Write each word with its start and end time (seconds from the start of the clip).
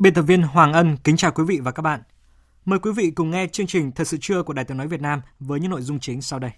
Biên 0.00 0.14
tập 0.14 0.22
viên 0.22 0.42
Hoàng 0.42 0.72
Ân 0.72 0.96
kính 1.04 1.16
chào 1.16 1.32
quý 1.32 1.44
vị 1.44 1.60
và 1.62 1.72
các 1.72 1.82
bạn. 1.82 2.02
Mời 2.64 2.78
quý 2.78 2.92
vị 2.96 3.10
cùng 3.10 3.30
nghe 3.30 3.46
chương 3.46 3.66
trình 3.66 3.92
Thật 3.92 4.04
sự 4.04 4.16
trưa 4.20 4.42
của 4.42 4.52
Đài 4.52 4.64
Tiếng 4.64 4.76
nói 4.76 4.88
Việt 4.88 5.00
Nam 5.00 5.20
với 5.40 5.60
những 5.60 5.70
nội 5.70 5.82
dung 5.82 6.00
chính 6.00 6.22
sau 6.22 6.38
đây. 6.38 6.50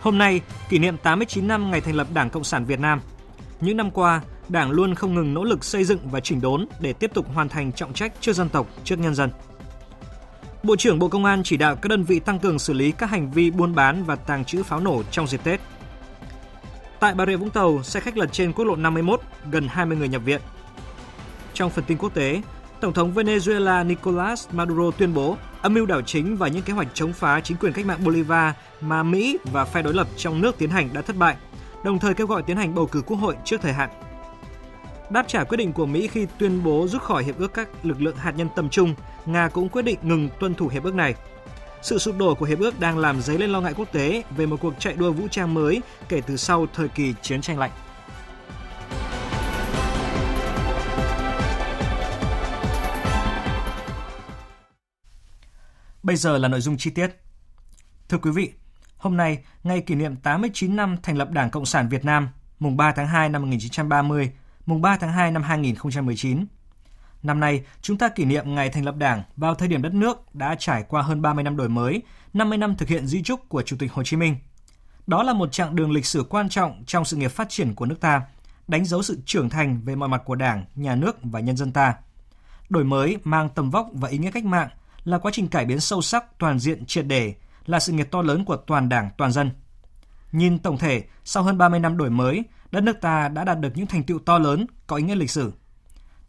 Hôm 0.00 0.18
nay, 0.18 0.40
kỷ 0.68 0.78
niệm 0.78 0.96
89 1.02 1.48
năm 1.48 1.70
ngày 1.70 1.80
thành 1.80 1.94
lập 1.94 2.06
Đảng 2.14 2.30
Cộng 2.30 2.44
sản 2.44 2.64
Việt 2.64 2.80
Nam. 2.80 3.00
Những 3.60 3.76
năm 3.76 3.90
qua, 3.90 4.22
Đảng 4.48 4.70
luôn 4.70 4.94
không 4.94 5.14
ngừng 5.14 5.34
nỗ 5.34 5.44
lực 5.44 5.64
xây 5.64 5.84
dựng 5.84 6.08
và 6.10 6.20
chỉnh 6.20 6.40
đốn 6.40 6.66
để 6.80 6.92
tiếp 6.92 7.10
tục 7.14 7.26
hoàn 7.34 7.48
thành 7.48 7.72
trọng 7.72 7.92
trách 7.92 8.12
trước 8.20 8.32
dân 8.32 8.48
tộc, 8.48 8.66
trước 8.84 8.98
nhân 8.98 9.14
dân. 9.14 9.30
Bộ 10.66 10.76
trưởng 10.76 10.98
Bộ 10.98 11.08
Công 11.08 11.24
an 11.24 11.42
chỉ 11.44 11.56
đạo 11.56 11.76
các 11.76 11.88
đơn 11.88 12.04
vị 12.04 12.18
tăng 12.20 12.38
cường 12.38 12.58
xử 12.58 12.72
lý 12.72 12.92
các 12.92 13.10
hành 13.10 13.30
vi 13.30 13.50
buôn 13.50 13.74
bán 13.74 14.04
và 14.04 14.16
tàng 14.16 14.44
trữ 14.44 14.62
pháo 14.62 14.80
nổ 14.80 15.02
trong 15.10 15.26
dịp 15.26 15.44
Tết. 15.44 15.60
Tại 17.00 17.14
Bà 17.14 17.26
Rịa 17.26 17.36
Vũng 17.36 17.50
Tàu, 17.50 17.82
xe 17.82 18.00
khách 18.00 18.16
lật 18.16 18.26
trên 18.32 18.52
quốc 18.52 18.64
lộ 18.64 18.76
51, 18.76 19.20
gần 19.50 19.68
20 19.68 19.96
người 19.96 20.08
nhập 20.08 20.22
viện. 20.24 20.40
Trong 21.54 21.70
phần 21.70 21.84
tin 21.84 21.98
quốc 21.98 22.14
tế, 22.14 22.42
Tổng 22.80 22.92
thống 22.92 23.14
Venezuela 23.14 23.86
Nicolas 23.86 24.48
Maduro 24.52 24.90
tuyên 24.90 25.14
bố 25.14 25.36
âm 25.62 25.74
mưu 25.74 25.86
đảo 25.86 26.02
chính 26.02 26.36
và 26.36 26.48
những 26.48 26.62
kế 26.62 26.72
hoạch 26.72 26.88
chống 26.94 27.12
phá 27.12 27.40
chính 27.40 27.56
quyền 27.56 27.72
cách 27.72 27.86
mạng 27.86 28.04
Bolivar 28.04 28.54
mà 28.80 29.02
Mỹ 29.02 29.38
và 29.52 29.64
phe 29.64 29.82
đối 29.82 29.94
lập 29.94 30.08
trong 30.16 30.40
nước 30.40 30.58
tiến 30.58 30.70
hành 30.70 30.88
đã 30.92 31.02
thất 31.02 31.16
bại, 31.16 31.36
đồng 31.84 31.98
thời 31.98 32.14
kêu 32.14 32.26
gọi 32.26 32.42
tiến 32.42 32.56
hành 32.56 32.74
bầu 32.74 32.86
cử 32.86 33.02
quốc 33.06 33.16
hội 33.16 33.36
trước 33.44 33.60
thời 33.60 33.72
hạn. 33.72 33.90
Đáp 35.10 35.28
trả 35.28 35.44
quyết 35.44 35.56
định 35.56 35.72
của 35.72 35.86
Mỹ 35.86 36.08
khi 36.08 36.26
tuyên 36.38 36.64
bố 36.64 36.86
rút 36.88 37.02
khỏi 37.02 37.24
hiệp 37.24 37.38
ước 37.38 37.54
các 37.54 37.68
lực 37.82 38.02
lượng 38.02 38.16
hạt 38.16 38.32
nhân 38.36 38.48
tầm 38.56 38.68
trung, 38.68 38.94
Nga 39.26 39.48
cũng 39.48 39.68
quyết 39.68 39.82
định 39.82 39.98
ngừng 40.02 40.28
tuân 40.40 40.54
thủ 40.54 40.68
hiệp 40.68 40.84
ước 40.84 40.94
này. 40.94 41.14
Sự 41.82 41.98
sụp 41.98 42.16
đổ 42.18 42.34
của 42.34 42.46
hiệp 42.46 42.58
ước 42.58 42.80
đang 42.80 42.98
làm 42.98 43.20
dấy 43.20 43.38
lên 43.38 43.50
lo 43.50 43.60
ngại 43.60 43.74
quốc 43.76 43.92
tế 43.92 44.22
về 44.30 44.46
một 44.46 44.60
cuộc 44.60 44.74
chạy 44.78 44.94
đua 44.94 45.12
vũ 45.12 45.28
trang 45.30 45.54
mới 45.54 45.82
kể 46.08 46.20
từ 46.26 46.36
sau 46.36 46.66
thời 46.74 46.88
kỳ 46.88 47.14
chiến 47.22 47.40
tranh 47.40 47.58
lạnh. 47.58 47.70
Bây 56.02 56.16
giờ 56.16 56.38
là 56.38 56.48
nội 56.48 56.60
dung 56.60 56.76
chi 56.76 56.90
tiết. 56.90 57.10
Thưa 58.08 58.18
quý 58.18 58.30
vị, 58.30 58.52
hôm 58.96 59.16
nay, 59.16 59.38
ngày 59.64 59.80
kỷ 59.80 59.94
niệm 59.94 60.16
89 60.16 60.76
năm 60.76 60.96
thành 61.02 61.16
lập 61.18 61.30
Đảng 61.30 61.50
Cộng 61.50 61.66
sản 61.66 61.88
Việt 61.88 62.04
Nam, 62.04 62.28
mùng 62.58 62.76
3 62.76 62.92
tháng 62.92 63.06
2 63.06 63.28
năm 63.28 63.42
1930, 63.42 64.32
mùng 64.66 64.82
3 64.82 64.96
tháng 64.96 65.12
2 65.12 65.30
năm 65.30 65.42
2019. 65.42 66.46
Năm 67.26 67.40
nay, 67.40 67.62
chúng 67.82 67.98
ta 67.98 68.08
kỷ 68.08 68.24
niệm 68.24 68.54
ngày 68.54 68.70
thành 68.70 68.84
lập 68.84 68.96
Đảng 68.96 69.22
vào 69.36 69.54
thời 69.54 69.68
điểm 69.68 69.82
đất 69.82 69.94
nước 69.94 70.34
đã 70.34 70.54
trải 70.58 70.84
qua 70.88 71.02
hơn 71.02 71.22
30 71.22 71.44
năm 71.44 71.56
đổi 71.56 71.68
mới, 71.68 72.02
50 72.34 72.58
năm 72.58 72.76
thực 72.76 72.88
hiện 72.88 73.06
di 73.06 73.22
trúc 73.22 73.48
của 73.48 73.62
Chủ 73.62 73.76
tịch 73.78 73.92
Hồ 73.92 74.02
Chí 74.02 74.16
Minh. 74.16 74.36
Đó 75.06 75.22
là 75.22 75.32
một 75.32 75.52
chặng 75.52 75.76
đường 75.76 75.92
lịch 75.92 76.06
sử 76.06 76.24
quan 76.28 76.48
trọng 76.48 76.84
trong 76.86 77.04
sự 77.04 77.16
nghiệp 77.16 77.28
phát 77.28 77.48
triển 77.48 77.74
của 77.74 77.86
nước 77.86 78.00
ta, 78.00 78.22
đánh 78.68 78.84
dấu 78.84 79.02
sự 79.02 79.18
trưởng 79.26 79.48
thành 79.48 79.80
về 79.84 79.94
mọi 79.94 80.08
mặt 80.08 80.22
của 80.24 80.34
Đảng, 80.34 80.64
nhà 80.74 80.94
nước 80.94 81.16
và 81.22 81.40
nhân 81.40 81.56
dân 81.56 81.72
ta. 81.72 81.94
Đổi 82.68 82.84
mới 82.84 83.18
mang 83.24 83.48
tầm 83.54 83.70
vóc 83.70 83.88
và 83.92 84.08
ý 84.08 84.18
nghĩa 84.18 84.30
cách 84.30 84.44
mạng 84.44 84.68
là 85.04 85.18
quá 85.18 85.30
trình 85.34 85.48
cải 85.48 85.64
biến 85.64 85.80
sâu 85.80 86.02
sắc, 86.02 86.38
toàn 86.38 86.58
diện, 86.58 86.86
triệt 86.86 87.06
để, 87.06 87.34
là 87.66 87.80
sự 87.80 87.92
nghiệp 87.92 88.08
to 88.10 88.22
lớn 88.22 88.44
của 88.44 88.56
toàn 88.56 88.88
Đảng, 88.88 89.10
toàn 89.18 89.32
dân. 89.32 89.50
Nhìn 90.32 90.58
tổng 90.58 90.78
thể, 90.78 91.04
sau 91.24 91.42
hơn 91.42 91.58
30 91.58 91.80
năm 91.80 91.96
đổi 91.96 92.10
mới, 92.10 92.42
đất 92.70 92.80
nước 92.80 93.00
ta 93.00 93.28
đã 93.28 93.44
đạt 93.44 93.60
được 93.60 93.70
những 93.74 93.86
thành 93.86 94.02
tựu 94.02 94.18
to 94.18 94.38
lớn 94.38 94.66
có 94.86 94.96
ý 94.96 95.02
nghĩa 95.02 95.14
lịch 95.14 95.30
sử. 95.30 95.52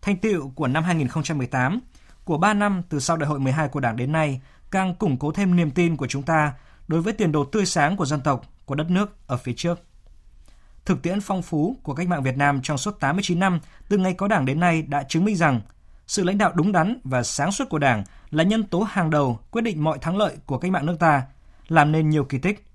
Thành 0.02 0.18
tựu 0.18 0.50
của 0.50 0.68
năm 0.68 0.84
2018, 0.84 1.80
của 2.24 2.38
3 2.38 2.54
năm 2.54 2.82
từ 2.90 3.00
sau 3.00 3.18
đại 3.18 3.30
hội 3.30 3.40
12 3.40 3.68
của 3.68 3.80
Đảng 3.80 3.98
đến 3.98 4.12
nay 4.12 4.42
càng 4.72 4.96
củng 4.96 5.18
cố 5.18 5.32
thêm 5.32 5.56
niềm 5.56 5.72
tin 5.72 5.98
của 5.98 6.08
chúng 6.08 6.24
ta 6.24 6.54
đối 6.88 7.02
với 7.02 7.14
tiền 7.14 7.32
đồ 7.32 7.46
tươi 7.46 7.66
sáng 7.66 7.98
của 7.98 8.06
dân 8.06 8.22
tộc, 8.22 8.46
của 8.66 8.76
đất 8.76 8.90
nước 8.90 9.28
ở 9.28 9.38
phía 9.38 9.54
trước. 9.54 9.80
Thực 10.86 11.02
tiễn 11.02 11.22
phong 11.22 11.42
phú 11.42 11.78
của 11.84 11.94
cách 11.94 12.08
mạng 12.08 12.24
Việt 12.24 12.38
Nam 12.38 12.60
trong 12.64 12.78
suốt 12.78 13.00
89 13.00 13.40
năm 13.40 13.60
từ 13.90 13.98
ngày 13.98 14.14
có 14.14 14.28
Đảng 14.28 14.46
đến 14.46 14.60
nay 14.60 14.82
đã 14.82 15.04
chứng 15.04 15.26
minh 15.26 15.36
rằng 15.36 15.62
sự 16.08 16.24
lãnh 16.24 16.38
đạo 16.38 16.52
đúng 16.56 16.72
đắn 16.72 17.00
và 17.04 17.24
sáng 17.24 17.52
suốt 17.52 17.70
của 17.70 17.80
Đảng 17.80 18.04
là 18.32 18.44
nhân 18.44 18.64
tố 18.64 18.82
hàng 18.82 19.10
đầu 19.10 19.40
quyết 19.52 19.62
định 19.62 19.84
mọi 19.84 20.00
thắng 20.00 20.18
lợi 20.18 20.38
của 20.46 20.58
cách 20.58 20.72
mạng 20.72 20.86
nước 20.86 20.96
ta, 21.00 21.24
làm 21.68 21.92
nên 21.92 22.10
nhiều 22.10 22.24
kỳ 22.24 22.38
tích. 22.38 22.66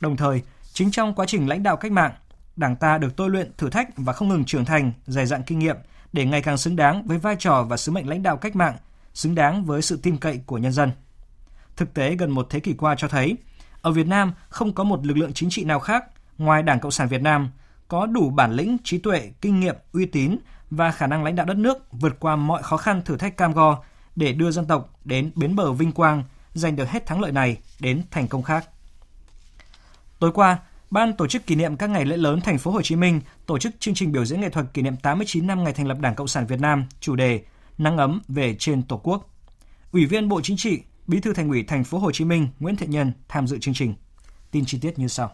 Đồng 0.00 0.16
thời, 0.16 0.42
chính 0.72 0.90
trong 0.90 1.14
quá 1.14 1.26
trình 1.28 1.48
lãnh 1.48 1.62
đạo 1.62 1.76
cách 1.76 1.92
mạng, 1.92 2.12
Đảng 2.56 2.76
ta 2.76 2.98
được 2.98 3.16
tôi 3.16 3.30
luyện 3.30 3.52
thử 3.56 3.70
thách 3.70 3.88
và 3.96 4.12
không 4.12 4.28
ngừng 4.28 4.44
trưởng 4.44 4.64
thành, 4.64 4.92
dày 5.06 5.26
dặn 5.26 5.42
kinh 5.42 5.58
nghiệm 5.58 5.76
để 6.12 6.24
ngày 6.24 6.42
càng 6.42 6.58
xứng 6.58 6.76
đáng 6.76 7.06
với 7.06 7.18
vai 7.18 7.36
trò 7.38 7.62
và 7.62 7.76
sứ 7.76 7.92
mệnh 7.92 8.08
lãnh 8.08 8.22
đạo 8.22 8.36
cách 8.36 8.56
mạng, 8.56 8.76
xứng 9.14 9.34
đáng 9.34 9.64
với 9.64 9.82
sự 9.82 10.00
tin 10.02 10.16
cậy 10.16 10.40
của 10.46 10.58
nhân 10.58 10.72
dân. 10.72 10.90
Thực 11.76 11.94
tế 11.94 12.16
gần 12.16 12.30
một 12.30 12.46
thế 12.50 12.60
kỷ 12.60 12.74
qua 12.74 12.94
cho 12.98 13.08
thấy, 13.08 13.36
ở 13.82 13.92
Việt 13.92 14.06
Nam 14.06 14.32
không 14.48 14.72
có 14.72 14.84
một 14.84 15.06
lực 15.06 15.16
lượng 15.16 15.32
chính 15.32 15.50
trị 15.50 15.64
nào 15.64 15.80
khác 15.80 16.04
ngoài 16.38 16.62
Đảng 16.62 16.80
Cộng 16.80 16.92
sản 16.92 17.08
Việt 17.08 17.22
Nam 17.22 17.50
có 17.88 18.06
đủ 18.06 18.30
bản 18.30 18.52
lĩnh, 18.52 18.76
trí 18.84 18.98
tuệ, 18.98 19.30
kinh 19.40 19.60
nghiệm, 19.60 19.76
uy 19.92 20.06
tín 20.06 20.38
và 20.70 20.90
khả 20.90 21.06
năng 21.06 21.24
lãnh 21.24 21.36
đạo 21.36 21.46
đất 21.46 21.56
nước 21.56 21.92
vượt 21.92 22.20
qua 22.20 22.36
mọi 22.36 22.62
khó 22.62 22.76
khăn 22.76 23.02
thử 23.04 23.16
thách 23.16 23.36
cam 23.36 23.52
go 23.52 23.82
để 24.16 24.32
đưa 24.32 24.50
dân 24.50 24.66
tộc 24.66 24.90
đến 25.04 25.30
bến 25.34 25.56
bờ 25.56 25.72
vinh 25.72 25.92
quang, 25.92 26.24
giành 26.54 26.76
được 26.76 26.88
hết 26.88 27.06
thắng 27.06 27.20
lợi 27.20 27.32
này 27.32 27.58
đến 27.80 28.02
thành 28.10 28.28
công 28.28 28.42
khác. 28.42 28.68
Tối 30.18 30.32
qua, 30.32 30.58
Ban 30.90 31.16
tổ 31.16 31.26
chức 31.26 31.46
kỷ 31.46 31.54
niệm 31.54 31.76
các 31.76 31.90
ngày 31.90 32.04
lễ 32.04 32.16
lớn 32.16 32.40
thành 32.40 32.58
phố 32.58 32.70
Hồ 32.70 32.82
Chí 32.82 32.96
Minh 32.96 33.20
tổ 33.46 33.58
chức 33.58 33.72
chương 33.80 33.94
trình 33.94 34.12
biểu 34.12 34.24
diễn 34.24 34.40
nghệ 34.40 34.50
thuật 34.50 34.66
kỷ 34.74 34.82
niệm 34.82 34.96
89 34.96 35.46
năm 35.46 35.64
ngày 35.64 35.72
thành 35.72 35.86
lập 35.86 35.98
Đảng 36.00 36.14
Cộng 36.14 36.28
sản 36.28 36.46
Việt 36.46 36.60
Nam, 36.60 36.84
chủ 37.00 37.16
đề 37.16 37.42
Nắng 37.78 37.96
ấm 37.96 38.22
về 38.28 38.56
trên 38.58 38.82
Tổ 38.82 38.96
quốc. 38.96 39.30
Ủy 39.92 40.06
viên 40.06 40.28
Bộ 40.28 40.40
Chính 40.40 40.56
trị, 40.56 40.80
Bí 41.06 41.20
thư 41.20 41.32
Thành 41.32 41.48
ủy 41.48 41.62
thành 41.62 41.84
phố 41.84 41.98
Hồ 41.98 42.12
Chí 42.12 42.24
Minh 42.24 42.48
Nguyễn 42.60 42.76
Thiện 42.76 42.90
Nhân 42.90 43.12
tham 43.28 43.46
dự 43.46 43.58
chương 43.58 43.74
trình. 43.74 43.94
Tin 44.50 44.64
chi 44.64 44.78
tiết 44.80 44.98
như 44.98 45.08
sau. 45.08 45.32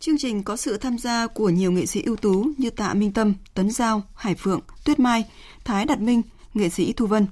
Chương 0.00 0.18
trình 0.18 0.42
có 0.42 0.56
sự 0.56 0.76
tham 0.76 0.98
gia 0.98 1.26
của 1.26 1.48
nhiều 1.48 1.72
nghệ 1.72 1.86
sĩ 1.86 2.02
ưu 2.02 2.16
tú 2.16 2.46
như 2.58 2.70
Tạ 2.70 2.94
Minh 2.94 3.12
Tâm, 3.12 3.34
Tuấn 3.54 3.70
Giao, 3.70 4.02
Hải 4.14 4.34
Phượng, 4.34 4.60
Tuyết 4.84 4.98
Mai, 4.98 5.24
Thái 5.64 5.84
Đạt 5.84 6.00
Minh, 6.00 6.22
nghệ 6.54 6.68
sĩ 6.68 6.92
Thu 6.92 7.06
Vân. 7.06 7.26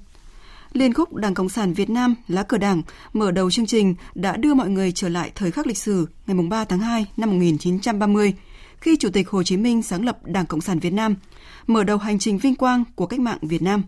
Liên 0.74 0.94
khúc 0.94 1.14
Đảng 1.14 1.34
Cộng 1.34 1.48
sản 1.48 1.72
Việt 1.72 1.90
Nam 1.90 2.14
Lá 2.28 2.42
cờ 2.42 2.58
Đảng 2.58 2.82
mở 3.12 3.30
đầu 3.30 3.50
chương 3.50 3.66
trình 3.66 3.94
đã 4.14 4.36
đưa 4.36 4.54
mọi 4.54 4.68
người 4.68 4.92
trở 4.92 5.08
lại 5.08 5.32
thời 5.34 5.50
khắc 5.50 5.66
lịch 5.66 5.78
sử 5.78 6.08
ngày 6.26 6.36
3 6.50 6.64
tháng 6.64 6.78
2 6.78 7.06
năm 7.16 7.30
1930, 7.30 8.34
khi 8.80 8.96
Chủ 8.96 9.10
tịch 9.10 9.28
Hồ 9.28 9.42
Chí 9.42 9.56
Minh 9.56 9.82
sáng 9.82 10.04
lập 10.04 10.18
Đảng 10.24 10.46
Cộng 10.46 10.60
sản 10.60 10.78
Việt 10.78 10.92
Nam, 10.92 11.16
mở 11.66 11.84
đầu 11.84 11.98
hành 11.98 12.18
trình 12.18 12.38
vinh 12.38 12.54
quang 12.54 12.84
của 12.94 13.06
cách 13.06 13.20
mạng 13.20 13.38
Việt 13.42 13.62
Nam. 13.62 13.82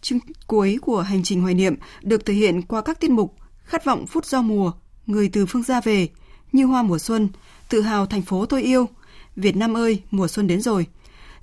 Chương 0.00 0.18
cuối 0.46 0.78
của 0.82 1.00
hành 1.00 1.22
trình 1.22 1.42
hoài 1.42 1.54
niệm 1.54 1.74
được 2.02 2.26
thể 2.26 2.34
hiện 2.34 2.62
qua 2.62 2.82
các 2.82 3.00
tiết 3.00 3.10
mục 3.10 3.34
Khát 3.64 3.84
vọng 3.84 4.06
phút 4.06 4.26
giao 4.26 4.42
mùa, 4.42 4.72
Người 5.06 5.28
từ 5.28 5.46
phương 5.46 5.64
xa 5.64 5.80
về, 5.80 6.08
Như 6.52 6.64
hoa 6.64 6.82
mùa 6.82 6.98
xuân, 6.98 7.28
Tự 7.68 7.80
hào 7.80 8.06
thành 8.06 8.22
phố 8.22 8.46
tôi 8.46 8.62
yêu, 8.62 8.88
Việt 9.36 9.56
Nam 9.56 9.76
ơi, 9.76 10.02
mùa 10.10 10.28
xuân 10.28 10.46
đến 10.46 10.60
rồi. 10.60 10.86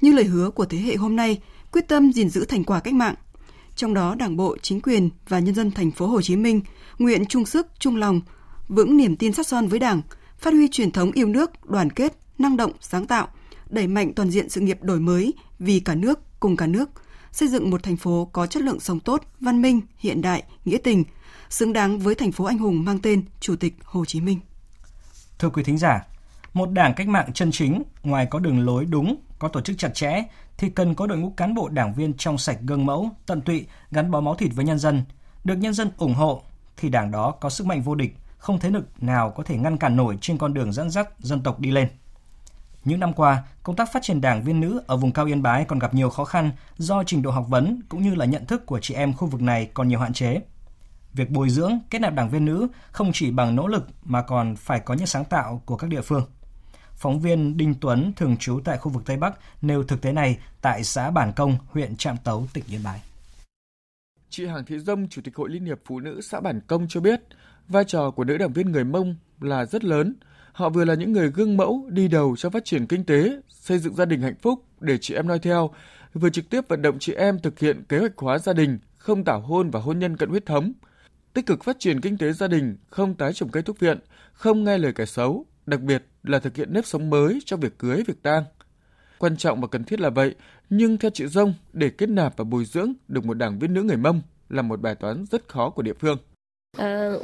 Như 0.02 0.14
lời 0.14 0.26
hứa 0.26 0.50
của 0.50 0.66
thế 0.66 0.78
hệ 0.78 0.96
hôm 0.96 1.16
nay, 1.16 1.42
quyết 1.72 1.88
tâm 1.88 2.14
gìn 2.14 2.30
giữ 2.30 2.46
thành 2.46 2.64
quả 2.64 2.80
cách 2.80 2.94
mạng, 2.94 3.16
trong 3.82 3.94
đó 3.94 4.16
Đảng 4.16 4.38
bộ, 4.38 4.58
chính 4.62 4.82
quyền 4.82 5.10
và 5.28 5.40
nhân 5.40 5.56
dân 5.56 5.72
thành 5.72 5.92
phố 5.92 6.08
Hồ 6.08 6.22
Chí 6.22 6.36
Minh 6.36 6.62
nguyện 7.00 7.26
chung 7.26 7.46
sức, 7.46 7.68
chung 7.80 7.96
lòng, 7.96 8.22
vững 8.68 8.98
niềm 8.98 9.16
tin 9.16 9.34
sắt 9.34 9.48
son 9.48 9.68
với 9.68 9.80
Đảng, 9.80 10.02
phát 10.38 10.54
huy 10.54 10.68
truyền 10.68 10.92
thống 10.92 11.12
yêu 11.12 11.28
nước, 11.28 11.70
đoàn 11.70 11.90
kết, 11.90 12.14
năng 12.38 12.58
động, 12.58 12.72
sáng 12.82 13.08
tạo, 13.08 13.28
đẩy 13.70 13.88
mạnh 13.88 14.14
toàn 14.14 14.30
diện 14.30 14.50
sự 14.50 14.62
nghiệp 14.62 14.78
đổi 14.82 15.00
mới 15.00 15.34
vì 15.60 15.80
cả 15.80 15.96
nước, 15.96 16.20
cùng 16.40 16.58
cả 16.58 16.68
nước, 16.68 16.90
xây 17.32 17.50
dựng 17.50 17.70
một 17.70 17.84
thành 17.84 17.98
phố 17.98 18.30
có 18.34 18.48
chất 18.48 18.64
lượng 18.64 18.80
sống 18.80 19.00
tốt, 19.00 19.24
văn 19.40 19.62
minh, 19.62 19.82
hiện 19.98 20.22
đại, 20.22 20.44
nghĩa 20.66 20.78
tình, 20.78 21.04
xứng 21.50 21.74
đáng 21.74 22.00
với 22.00 22.16
thành 22.16 22.32
phố 22.32 22.46
anh 22.46 22.58
hùng 22.58 22.86
mang 22.86 23.00
tên 23.00 23.24
Chủ 23.40 23.56
tịch 23.56 23.74
Hồ 23.84 24.06
Chí 24.06 24.22
Minh. 24.22 24.40
Thưa 25.40 25.50
quý 25.50 25.64
thính 25.64 25.78
giả, 25.78 26.02
một 26.54 26.70
đảng 26.72 26.94
cách 26.96 27.08
mạng 27.08 27.34
chân 27.34 27.52
chính, 27.52 27.84
ngoài 28.04 28.28
có 28.30 28.40
đường 28.40 28.66
lối 28.66 28.86
đúng, 28.86 29.16
có 29.40 29.48
tổ 29.48 29.62
chức 29.62 29.78
chặt 29.78 29.90
chẽ, 29.94 30.24
thì 30.62 30.70
cần 30.70 30.96
có 30.96 31.08
đội 31.08 31.18
ngũ 31.18 31.30
cán 31.30 31.56
bộ 31.56 31.70
đảng 31.70 31.94
viên 31.94 32.14
trong 32.14 32.38
sạch 32.38 32.58
gương 32.62 32.86
mẫu, 32.86 33.10
tận 33.26 33.42
tụy, 33.42 33.66
gắn 33.92 34.12
bó 34.12 34.22
máu 34.22 34.36
thịt 34.36 34.52
với 34.56 34.66
nhân 34.66 34.80
dân, 34.80 35.04
được 35.44 35.56
nhân 35.56 35.74
dân 35.74 35.92
ủng 35.98 36.14
hộ 36.14 36.42
thì 36.78 36.90
đảng 36.90 37.12
đó 37.12 37.32
có 37.32 37.50
sức 37.50 37.68
mạnh 37.68 37.82
vô 37.82 37.96
địch, 37.96 38.16
không 38.38 38.60
thế 38.60 38.70
lực 38.70 39.04
nào 39.04 39.32
có 39.32 39.44
thể 39.44 39.58
ngăn 39.58 39.78
cản 39.78 39.96
nổi 39.96 40.18
trên 40.22 40.38
con 40.38 40.54
đường 40.54 40.74
dẫn 40.74 40.90
dắt 40.90 41.10
dân 41.20 41.44
tộc 41.44 41.60
đi 41.60 41.72
lên. 41.72 41.88
Những 42.84 43.00
năm 43.00 43.14
qua, 43.14 43.44
công 43.64 43.76
tác 43.76 43.94
phát 43.94 44.04
triển 44.04 44.22
đảng 44.22 44.44
viên 44.44 44.60
nữ 44.60 44.82
ở 44.88 44.98
vùng 44.98 45.12
cao 45.12 45.26
Yên 45.26 45.42
Bái 45.42 45.66
còn 45.66 45.80
gặp 45.80 45.94
nhiều 45.94 46.10
khó 46.10 46.26
khăn 46.26 46.52
do 46.78 47.04
trình 47.04 47.22
độ 47.22 47.32
học 47.32 47.46
vấn 47.50 47.82
cũng 47.90 48.02
như 48.02 48.16
là 48.16 48.26
nhận 48.26 48.46
thức 48.46 48.66
của 48.66 48.80
chị 48.80 48.94
em 48.94 49.14
khu 49.14 49.28
vực 49.28 49.42
này 49.42 49.70
còn 49.74 49.88
nhiều 49.88 50.00
hạn 50.00 50.14
chế. 50.14 50.42
Việc 51.14 51.30
bồi 51.30 51.50
dưỡng, 51.50 51.80
kết 51.90 52.00
nạp 52.00 52.14
đảng 52.14 52.30
viên 52.30 52.46
nữ 52.46 52.68
không 52.92 53.12
chỉ 53.14 53.32
bằng 53.32 53.56
nỗ 53.56 53.68
lực 53.68 53.88
mà 54.04 54.22
còn 54.22 54.56
phải 54.56 54.80
có 54.80 54.94
những 54.94 55.08
sáng 55.08 55.26
tạo 55.26 55.62
của 55.66 55.78
các 55.78 55.90
địa 55.90 56.02
phương. 56.02 56.24
Phóng 57.02 57.20
viên 57.20 57.58
Đinh 57.58 57.74
Tuấn 57.82 58.14
thường 58.16 58.38
trú 58.38 58.60
tại 58.66 58.78
khu 58.78 58.92
vực 58.92 59.04
Tây 59.06 59.18
Bắc 59.18 59.40
nêu 59.62 59.84
thực 59.84 60.02
tế 60.02 60.12
này 60.12 60.38
tại 60.62 60.84
xã 60.84 61.12
Bản 61.12 61.32
Công, 61.36 61.58
huyện 61.68 61.96
Trạm 61.96 62.16
Tấu, 62.24 62.48
tỉnh 62.54 62.64
Yên 62.70 62.84
Bái. 62.84 63.02
Chị 64.30 64.46
Hàng 64.46 64.66
Thị 64.66 64.80
Dông, 64.80 65.08
Chủ 65.10 65.22
tịch 65.22 65.36
Hội 65.36 65.50
Liên 65.50 65.66
hiệp 65.66 65.80
Phụ 65.86 66.00
nữ 66.00 66.22
xã 66.22 66.40
Bản 66.40 66.62
Công 66.68 66.88
cho 66.90 67.02
biết, 67.02 67.22
vai 67.68 67.84
trò 67.88 68.12
của 68.12 68.24
nữ 68.24 68.38
đảng 68.38 68.54
viên 68.54 68.72
người 68.72 68.84
Mông 68.84 69.16
là 69.40 69.66
rất 69.66 69.84
lớn. 69.84 70.16
Họ 70.52 70.70
vừa 70.70 70.86
là 70.86 70.94
những 70.94 71.12
người 71.12 71.32
gương 71.32 71.58
mẫu 71.58 71.90
đi 71.90 72.08
đầu 72.08 72.36
trong 72.36 72.52
phát 72.52 72.66
triển 72.66 72.88
kinh 72.88 73.04
tế, 73.04 73.42
xây 73.48 73.80
dựng 73.80 73.96
gia 73.96 74.06
đình 74.06 74.22
hạnh 74.22 74.40
phúc 74.42 74.64
để 74.80 74.98
chị 74.98 75.14
em 75.14 75.28
noi 75.28 75.40
theo, 75.40 75.70
vừa 76.14 76.30
trực 76.30 76.50
tiếp 76.50 76.68
vận 76.68 76.82
động 76.82 77.00
chị 77.00 77.14
em 77.14 77.40
thực 77.40 77.60
hiện 77.60 77.84
kế 77.90 78.00
hoạch 78.00 78.18
hóa 78.18 78.38
gia 78.38 78.54
đình, 78.54 78.80
không 78.98 79.24
tảo 79.24 79.40
hôn 79.40 79.70
và 79.70 79.80
hôn 79.80 80.00
nhân 80.00 80.18
cận 80.18 80.30
huyết 80.30 80.46
thống, 80.46 80.74
tích 81.34 81.46
cực 81.46 81.64
phát 81.64 81.80
triển 81.80 82.02
kinh 82.02 82.18
tế 82.18 82.34
gia 82.34 82.48
đình, 82.48 82.78
không 82.90 83.16
tái 83.16 83.34
trồng 83.34 83.50
cây 83.50 83.64
thuốc 83.64 83.80
viện, 83.80 84.00
không 84.34 84.64
nghe 84.64 84.78
lời 84.78 84.94
kẻ 84.94 85.06
xấu, 85.06 85.46
đặc 85.66 85.82
biệt 85.82 86.04
là 86.24 86.40
thực 86.40 86.56
hiện 86.56 86.74
nếp 86.74 86.86
sống 86.86 87.10
mới 87.10 87.40
trong 87.46 87.60
việc 87.60 87.80
cưới, 87.80 88.04
việc 88.08 88.24
tang. 88.24 88.44
Quan 89.18 89.38
trọng 89.38 89.62
và 89.62 89.68
cần 89.68 89.84
thiết 89.84 90.00
là 90.00 90.10
vậy, 90.10 90.36
nhưng 90.70 90.98
theo 90.98 91.12
chị 91.14 91.28
Dông, 91.28 91.54
để 91.74 91.90
kết 91.90 92.10
nạp 92.10 92.38
và 92.38 92.44
bồi 92.44 92.66
dưỡng 92.66 92.94
được 93.08 93.26
một 93.26 93.34
đảng 93.34 93.60
viên 93.60 93.74
nữ 93.74 93.84
người 93.84 93.98
Mông 93.98 94.22
là 94.50 94.62
một 94.62 94.82
bài 94.82 94.96
toán 94.96 95.26
rất 95.32 95.48
khó 95.48 95.70
của 95.70 95.82
địa 95.82 95.94
phương. 95.94 96.18
Ờ, 96.78 97.20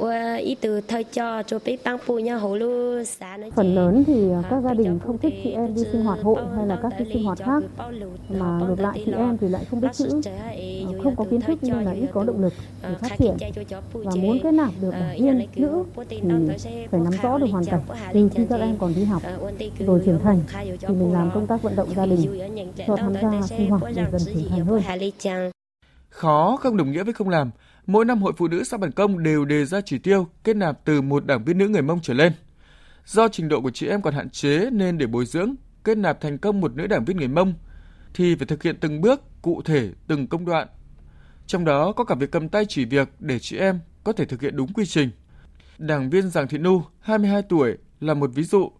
Phần 3.56 3.74
lớn 3.74 4.04
thì 4.06 4.30
à, 4.32 4.42
các 4.50 4.60
gia 4.60 4.74
đình 4.74 4.98
không 5.06 5.18
thích 5.18 5.34
chị 5.44 5.50
em 5.50 5.74
đi 5.74 5.82
sinh 5.92 6.04
hoạt 6.04 6.18
hội 6.22 6.42
hay 6.56 6.66
là 6.66 6.78
các 6.82 6.92
cái 6.98 7.06
sinh 7.12 7.24
hoạt 7.24 7.38
khác. 7.38 7.62
mà 8.28 8.58
ngược 8.68 8.80
lại 8.80 9.02
chị 9.04 9.12
em 9.12 9.38
thì 9.38 9.48
lại 9.48 9.64
không 9.70 9.80
biết 9.80 9.88
chữ, 9.92 10.20
ờ, 10.86 10.92
không 11.02 11.16
có 11.16 11.24
kiến 11.30 11.40
thức 11.40 11.58
nên 11.62 11.84
là 11.84 11.92
ít 11.92 12.06
có 12.12 12.24
động 12.24 12.42
lực 12.42 12.52
để 12.82 12.88
phát 13.00 13.08
triển. 13.18 13.36
và 13.92 14.10
muốn 14.22 14.38
kết 14.42 14.50
nạp 14.52 14.70
được 14.80 14.90
đảng 14.90 15.16
viên 15.24 15.38
nữ 15.56 15.84
thì 16.08 16.20
phải 16.90 17.00
nắm 17.00 17.12
rõ 17.22 17.38
được 17.38 17.46
hoàn 17.50 17.64
cảnh. 17.64 17.80
từ 18.12 18.28
khi 18.34 18.46
các 18.50 18.60
em 18.60 18.76
còn 18.78 18.94
đi 18.94 19.04
học 19.04 19.22
rồi 19.86 20.02
trưởng 20.06 20.20
thành 20.20 20.40
thì 20.80 20.94
mình 20.94 21.12
làm 21.12 21.30
công 21.34 21.46
tác 21.46 21.62
vận 21.62 21.76
động 21.76 21.88
gia 21.96 22.06
đình. 22.06 22.20
cho 22.86 22.96
tham 22.96 23.14
gia 23.14 23.46
sinh 23.46 23.70
hoạt 23.70 23.82
để 23.96 24.04
dần 24.12 24.20
trưởng 24.34 24.48
thành 24.50 24.64
hơn. 24.64 24.82
Khó 26.10 26.56
không 26.60 26.76
đồng 26.76 26.92
nghĩa 26.92 27.02
với 27.02 27.12
không 27.14 27.28
làm. 27.28 27.50
Mỗi 27.88 28.04
năm 28.04 28.22
Hội 28.22 28.32
Phụ 28.36 28.48
nữ 28.48 28.64
xã 28.64 28.76
Bản 28.76 28.92
Công 28.92 29.22
đều 29.22 29.44
đề 29.44 29.64
ra 29.64 29.80
chỉ 29.80 29.98
tiêu 29.98 30.28
kết 30.44 30.56
nạp 30.56 30.84
từ 30.84 31.00
một 31.00 31.26
đảng 31.26 31.44
viên 31.44 31.58
nữ 31.58 31.68
người 31.68 31.82
Mông 31.82 32.00
trở 32.02 32.14
lên. 32.14 32.32
Do 33.04 33.28
trình 33.28 33.48
độ 33.48 33.60
của 33.60 33.70
chị 33.70 33.86
em 33.86 34.02
còn 34.02 34.14
hạn 34.14 34.30
chế 34.30 34.70
nên 34.72 34.98
để 34.98 35.06
bồi 35.06 35.26
dưỡng, 35.26 35.54
kết 35.84 35.98
nạp 35.98 36.20
thành 36.20 36.38
công 36.38 36.60
một 36.60 36.76
nữ 36.76 36.86
đảng 36.86 37.04
viên 37.04 37.16
người 37.16 37.28
Mông 37.28 37.54
thì 38.14 38.36
phải 38.36 38.46
thực 38.46 38.62
hiện 38.62 38.76
từng 38.80 39.00
bước, 39.00 39.42
cụ 39.42 39.62
thể, 39.64 39.90
từng 40.06 40.26
công 40.26 40.44
đoạn. 40.44 40.68
Trong 41.46 41.64
đó 41.64 41.92
có 41.92 42.04
cả 42.04 42.14
việc 42.14 42.30
cầm 42.30 42.48
tay 42.48 42.64
chỉ 42.68 42.84
việc 42.84 43.08
để 43.18 43.38
chị 43.38 43.56
em 43.56 43.80
có 44.04 44.12
thể 44.12 44.24
thực 44.24 44.42
hiện 44.42 44.56
đúng 44.56 44.72
quy 44.72 44.86
trình. 44.86 45.10
Đảng 45.78 46.10
viên 46.10 46.30
Giàng 46.30 46.48
Thị 46.48 46.58
Nu, 46.58 46.82
22 47.00 47.42
tuổi, 47.42 47.76
là 48.00 48.14
một 48.14 48.30
ví 48.34 48.42
dụ. 48.42 48.70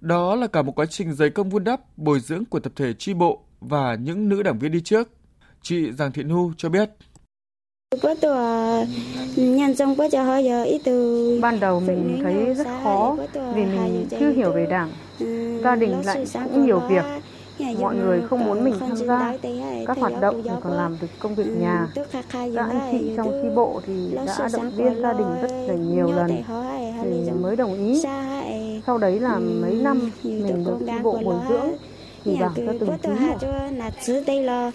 Đó 0.00 0.34
là 0.34 0.46
cả 0.46 0.62
một 0.62 0.72
quá 0.78 0.86
trình 0.86 1.12
dày 1.12 1.30
công 1.30 1.50
vun 1.50 1.64
đắp, 1.64 1.98
bồi 1.98 2.20
dưỡng 2.20 2.44
của 2.44 2.60
tập 2.60 2.72
thể 2.76 2.92
tri 2.92 3.14
bộ 3.14 3.44
và 3.60 3.94
những 3.94 4.28
nữ 4.28 4.42
đảng 4.42 4.58
viên 4.58 4.72
đi 4.72 4.80
trước. 4.80 5.08
Chị 5.62 5.92
Giàng 5.92 6.12
Thị 6.12 6.22
Nu 6.22 6.52
cho 6.56 6.68
biết. 6.68 6.90
Ban 11.42 11.60
đầu 11.60 11.80
mình 11.80 12.20
thấy 12.22 12.54
rất 12.54 12.66
khó 12.82 13.16
vì 13.54 13.64
mình 13.64 14.06
chưa 14.20 14.30
hiểu 14.30 14.52
về 14.52 14.66
đảng. 14.66 14.90
Gia 15.64 15.76
đình 15.76 15.94
lại 16.04 16.26
cũng 16.34 16.66
nhiều 16.66 16.80
việc. 16.88 17.04
Mọi 17.80 17.96
người 17.96 18.22
không 18.30 18.44
muốn 18.44 18.64
mình 18.64 18.74
tham 18.80 18.96
gia 18.96 19.36
các 19.86 19.98
hoạt 19.98 20.20
động 20.20 20.42
thì 20.44 20.50
còn 20.60 20.72
làm 20.72 20.96
được 21.00 21.06
công 21.18 21.34
việc 21.34 21.46
nhà. 21.60 21.88
Các 22.32 22.52
anh 22.56 22.80
chị 22.92 23.10
trong 23.16 23.30
chi 23.42 23.48
bộ 23.54 23.80
thì 23.86 24.10
đã 24.26 24.48
động 24.52 24.70
viên 24.76 25.02
gia 25.02 25.12
đình 25.12 25.26
rất 25.42 25.52
là 25.68 25.74
nhiều 25.74 26.12
lần 26.12 26.30
thì 27.02 27.30
mới 27.40 27.56
đồng 27.56 27.74
ý. 27.74 28.02
Sau 28.86 28.98
đấy 28.98 29.20
là 29.20 29.38
mấy 29.38 29.74
năm 29.74 30.10
mình 30.22 30.64
được 30.64 30.78
chi 30.86 30.92
bộ 31.02 31.20
bồi 31.24 31.36
dưỡng 31.48 31.68
thì 32.24 32.36
bảng 32.40 32.54
cho 32.56 32.72
từng 32.78 33.16
một. 33.26 34.70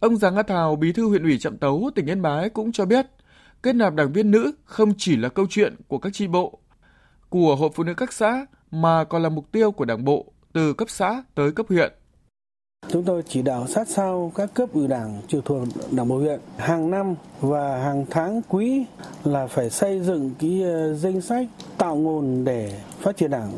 Ông 0.00 0.16
Giàng 0.16 0.36
A 0.36 0.42
Thào, 0.42 0.76
bí 0.76 0.92
thư 0.92 1.08
huyện 1.08 1.22
ủy 1.22 1.38
Trạm 1.38 1.56
Tấu, 1.56 1.90
tỉnh 1.94 2.06
Yên 2.06 2.22
Bái 2.22 2.48
cũng 2.48 2.72
cho 2.72 2.84
biết, 2.84 3.06
kết 3.62 3.72
nạp 3.72 3.94
đảng 3.94 4.12
viên 4.12 4.30
nữ 4.30 4.52
không 4.64 4.92
chỉ 4.98 5.16
là 5.16 5.28
câu 5.28 5.46
chuyện 5.50 5.76
của 5.88 5.98
các 5.98 6.12
chi 6.12 6.26
bộ, 6.26 6.58
của 7.28 7.56
hội 7.56 7.70
phụ 7.74 7.84
nữ 7.84 7.94
các 7.94 8.12
xã, 8.12 8.46
mà 8.70 9.04
còn 9.04 9.22
là 9.22 9.28
mục 9.28 9.52
tiêu 9.52 9.72
của 9.72 9.84
đảng 9.84 10.04
bộ 10.04 10.26
từ 10.52 10.72
cấp 10.72 10.90
xã 10.90 11.22
tới 11.34 11.52
cấp 11.52 11.66
huyện. 11.68 11.92
Chúng 12.88 13.04
tôi 13.04 13.22
chỉ 13.28 13.42
đạo 13.42 13.66
sát 13.66 13.88
sao 13.88 14.32
các 14.34 14.54
cấp 14.54 14.68
ủy 14.72 14.88
đảng 14.88 15.22
trực 15.28 15.44
thuộc 15.44 15.68
đảng 15.90 16.08
bộ 16.08 16.18
huyện 16.18 16.40
hàng 16.56 16.90
năm 16.90 17.14
và 17.40 17.78
hàng 17.78 18.06
tháng 18.10 18.40
quý 18.48 18.84
là 19.24 19.46
phải 19.46 19.70
xây 19.70 20.00
dựng 20.00 20.30
cái 20.38 20.62
ờ, 20.62 20.94
danh 20.94 21.20
sách 21.20 21.46
tạo 21.78 21.96
nguồn 21.96 22.44
để 22.44 22.80
phát 23.00 23.16
triển 23.16 23.30
đảng 23.30 23.52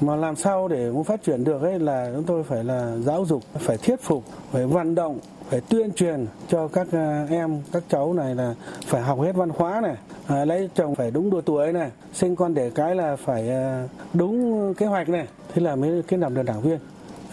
mà 0.00 0.16
làm 0.16 0.36
sao 0.36 0.68
để 0.68 0.90
muốn 0.90 1.04
phát 1.04 1.22
triển 1.22 1.44
được 1.44 1.62
ấy 1.62 1.78
là 1.78 2.10
chúng 2.14 2.24
tôi 2.24 2.42
phải 2.42 2.64
là 2.64 2.96
giáo 2.96 3.24
dục 3.24 3.42
phải 3.58 3.76
thuyết 3.76 4.00
phục 4.00 4.24
phải 4.52 4.66
vận 4.66 4.94
động 4.94 5.18
phải 5.48 5.60
tuyên 5.60 5.92
truyền 5.92 6.26
cho 6.48 6.68
các 6.68 6.86
à, 6.92 7.26
em 7.30 7.62
các 7.72 7.82
cháu 7.88 8.12
này 8.12 8.34
là 8.34 8.54
phải 8.86 9.02
học 9.02 9.20
hết 9.20 9.36
văn 9.36 9.48
hóa 9.56 9.80
này. 9.80 9.94
À, 10.26 10.44
lấy 10.44 10.70
chồng 10.74 10.94
phải 10.94 11.10
đúng 11.10 11.30
độ 11.30 11.40
tuổi 11.40 11.72
này 11.72 11.90
sinh 12.14 12.36
con 12.36 12.54
để 12.54 12.70
cái 12.74 12.94
là 12.94 13.16
phải 13.16 13.50
à, 13.50 13.88
đúng 14.14 14.74
kế 14.74 14.86
hoạch 14.86 15.08
này. 15.08 15.26
Thế 15.54 15.62
là 15.62 15.76
mới 15.76 16.02
kết 16.02 16.16
nạp 16.16 16.32
được 16.32 16.42
đảng 16.42 16.60
viên. 16.60 16.78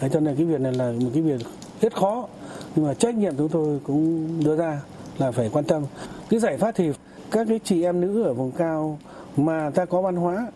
Đấy, 0.00 0.10
cho 0.12 0.20
nên 0.20 0.36
cái 0.36 0.46
việc 0.46 0.60
này 0.60 0.72
là 0.72 0.92
một 0.92 1.10
cái 1.12 1.22
việc 1.22 1.46
rất 1.80 1.96
khó. 1.96 2.28
Nhưng 2.76 2.86
mà 2.86 2.94
trách 2.94 3.14
nhiệm 3.14 3.36
chúng 3.36 3.48
tôi 3.48 3.80
cũng 3.84 4.28
đưa 4.44 4.56
ra 4.56 4.80
là 5.18 5.30
phải 5.30 5.50
quan 5.52 5.64
tâm. 5.64 5.82
Cái 6.28 6.40
giải 6.40 6.56
pháp 6.56 6.72
thì 6.74 6.92
các 7.30 7.46
cái 7.48 7.60
chị 7.64 7.82
em 7.82 8.00
nữ 8.00 8.22
ở 8.22 8.34
vùng 8.34 8.52
cao 8.52 8.98
mà 9.36 9.70
ta 9.70 9.84
có 9.84 10.02
văn 10.02 10.16
hóa 10.16 10.46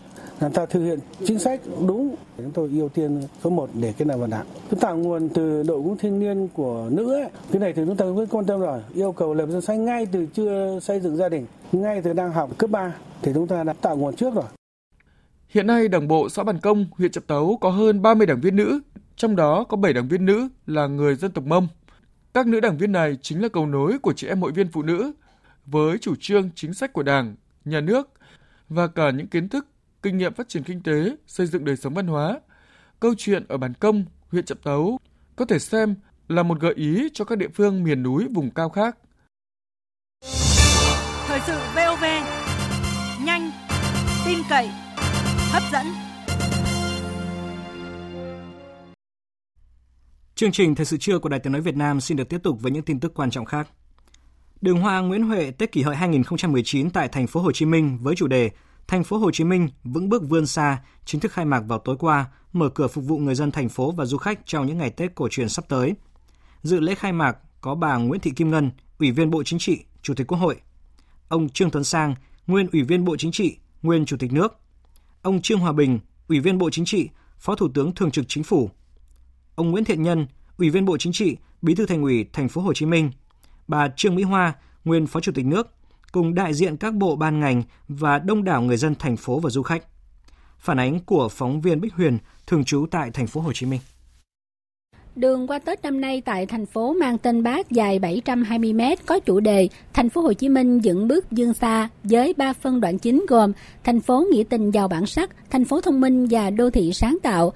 là 0.41 0.49
ta 0.49 0.67
thực 0.67 0.85
hiện 0.85 0.99
chính 1.25 1.39
sách 1.39 1.61
đúng 1.87 2.15
chúng 2.37 2.51
tôi 2.51 2.71
ưu 2.73 2.89
tiên 2.89 3.23
số 3.45 3.51
1 3.51 3.71
để 3.75 3.95
cái 3.99 4.07
này 4.07 4.19
vào 4.19 4.29
đảng 4.29 4.47
chúng 4.71 4.81
tạo 4.81 4.97
nguồn 4.97 5.29
từ 5.29 5.63
đội 5.63 5.81
ngũ 5.81 5.97
thanh 5.99 6.21
niên 6.21 6.49
của 6.55 6.89
nữ 6.93 7.15
ấy. 7.15 7.31
cái 7.53 7.61
này 7.61 7.73
thì 7.73 7.83
chúng 7.87 7.97
ta 7.97 8.05
cũng 8.05 8.27
quan 8.27 8.45
tâm 8.45 8.61
rồi 8.61 8.81
yêu 8.95 9.13
cầu 9.13 9.35
lập 9.35 9.47
danh 9.47 9.61
sách 9.61 9.79
ngay 9.79 10.07
từ 10.07 10.27
chưa 10.35 10.79
xây 10.83 11.01
dựng 11.01 11.17
gia 11.17 11.29
đình 11.29 11.47
ngay 11.73 12.03
từ 12.03 12.13
đang 12.13 12.33
học 12.33 12.59
cấp 12.59 12.71
3 12.71 12.95
thì 13.23 13.33
chúng 13.35 13.47
ta 13.47 13.65
đã 13.65 13.73
tạo 13.73 13.97
nguồn 13.97 14.17
trước 14.17 14.35
rồi 14.35 14.45
Hiện 15.49 15.67
nay, 15.67 15.89
Đảng 15.89 16.09
bộ 16.09 16.29
xã 16.29 16.43
Bản 16.43 16.59
Công, 16.61 16.87
huyện 16.91 17.11
Trạm 17.11 17.25
Tấu 17.25 17.59
có 17.61 17.71
hơn 17.71 18.03
30 18.03 18.27
đảng 18.27 18.41
viên 18.41 18.57
nữ, 18.57 18.81
trong 19.17 19.37
đó 19.37 19.65
có 19.65 19.77
7 19.77 19.93
đảng 19.93 20.09
viên 20.09 20.25
nữ 20.25 20.49
là 20.67 20.87
người 20.87 21.15
dân 21.15 21.31
tộc 21.31 21.45
Mông. 21.45 21.69
Các 22.35 22.47
nữ 22.47 22.61
đảng 22.61 22.79
viên 22.79 22.93
này 22.93 23.19
chính 23.23 23.43
là 23.43 23.49
cầu 23.49 23.67
nối 23.67 23.99
của 23.99 24.13
chị 24.13 24.27
em 24.27 24.41
hội 24.41 24.53
viên 24.53 24.69
phụ 24.69 24.83
nữ 24.83 25.13
với 25.67 25.99
chủ 25.99 26.15
trương 26.21 26.51
chính 26.55 26.75
sách 26.75 26.93
của 26.93 27.03
Đảng, 27.03 27.35
nhà 27.65 27.81
nước 27.81 28.11
và 28.69 28.87
cả 28.87 29.11
những 29.11 29.27
kiến 29.27 29.49
thức 29.49 29.67
kinh 30.03 30.19
nghiệm 30.19 30.35
phát 30.35 30.49
triển 30.49 30.63
kinh 30.63 30.83
tế, 30.83 31.17
xây 31.27 31.47
dựng 31.47 31.65
đời 31.65 31.77
sống 31.77 31.95
văn 31.95 32.07
hóa. 32.07 32.41
Câu 33.01 33.15
chuyện 33.19 33.45
ở 33.49 33.57
Bản 33.57 33.75
Công, 33.75 34.05
huyện 34.31 34.45
Trạm 34.45 34.59
Tấu 34.63 34.99
có 35.37 35.45
thể 35.45 35.59
xem 35.59 35.95
là 36.29 36.43
một 36.43 36.61
gợi 36.61 36.75
ý 36.75 37.09
cho 37.15 37.25
các 37.25 37.39
địa 37.39 37.49
phương 37.55 37.85
miền 37.85 38.03
núi 38.03 38.29
vùng 38.35 38.51
cao 38.51 38.69
khác. 38.69 38.99
Thời 41.27 41.41
sự 41.47 41.59
VOV, 41.75 42.05
nhanh, 43.25 43.51
tin 44.27 44.39
cậy, 44.51 44.69
hấp 45.51 45.63
dẫn. 45.73 45.87
Chương 50.35 50.53
trình 50.53 50.75
Thời 50.75 50.87
sự 50.87 50.97
trưa 50.97 51.19
của 51.19 51.29
Đài 51.29 51.41
Tiếng 51.41 51.53
Nói 51.53 51.63
Việt 51.63 51.77
Nam 51.77 52.01
xin 52.01 52.17
được 52.17 52.29
tiếp 52.29 52.41
tục 52.43 52.59
với 52.61 52.73
những 52.73 52.83
tin 52.83 53.01
tức 53.01 53.15
quan 53.15 53.31
trọng 53.31 53.45
khác. 53.45 53.69
Đường 54.61 54.81
hoa 54.81 55.01
Nguyễn 55.01 55.23
Huệ 55.23 55.51
Tết 55.51 55.73
kỷ 55.73 55.83
hợi 55.83 55.97
2019 55.97 56.91
tại 56.91 57.09
thành 57.09 57.27
phố 57.27 57.41
Hồ 57.41 57.53
Chí 57.53 57.67
Minh 57.67 57.99
với 58.03 58.15
chủ 58.17 58.27
đề 58.27 58.51
Thành 58.89 59.05
phố 59.05 59.19
Hồ 59.19 59.31
Chí 59.31 59.45
Minh 59.45 59.69
vững 59.85 60.09
bước 60.09 60.23
vươn 60.29 60.47
xa 60.47 60.83
chính 61.05 61.21
thức 61.21 61.33
khai 61.33 61.45
mạc 61.45 61.61
vào 61.61 61.79
tối 61.79 61.97
qua, 61.99 62.27
mở 62.53 62.69
cửa 62.69 62.89
phục 62.89 63.05
vụ 63.05 63.19
người 63.19 63.35
dân 63.35 63.51
thành 63.51 63.69
phố 63.69 63.91
và 63.91 64.05
du 64.05 64.17
khách 64.17 64.41
trong 64.47 64.67
những 64.67 64.79
ngày 64.79 64.91
Tết 64.91 65.15
cổ 65.15 65.29
truyền 65.29 65.49
sắp 65.49 65.65
tới. 65.69 65.95
Dự 66.63 66.81
lễ 66.81 66.95
khai 66.95 67.13
mạc 67.13 67.37
có 67.61 67.75
bà 67.75 67.97
Nguyễn 67.97 68.21
Thị 68.21 68.31
Kim 68.31 68.51
Ngân, 68.51 68.71
Ủy 68.99 69.11
viên 69.11 69.31
Bộ 69.31 69.43
Chính 69.43 69.59
trị, 69.59 69.85
Chủ 70.03 70.15
tịch 70.15 70.27
Quốc 70.27 70.39
hội, 70.39 70.57
ông 71.29 71.49
Trương 71.49 71.71
Tuấn 71.71 71.85
Sang, 71.85 72.15
nguyên 72.47 72.69
Ủy 72.73 72.83
viên 72.83 73.05
Bộ 73.05 73.17
Chính 73.17 73.33
trị, 73.33 73.57
nguyên 73.83 74.07
Chủ 74.07 74.17
tịch 74.17 74.33
nước, 74.33 74.59
ông 75.23 75.43
Trương 75.43 75.59
Hòa 75.59 75.73
Bình, 75.73 76.01
Ủy 76.29 76.41
viên 76.41 76.59
Bộ 76.59 76.71
Chính 76.71 76.85
trị, 76.85 77.09
Phó 77.39 77.55
Thủ 77.55 77.69
tướng 77.75 77.95
Thường 77.95 78.11
trực 78.11 78.25
Chính 78.29 78.45
phủ, 78.45 78.71
ông 79.55 79.71
Nguyễn 79.71 79.85
Thiện 79.85 80.03
Nhân, 80.03 80.27
Ủy 80.59 80.71
viên 80.71 80.85
Bộ 80.85 80.97
Chính 80.99 81.13
trị, 81.13 81.37
Bí 81.63 81.75
thư 81.75 81.87
Thành 81.87 82.03
ủy 82.03 82.27
Thành 82.33 82.49
phố 82.49 82.61
Hồ 82.61 82.73
Chí 82.75 82.87
Minh, 82.87 83.11
bà 83.69 83.89
Trương 83.97 84.15
Mỹ 84.15 84.23
Hoa, 84.23 84.53
nguyên 84.85 85.07
Phó 85.07 85.21
Chủ 85.21 85.33
tịch 85.35 85.47
nước, 85.47 85.69
cùng 86.13 86.35
đại 86.35 86.55
diện 86.55 86.77
các 86.77 86.95
bộ 86.95 87.17
ban 87.17 87.41
ngành 87.41 87.63
và 87.89 88.19
đông 88.19 88.45
đảo 88.45 88.63
người 88.63 88.77
dân 88.77 88.95
thành 88.95 89.17
phố 89.17 89.41
và 89.41 89.51
du 89.51 89.63
khách. 89.63 89.83
Phản 90.59 90.81
ánh 90.81 91.01
của 91.01 91.29
phóng 91.29 91.61
viên 91.61 91.81
Bích 91.81 91.95
Huyền 91.95 92.19
thường 92.47 92.65
trú 92.65 92.87
tại 92.91 93.11
thành 93.11 93.27
phố 93.27 93.41
Hồ 93.41 93.53
Chí 93.53 93.67
Minh. 93.67 93.81
Đường 95.17 95.47
qua 95.47 95.59
Tết 95.59 95.83
năm 95.83 96.01
nay 96.01 96.21
tại 96.21 96.47
thành 96.47 96.67
phố 96.67 96.93
mang 96.93 97.19
tên 97.19 97.43
Bác 97.43 97.71
dài 97.71 97.99
720 97.99 98.73
m 98.73 98.81
có 99.07 99.21
chủ 99.21 99.41
đề 99.41 99.69
Thành 99.93 100.09
phố 100.09 100.21
Hồ 100.21 100.33
Chí 100.33 100.49
Minh 100.49 100.79
dựng 100.79 101.09
bước 101.09 101.33
dương 101.33 101.55
xa 101.55 101.89
với 102.05 102.35
ba 102.37 102.53
phân 102.53 102.81
đoạn 102.81 102.99
chính 102.99 103.25
gồm 103.29 103.53
thành 103.85 104.01
phố 104.01 104.27
nghĩa 104.33 104.43
tình 104.49 104.71
giàu 104.71 104.89
bản 104.89 105.07
sắc, 105.07 105.31
thành 105.51 105.65
phố 105.65 105.81
thông 105.81 106.01
minh 106.01 106.27
và 106.31 106.51
đô 106.51 106.71
thị 106.71 106.93
sáng 106.93 107.19
tạo. 107.23 107.53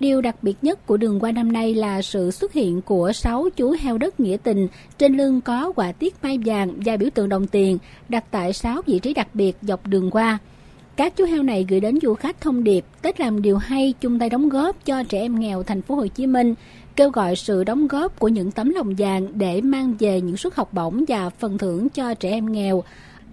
Điều 0.00 0.20
đặc 0.20 0.36
biệt 0.42 0.56
nhất 0.62 0.86
của 0.86 0.96
đường 0.96 1.20
qua 1.20 1.32
năm 1.32 1.52
nay 1.52 1.74
là 1.74 2.02
sự 2.02 2.30
xuất 2.30 2.52
hiện 2.52 2.80
của 2.82 3.12
6 3.12 3.48
chú 3.56 3.76
heo 3.80 3.98
đất 3.98 4.20
nghĩa 4.20 4.36
tình, 4.42 4.68
trên 4.98 5.16
lưng 5.16 5.40
có 5.40 5.72
quả 5.76 5.92
tiết 5.92 6.14
mai 6.22 6.38
vàng 6.44 6.72
và 6.84 6.96
biểu 6.96 7.10
tượng 7.14 7.28
đồng 7.28 7.46
tiền, 7.46 7.78
đặt 8.08 8.24
tại 8.30 8.52
6 8.52 8.82
vị 8.86 8.98
trí 8.98 9.14
đặc 9.14 9.28
biệt 9.34 9.56
dọc 9.62 9.86
đường 9.86 10.10
qua. 10.10 10.38
Các 10.96 11.16
chú 11.16 11.24
heo 11.24 11.42
này 11.42 11.66
gửi 11.68 11.80
đến 11.80 11.98
du 12.02 12.14
khách 12.14 12.40
thông 12.40 12.64
điệp 12.64 12.84
Tết 13.02 13.20
làm 13.20 13.42
điều 13.42 13.56
hay 13.56 13.94
chung 14.00 14.18
tay 14.18 14.30
đóng 14.30 14.48
góp 14.48 14.84
cho 14.84 15.02
trẻ 15.02 15.20
em 15.20 15.40
nghèo 15.40 15.62
thành 15.62 15.82
phố 15.82 15.94
Hồ 15.94 16.06
Chí 16.06 16.26
Minh, 16.26 16.54
kêu 16.96 17.10
gọi 17.10 17.36
sự 17.36 17.64
đóng 17.64 17.88
góp 17.88 18.18
của 18.18 18.28
những 18.28 18.50
tấm 18.50 18.70
lòng 18.70 18.94
vàng 18.98 19.38
để 19.38 19.60
mang 19.60 19.94
về 19.98 20.20
những 20.20 20.36
suất 20.36 20.54
học 20.54 20.72
bổng 20.72 21.04
và 21.08 21.30
phần 21.30 21.58
thưởng 21.58 21.88
cho 21.88 22.14
trẻ 22.14 22.30
em 22.30 22.52
nghèo. 22.52 22.84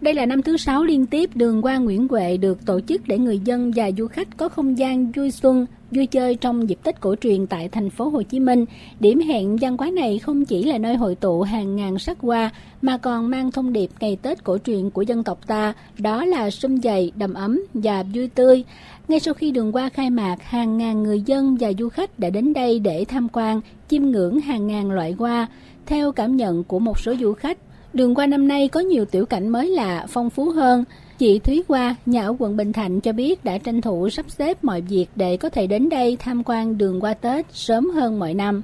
Đây 0.01 0.13
là 0.13 0.25
năm 0.25 0.41
thứ 0.41 0.57
sáu 0.57 0.83
liên 0.83 1.05
tiếp 1.05 1.29
đường 1.35 1.61
qua 1.61 1.77
Nguyễn 1.77 2.07
Huệ 2.07 2.37
được 2.37 2.65
tổ 2.65 2.79
chức 2.79 3.07
để 3.07 3.17
người 3.17 3.39
dân 3.39 3.71
và 3.75 3.91
du 3.97 4.07
khách 4.07 4.37
có 4.37 4.49
không 4.49 4.77
gian 4.77 5.11
vui 5.11 5.31
xuân, 5.31 5.65
vui 5.91 6.05
chơi 6.05 6.35
trong 6.35 6.69
dịp 6.69 6.77
Tết 6.83 7.01
cổ 7.01 7.15
truyền 7.15 7.47
tại 7.47 7.69
thành 7.69 7.89
phố 7.89 8.09
Hồ 8.09 8.21
Chí 8.21 8.39
Minh. 8.39 8.65
Điểm 8.99 9.19
hẹn 9.19 9.57
văn 9.61 9.77
hóa 9.77 9.89
này 9.89 10.19
không 10.19 10.45
chỉ 10.45 10.63
là 10.63 10.77
nơi 10.77 10.95
hội 10.95 11.15
tụ 11.15 11.41
hàng 11.41 11.75
ngàn 11.75 11.99
sắc 11.99 12.19
hoa 12.19 12.49
mà 12.81 12.97
còn 12.97 13.29
mang 13.29 13.51
thông 13.51 13.73
điệp 13.73 13.89
ngày 13.99 14.17
Tết 14.21 14.43
cổ 14.43 14.57
truyền 14.57 14.89
của 14.89 15.01
dân 15.01 15.23
tộc 15.23 15.47
ta, 15.47 15.73
đó 15.97 16.25
là 16.25 16.49
sum 16.49 16.77
dày, 16.77 17.11
đầm 17.15 17.33
ấm 17.33 17.61
và 17.73 18.03
vui 18.13 18.27
tươi. 18.27 18.63
Ngay 19.07 19.19
sau 19.19 19.33
khi 19.33 19.51
đường 19.51 19.75
qua 19.75 19.89
khai 19.89 20.09
mạc, 20.09 20.43
hàng 20.43 20.77
ngàn 20.77 21.03
người 21.03 21.21
dân 21.21 21.57
và 21.59 21.71
du 21.79 21.89
khách 21.89 22.19
đã 22.19 22.29
đến 22.29 22.53
đây 22.53 22.79
để 22.79 23.05
tham 23.05 23.27
quan, 23.29 23.61
chiêm 23.89 24.03
ngưỡng 24.03 24.39
hàng 24.39 24.67
ngàn 24.67 24.91
loại 24.91 25.11
hoa. 25.11 25.47
Theo 25.85 26.11
cảm 26.11 26.37
nhận 26.37 26.63
của 26.63 26.79
một 26.79 26.99
số 26.99 27.15
du 27.19 27.33
khách, 27.33 27.57
đường 27.97 28.15
qua 28.15 28.25
năm 28.25 28.47
nay 28.47 28.67
có 28.67 28.79
nhiều 28.79 29.05
tiểu 29.05 29.25
cảnh 29.25 29.49
mới 29.49 29.67
lạ, 29.67 30.05
phong 30.09 30.29
phú 30.29 30.49
hơn. 30.49 30.83
Chị 31.17 31.39
Thúy 31.39 31.63
Hoa, 31.67 31.95
nhà 32.05 32.23
ở 32.23 32.35
quận 32.39 32.57
Bình 32.57 32.73
Thạnh 32.73 33.01
cho 33.01 33.13
biết 33.13 33.45
đã 33.45 33.57
tranh 33.57 33.81
thủ 33.81 34.09
sắp 34.09 34.25
xếp 34.29 34.63
mọi 34.63 34.81
việc 34.81 35.05
để 35.15 35.37
có 35.37 35.49
thể 35.49 35.67
đến 35.67 35.89
đây 35.89 36.17
tham 36.19 36.43
quan 36.45 36.77
đường 36.77 37.01
qua 37.01 37.13
Tết 37.13 37.45
sớm 37.51 37.89
hơn 37.89 38.19
mọi 38.19 38.33
năm. 38.33 38.61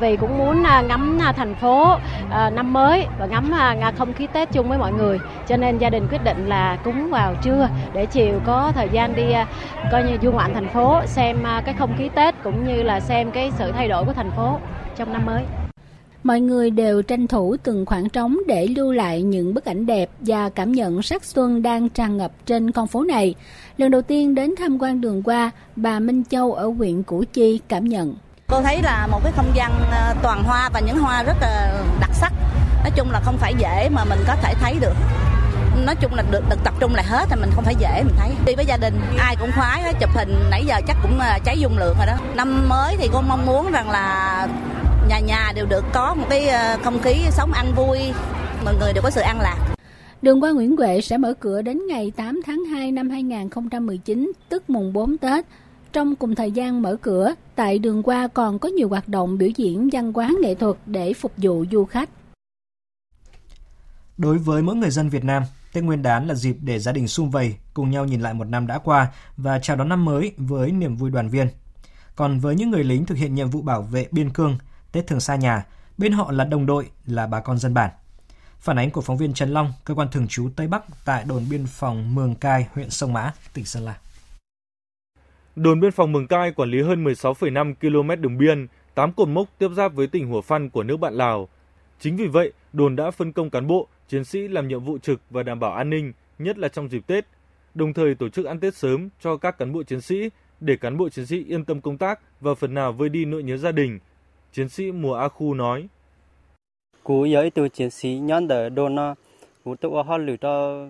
Vì 0.00 0.16
cũng 0.16 0.38
muốn 0.38 0.62
à, 0.62 0.82
ngắm 0.88 1.18
à, 1.22 1.32
thành 1.32 1.54
phố 1.54 1.96
à, 2.30 2.50
năm 2.50 2.72
mới 2.72 3.06
và 3.18 3.26
ngắm 3.26 3.52
không 3.96 4.12
khí 4.12 4.26
Tết 4.32 4.52
chung 4.52 4.68
với 4.68 4.78
mọi 4.78 4.92
người. 4.92 5.18
Cho 5.48 5.56
nên 5.56 5.78
gia 5.78 5.90
đình 5.90 6.06
quyết 6.10 6.24
định 6.24 6.46
là 6.46 6.78
cúng 6.84 7.10
vào 7.10 7.34
trưa 7.42 7.68
để 7.94 8.06
chiều 8.06 8.40
có 8.46 8.72
thời 8.74 8.88
gian 8.92 9.16
đi 9.16 9.24
coi 9.92 10.02
như 10.02 10.16
du 10.22 10.32
ngoạn 10.32 10.54
thành 10.54 10.68
phố 10.68 11.00
xem 11.06 11.36
cái 11.64 11.74
không 11.78 11.94
khí 11.98 12.08
Tết 12.14 12.34
cũng 12.44 12.66
như 12.66 12.82
là 12.82 13.00
xem 13.00 13.30
cái 13.30 13.52
sự 13.58 13.72
thay 13.72 13.88
đổi 13.88 14.04
của 14.04 14.12
thành 14.12 14.30
phố 14.36 14.58
trong 14.96 15.12
năm 15.12 15.26
mới 15.26 15.42
mọi 16.24 16.40
người 16.40 16.70
đều 16.70 17.02
tranh 17.02 17.26
thủ 17.26 17.56
từng 17.62 17.86
khoảng 17.86 18.08
trống 18.08 18.36
để 18.46 18.66
lưu 18.66 18.92
lại 18.92 19.22
những 19.22 19.54
bức 19.54 19.64
ảnh 19.64 19.86
đẹp 19.86 20.10
và 20.20 20.48
cảm 20.48 20.72
nhận 20.72 21.02
sắc 21.02 21.24
xuân 21.24 21.62
đang 21.62 21.88
tràn 21.88 22.16
ngập 22.16 22.32
trên 22.46 22.70
con 22.70 22.86
phố 22.86 23.04
này. 23.04 23.34
Lần 23.76 23.90
đầu 23.90 24.02
tiên 24.02 24.34
đến 24.34 24.54
tham 24.58 24.78
quan 24.82 25.00
đường 25.00 25.22
qua, 25.22 25.50
bà 25.76 26.00
Minh 26.00 26.22
Châu 26.30 26.52
ở 26.52 26.66
huyện 26.66 27.02
Củ 27.02 27.24
Chi 27.32 27.60
cảm 27.68 27.84
nhận. 27.84 28.14
Cô 28.46 28.60
thấy 28.62 28.82
là 28.82 29.06
một 29.06 29.20
cái 29.24 29.32
không 29.36 29.50
gian 29.54 29.72
ờ, 29.90 30.14
toàn 30.22 30.42
hoa 30.42 30.70
và 30.74 30.80
những 30.80 30.98
hoa 30.98 31.22
rất 31.22 31.36
là 31.40 31.84
đặc 32.00 32.10
sắc. 32.12 32.32
Nói 32.82 32.90
chung 32.96 33.10
là 33.10 33.20
không 33.20 33.36
phải 33.36 33.54
dễ 33.58 33.88
mà 33.88 34.04
mình 34.04 34.18
có 34.26 34.36
thể 34.42 34.54
thấy 34.54 34.74
được 34.80 34.94
nói 35.86 35.94
chung 36.00 36.14
là 36.14 36.22
được, 36.30 36.42
được 36.50 36.58
tập 36.64 36.74
trung 36.80 36.94
lại 36.94 37.04
hết 37.08 37.26
thì 37.30 37.36
mình 37.40 37.50
không 37.54 37.64
phải 37.64 37.74
dễ 37.78 38.02
mình 38.02 38.14
thấy 38.18 38.30
đi 38.46 38.54
với 38.54 38.64
gia 38.64 38.76
đình 38.76 39.00
ai 39.18 39.36
cũng 39.36 39.50
khoái 39.56 39.94
chụp 40.00 40.10
hình 40.14 40.34
nãy 40.50 40.64
giờ 40.66 40.80
chắc 40.86 40.96
cũng 41.02 41.18
ờ, 41.18 41.38
cháy 41.44 41.58
dung 41.60 41.78
lượng 41.78 41.96
rồi 41.98 42.06
đó 42.06 42.16
năm 42.34 42.68
mới 42.68 42.96
thì 42.98 43.08
cô 43.12 43.20
mong 43.20 43.46
muốn 43.46 43.72
rằng 43.72 43.90
là 43.90 44.48
nhà 45.08 45.18
nhà 45.18 45.52
đều 45.54 45.66
được 45.66 45.84
có 45.92 46.14
một 46.14 46.26
cái 46.30 46.48
ờ, 46.48 46.78
không 46.84 46.98
khí 47.02 47.14
sống 47.30 47.52
ăn 47.52 47.72
vui 47.76 47.98
mọi 48.64 48.74
người 48.80 48.92
đều 48.92 49.02
có 49.02 49.10
sự 49.10 49.20
an 49.20 49.40
lạc 49.40 49.74
Đường 50.22 50.42
qua 50.42 50.50
Nguyễn 50.50 50.76
Huệ 50.76 51.00
sẽ 51.00 51.18
mở 51.18 51.34
cửa 51.40 51.62
đến 51.62 51.80
ngày 51.88 52.12
8 52.16 52.40
tháng 52.46 52.64
2 52.64 52.92
năm 52.92 53.10
2019, 53.10 54.32
tức 54.48 54.70
mùng 54.70 54.92
4 54.92 55.18
Tết. 55.18 55.46
Trong 55.92 56.16
cùng 56.16 56.34
thời 56.34 56.52
gian 56.52 56.82
mở 56.82 56.96
cửa, 57.02 57.34
tại 57.54 57.78
đường 57.78 58.02
qua 58.02 58.28
còn 58.28 58.58
có 58.58 58.68
nhiều 58.68 58.88
hoạt 58.88 59.08
động 59.08 59.38
biểu 59.38 59.48
diễn 59.56 59.88
văn 59.92 60.12
hóa 60.12 60.30
nghệ 60.42 60.54
thuật 60.54 60.76
để 60.86 61.12
phục 61.12 61.32
vụ 61.36 61.64
du 61.72 61.84
khách. 61.84 62.10
Đối 64.16 64.38
với 64.38 64.62
mỗi 64.62 64.76
người 64.76 64.90
dân 64.90 65.08
Việt 65.08 65.24
Nam, 65.24 65.42
Tết 65.72 65.84
Nguyên 65.84 66.02
đán 66.02 66.28
là 66.28 66.34
dịp 66.34 66.56
để 66.60 66.78
gia 66.78 66.92
đình 66.92 67.08
sum 67.08 67.30
vầy, 67.30 67.54
cùng 67.74 67.90
nhau 67.90 68.04
nhìn 68.04 68.20
lại 68.20 68.34
một 68.34 68.44
năm 68.44 68.66
đã 68.66 68.78
qua 68.78 69.12
và 69.36 69.58
chào 69.58 69.76
đón 69.76 69.88
năm 69.88 70.04
mới 70.04 70.32
với 70.36 70.72
niềm 70.72 70.96
vui 70.96 71.10
đoàn 71.10 71.28
viên. 71.28 71.48
Còn 72.16 72.40
với 72.40 72.54
những 72.54 72.70
người 72.70 72.84
lính 72.84 73.06
thực 73.06 73.18
hiện 73.18 73.34
nhiệm 73.34 73.50
vụ 73.50 73.62
bảo 73.62 73.82
vệ 73.82 74.06
biên 74.10 74.30
cương, 74.30 74.58
Tết 74.94 75.06
thường 75.06 75.20
xa 75.20 75.36
nhà, 75.36 75.66
bên 75.98 76.12
họ 76.12 76.32
là 76.32 76.44
đồng 76.44 76.66
đội, 76.66 76.90
là 77.06 77.26
bà 77.26 77.40
con 77.40 77.58
dân 77.58 77.74
bản. 77.74 77.90
Phản 78.58 78.78
ánh 78.78 78.90
của 78.90 79.00
phóng 79.00 79.16
viên 79.16 79.34
Trần 79.34 79.50
Long, 79.50 79.72
cơ 79.84 79.94
quan 79.94 80.08
thường 80.12 80.28
trú 80.28 80.48
Tây 80.56 80.68
Bắc 80.68 80.84
tại 81.04 81.24
đồn 81.28 81.42
biên 81.50 81.66
phòng 81.66 82.14
Mường 82.14 82.34
Cai, 82.34 82.66
huyện 82.72 82.90
Sông 82.90 83.12
Mã, 83.12 83.32
tỉnh 83.54 83.64
Sơn 83.64 83.84
La. 83.84 83.98
Đồn 85.56 85.80
biên 85.80 85.92
phòng 85.92 86.12
Mường 86.12 86.26
Cai 86.26 86.52
quản 86.52 86.70
lý 86.70 86.82
hơn 86.82 87.04
16,5 87.04 87.74
km 87.74 88.22
đường 88.22 88.38
biên, 88.38 88.66
8 88.94 89.12
cột 89.12 89.28
mốc 89.28 89.48
tiếp 89.58 89.68
giáp 89.76 89.94
với 89.94 90.06
tỉnh 90.06 90.28
Hủa 90.28 90.40
Phăn 90.40 90.70
của 90.70 90.82
nước 90.82 90.96
bạn 90.96 91.14
Lào. 91.14 91.48
Chính 92.00 92.16
vì 92.16 92.26
vậy, 92.26 92.52
đồn 92.72 92.96
đã 92.96 93.10
phân 93.10 93.32
công 93.32 93.50
cán 93.50 93.66
bộ, 93.66 93.88
chiến 94.08 94.24
sĩ 94.24 94.48
làm 94.48 94.68
nhiệm 94.68 94.84
vụ 94.84 94.98
trực 94.98 95.20
và 95.30 95.42
đảm 95.42 95.60
bảo 95.60 95.72
an 95.72 95.90
ninh, 95.90 96.12
nhất 96.38 96.58
là 96.58 96.68
trong 96.68 96.88
dịp 96.88 97.06
Tết, 97.06 97.26
đồng 97.74 97.94
thời 97.94 98.14
tổ 98.14 98.28
chức 98.28 98.46
ăn 98.46 98.60
Tết 98.60 98.74
sớm 98.74 99.08
cho 99.20 99.36
các 99.36 99.58
cán 99.58 99.72
bộ 99.72 99.82
chiến 99.82 100.00
sĩ 100.00 100.30
để 100.60 100.76
cán 100.76 100.96
bộ 100.96 101.08
chiến 101.08 101.26
sĩ 101.26 101.44
yên 101.44 101.64
tâm 101.64 101.80
công 101.80 101.98
tác 101.98 102.20
và 102.40 102.54
phần 102.54 102.74
nào 102.74 102.92
vơi 102.92 103.08
đi 103.08 103.24
nỗi 103.24 103.42
nhớ 103.42 103.56
gia 103.56 103.72
đình. 103.72 103.98
Chiến 104.54 104.68
sĩ 104.68 104.92
Mùa 104.92 105.14
A 105.14 105.28
Khu 105.28 105.54
nói. 105.54 105.88
Cú 107.02 107.24
giới 107.24 107.50
từ 107.50 107.68
chiến 107.68 107.90
sĩ 107.90 108.18
nhân 108.22 108.48
đỡ 108.48 108.68
đồn 108.68 108.96
cú 109.64 109.76
tự 109.76 109.90
lử 110.18 110.36
cho 110.36 110.86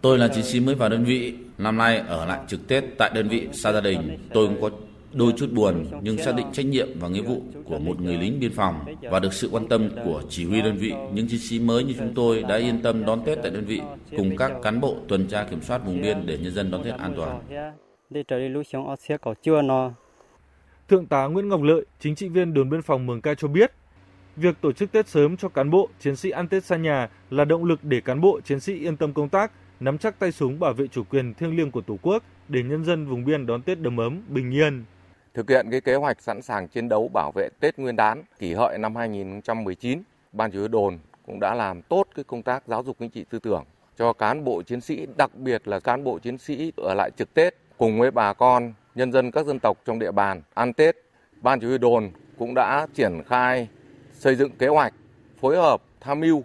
Tôi 0.00 0.18
là 0.18 0.28
chiến 0.28 0.44
sĩ 0.44 0.60
mới 0.60 0.74
vào 0.74 0.88
đơn 0.88 1.04
vị, 1.04 1.34
năm 1.58 1.76
nay 1.76 1.98
ở 1.98 2.26
lại 2.26 2.40
trực 2.48 2.68
Tết 2.68 2.84
tại 2.98 3.10
đơn 3.14 3.28
vị 3.28 3.48
xa 3.52 3.72
gia 3.72 3.80
đình. 3.80 4.18
Tôi 4.34 4.46
cũng 4.46 4.60
có 4.60 4.70
đôi 5.12 5.32
chút 5.36 5.46
buồn 5.52 5.86
nhưng 6.02 6.18
xác 6.18 6.32
định 6.36 6.46
trách 6.52 6.66
nhiệm 6.66 6.88
và 7.00 7.08
nghĩa 7.08 7.22
vụ 7.22 7.42
của 7.64 7.78
một 7.78 8.00
người 8.00 8.16
lính 8.16 8.40
biên 8.40 8.52
phòng 8.52 8.84
và 9.02 9.18
được 9.20 9.32
sự 9.32 9.48
quan 9.52 9.68
tâm 9.68 9.90
của 10.04 10.22
chỉ 10.28 10.44
huy 10.44 10.62
đơn 10.62 10.76
vị. 10.76 10.92
Những 11.14 11.28
chiến 11.28 11.40
sĩ 11.40 11.58
mới 11.58 11.84
như 11.84 11.94
chúng 11.98 12.14
tôi 12.14 12.42
đã 12.42 12.56
yên 12.56 12.82
tâm 12.82 13.04
đón 13.04 13.24
Tết 13.24 13.38
tại 13.42 13.50
đơn 13.50 13.64
vị 13.64 13.80
cùng 14.16 14.36
các 14.36 14.52
cán 14.62 14.80
bộ 14.80 14.96
tuần 15.08 15.26
tra 15.26 15.44
kiểm 15.44 15.62
soát 15.62 15.78
vùng 15.78 16.02
biên 16.02 16.26
để 16.26 16.38
nhân 16.38 16.54
dân 16.54 16.70
đón 16.70 16.82
Tết 16.84 16.94
an 16.94 17.14
toàn. 17.16 17.40
Thượng 20.90 21.06
tá 21.06 21.26
Nguyễn 21.26 21.48
Ngọc 21.48 21.62
Lợi, 21.62 21.84
chính 22.00 22.14
trị 22.14 22.28
viên 22.28 22.54
đồn 22.54 22.70
biên 22.70 22.82
phòng 22.82 23.06
Mường 23.06 23.20
Cai 23.20 23.34
cho 23.34 23.48
biết, 23.48 23.72
việc 24.36 24.60
tổ 24.60 24.72
chức 24.72 24.92
Tết 24.92 25.08
sớm 25.08 25.36
cho 25.36 25.48
cán 25.48 25.70
bộ, 25.70 25.88
chiến 26.00 26.16
sĩ 26.16 26.30
ăn 26.30 26.48
Tết 26.48 26.64
xa 26.64 26.76
nhà 26.76 27.08
là 27.30 27.44
động 27.44 27.64
lực 27.64 27.84
để 27.84 28.00
cán 28.00 28.20
bộ, 28.20 28.40
chiến 28.40 28.60
sĩ 28.60 28.78
yên 28.78 28.96
tâm 28.96 29.12
công 29.12 29.28
tác, 29.28 29.52
nắm 29.80 29.98
chắc 29.98 30.18
tay 30.18 30.32
súng 30.32 30.60
bảo 30.60 30.72
vệ 30.72 30.86
chủ 30.86 31.04
quyền 31.10 31.34
thiêng 31.34 31.56
liêng 31.56 31.70
của 31.70 31.80
Tổ 31.80 31.98
quốc 32.02 32.22
để 32.48 32.62
nhân 32.62 32.84
dân 32.84 33.06
vùng 33.06 33.24
biên 33.24 33.46
đón 33.46 33.62
Tết 33.62 33.80
đầm 33.80 33.96
ấm, 33.96 34.22
bình 34.28 34.50
yên. 34.50 34.84
Thực 35.34 35.50
hiện 35.50 35.66
cái 35.70 35.80
kế 35.80 35.94
hoạch 35.94 36.22
sẵn 36.22 36.42
sàng 36.42 36.68
chiến 36.68 36.88
đấu 36.88 37.08
bảo 37.08 37.32
vệ 37.34 37.48
Tết 37.60 37.78
Nguyên 37.78 37.96
đán 37.96 38.22
kỷ 38.38 38.54
hợi 38.54 38.78
năm 38.78 38.96
2019, 38.96 40.02
Ban 40.32 40.50
chỉ 40.50 40.58
huy 40.58 40.68
đồn 40.68 40.98
cũng 41.26 41.40
đã 41.40 41.54
làm 41.54 41.82
tốt 41.82 42.04
cái 42.14 42.24
công 42.24 42.42
tác 42.42 42.62
giáo 42.66 42.82
dục 42.82 42.96
chính 42.98 43.10
trị 43.10 43.24
tư 43.30 43.38
tưởng 43.38 43.64
cho 43.98 44.12
cán 44.12 44.44
bộ 44.44 44.62
chiến 44.62 44.80
sĩ, 44.80 45.06
đặc 45.16 45.34
biệt 45.34 45.68
là 45.68 45.80
cán 45.80 46.04
bộ 46.04 46.18
chiến 46.18 46.38
sĩ 46.38 46.72
ở 46.76 46.94
lại 46.94 47.10
trực 47.16 47.34
Tết 47.34 47.54
cùng 47.78 48.00
với 48.00 48.10
bà 48.10 48.32
con, 48.32 48.72
nhân 48.94 49.12
dân 49.12 49.30
các 49.30 49.46
dân 49.46 49.58
tộc 49.58 49.78
trong 49.84 49.98
địa 49.98 50.12
bàn 50.12 50.42
ăn 50.54 50.72
Tết. 50.72 50.96
Ban 51.42 51.60
chỉ 51.60 51.66
huy 51.66 51.78
đồn 51.78 52.10
cũng 52.38 52.54
đã 52.54 52.86
triển 52.94 53.22
khai 53.26 53.68
xây 54.12 54.34
dựng 54.36 54.50
kế 54.58 54.68
hoạch, 54.68 54.94
phối 55.40 55.56
hợp, 55.56 55.82
tham 56.00 56.20
mưu 56.20 56.44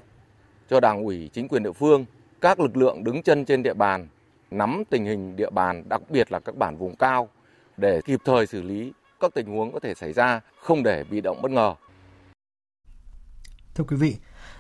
cho 0.70 0.80
đảng 0.80 1.04
ủy 1.04 1.30
chính 1.34 1.48
quyền 1.48 1.64
địa 1.64 1.72
phương, 1.72 2.06
các 2.42 2.60
lực 2.60 2.78
lượng 2.78 3.04
đứng 3.04 3.24
chân 3.24 3.46
trên 3.46 3.64
địa 3.64 3.74
bàn, 3.74 4.08
nắm 4.52 4.84
tình 4.90 5.06
hình 5.06 5.36
địa 5.36 5.50
bàn, 5.50 5.90
đặc 5.90 6.02
biệt 6.10 6.32
là 6.32 6.40
các 6.40 6.56
bản 6.56 6.78
vùng 6.78 6.96
cao 6.96 7.30
để 7.78 8.02
kịp 8.06 8.20
thời 8.26 8.48
xử 8.48 8.62
lý 8.62 8.94
các 9.20 9.34
tình 9.34 9.48
huống 9.48 9.72
có 9.72 9.80
thể 9.80 9.94
xảy 9.94 10.14
ra, 10.14 10.42
không 10.62 10.84
để 10.84 11.04
bị 11.04 11.22
động 11.22 11.42
bất 11.42 11.52
ngờ. 11.52 11.76
Thưa 13.76 13.84
quý 13.84 13.96
vị, 13.96 14.16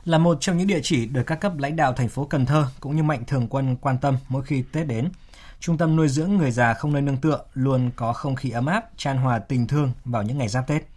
là 0.05 0.17
một 0.17 0.37
trong 0.39 0.57
những 0.57 0.67
địa 0.67 0.79
chỉ 0.83 1.05
được 1.05 1.23
các 1.27 1.35
cấp 1.35 1.51
lãnh 1.57 1.75
đạo 1.75 1.93
thành 1.93 2.09
phố 2.09 2.25
Cần 2.25 2.45
Thơ 2.45 2.65
cũng 2.79 2.95
như 2.95 3.03
mạnh 3.03 3.23
thường 3.27 3.47
quân 3.49 3.75
quan 3.81 3.97
tâm 4.01 4.17
mỗi 4.29 4.43
khi 4.43 4.63
Tết 4.71 4.87
đến. 4.87 5.09
Trung 5.59 5.77
tâm 5.77 5.95
nuôi 5.95 6.07
dưỡng 6.07 6.37
người 6.37 6.51
già 6.51 6.73
không 6.73 6.93
nơi 6.93 7.01
nương 7.01 7.17
tựa 7.17 7.43
luôn 7.53 7.91
có 7.95 8.13
không 8.13 8.35
khí 8.35 8.49
ấm 8.49 8.65
áp, 8.65 8.97
tràn 8.97 9.17
hòa 9.17 9.39
tình 9.39 9.67
thương 9.67 9.91
vào 10.05 10.23
những 10.23 10.37
ngày 10.37 10.47
giáp 10.47 10.67
Tết. 10.67 10.87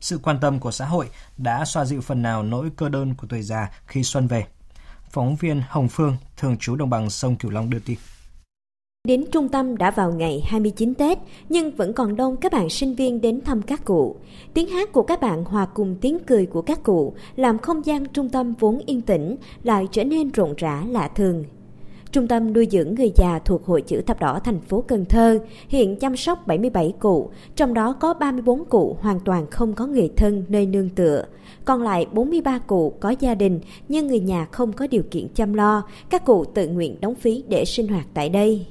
Sự 0.00 0.18
quan 0.22 0.38
tâm 0.40 0.60
của 0.60 0.70
xã 0.70 0.84
hội 0.86 1.08
đã 1.38 1.64
xoa 1.64 1.84
dịu 1.84 2.00
phần 2.00 2.22
nào 2.22 2.42
nỗi 2.42 2.70
cơ 2.76 2.88
đơn 2.88 3.14
của 3.14 3.26
tuổi 3.30 3.42
già 3.42 3.70
khi 3.86 4.02
xuân 4.02 4.26
về. 4.26 4.46
Phóng 5.10 5.36
viên 5.36 5.62
Hồng 5.68 5.88
Phương, 5.88 6.16
thường 6.36 6.56
trú 6.56 6.76
đồng 6.76 6.90
bằng 6.90 7.10
sông 7.10 7.36
Cửu 7.36 7.50
Long 7.50 7.70
đưa 7.70 7.78
tin. 7.78 7.98
Đến 9.08 9.24
trung 9.32 9.48
tâm 9.48 9.76
đã 9.76 9.90
vào 9.90 10.12
ngày 10.12 10.42
29 10.46 10.94
Tết, 10.94 11.18
nhưng 11.48 11.70
vẫn 11.70 11.92
còn 11.92 12.16
đông 12.16 12.36
các 12.36 12.52
bạn 12.52 12.68
sinh 12.68 12.94
viên 12.94 13.20
đến 13.20 13.40
thăm 13.40 13.62
các 13.62 13.84
cụ. 13.84 14.16
Tiếng 14.54 14.68
hát 14.68 14.92
của 14.92 15.02
các 15.02 15.20
bạn 15.20 15.44
hòa 15.44 15.66
cùng 15.74 15.96
tiếng 16.00 16.18
cười 16.26 16.46
của 16.46 16.62
các 16.62 16.82
cụ 16.82 17.14
làm 17.36 17.58
không 17.58 17.86
gian 17.86 18.06
trung 18.06 18.28
tâm 18.28 18.54
vốn 18.58 18.78
yên 18.86 19.00
tĩnh 19.00 19.36
lại 19.62 19.88
trở 19.92 20.04
nên 20.04 20.30
rộn 20.30 20.54
rã 20.58 20.82
lạ 20.86 21.08
thường. 21.14 21.44
Trung 22.12 22.28
tâm 22.28 22.52
nuôi 22.52 22.68
dưỡng 22.70 22.94
người 22.94 23.12
già 23.16 23.38
thuộc 23.44 23.66
Hội 23.66 23.82
chữ 23.82 24.00
thập 24.00 24.20
đỏ 24.20 24.40
thành 24.44 24.60
phố 24.60 24.84
Cần 24.88 25.04
Thơ 25.04 25.38
hiện 25.68 25.96
chăm 25.96 26.16
sóc 26.16 26.46
77 26.46 26.94
cụ, 26.98 27.30
trong 27.56 27.74
đó 27.74 27.92
có 27.92 28.14
34 28.14 28.64
cụ 28.64 28.96
hoàn 29.00 29.20
toàn 29.20 29.46
không 29.50 29.72
có 29.72 29.86
người 29.86 30.10
thân 30.16 30.44
nơi 30.48 30.66
nương 30.66 30.88
tựa. 30.88 31.24
Còn 31.64 31.82
lại 31.82 32.06
43 32.12 32.58
cụ 32.58 32.90
có 33.00 33.14
gia 33.20 33.34
đình 33.34 33.60
nhưng 33.88 34.06
người 34.06 34.20
nhà 34.20 34.44
không 34.44 34.72
có 34.72 34.86
điều 34.86 35.02
kiện 35.10 35.28
chăm 35.34 35.54
lo, 35.54 35.82
các 36.10 36.24
cụ 36.24 36.44
tự 36.44 36.68
nguyện 36.68 36.96
đóng 37.00 37.14
phí 37.14 37.44
để 37.48 37.64
sinh 37.64 37.88
hoạt 37.88 38.06
tại 38.14 38.28
đây. 38.28 38.66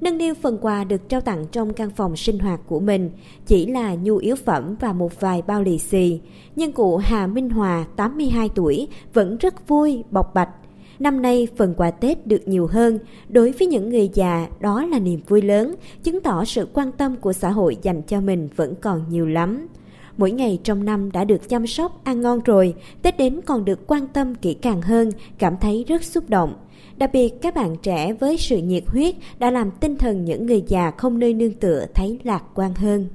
Nâng 0.00 0.18
niu 0.18 0.34
phần 0.34 0.58
quà 0.60 0.84
được 0.84 1.08
trao 1.08 1.20
tặng 1.20 1.46
trong 1.52 1.72
căn 1.72 1.90
phòng 1.90 2.16
sinh 2.16 2.38
hoạt 2.38 2.60
của 2.66 2.80
mình 2.80 3.10
chỉ 3.46 3.66
là 3.66 3.94
nhu 3.94 4.16
yếu 4.16 4.36
phẩm 4.36 4.76
và 4.80 4.92
một 4.92 5.20
vài 5.20 5.42
bao 5.46 5.62
lì 5.62 5.78
xì. 5.78 6.20
Nhưng 6.56 6.72
cụ 6.72 6.96
Hà 6.96 7.26
Minh 7.26 7.50
Hòa, 7.50 7.86
82 7.96 8.48
tuổi, 8.48 8.88
vẫn 9.12 9.36
rất 9.36 9.68
vui, 9.68 10.04
bộc 10.10 10.34
bạch. 10.34 10.50
Năm 10.98 11.22
nay 11.22 11.48
phần 11.56 11.74
quà 11.76 11.90
Tết 11.90 12.26
được 12.26 12.48
nhiều 12.48 12.66
hơn, 12.66 12.98
đối 13.28 13.52
với 13.52 13.66
những 13.66 13.90
người 13.90 14.10
già 14.14 14.48
đó 14.60 14.84
là 14.84 14.98
niềm 14.98 15.20
vui 15.28 15.42
lớn, 15.42 15.74
chứng 16.02 16.20
tỏ 16.20 16.44
sự 16.44 16.68
quan 16.72 16.92
tâm 16.92 17.16
của 17.16 17.32
xã 17.32 17.50
hội 17.50 17.76
dành 17.82 18.02
cho 18.02 18.20
mình 18.20 18.48
vẫn 18.56 18.74
còn 18.80 19.04
nhiều 19.10 19.26
lắm. 19.26 19.68
Mỗi 20.16 20.30
ngày 20.30 20.58
trong 20.64 20.84
năm 20.84 21.12
đã 21.12 21.24
được 21.24 21.48
chăm 21.48 21.66
sóc, 21.66 22.04
ăn 22.04 22.20
ngon 22.20 22.40
rồi, 22.44 22.74
Tết 23.02 23.18
đến 23.18 23.40
còn 23.46 23.64
được 23.64 23.86
quan 23.86 24.06
tâm 24.06 24.34
kỹ 24.34 24.54
càng 24.54 24.82
hơn, 24.82 25.10
cảm 25.38 25.56
thấy 25.60 25.84
rất 25.88 26.04
xúc 26.04 26.24
động. 26.28 26.54
Đặc 26.96 27.10
biệt 27.12 27.34
các 27.42 27.54
bạn 27.54 27.76
trẻ 27.82 28.12
với 28.12 28.36
sự 28.36 28.58
nhiệt 28.58 28.84
huyết 28.86 29.14
đã 29.38 29.50
làm 29.50 29.70
tinh 29.80 29.96
thần 29.96 30.24
những 30.24 30.46
người 30.46 30.62
già 30.66 30.90
không 30.90 31.18
nơi 31.18 31.34
nương 31.34 31.52
tựa 31.52 31.86
thấy 31.94 32.18
lạc 32.24 32.42
quan 32.54 32.74
hơn. 32.74 33.08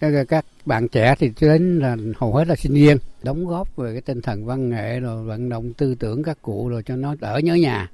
Các 0.00 0.10
bạn 0.66 0.88
trẻ 0.88 1.14
thì 1.18 1.32
đến 1.40 1.78
là 1.78 1.96
hầu 2.16 2.34
hết 2.34 2.48
là 2.48 2.56
sinh 2.56 2.74
viên, 2.74 2.96
đóng 3.22 3.46
góp 3.46 3.76
về 3.76 3.92
cái 3.92 4.00
tinh 4.00 4.20
thần 4.20 4.46
văn 4.46 4.70
nghệ 4.70 5.00
rồi 5.00 5.24
vận 5.24 5.48
động 5.48 5.72
tư 5.72 5.94
tưởng 5.94 6.22
các 6.22 6.42
cụ 6.42 6.68
rồi 6.68 6.82
cho 6.82 6.96
nó 6.96 7.14
đỡ 7.20 7.40
nhớ 7.44 7.54
nhà. 7.54 7.90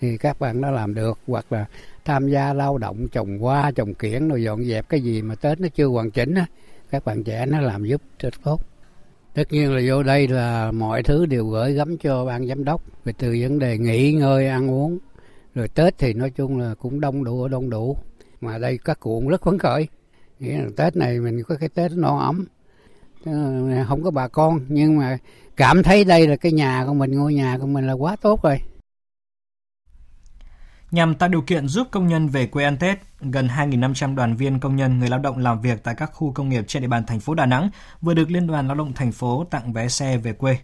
Thì 0.00 0.16
các 0.16 0.40
bạn 0.40 0.60
đã 0.60 0.70
làm 0.70 0.94
được, 0.94 1.18
hoặc 1.26 1.52
là 1.52 1.66
tham 2.04 2.28
gia 2.28 2.52
lao 2.52 2.78
động 2.78 3.08
trồng 3.08 3.38
hoa, 3.38 3.70
trồng 3.70 3.94
kiển 3.94 4.28
rồi 4.28 4.42
dọn 4.42 4.64
dẹp 4.64 4.88
cái 4.88 5.00
gì 5.00 5.22
mà 5.22 5.34
tết 5.34 5.60
nó 5.60 5.68
chưa 5.68 5.86
hoàn 5.86 6.10
chỉnh 6.10 6.34
á, 6.34 6.46
các 6.90 7.04
bạn 7.04 7.24
trẻ 7.24 7.46
nó 7.46 7.60
làm 7.60 7.84
giúp 7.84 8.02
rất 8.18 8.34
tốt. 8.44 8.60
Tất 9.34 9.52
nhiên 9.52 9.72
là 9.72 9.82
vô 9.88 10.02
đây 10.02 10.28
là 10.28 10.72
mọi 10.72 11.02
thứ 11.02 11.26
đều 11.26 11.46
gửi 11.46 11.72
gắm 11.72 11.96
cho 11.96 12.24
ban 12.24 12.46
giám 12.46 12.64
đốc 12.64 12.82
về 13.04 13.12
từ 13.18 13.36
vấn 13.40 13.58
đề 13.58 13.78
nghỉ 13.78 14.12
ngơi, 14.12 14.48
ăn 14.48 14.70
uống. 14.70 14.98
Rồi 15.54 15.68
tết 15.68 15.98
thì 15.98 16.12
nói 16.12 16.30
chung 16.30 16.58
là 16.58 16.74
cũng 16.74 17.00
đông 17.00 17.24
đủ 17.24 17.48
đông 17.48 17.70
đủ. 17.70 17.96
Mà 18.40 18.58
đây 18.58 18.78
các 18.84 19.00
cụ 19.00 19.20
cũng 19.20 19.28
rất 19.28 19.44
phấn 19.44 19.58
khởi 19.58 19.88
nghĩa 20.40 20.58
là 20.58 20.68
tết 20.76 20.96
này 20.96 21.20
mình 21.20 21.42
có 21.48 21.56
cái 21.60 21.68
tết 21.68 21.92
no 21.92 22.18
ấm 22.18 22.46
không 23.88 24.04
có 24.04 24.10
bà 24.10 24.28
con 24.28 24.60
nhưng 24.68 24.98
mà 24.98 25.18
cảm 25.56 25.82
thấy 25.82 26.04
đây 26.04 26.26
là 26.26 26.36
cái 26.36 26.52
nhà 26.52 26.84
của 26.86 26.94
mình 26.94 27.12
ngôi 27.12 27.34
nhà 27.34 27.58
của 27.60 27.66
mình 27.66 27.86
là 27.86 27.92
quá 27.92 28.16
tốt 28.16 28.42
rồi 28.42 28.60
Nhằm 30.90 31.14
tạo 31.14 31.28
điều 31.28 31.42
kiện 31.42 31.68
giúp 31.68 31.88
công 31.90 32.08
nhân 32.08 32.28
về 32.28 32.46
quê 32.46 32.64
ăn 32.64 32.76
Tết, 32.76 32.98
gần 33.20 33.48
2.500 33.48 34.14
đoàn 34.14 34.36
viên 34.36 34.60
công 34.60 34.76
nhân 34.76 34.98
người 34.98 35.08
lao 35.08 35.18
động 35.18 35.38
làm 35.38 35.60
việc 35.60 35.82
tại 35.82 35.94
các 35.94 36.10
khu 36.14 36.32
công 36.32 36.48
nghiệp 36.48 36.64
trên 36.68 36.82
địa 36.82 36.88
bàn 36.88 37.04
thành 37.06 37.20
phố 37.20 37.34
Đà 37.34 37.46
Nẵng 37.46 37.70
vừa 38.00 38.14
được 38.14 38.30
Liên 38.30 38.46
đoàn 38.46 38.66
Lao 38.66 38.76
động 38.76 38.92
thành 38.92 39.12
phố 39.12 39.44
tặng 39.50 39.72
vé 39.72 39.88
xe 39.88 40.16
về 40.16 40.32
quê. 40.32 40.58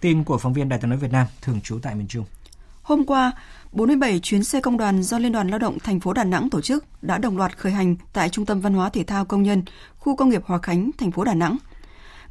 Tin 0.00 0.24
của 0.24 0.38
phóng 0.38 0.52
viên 0.52 0.68
Đài 0.68 0.78
tiếng 0.78 0.90
nói 0.90 0.98
Việt 0.98 1.12
Nam 1.12 1.26
thường 1.42 1.60
trú 1.60 1.78
tại 1.82 1.94
miền 1.94 2.06
Trung. 2.08 2.24
Hôm 2.84 3.04
qua, 3.04 3.32
47 3.72 4.20
chuyến 4.20 4.44
xe 4.44 4.60
công 4.60 4.76
đoàn 4.76 5.02
do 5.02 5.18
Liên 5.18 5.32
đoàn 5.32 5.48
Lao 5.48 5.58
động 5.58 5.78
thành 5.78 6.00
phố 6.00 6.12
Đà 6.12 6.24
Nẵng 6.24 6.50
tổ 6.50 6.60
chức 6.60 6.84
đã 7.02 7.18
đồng 7.18 7.38
loạt 7.38 7.58
khởi 7.58 7.72
hành 7.72 7.96
tại 8.12 8.28
Trung 8.28 8.46
tâm 8.46 8.60
Văn 8.60 8.74
hóa 8.74 8.88
Thể 8.88 9.04
thao 9.04 9.24
Công 9.24 9.42
nhân, 9.42 9.62
khu 9.98 10.16
công 10.16 10.28
nghiệp 10.28 10.42
Hòa 10.44 10.58
Khánh, 10.58 10.90
thành 10.98 11.10
phố 11.10 11.24
Đà 11.24 11.34
Nẵng. 11.34 11.56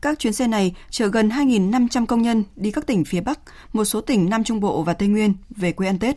Các 0.01 0.19
chuyến 0.19 0.33
xe 0.33 0.47
này 0.47 0.75
chở 0.89 1.07
gần 1.07 1.29
2.500 1.29 2.05
công 2.05 2.21
nhân 2.21 2.43
đi 2.55 2.71
các 2.71 2.87
tỉnh 2.87 3.05
phía 3.05 3.21
Bắc, 3.21 3.39
một 3.73 3.85
số 3.85 4.01
tỉnh 4.01 4.29
Nam 4.29 4.43
Trung 4.43 4.59
Bộ 4.59 4.83
và 4.83 4.93
Tây 4.93 5.07
Nguyên 5.07 5.33
về 5.49 5.71
quê 5.71 5.87
ăn 5.87 5.99
Tết. 5.99 6.15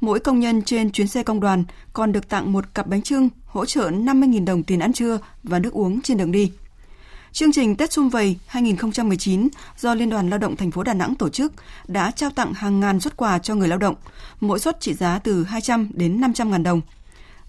Mỗi 0.00 0.20
công 0.20 0.40
nhân 0.40 0.62
trên 0.62 0.90
chuyến 0.90 1.06
xe 1.06 1.22
công 1.22 1.40
đoàn 1.40 1.64
còn 1.92 2.12
được 2.12 2.28
tặng 2.28 2.52
một 2.52 2.74
cặp 2.74 2.86
bánh 2.86 3.02
trưng 3.02 3.28
hỗ 3.46 3.66
trợ 3.66 3.90
50.000 3.90 4.44
đồng 4.44 4.62
tiền 4.62 4.80
ăn 4.80 4.92
trưa 4.92 5.18
và 5.42 5.58
nước 5.58 5.72
uống 5.72 6.00
trên 6.00 6.16
đường 6.16 6.32
đi. 6.32 6.52
Chương 7.36 7.52
trình 7.52 7.76
Tết 7.76 7.92
Xung 7.92 8.08
Vầy 8.08 8.36
2019 8.46 9.48
do 9.78 9.94
Liên 9.94 10.10
đoàn 10.10 10.30
Lao 10.30 10.38
động 10.38 10.56
thành 10.56 10.70
phố 10.70 10.82
Đà 10.82 10.94
Nẵng 10.94 11.14
tổ 11.14 11.28
chức 11.28 11.52
đã 11.88 12.10
trao 12.10 12.30
tặng 12.30 12.52
hàng 12.52 12.80
ngàn 12.80 13.00
xuất 13.00 13.16
quà 13.16 13.38
cho 13.38 13.54
người 13.54 13.68
lao 13.68 13.78
động, 13.78 13.94
mỗi 14.40 14.58
suất 14.58 14.80
trị 14.80 14.94
giá 14.94 15.18
từ 15.18 15.44
200 15.44 15.90
đến 15.94 16.20
500 16.20 16.50
ngàn 16.50 16.62
đồng. 16.62 16.80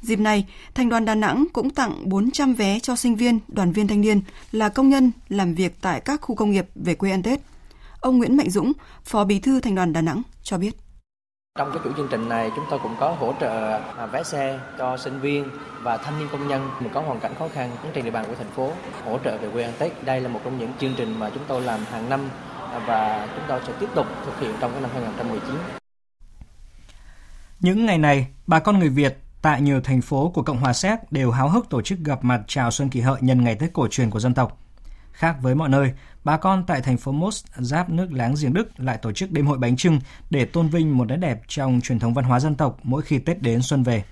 Dịp 0.01 0.19
này, 0.19 0.45
Thành 0.75 0.89
đoàn 0.89 1.05
Đà 1.05 1.15
Nẵng 1.15 1.45
cũng 1.53 1.69
tặng 1.69 2.09
400 2.09 2.53
vé 2.53 2.79
cho 2.79 2.95
sinh 2.95 3.15
viên, 3.15 3.39
đoàn 3.47 3.71
viên 3.71 3.87
thanh 3.87 4.01
niên 4.01 4.21
là 4.51 4.69
công 4.69 4.89
nhân 4.89 5.11
làm 5.29 5.53
việc 5.53 5.81
tại 5.81 6.01
các 6.01 6.21
khu 6.21 6.35
công 6.35 6.51
nghiệp 6.51 6.67
về 6.75 6.95
quê 6.95 7.11
ăn 7.11 7.23
Tết. 7.23 7.39
Ông 7.99 8.17
Nguyễn 8.17 8.37
Mạnh 8.37 8.49
Dũng, 8.49 8.71
Phó 9.05 9.23
Bí 9.23 9.39
thư 9.39 9.59
Thành 9.59 9.75
đoàn 9.75 9.93
Đà 9.93 10.01
Nẵng 10.01 10.21
cho 10.43 10.57
biết. 10.57 10.86
Trong 11.57 11.71
cái 11.71 11.79
chủ 11.83 11.91
chương 11.97 12.07
trình 12.11 12.29
này 12.29 12.51
chúng 12.55 12.65
tôi 12.69 12.79
cũng 12.83 12.95
có 12.99 13.09
hỗ 13.19 13.33
trợ 13.39 13.79
à, 13.97 14.05
vé 14.05 14.23
xe 14.23 14.59
cho 14.77 14.97
sinh 14.97 15.19
viên 15.19 15.49
và 15.81 15.97
thanh 15.97 16.19
niên 16.19 16.27
công 16.31 16.47
nhân 16.47 16.69
có 16.93 17.01
hoàn 17.01 17.19
cảnh 17.19 17.35
khó 17.39 17.47
khăn 17.53 17.71
trên 17.93 18.03
địa 18.03 18.11
bàn 18.11 18.25
của 18.27 18.35
thành 18.37 18.51
phố 18.55 18.71
hỗ 19.05 19.19
trợ 19.23 19.37
về 19.37 19.49
quê 19.53 19.63
ăn 19.63 19.73
Tết. 19.79 20.03
Đây 20.03 20.21
là 20.21 20.29
một 20.29 20.39
trong 20.43 20.59
những 20.59 20.71
chương 20.79 20.93
trình 20.97 21.19
mà 21.19 21.29
chúng 21.33 21.43
tôi 21.47 21.61
làm 21.61 21.79
hàng 21.91 22.09
năm 22.09 22.29
à, 22.71 22.79
và 22.87 23.27
chúng 23.35 23.43
tôi 23.47 23.61
sẽ 23.67 23.73
tiếp 23.79 23.87
tục 23.95 24.07
thực 24.25 24.39
hiện 24.39 24.51
trong 24.59 24.71
cái 24.71 24.81
năm 24.81 24.91
2019. 24.93 25.55
Những 27.59 27.85
ngày 27.85 27.97
này, 27.97 28.27
bà 28.47 28.59
con 28.59 28.79
người 28.79 28.89
Việt 28.89 29.17
tại 29.41 29.61
nhiều 29.61 29.81
thành 29.81 30.01
phố 30.01 30.31
của 30.35 30.43
Cộng 30.43 30.59
hòa 30.59 30.73
Séc 30.73 31.11
đều 31.11 31.31
háo 31.31 31.49
hức 31.49 31.69
tổ 31.69 31.81
chức 31.81 31.99
gặp 31.99 32.23
mặt 32.23 32.41
chào 32.47 32.71
Xuân 32.71 32.89
Kỷ 32.89 33.01
Hợi 33.01 33.17
nhân 33.21 33.43
ngày 33.43 33.55
Tết 33.55 33.73
cổ 33.73 33.87
truyền 33.91 34.09
của 34.09 34.19
dân 34.19 34.33
tộc. 34.33 34.61
Khác 35.11 35.35
với 35.41 35.55
mọi 35.55 35.69
nơi, 35.69 35.93
bà 36.27 36.37
con 36.37 36.63
tại 36.67 36.81
thành 36.81 36.97
phố 36.97 37.11
Most, 37.11 37.45
giáp 37.55 37.89
nước 37.89 38.07
láng 38.11 38.35
giềng 38.41 38.53
Đức 38.53 38.67
lại 38.77 38.97
tổ 39.01 39.11
chức 39.11 39.31
đêm 39.31 39.47
hội 39.47 39.57
bánh 39.57 39.75
trưng 39.75 39.99
để 40.29 40.45
tôn 40.45 40.67
vinh 40.67 40.97
một 40.97 41.05
nét 41.05 41.15
đẹp 41.15 41.41
trong 41.47 41.79
truyền 41.83 41.99
thống 41.99 42.13
văn 42.13 42.25
hóa 42.25 42.39
dân 42.39 42.55
tộc 42.55 42.77
mỗi 42.83 43.01
khi 43.01 43.19
Tết 43.19 43.41
đến 43.41 43.61
xuân 43.61 43.83
về. 43.83 44.03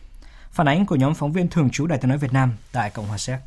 Phản 0.52 0.68
ánh 0.68 0.86
của 0.86 0.96
nhóm 0.96 1.14
phóng 1.14 1.32
viên 1.32 1.48
thường 1.48 1.70
trú 1.70 1.88
Đài 1.88 2.00
tiếng 2.00 2.10
nói 2.10 2.18
Việt 2.18 2.34
Nam 2.34 2.54
tại 2.72 2.90
Cộng 2.90 3.08
hòa 3.08 3.18
Séc. 3.18 3.40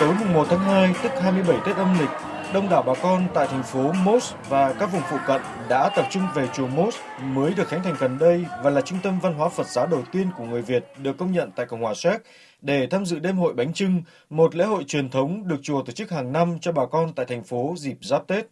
Tối 0.00 0.14
mùng 0.20 0.32
1 0.32 0.46
tháng 0.50 0.60
2, 0.60 0.94
tức 1.02 1.12
27 1.22 1.56
Tết 1.66 1.76
âm 1.76 1.98
lịch, 1.98 2.10
đông 2.54 2.68
đảo 2.68 2.82
bà 2.82 2.92
con 3.02 3.28
tại 3.34 3.46
thành 3.46 3.62
phố 3.62 3.92
Mos 3.92 4.32
và 4.48 4.72
các 4.72 4.92
vùng 4.92 5.02
phụ 5.10 5.16
cận 5.26 5.42
đã 5.68 5.90
tập 5.96 6.06
trung 6.10 6.22
về 6.34 6.48
chùa 6.54 6.66
Mos 6.66 6.96
mới 7.22 7.54
được 7.54 7.68
khánh 7.68 7.82
thành 7.82 7.94
gần 7.98 8.18
đây 8.18 8.44
và 8.62 8.70
là 8.70 8.80
trung 8.80 8.98
tâm 9.02 9.20
văn 9.20 9.34
hóa 9.34 9.48
Phật 9.48 9.66
giáo 9.66 9.86
đầu 9.86 10.02
tiên 10.12 10.26
của 10.36 10.44
người 10.44 10.62
Việt 10.62 10.84
được 10.98 11.18
công 11.18 11.32
nhận 11.32 11.50
tại 11.50 11.66
Cộng 11.66 11.82
hòa 11.82 11.94
Séc 11.94 12.22
để 12.62 12.86
tham 12.86 13.06
dự 13.06 13.18
đêm 13.18 13.36
hội 13.36 13.54
bánh 13.54 13.72
trưng, 13.72 14.02
một 14.30 14.54
lễ 14.54 14.64
hội 14.64 14.84
truyền 14.84 15.10
thống 15.10 15.48
được 15.48 15.58
chùa 15.62 15.82
tổ 15.82 15.92
chức 15.92 16.10
hàng 16.10 16.32
năm 16.32 16.58
cho 16.60 16.72
bà 16.72 16.86
con 16.86 17.12
tại 17.12 17.26
thành 17.26 17.42
phố 17.42 17.74
dịp 17.78 17.96
giáp 18.00 18.26
Tết. 18.26 18.46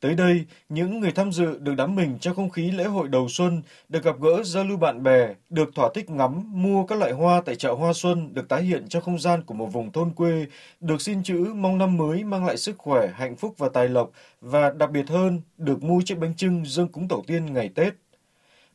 Tới 0.00 0.14
đây, 0.14 0.44
những 0.68 1.00
người 1.00 1.12
tham 1.12 1.32
dự 1.32 1.58
được 1.58 1.74
đắm 1.74 1.96
mình 1.96 2.18
trong 2.20 2.36
không 2.36 2.50
khí 2.50 2.70
lễ 2.70 2.84
hội 2.84 3.08
đầu 3.08 3.28
xuân, 3.28 3.62
được 3.88 4.04
gặp 4.04 4.20
gỡ 4.20 4.42
giao 4.44 4.64
lưu 4.64 4.76
bạn 4.76 5.02
bè, 5.02 5.34
được 5.50 5.74
thỏa 5.74 5.88
thích 5.94 6.10
ngắm, 6.10 6.62
mua 6.62 6.84
các 6.86 6.98
loại 6.98 7.12
hoa 7.12 7.40
tại 7.40 7.54
chợ 7.54 7.72
hoa 7.72 7.92
xuân 7.92 8.34
được 8.34 8.48
tái 8.48 8.62
hiện 8.62 8.88
trong 8.88 9.02
không 9.02 9.18
gian 9.18 9.42
của 9.42 9.54
một 9.54 9.66
vùng 9.66 9.92
thôn 9.92 10.10
quê, 10.10 10.46
được 10.80 11.02
xin 11.02 11.22
chữ 11.22 11.52
mong 11.54 11.78
năm 11.78 11.96
mới 11.96 12.24
mang 12.24 12.46
lại 12.46 12.56
sức 12.56 12.78
khỏe, 12.78 13.08
hạnh 13.14 13.36
phúc 13.36 13.54
và 13.58 13.68
tài 13.68 13.88
lộc 13.88 14.10
và 14.40 14.70
đặc 14.70 14.90
biệt 14.90 15.08
hơn, 15.08 15.40
được 15.56 15.82
mua 15.82 16.00
chiếc 16.04 16.18
bánh 16.18 16.34
trưng 16.34 16.64
dâng 16.66 16.88
cúng 16.88 17.08
tổ 17.08 17.24
tiên 17.26 17.52
ngày 17.52 17.68
Tết. 17.74 17.94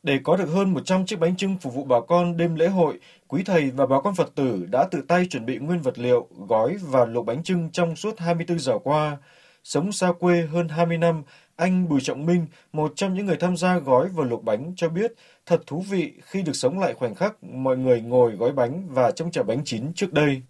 Để 0.04 0.20
có 0.24 0.38
được 0.38 0.50
hơn 0.50 0.74
100 0.74 1.06
chiếc 1.06 1.20
bánh 1.20 1.36
trưng 1.36 1.58
phục 1.58 1.74
vụ 1.74 1.84
bà 1.84 1.98
con 2.08 2.38
đêm 2.38 2.56
lễ 2.56 2.68
hội, 2.68 3.00
quý 3.34 3.44
thầy 3.44 3.72
và 3.76 3.86
bà 3.86 4.00
con 4.04 4.16
Phật 4.16 4.36
tử 4.36 4.66
đã 4.72 4.88
tự 4.92 5.02
tay 5.08 5.28
chuẩn 5.30 5.46
bị 5.46 5.58
nguyên 5.58 5.82
vật 5.82 6.00
liệu, 6.00 6.28
gói 6.48 6.76
và 6.82 7.06
luộc 7.06 7.26
bánh 7.26 7.44
trưng 7.44 7.70
trong 7.72 7.96
suốt 7.96 8.20
24 8.20 8.60
giờ 8.60 8.74
qua. 8.84 9.18
Sống 9.64 9.92
xa 9.92 10.12
quê 10.20 10.42
hơn 10.52 10.70
20 10.70 10.98
năm, 10.98 11.24
anh 11.56 11.90
Bùi 11.90 12.02
Trọng 12.02 12.26
Minh, 12.26 12.46
một 12.74 12.92
trong 12.96 13.14
những 13.14 13.26
người 13.26 13.36
tham 13.40 13.58
gia 13.58 13.78
gói 13.78 14.10
và 14.14 14.24
luộc 14.26 14.44
bánh 14.44 14.74
cho 14.76 14.90
biết 14.90 15.14
thật 15.46 15.62
thú 15.68 15.84
vị 15.90 16.14
khi 16.22 16.42
được 16.42 16.56
sống 16.56 16.80
lại 16.80 16.94
khoảnh 16.94 17.16
khắc 17.16 17.44
mọi 17.44 17.78
người 17.78 18.02
ngồi 18.02 18.32
gói 18.32 18.52
bánh 18.52 18.88
và 18.90 19.12
trông 19.12 19.32
chờ 19.32 19.44
bánh 19.44 19.62
chín 19.66 19.94
trước 19.94 20.14
đây. 20.14 20.42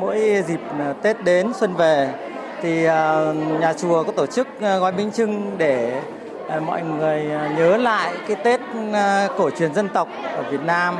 Mỗi 0.00 0.42
dịp 0.46 0.60
à, 0.78 0.92
Tết 1.02 1.24
đến 1.24 1.52
xuân 1.54 1.74
về 1.74 2.14
thì 2.62 2.84
à, 2.84 3.32
nhà 3.60 3.72
chùa 3.72 4.04
có 4.04 4.12
tổ 4.12 4.26
chức 4.26 4.48
à, 4.60 4.78
gói 4.78 4.92
bánh 4.92 5.12
trưng 5.12 5.58
để 5.58 6.02
mọi 6.66 6.82
người 6.82 7.24
nhớ 7.56 7.76
lại 7.76 8.14
cái 8.28 8.36
Tết 8.44 8.60
cổ 9.38 9.50
truyền 9.50 9.74
dân 9.74 9.88
tộc 9.88 10.08
ở 10.22 10.50
Việt 10.50 10.60
Nam. 10.60 10.96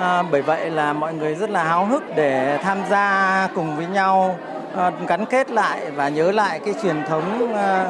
À, 0.00 0.22
bởi 0.22 0.42
vậy 0.42 0.70
là 0.70 0.92
mọi 0.92 1.14
người 1.14 1.34
rất 1.34 1.50
là 1.50 1.64
háo 1.64 1.86
hức 1.86 2.02
để 2.16 2.58
tham 2.62 2.78
gia 2.90 3.48
cùng 3.54 3.76
với 3.76 3.86
nhau 3.86 4.38
à, 4.76 4.90
gắn 5.08 5.24
kết 5.26 5.50
lại 5.50 5.90
và 5.90 6.08
nhớ 6.08 6.32
lại 6.32 6.60
cái 6.64 6.74
truyền 6.82 6.96
thống 7.08 7.54
à, 7.54 7.84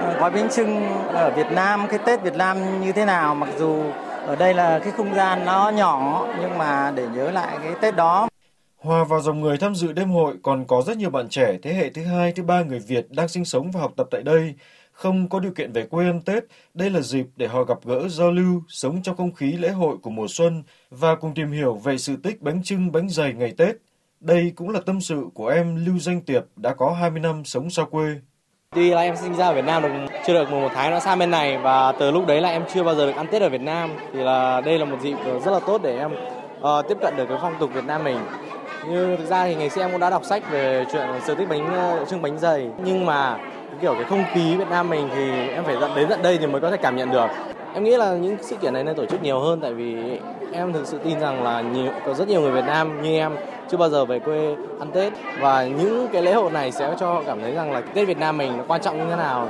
à 0.00 0.16
gói 0.20 0.30
bánh 0.30 0.48
trưng 0.50 0.88
ở 1.08 1.30
Việt 1.30 1.46
Nam, 1.50 1.86
cái 1.88 1.98
Tết 1.98 2.22
Việt 2.22 2.34
Nam 2.34 2.80
như 2.80 2.92
thế 2.92 3.04
nào. 3.04 3.34
Mặc 3.34 3.48
dù 3.58 3.82
ở 4.26 4.36
đây 4.36 4.54
là 4.54 4.78
cái 4.78 4.92
không 4.96 5.14
gian 5.14 5.44
nó 5.44 5.70
nhỏ 5.70 6.26
nhưng 6.40 6.58
mà 6.58 6.92
để 6.94 7.06
nhớ 7.14 7.30
lại 7.30 7.56
cái 7.62 7.72
Tết 7.80 7.96
đó. 7.96 8.28
Hòa 8.82 9.04
vào 9.04 9.20
dòng 9.20 9.40
người 9.40 9.58
tham 9.58 9.74
dự 9.74 9.92
đêm 9.92 10.10
hội 10.10 10.34
còn 10.42 10.64
có 10.64 10.82
rất 10.86 10.96
nhiều 10.96 11.10
bạn 11.10 11.28
trẻ 11.28 11.56
thế 11.62 11.72
hệ 11.72 11.90
thứ 11.90 12.04
hai, 12.04 12.32
thứ 12.32 12.42
ba 12.42 12.62
người 12.62 12.78
Việt 12.78 13.06
đang 13.10 13.28
sinh 13.28 13.44
sống 13.44 13.70
và 13.70 13.80
học 13.80 13.92
tập 13.96 14.06
tại 14.10 14.22
đây. 14.22 14.54
Không 14.96 15.28
có 15.28 15.40
điều 15.40 15.52
kiện 15.52 15.72
về 15.72 15.86
quê 15.86 16.06
ăn 16.06 16.20
Tết, 16.20 16.44
đây 16.74 16.90
là 16.90 17.00
dịp 17.00 17.26
để 17.36 17.46
họ 17.46 17.64
gặp 17.64 17.78
gỡ 17.84 18.08
giao 18.08 18.30
lưu, 18.30 18.62
sống 18.68 19.02
trong 19.02 19.16
không 19.16 19.32
khí 19.32 19.52
lễ 19.52 19.68
hội 19.68 19.96
của 20.02 20.10
mùa 20.10 20.26
xuân 20.28 20.62
và 20.90 21.14
cùng 21.14 21.34
tìm 21.34 21.52
hiểu 21.52 21.74
về 21.74 21.98
sự 21.98 22.16
tích 22.22 22.42
bánh 22.42 22.62
trưng 22.62 22.92
bánh 22.92 23.08
dày 23.08 23.32
ngày 23.32 23.54
Tết. 23.56 23.76
Đây 24.20 24.52
cũng 24.56 24.70
là 24.70 24.80
tâm 24.86 25.00
sự 25.00 25.26
của 25.34 25.48
em 25.48 25.86
Lưu 25.86 25.98
Danh 25.98 26.20
Tiệp 26.20 26.42
đã 26.56 26.74
có 26.74 26.92
20 26.92 27.20
năm 27.20 27.44
sống 27.44 27.70
xa 27.70 27.84
quê. 27.90 28.06
Tuy 28.74 28.90
là 28.90 29.00
em 29.00 29.16
sinh 29.16 29.34
ra 29.34 29.46
ở 29.46 29.54
Việt 29.54 29.64
Nam 29.64 29.82
được 29.82 29.88
chưa 30.26 30.32
được 30.32 30.50
một 30.50 30.68
tháng 30.74 30.90
nó 30.90 31.00
sang 31.00 31.18
bên 31.18 31.30
này 31.30 31.58
và 31.58 31.92
từ 31.92 32.10
lúc 32.10 32.26
đấy 32.26 32.40
là 32.40 32.48
em 32.48 32.62
chưa 32.74 32.82
bao 32.82 32.94
giờ 32.94 33.06
được 33.06 33.16
ăn 33.16 33.26
Tết 33.32 33.42
ở 33.42 33.48
Việt 33.48 33.60
Nam 33.60 33.90
thì 34.12 34.18
là 34.18 34.60
đây 34.60 34.78
là 34.78 34.84
một 34.84 34.98
dịp 35.02 35.16
rất 35.44 35.50
là 35.50 35.60
tốt 35.66 35.80
để 35.82 35.98
em 35.98 36.12
uh, 36.60 36.88
tiếp 36.88 36.96
cận 37.00 37.16
được 37.16 37.26
cái 37.28 37.38
phong 37.42 37.54
tục 37.60 37.70
Việt 37.74 37.84
Nam 37.84 38.04
mình. 38.04 38.18
Như 38.88 39.16
thực 39.16 39.26
ra 39.26 39.46
thì 39.46 39.54
ngày 39.54 39.70
xưa 39.70 39.80
em 39.80 39.90
cũng 39.90 40.00
đã 40.00 40.10
đọc 40.10 40.24
sách 40.24 40.50
về 40.50 40.84
chuyện 40.92 41.06
sở 41.26 41.34
thích 41.34 41.48
bánh 41.48 41.74
ờ, 41.74 42.04
trưng 42.10 42.22
bánh 42.22 42.38
dày 42.38 42.70
nhưng 42.84 43.06
mà 43.06 43.38
kiểu 43.82 43.94
cái 43.94 44.04
không 44.04 44.24
khí 44.32 44.56
Việt 44.56 44.68
Nam 44.70 44.88
mình 44.88 45.08
thì 45.14 45.48
em 45.48 45.64
phải 45.64 45.76
dẫn 45.80 45.90
đến 45.96 46.08
tận 46.08 46.22
đây 46.22 46.38
thì 46.38 46.46
mới 46.46 46.60
có 46.60 46.70
thể 46.70 46.76
cảm 46.76 46.96
nhận 46.96 47.10
được. 47.10 47.26
Em 47.74 47.84
nghĩ 47.84 47.96
là 47.96 48.14
những 48.14 48.36
sự 48.42 48.56
kiện 48.56 48.72
này 48.72 48.84
nên 48.84 48.96
tổ 48.96 49.06
chức 49.06 49.22
nhiều 49.22 49.40
hơn 49.40 49.60
tại 49.60 49.74
vì 49.74 50.20
em 50.52 50.72
thực 50.72 50.86
sự 50.86 50.98
tin 51.04 51.20
rằng 51.20 51.42
là 51.42 51.60
nhiều 51.60 51.92
có 52.06 52.14
rất 52.14 52.28
nhiều 52.28 52.40
người 52.40 52.52
Việt 52.52 52.64
Nam 52.66 53.02
như 53.02 53.16
em 53.16 53.36
chưa 53.70 53.76
bao 53.76 53.90
giờ 53.90 54.04
về 54.04 54.18
quê 54.18 54.56
ăn 54.78 54.90
Tết 54.94 55.12
và 55.40 55.66
những 55.66 56.08
cái 56.12 56.22
lễ 56.22 56.34
hội 56.34 56.50
này 56.50 56.72
sẽ 56.72 56.94
cho 57.00 57.14
họ 57.14 57.22
cảm 57.26 57.40
thấy 57.40 57.52
rằng 57.52 57.72
là 57.72 57.80
Tết 57.80 58.08
Việt 58.08 58.18
Nam 58.18 58.38
mình 58.38 58.56
nó 58.56 58.64
quan 58.68 58.82
trọng 58.82 58.98
như 58.98 59.04
thế 59.10 59.16
nào. 59.16 59.48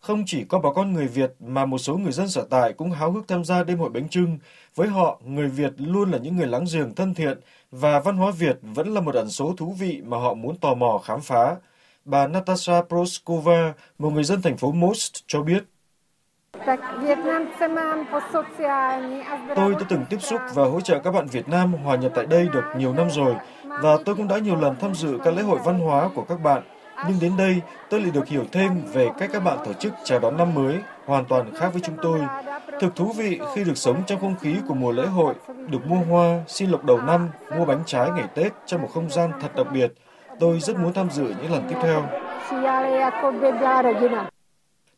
Không 0.00 0.22
chỉ 0.26 0.44
có 0.44 0.58
bà 0.58 0.70
con 0.74 0.92
người 0.92 1.06
Việt 1.06 1.34
mà 1.40 1.64
một 1.64 1.78
số 1.78 1.96
người 1.96 2.12
dân 2.12 2.28
sở 2.28 2.46
tại 2.50 2.72
cũng 2.72 2.90
háo 2.90 3.10
hức 3.10 3.28
tham 3.28 3.44
gia 3.44 3.64
đêm 3.64 3.78
hội 3.78 3.90
bánh 3.90 4.08
trưng. 4.08 4.38
Với 4.74 4.88
họ, 4.88 5.20
người 5.24 5.48
Việt 5.48 5.72
luôn 5.78 6.10
là 6.10 6.18
những 6.18 6.36
người 6.36 6.46
láng 6.46 6.64
giềng 6.72 6.94
thân 6.94 7.14
thiện 7.14 7.40
và 7.70 8.00
văn 8.00 8.16
hóa 8.16 8.30
Việt 8.38 8.58
vẫn 8.62 8.94
là 8.94 9.00
một 9.00 9.14
ẩn 9.14 9.30
số 9.30 9.54
thú 9.56 9.74
vị 9.78 10.02
mà 10.04 10.18
họ 10.18 10.34
muốn 10.34 10.56
tò 10.56 10.74
mò 10.74 11.00
khám 11.04 11.20
phá. 11.20 11.56
Bà 12.04 12.26
Natasha 12.26 12.82
Proskova, 12.88 13.72
một 13.98 14.10
người 14.10 14.24
dân 14.24 14.42
thành 14.42 14.56
phố 14.56 14.72
Most 14.72 15.24
cho 15.26 15.42
biết. 15.42 15.64
Tôi 19.56 19.74
đã 19.74 19.80
từng 19.88 20.04
tiếp 20.10 20.16
xúc 20.20 20.40
và 20.54 20.64
hỗ 20.64 20.80
trợ 20.80 20.98
các 20.98 21.10
bạn 21.10 21.26
Việt 21.26 21.48
Nam 21.48 21.72
hòa 21.72 21.96
nhập 21.96 22.12
tại 22.14 22.26
đây 22.26 22.48
được 22.52 22.64
nhiều 22.76 22.92
năm 22.92 23.10
rồi 23.10 23.34
và 23.62 23.96
tôi 24.04 24.14
cũng 24.14 24.28
đã 24.28 24.38
nhiều 24.38 24.56
lần 24.56 24.76
tham 24.80 24.94
dự 24.94 25.18
các 25.24 25.34
lễ 25.34 25.42
hội 25.42 25.58
văn 25.64 25.78
hóa 25.78 26.08
của 26.14 26.24
các 26.28 26.40
bạn. 26.42 26.62
Nhưng 27.08 27.20
đến 27.20 27.36
đây, 27.36 27.60
tôi 27.90 28.00
lại 28.00 28.10
được 28.10 28.28
hiểu 28.28 28.44
thêm 28.52 28.82
về 28.92 29.08
cách 29.18 29.30
các 29.32 29.44
bạn 29.44 29.58
tổ 29.64 29.72
chức 29.72 29.92
chào 30.04 30.18
đón 30.18 30.36
năm 30.36 30.54
mới, 30.54 30.78
hoàn 31.06 31.24
toàn 31.24 31.54
khác 31.54 31.68
với 31.72 31.82
chúng 31.84 31.96
tôi. 32.02 32.20
Thực 32.80 32.96
thú 32.96 33.12
vị 33.16 33.40
khi 33.54 33.64
được 33.64 33.76
sống 33.76 34.02
trong 34.06 34.20
không 34.20 34.36
khí 34.40 34.56
của 34.68 34.74
mùa 34.74 34.92
lễ 34.92 35.06
hội, 35.06 35.34
được 35.68 35.86
mua 35.86 35.96
hoa, 35.96 36.44
xin 36.46 36.70
lộc 36.70 36.84
đầu 36.84 37.00
năm, 37.00 37.28
mua 37.58 37.64
bánh 37.64 37.82
trái 37.86 38.10
ngày 38.10 38.28
Tết 38.34 38.52
trong 38.66 38.82
một 38.82 38.88
không 38.94 39.10
gian 39.10 39.30
thật 39.40 39.56
đặc 39.56 39.66
biệt. 39.72 39.92
Tôi 40.40 40.60
rất 40.60 40.76
muốn 40.76 40.92
tham 40.92 41.10
dự 41.10 41.22
những 41.42 41.52
lần 41.52 41.62
tiếp 41.68 41.76
theo. 41.82 42.08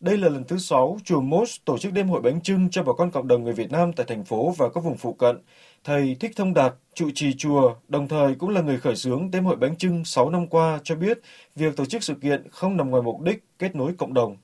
Đây 0.01 0.17
là 0.19 0.29
lần 0.29 0.45
thứ 0.49 0.59
sáu 0.59 0.99
chùa 1.05 1.21
Mos 1.21 1.57
tổ 1.65 1.79
chức 1.79 1.93
đêm 1.93 2.09
hội 2.09 2.21
bánh 2.21 2.41
trưng 2.41 2.71
cho 2.71 2.83
bà 2.83 2.93
con 2.99 3.11
cộng 3.11 3.29
đồng 3.29 3.45
người 3.45 3.53
Việt 3.53 3.73
Nam 3.73 3.93
tại 3.93 4.07
thành 4.09 4.25
phố 4.25 4.55
và 4.57 4.69
các 4.75 4.85
vùng 4.85 4.97
phụ 4.97 5.13
cận. 5.13 5.39
Thầy 5.85 6.17
Thích 6.21 6.33
Thông 6.37 6.55
Đạt, 6.55 6.75
trụ 6.95 7.11
trì 7.15 7.35
chùa, 7.39 7.75
đồng 7.89 8.09
thời 8.09 8.35
cũng 8.35 8.51
là 8.51 8.61
người 8.61 8.79
khởi 8.79 8.97
xướng 8.97 9.31
đêm 9.31 9.45
hội 9.45 9.57
bánh 9.57 9.77
trưng 9.77 10.05
6 10.05 10.31
năm 10.31 10.47
qua 10.47 10.79
cho 10.85 10.95
biết 10.95 11.19
việc 11.57 11.77
tổ 11.77 11.85
chức 11.85 12.03
sự 12.03 12.15
kiện 12.15 12.47
không 12.51 12.77
nằm 12.77 12.91
ngoài 12.91 13.03
mục 13.03 13.21
đích 13.21 13.45
kết 13.59 13.77
nối 13.77 13.93
cộng 13.99 14.15
đồng. 14.15 14.37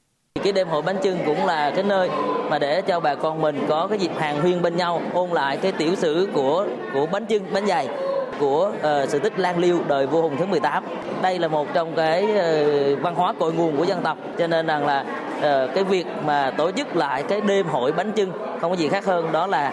Cái 0.42 0.52
đêm 0.52 0.68
hội 0.68 0.82
bánh 0.82 0.96
trưng 1.02 1.18
cũng 1.26 1.46
là 1.46 1.72
cái 1.74 1.84
nơi 1.84 2.10
mà 2.50 2.58
để 2.58 2.82
cho 2.86 3.00
bà 3.00 3.14
con 3.14 3.42
mình 3.42 3.66
có 3.68 3.86
cái 3.86 3.98
dịp 3.98 4.12
hàng 4.16 4.40
huyên 4.40 4.62
bên 4.62 4.76
nhau, 4.76 5.02
ôn 5.12 5.30
lại 5.30 5.56
cái 5.56 5.72
tiểu 5.72 5.94
sử 5.94 6.28
của 6.34 6.66
của 6.94 7.06
bánh 7.12 7.26
trưng, 7.26 7.52
bánh 7.52 7.66
dày 7.66 7.88
của 8.38 8.72
uh, 8.76 9.08
sự 9.08 9.18
tích 9.18 9.38
Lan 9.38 9.58
Liêu 9.58 9.78
đời 9.88 10.06
vua 10.06 10.22
Hùng 10.22 10.36
thứ 10.38 10.46
18. 10.46 10.84
Đây 11.22 11.38
là 11.38 11.48
một 11.48 11.66
trong 11.74 11.94
cái 11.96 12.24
uh, 12.24 13.02
văn 13.02 13.14
hóa 13.14 13.34
cội 13.38 13.52
nguồn 13.52 13.76
của 13.76 13.84
dân 13.84 14.02
tộc 14.02 14.18
cho 14.38 14.46
nên 14.46 14.66
rằng 14.66 14.86
là 14.86 15.04
uh, 15.38 15.74
cái 15.74 15.84
việc 15.84 16.06
mà 16.24 16.50
tổ 16.50 16.70
chức 16.70 16.96
lại 16.96 17.22
cái 17.28 17.40
đêm 17.40 17.66
hội 17.66 17.92
bánh 17.92 18.12
trưng 18.16 18.32
không 18.60 18.70
có 18.70 18.76
gì 18.76 18.88
khác 18.88 19.04
hơn 19.04 19.32
đó 19.32 19.46
là 19.46 19.72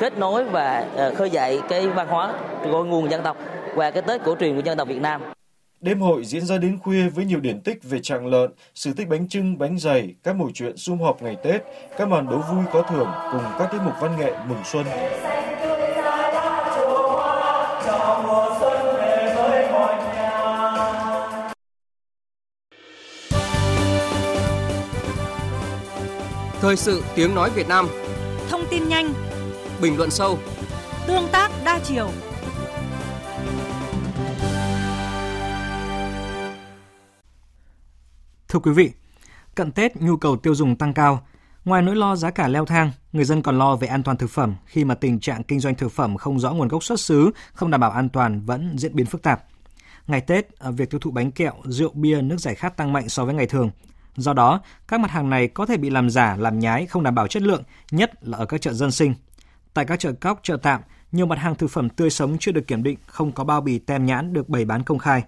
kết 0.00 0.18
nối 0.18 0.44
và 0.44 0.86
uh, 0.94 1.16
khơi 1.16 1.30
dậy 1.30 1.60
cái 1.68 1.88
văn 1.88 2.08
hóa 2.08 2.32
cội 2.72 2.86
nguồn 2.86 3.10
dân 3.10 3.22
tộc 3.22 3.36
qua 3.74 3.90
cái 3.90 4.02
Tết 4.02 4.24
cổ 4.24 4.36
truyền 4.40 4.56
của 4.56 4.62
dân 4.64 4.78
tộc 4.78 4.88
Việt 4.88 5.00
Nam. 5.00 5.22
Đêm 5.80 6.00
hội 6.00 6.24
diễn 6.24 6.46
ra 6.46 6.58
đến 6.58 6.78
khuya 6.78 7.08
với 7.08 7.24
nhiều 7.24 7.40
điển 7.40 7.60
tích 7.60 7.78
về 7.82 7.98
trạng 8.02 8.26
lợn, 8.26 8.50
sự 8.74 8.92
tích 8.96 9.08
bánh 9.08 9.28
trưng, 9.28 9.58
bánh 9.58 9.78
dày, 9.78 10.14
các 10.22 10.36
mẩu 10.36 10.50
chuyện 10.54 10.76
sum 10.76 11.00
họp 11.00 11.22
ngày 11.22 11.36
Tết, 11.42 11.62
các 11.98 12.08
màn 12.08 12.30
đấu 12.30 12.42
vui 12.52 12.64
có 12.72 12.82
thưởng 12.82 13.08
cùng 13.32 13.42
các 13.58 13.68
tiết 13.72 13.78
mục 13.84 13.94
văn 14.00 14.16
nghệ 14.18 14.32
mừng 14.48 14.64
xuân. 14.64 14.84
Thời 26.60 26.76
sự 26.76 27.04
tiếng 27.14 27.34
nói 27.34 27.50
Việt 27.50 27.68
Nam 27.68 27.88
Thông 28.50 28.64
tin 28.70 28.88
nhanh 28.88 29.14
Bình 29.80 29.96
luận 29.96 30.10
sâu 30.10 30.38
Tương 31.06 31.28
tác 31.32 31.50
đa 31.64 31.80
chiều 31.84 32.10
Thưa 38.48 38.58
quý 38.58 38.72
vị, 38.72 38.90
cận 39.54 39.72
Tết 39.72 39.96
nhu 39.96 40.16
cầu 40.16 40.36
tiêu 40.36 40.54
dùng 40.54 40.76
tăng 40.76 40.94
cao. 40.94 41.26
Ngoài 41.64 41.82
nỗi 41.82 41.96
lo 41.96 42.16
giá 42.16 42.30
cả 42.30 42.48
leo 42.48 42.64
thang, 42.64 42.90
người 43.12 43.24
dân 43.24 43.42
còn 43.42 43.58
lo 43.58 43.76
về 43.76 43.88
an 43.88 44.02
toàn 44.02 44.16
thực 44.16 44.30
phẩm 44.30 44.54
khi 44.66 44.84
mà 44.84 44.94
tình 44.94 45.20
trạng 45.20 45.42
kinh 45.42 45.60
doanh 45.60 45.74
thực 45.74 45.92
phẩm 45.92 46.16
không 46.16 46.40
rõ 46.40 46.52
nguồn 46.52 46.68
gốc 46.68 46.84
xuất 46.84 47.00
xứ, 47.00 47.30
không 47.52 47.70
đảm 47.70 47.80
bảo 47.80 47.90
an 47.90 48.08
toàn 48.08 48.40
vẫn 48.40 48.78
diễn 48.78 48.96
biến 48.96 49.06
phức 49.06 49.22
tạp. 49.22 49.44
Ngày 50.06 50.20
Tết, 50.20 50.46
việc 50.60 50.90
tiêu 50.90 51.00
thụ 51.00 51.10
bánh 51.10 51.30
kẹo, 51.30 51.52
rượu 51.64 51.90
bia, 51.94 52.22
nước 52.22 52.40
giải 52.40 52.54
khát 52.54 52.76
tăng 52.76 52.92
mạnh 52.92 53.08
so 53.08 53.24
với 53.24 53.34
ngày 53.34 53.46
thường. 53.46 53.70
Do 54.16 54.32
đó, 54.32 54.60
các 54.88 55.00
mặt 55.00 55.10
hàng 55.10 55.30
này 55.30 55.48
có 55.48 55.66
thể 55.66 55.76
bị 55.76 55.90
làm 55.90 56.10
giả, 56.10 56.36
làm 56.36 56.58
nhái, 56.58 56.86
không 56.86 57.02
đảm 57.02 57.14
bảo 57.14 57.26
chất 57.26 57.42
lượng, 57.42 57.62
nhất 57.90 58.10
là 58.20 58.38
ở 58.38 58.46
các 58.46 58.60
chợ 58.60 58.72
dân 58.72 58.90
sinh. 58.90 59.14
Tại 59.74 59.84
các 59.84 60.00
chợ 60.00 60.12
cóc, 60.12 60.40
chợ 60.42 60.56
tạm, 60.56 60.80
nhiều 61.12 61.26
mặt 61.26 61.38
hàng 61.38 61.54
thực 61.54 61.70
phẩm 61.70 61.88
tươi 61.88 62.10
sống 62.10 62.36
chưa 62.40 62.52
được 62.52 62.66
kiểm 62.66 62.82
định, 62.82 62.98
không 63.06 63.32
có 63.32 63.44
bao 63.44 63.60
bì 63.60 63.78
tem 63.78 64.06
nhãn 64.06 64.32
được 64.32 64.48
bày 64.48 64.64
bán 64.64 64.82
công 64.82 64.98
khai. 64.98 65.22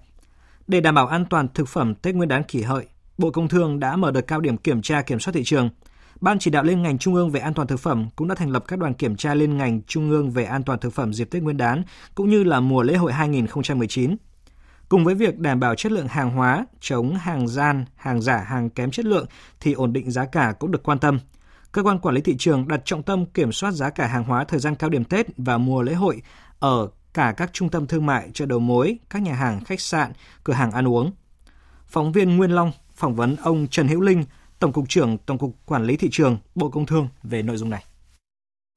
Để 0.66 0.80
đảm 0.80 0.94
bảo 0.94 1.06
an 1.06 1.24
toàn 1.24 1.48
thực 1.54 1.68
phẩm 1.68 1.94
Tết 1.94 2.14
Nguyên 2.14 2.28
đán 2.28 2.42
kỷ 2.42 2.62
hợi, 2.62 2.86
Bộ 3.18 3.30
Công 3.30 3.48
Thương 3.48 3.80
đã 3.80 3.96
mở 3.96 4.10
đợt 4.10 4.20
cao 4.20 4.40
điểm 4.40 4.56
kiểm 4.56 4.82
tra 4.82 5.02
kiểm 5.02 5.20
soát 5.20 5.32
thị 5.32 5.42
trường. 5.44 5.70
Ban 6.20 6.38
chỉ 6.38 6.50
đạo 6.50 6.64
liên 6.64 6.82
ngành 6.82 6.98
trung 6.98 7.14
ương 7.14 7.30
về 7.30 7.40
an 7.40 7.54
toàn 7.54 7.68
thực 7.68 7.80
phẩm 7.80 8.08
cũng 8.16 8.28
đã 8.28 8.34
thành 8.34 8.50
lập 8.50 8.64
các 8.68 8.78
đoàn 8.78 8.94
kiểm 8.94 9.16
tra 9.16 9.34
liên 9.34 9.56
ngành 9.56 9.82
trung 9.82 10.10
ương 10.10 10.30
về 10.30 10.44
an 10.44 10.62
toàn 10.62 10.78
thực 10.78 10.92
phẩm 10.92 11.14
dịp 11.14 11.24
Tết 11.24 11.42
Nguyên 11.42 11.56
đán 11.56 11.82
cũng 12.14 12.30
như 12.30 12.44
là 12.44 12.60
mùa 12.60 12.82
lễ 12.82 12.94
hội 12.94 13.12
2019. 13.12 14.16
Cùng 14.88 15.04
với 15.04 15.14
việc 15.14 15.38
đảm 15.38 15.60
bảo 15.60 15.74
chất 15.74 15.92
lượng 15.92 16.08
hàng 16.08 16.30
hóa, 16.30 16.66
chống 16.80 17.16
hàng 17.16 17.48
gian, 17.48 17.84
hàng 17.96 18.22
giả, 18.22 18.36
hàng 18.36 18.70
kém 18.70 18.90
chất 18.90 19.06
lượng 19.06 19.26
thì 19.60 19.72
ổn 19.72 19.92
định 19.92 20.10
giá 20.10 20.24
cả 20.24 20.54
cũng 20.58 20.70
được 20.70 20.82
quan 20.82 20.98
tâm. 20.98 21.18
Cơ 21.72 21.82
quan 21.82 21.98
quản 21.98 22.14
lý 22.14 22.20
thị 22.20 22.36
trường 22.38 22.68
đặt 22.68 22.80
trọng 22.84 23.02
tâm 23.02 23.26
kiểm 23.26 23.52
soát 23.52 23.70
giá 23.70 23.90
cả 23.90 24.06
hàng 24.06 24.24
hóa 24.24 24.44
thời 24.44 24.60
gian 24.60 24.74
cao 24.74 24.90
điểm 24.90 25.04
Tết 25.04 25.26
và 25.36 25.58
mùa 25.58 25.82
lễ 25.82 25.94
hội 25.94 26.22
ở 26.58 26.88
cả 27.14 27.34
các 27.36 27.50
trung 27.52 27.68
tâm 27.68 27.86
thương 27.86 28.06
mại, 28.06 28.30
chợ 28.34 28.46
đầu 28.46 28.58
mối, 28.58 28.98
các 29.10 29.22
nhà 29.22 29.34
hàng, 29.34 29.64
khách 29.64 29.80
sạn, 29.80 30.12
cửa 30.44 30.52
hàng 30.52 30.72
ăn 30.72 30.88
uống. 30.88 31.12
Phóng 31.86 32.12
viên 32.12 32.36
Nguyên 32.36 32.50
Long 32.50 32.72
phỏng 32.94 33.14
vấn 33.14 33.36
ông 33.36 33.66
Trần 33.70 33.88
Hữu 33.88 34.00
Linh, 34.00 34.24
Tổng 34.58 34.72
cục 34.72 34.88
trưởng 34.88 35.18
Tổng 35.18 35.38
cục 35.38 35.56
Quản 35.66 35.84
lý 35.84 35.96
thị 35.96 36.08
trường, 36.12 36.38
Bộ 36.54 36.70
Công 36.70 36.86
Thương 36.86 37.08
về 37.22 37.42
nội 37.42 37.56
dung 37.56 37.70
này. 37.70 37.84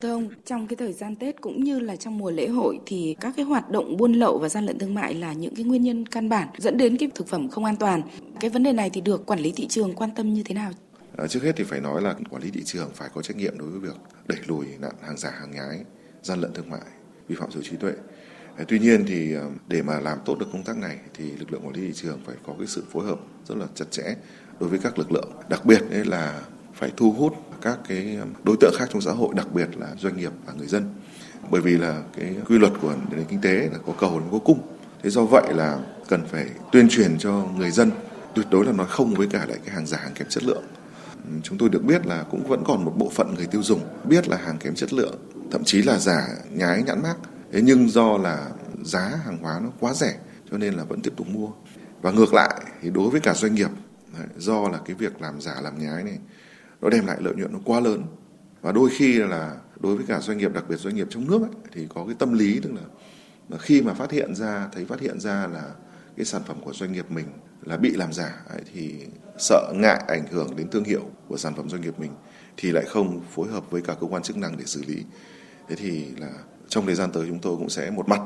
Thưa 0.01 0.11
ông, 0.11 0.29
trong 0.45 0.67
cái 0.67 0.75
thời 0.75 0.93
gian 0.93 1.15
Tết 1.15 1.41
cũng 1.41 1.63
như 1.63 1.79
là 1.79 1.95
trong 1.95 2.17
mùa 2.17 2.31
lễ 2.31 2.47
hội 2.47 2.79
thì 2.85 3.15
các 3.19 3.33
cái 3.35 3.45
hoạt 3.45 3.69
động 3.69 3.97
buôn 3.97 4.13
lậu 4.13 4.37
và 4.37 4.49
gian 4.49 4.65
lận 4.65 4.79
thương 4.79 4.93
mại 4.93 5.13
là 5.13 5.33
những 5.33 5.55
cái 5.55 5.65
nguyên 5.65 5.83
nhân 5.83 6.05
căn 6.05 6.29
bản 6.29 6.47
dẫn 6.57 6.77
đến 6.77 6.97
cái 6.97 7.09
thực 7.15 7.27
phẩm 7.27 7.49
không 7.49 7.65
an 7.65 7.75
toàn. 7.75 8.01
Cái 8.39 8.49
vấn 8.49 8.63
đề 8.63 8.73
này 8.73 8.89
thì 8.89 9.01
được 9.01 9.25
quản 9.25 9.39
lý 9.39 9.51
thị 9.51 9.67
trường 9.67 9.93
quan 9.93 10.09
tâm 10.15 10.33
như 10.33 10.43
thế 10.43 10.55
nào? 10.55 10.71
À, 11.17 11.27
trước 11.27 11.43
hết 11.43 11.51
thì 11.55 11.63
phải 11.63 11.81
nói 11.81 12.01
là 12.01 12.15
quản 12.29 12.43
lý 12.43 12.51
thị 12.51 12.63
trường 12.63 12.89
phải 12.93 13.09
có 13.13 13.21
trách 13.21 13.37
nhiệm 13.37 13.57
đối 13.57 13.69
với 13.69 13.79
việc 13.79 13.95
đẩy 14.27 14.39
lùi 14.47 14.65
nạn 14.79 14.93
hàng 15.01 15.17
giả 15.17 15.29
hàng 15.29 15.51
nhái, 15.51 15.79
gian 16.23 16.41
lận 16.41 16.53
thương 16.53 16.69
mại, 16.69 16.81
vi 17.27 17.35
phạm 17.35 17.51
sở 17.51 17.61
trí 17.61 17.75
tuệ. 17.75 17.91
À, 18.57 18.63
tuy 18.67 18.79
nhiên 18.79 19.03
thì 19.07 19.35
à, 19.35 19.43
để 19.67 19.81
mà 19.81 19.99
làm 19.99 20.17
tốt 20.25 20.39
được 20.39 20.47
công 20.53 20.63
tác 20.63 20.77
này 20.77 20.97
thì 21.13 21.31
lực 21.31 21.51
lượng 21.51 21.61
quản 21.65 21.75
lý 21.75 21.81
thị 21.81 21.93
trường 21.93 22.19
phải 22.25 22.35
có 22.47 22.53
cái 22.57 22.67
sự 22.67 22.83
phối 22.91 23.05
hợp 23.05 23.19
rất 23.47 23.57
là 23.57 23.65
chặt 23.75 23.91
chẽ 23.91 24.15
đối 24.59 24.69
với 24.69 24.79
các 24.79 24.99
lực 24.99 25.11
lượng, 25.11 25.31
đặc 25.49 25.65
biệt 25.65 25.81
là 26.05 26.41
phải 26.81 26.91
thu 26.97 27.11
hút 27.11 27.33
các 27.61 27.79
cái 27.87 28.15
um, 28.15 28.33
đối 28.43 28.57
tượng 28.59 28.73
khác 28.77 28.89
trong 28.93 29.01
xã 29.01 29.11
hội, 29.11 29.33
đặc 29.35 29.47
biệt 29.53 29.67
là 29.77 29.87
doanh 29.97 30.17
nghiệp 30.17 30.31
và 30.45 30.53
người 30.53 30.67
dân. 30.67 30.93
Bởi 31.49 31.61
vì 31.61 31.77
là 31.77 32.01
cái 32.17 32.35
quy 32.47 32.57
luật 32.57 32.73
của 32.81 32.93
nền 33.11 33.25
kinh 33.25 33.41
tế 33.41 33.69
là 33.71 33.77
có 33.87 33.93
cầu 33.99 34.21
có 34.31 34.39
cung 34.39 34.59
thế 35.03 35.09
do 35.09 35.25
vậy 35.25 35.53
là 35.53 35.79
cần 36.07 36.25
phải 36.27 36.45
tuyên 36.71 36.89
truyền 36.89 37.17
cho 37.17 37.31
người 37.57 37.71
dân, 37.71 37.91
tuyệt 38.35 38.45
đối 38.51 38.65
là 38.65 38.71
nói 38.71 38.87
không 38.89 39.13
với 39.13 39.27
cả 39.27 39.45
lại 39.45 39.57
cái 39.65 39.75
hàng 39.75 39.85
giả, 39.85 39.97
hàng 39.97 40.11
kém 40.15 40.27
chất 40.29 40.43
lượng. 40.43 40.63
Chúng 41.43 41.57
tôi 41.57 41.69
được 41.69 41.83
biết 41.83 42.05
là 42.05 42.23
cũng 42.31 42.43
vẫn 42.47 42.63
còn 42.65 42.85
một 42.85 42.93
bộ 42.97 43.09
phận 43.09 43.35
người 43.35 43.47
tiêu 43.47 43.63
dùng 43.63 43.81
biết 44.03 44.27
là 44.27 44.37
hàng 44.37 44.57
kém 44.57 44.75
chất 44.75 44.93
lượng, 44.93 45.15
thậm 45.51 45.63
chí 45.63 45.81
là 45.81 45.99
giả 45.99 46.27
nhái 46.51 46.83
nhãn 46.83 47.03
mác. 47.03 47.15
Thế 47.51 47.61
nhưng 47.61 47.89
do 47.89 48.17
là 48.17 48.49
giá 48.83 49.19
hàng 49.25 49.37
hóa 49.41 49.59
nó 49.63 49.69
quá 49.79 49.93
rẻ, 49.93 50.15
cho 50.51 50.57
nên 50.57 50.73
là 50.73 50.83
vẫn 50.83 51.01
tiếp 51.01 51.13
tục 51.15 51.27
mua. 51.29 51.47
Và 52.01 52.11
ngược 52.11 52.33
lại, 52.33 52.61
thì 52.81 52.89
đối 52.89 53.09
với 53.09 53.21
cả 53.21 53.33
doanh 53.33 53.55
nghiệp 53.55 53.69
do 54.37 54.69
là 54.69 54.79
cái 54.85 54.95
việc 54.95 55.21
làm 55.21 55.41
giả, 55.41 55.55
làm 55.61 55.79
nhái 55.79 56.03
này 56.03 56.17
nó 56.81 56.89
đem 56.89 57.05
lại 57.05 57.17
lợi 57.19 57.33
nhuận 57.35 57.53
nó 57.53 57.59
quá 57.65 57.79
lớn. 57.79 58.03
Và 58.61 58.71
đôi 58.71 58.89
khi 58.89 59.13
là 59.13 59.57
đối 59.79 59.95
với 59.95 60.05
cả 60.07 60.19
doanh 60.19 60.37
nghiệp 60.37 60.53
đặc 60.53 60.63
biệt 60.69 60.75
doanh 60.75 60.95
nghiệp 60.95 61.07
trong 61.09 61.27
nước 61.27 61.41
ấy, 61.41 61.51
thì 61.73 61.87
có 61.95 62.05
cái 62.05 62.15
tâm 62.19 62.33
lý 62.33 62.59
tức 62.59 62.73
là, 62.73 62.81
là 63.49 63.57
khi 63.57 63.81
mà 63.81 63.93
phát 63.93 64.11
hiện 64.11 64.35
ra 64.35 64.69
thấy 64.73 64.85
phát 64.85 64.99
hiện 64.99 65.19
ra 65.19 65.47
là 65.47 65.71
cái 66.17 66.25
sản 66.25 66.41
phẩm 66.47 66.57
của 66.61 66.73
doanh 66.73 66.91
nghiệp 66.91 67.05
mình 67.09 67.25
là 67.63 67.77
bị 67.77 67.89
làm 67.89 68.13
giả 68.13 68.43
ấy, 68.49 68.61
thì 68.73 68.95
sợ 69.37 69.73
ngại 69.75 70.03
ảnh 70.07 70.25
hưởng 70.31 70.55
đến 70.55 70.69
thương 70.69 70.83
hiệu 70.83 71.03
của 71.27 71.37
sản 71.37 71.55
phẩm 71.55 71.69
doanh 71.69 71.81
nghiệp 71.81 71.99
mình 71.99 72.11
thì 72.57 72.71
lại 72.71 72.85
không 72.87 73.21
phối 73.31 73.47
hợp 73.47 73.71
với 73.71 73.81
cả 73.81 73.95
cơ 74.01 74.07
quan 74.07 74.23
chức 74.23 74.37
năng 74.37 74.57
để 74.57 74.63
xử 74.65 74.83
lý. 74.87 75.03
Thế 75.69 75.75
thì 75.75 76.05
là 76.17 76.31
trong 76.67 76.85
thời 76.85 76.95
gian 76.95 77.11
tới 77.11 77.25
chúng 77.27 77.39
tôi 77.39 77.57
cũng 77.57 77.69
sẽ 77.69 77.91
một 77.91 78.09
mặt 78.09 78.21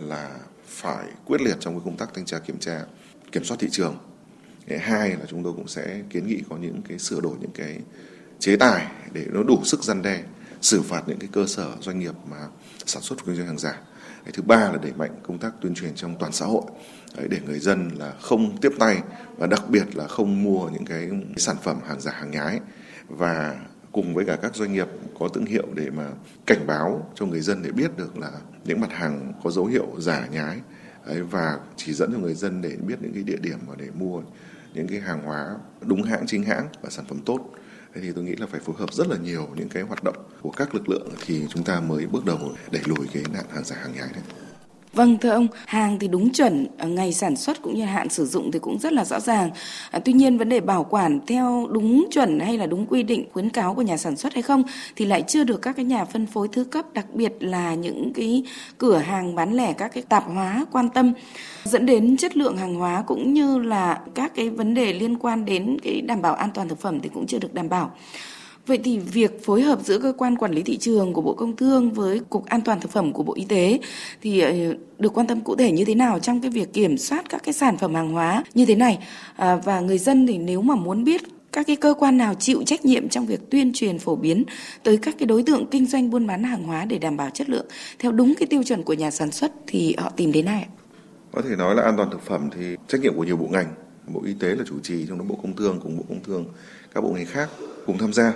là 0.00 0.30
phải 0.66 1.06
quyết 1.24 1.40
liệt 1.40 1.56
trong 1.60 1.74
cái 1.74 1.82
công 1.84 1.96
tác 1.96 2.14
thanh 2.14 2.24
tra 2.24 2.38
kiểm 2.38 2.58
tra 2.58 2.84
kiểm 3.32 3.44
soát 3.44 3.56
thị 3.60 3.68
trường 3.70 3.96
hai 4.68 5.10
là 5.10 5.26
chúng 5.28 5.42
tôi 5.42 5.52
cũng 5.52 5.68
sẽ 5.68 6.00
kiến 6.10 6.26
nghị 6.26 6.42
có 6.50 6.56
những 6.56 6.82
cái 6.88 6.98
sửa 6.98 7.20
đổi 7.20 7.36
những 7.40 7.50
cái 7.54 7.78
chế 8.38 8.56
tài 8.56 8.86
để 9.12 9.26
nó 9.32 9.42
đủ 9.42 9.60
sức 9.64 9.84
gian 9.84 10.02
đe 10.02 10.22
xử 10.60 10.82
phạt 10.82 11.02
những 11.06 11.18
cái 11.18 11.28
cơ 11.32 11.46
sở 11.46 11.72
doanh 11.80 11.98
nghiệp 11.98 12.14
mà 12.30 12.36
sản 12.86 13.02
xuất 13.02 13.16
kinh 13.26 13.36
doanh 13.36 13.46
hàng 13.46 13.58
giả. 13.58 13.80
Cái 14.24 14.32
thứ 14.32 14.42
ba 14.42 14.56
là 14.56 14.78
đẩy 14.82 14.92
mạnh 14.92 15.10
công 15.22 15.38
tác 15.38 15.52
tuyên 15.60 15.74
truyền 15.74 15.94
trong 15.94 16.16
toàn 16.18 16.32
xã 16.32 16.46
hội 16.46 16.62
để 17.28 17.40
người 17.46 17.58
dân 17.58 17.90
là 17.98 18.12
không 18.20 18.56
tiếp 18.60 18.72
tay 18.78 19.02
và 19.36 19.46
đặc 19.46 19.62
biệt 19.68 19.96
là 19.96 20.08
không 20.08 20.42
mua 20.42 20.68
những 20.68 20.84
cái 20.84 21.10
sản 21.36 21.56
phẩm 21.62 21.78
hàng 21.86 22.00
giả 22.00 22.12
hàng 22.12 22.30
nhái. 22.30 22.60
Và 23.08 23.60
cùng 23.92 24.14
với 24.14 24.24
cả 24.24 24.36
các 24.36 24.56
doanh 24.56 24.72
nghiệp 24.72 24.88
có 25.18 25.28
thương 25.28 25.46
hiệu 25.46 25.66
để 25.74 25.90
mà 25.90 26.10
cảnh 26.46 26.66
báo 26.66 27.10
cho 27.14 27.26
người 27.26 27.40
dân 27.40 27.62
để 27.62 27.70
biết 27.70 27.96
được 27.96 28.18
là 28.18 28.30
những 28.64 28.80
mặt 28.80 28.92
hàng 28.92 29.32
có 29.44 29.50
dấu 29.50 29.66
hiệu 29.66 29.86
giả 29.98 30.26
nhái 30.26 30.60
Đấy, 31.06 31.22
và 31.22 31.58
chỉ 31.76 31.92
dẫn 31.92 32.12
cho 32.12 32.18
người 32.18 32.34
dân 32.34 32.62
để 32.62 32.76
biết 32.86 32.96
những 33.00 33.12
cái 33.14 33.22
địa 33.22 33.36
điểm 33.40 33.58
mà 33.68 33.74
để 33.78 33.88
mua 33.98 34.22
những 34.74 34.88
cái 34.88 35.00
hàng 35.00 35.22
hóa 35.24 35.56
đúng 35.80 36.02
hãng, 36.02 36.26
chính 36.26 36.42
hãng 36.42 36.68
và 36.82 36.90
sản 36.90 37.04
phẩm 37.08 37.18
tốt. 37.26 37.50
Thế 37.94 38.00
thì 38.00 38.12
tôi 38.12 38.24
nghĩ 38.24 38.36
là 38.36 38.46
phải 38.46 38.60
phối 38.60 38.76
hợp 38.78 38.92
rất 38.92 39.08
là 39.08 39.16
nhiều 39.16 39.48
những 39.56 39.68
cái 39.68 39.82
hoạt 39.82 40.04
động 40.04 40.16
của 40.40 40.50
các 40.50 40.74
lực 40.74 40.88
lượng 40.88 41.08
thì 41.26 41.46
chúng 41.48 41.64
ta 41.64 41.80
mới 41.80 42.06
bước 42.06 42.24
đầu 42.24 42.38
đẩy 42.70 42.82
lùi 42.86 43.06
cái 43.12 43.22
nạn 43.32 43.44
hàng 43.50 43.64
giả 43.64 43.76
hàng 43.76 43.92
nhái 43.92 44.08
đấy 44.12 44.22
Vâng 44.92 45.18
thưa 45.18 45.30
ông, 45.30 45.46
hàng 45.66 45.98
thì 45.98 46.08
đúng 46.08 46.32
chuẩn, 46.32 46.66
à, 46.78 46.86
ngày 46.86 47.12
sản 47.12 47.36
xuất 47.36 47.62
cũng 47.62 47.74
như 47.74 47.84
hạn 47.84 48.08
sử 48.08 48.26
dụng 48.26 48.50
thì 48.52 48.58
cũng 48.58 48.78
rất 48.78 48.92
là 48.92 49.04
rõ 49.04 49.20
ràng. 49.20 49.50
À, 49.90 50.00
tuy 50.04 50.12
nhiên 50.12 50.38
vấn 50.38 50.48
đề 50.48 50.60
bảo 50.60 50.84
quản 50.84 51.20
theo 51.26 51.68
đúng 51.70 52.06
chuẩn 52.10 52.40
hay 52.40 52.58
là 52.58 52.66
đúng 52.66 52.86
quy 52.86 53.02
định 53.02 53.24
khuyến 53.32 53.50
cáo 53.50 53.74
của 53.74 53.82
nhà 53.82 53.96
sản 53.96 54.16
xuất 54.16 54.34
hay 54.34 54.42
không 54.42 54.62
thì 54.96 55.04
lại 55.04 55.22
chưa 55.28 55.44
được 55.44 55.62
các 55.62 55.76
cái 55.76 55.84
nhà 55.84 56.04
phân 56.04 56.26
phối 56.26 56.48
thứ 56.52 56.64
cấp, 56.64 56.86
đặc 56.92 57.06
biệt 57.14 57.32
là 57.40 57.74
những 57.74 58.12
cái 58.14 58.44
cửa 58.78 58.98
hàng 58.98 59.34
bán 59.34 59.52
lẻ 59.54 59.72
các 59.72 59.92
cái 59.94 60.02
tạp 60.08 60.24
hóa 60.26 60.64
quan 60.72 60.88
tâm 60.88 61.12
dẫn 61.64 61.86
đến 61.86 62.16
chất 62.16 62.36
lượng 62.36 62.56
hàng 62.56 62.74
hóa 62.74 63.04
cũng 63.06 63.34
như 63.34 63.58
là 63.58 64.00
các 64.14 64.34
cái 64.34 64.50
vấn 64.50 64.74
đề 64.74 64.92
liên 64.92 65.18
quan 65.18 65.44
đến 65.44 65.76
cái 65.82 66.00
đảm 66.00 66.22
bảo 66.22 66.34
an 66.34 66.50
toàn 66.54 66.68
thực 66.68 66.80
phẩm 66.80 67.00
thì 67.00 67.08
cũng 67.08 67.26
chưa 67.26 67.38
được 67.38 67.54
đảm 67.54 67.68
bảo. 67.68 67.90
Vậy 68.66 68.80
thì 68.84 68.98
việc 68.98 69.44
phối 69.44 69.62
hợp 69.62 69.78
giữa 69.84 69.98
cơ 69.98 70.12
quan 70.18 70.36
quản 70.36 70.52
lý 70.52 70.62
thị 70.62 70.76
trường 70.76 71.12
của 71.12 71.20
Bộ 71.20 71.34
Công 71.34 71.56
Thương 71.56 71.90
với 71.90 72.20
Cục 72.30 72.46
An 72.46 72.60
toàn 72.60 72.80
thực 72.80 72.90
phẩm 72.90 73.12
của 73.12 73.22
Bộ 73.22 73.34
Y 73.34 73.44
tế 73.44 73.78
thì 74.22 74.40
ờ, 74.40 74.52
được 74.98 75.12
quan 75.14 75.26
tâm 75.26 75.40
cụ 75.40 75.56
thể 75.56 75.72
như 75.72 75.84
thế 75.84 75.94
nào 75.94 76.18
trong 76.18 76.40
cái 76.40 76.50
việc 76.50 76.72
kiểm 76.72 76.98
soát 76.98 77.24
các 77.28 77.42
cái 77.44 77.52
sản 77.52 77.78
phẩm 77.78 77.94
hàng 77.94 78.12
hóa 78.12 78.44
như 78.54 78.66
thế 78.66 78.74
này 78.74 78.98
à, 79.36 79.56
và 79.56 79.80
người 79.80 79.98
dân 79.98 80.26
thì 80.26 80.38
nếu 80.38 80.62
mà 80.62 80.74
muốn 80.74 81.04
biết 81.04 81.22
các 81.52 81.66
cái 81.66 81.76
cơ 81.76 81.94
quan 81.98 82.18
nào 82.18 82.34
chịu 82.34 82.62
trách 82.66 82.84
nhiệm 82.84 83.08
trong 83.08 83.26
việc 83.26 83.50
tuyên 83.50 83.72
truyền 83.72 83.98
phổ 83.98 84.16
biến 84.16 84.44
tới 84.82 84.96
các 84.96 85.14
cái 85.18 85.26
đối 85.26 85.42
tượng 85.42 85.66
kinh 85.70 85.86
doanh 85.86 86.10
buôn 86.10 86.26
bán 86.26 86.44
hàng 86.44 86.64
hóa 86.64 86.84
để 86.84 86.98
đảm 86.98 87.16
bảo 87.16 87.30
chất 87.30 87.48
lượng 87.48 87.66
theo 87.98 88.12
đúng 88.12 88.34
cái 88.38 88.46
tiêu 88.46 88.62
chuẩn 88.62 88.82
của 88.82 88.94
nhà 88.94 89.10
sản 89.10 89.30
xuất 89.30 89.52
thì 89.66 89.94
họ 89.98 90.10
tìm 90.16 90.32
đến 90.32 90.44
ai? 90.44 90.66
Có 91.32 91.42
thể 91.42 91.56
nói 91.56 91.74
là 91.74 91.82
an 91.82 91.96
toàn 91.96 92.10
thực 92.10 92.22
phẩm 92.22 92.50
thì 92.56 92.76
trách 92.88 93.00
nhiệm 93.00 93.14
của 93.16 93.24
nhiều 93.24 93.36
bộ 93.36 93.48
ngành, 93.50 93.66
Bộ 94.06 94.22
Y 94.26 94.34
tế 94.34 94.48
là 94.48 94.64
chủ 94.66 94.80
trì 94.82 95.06
trong 95.08 95.18
đó 95.18 95.24
Bộ 95.28 95.38
Công 95.42 95.56
Thương 95.56 95.80
cùng 95.82 95.96
Bộ 95.96 96.04
Công 96.08 96.22
Thương 96.22 96.44
các 96.94 97.00
bộ 97.00 97.10
ngành 97.10 97.26
khác 97.26 97.48
cùng 97.86 97.98
tham 97.98 98.12
gia 98.12 98.32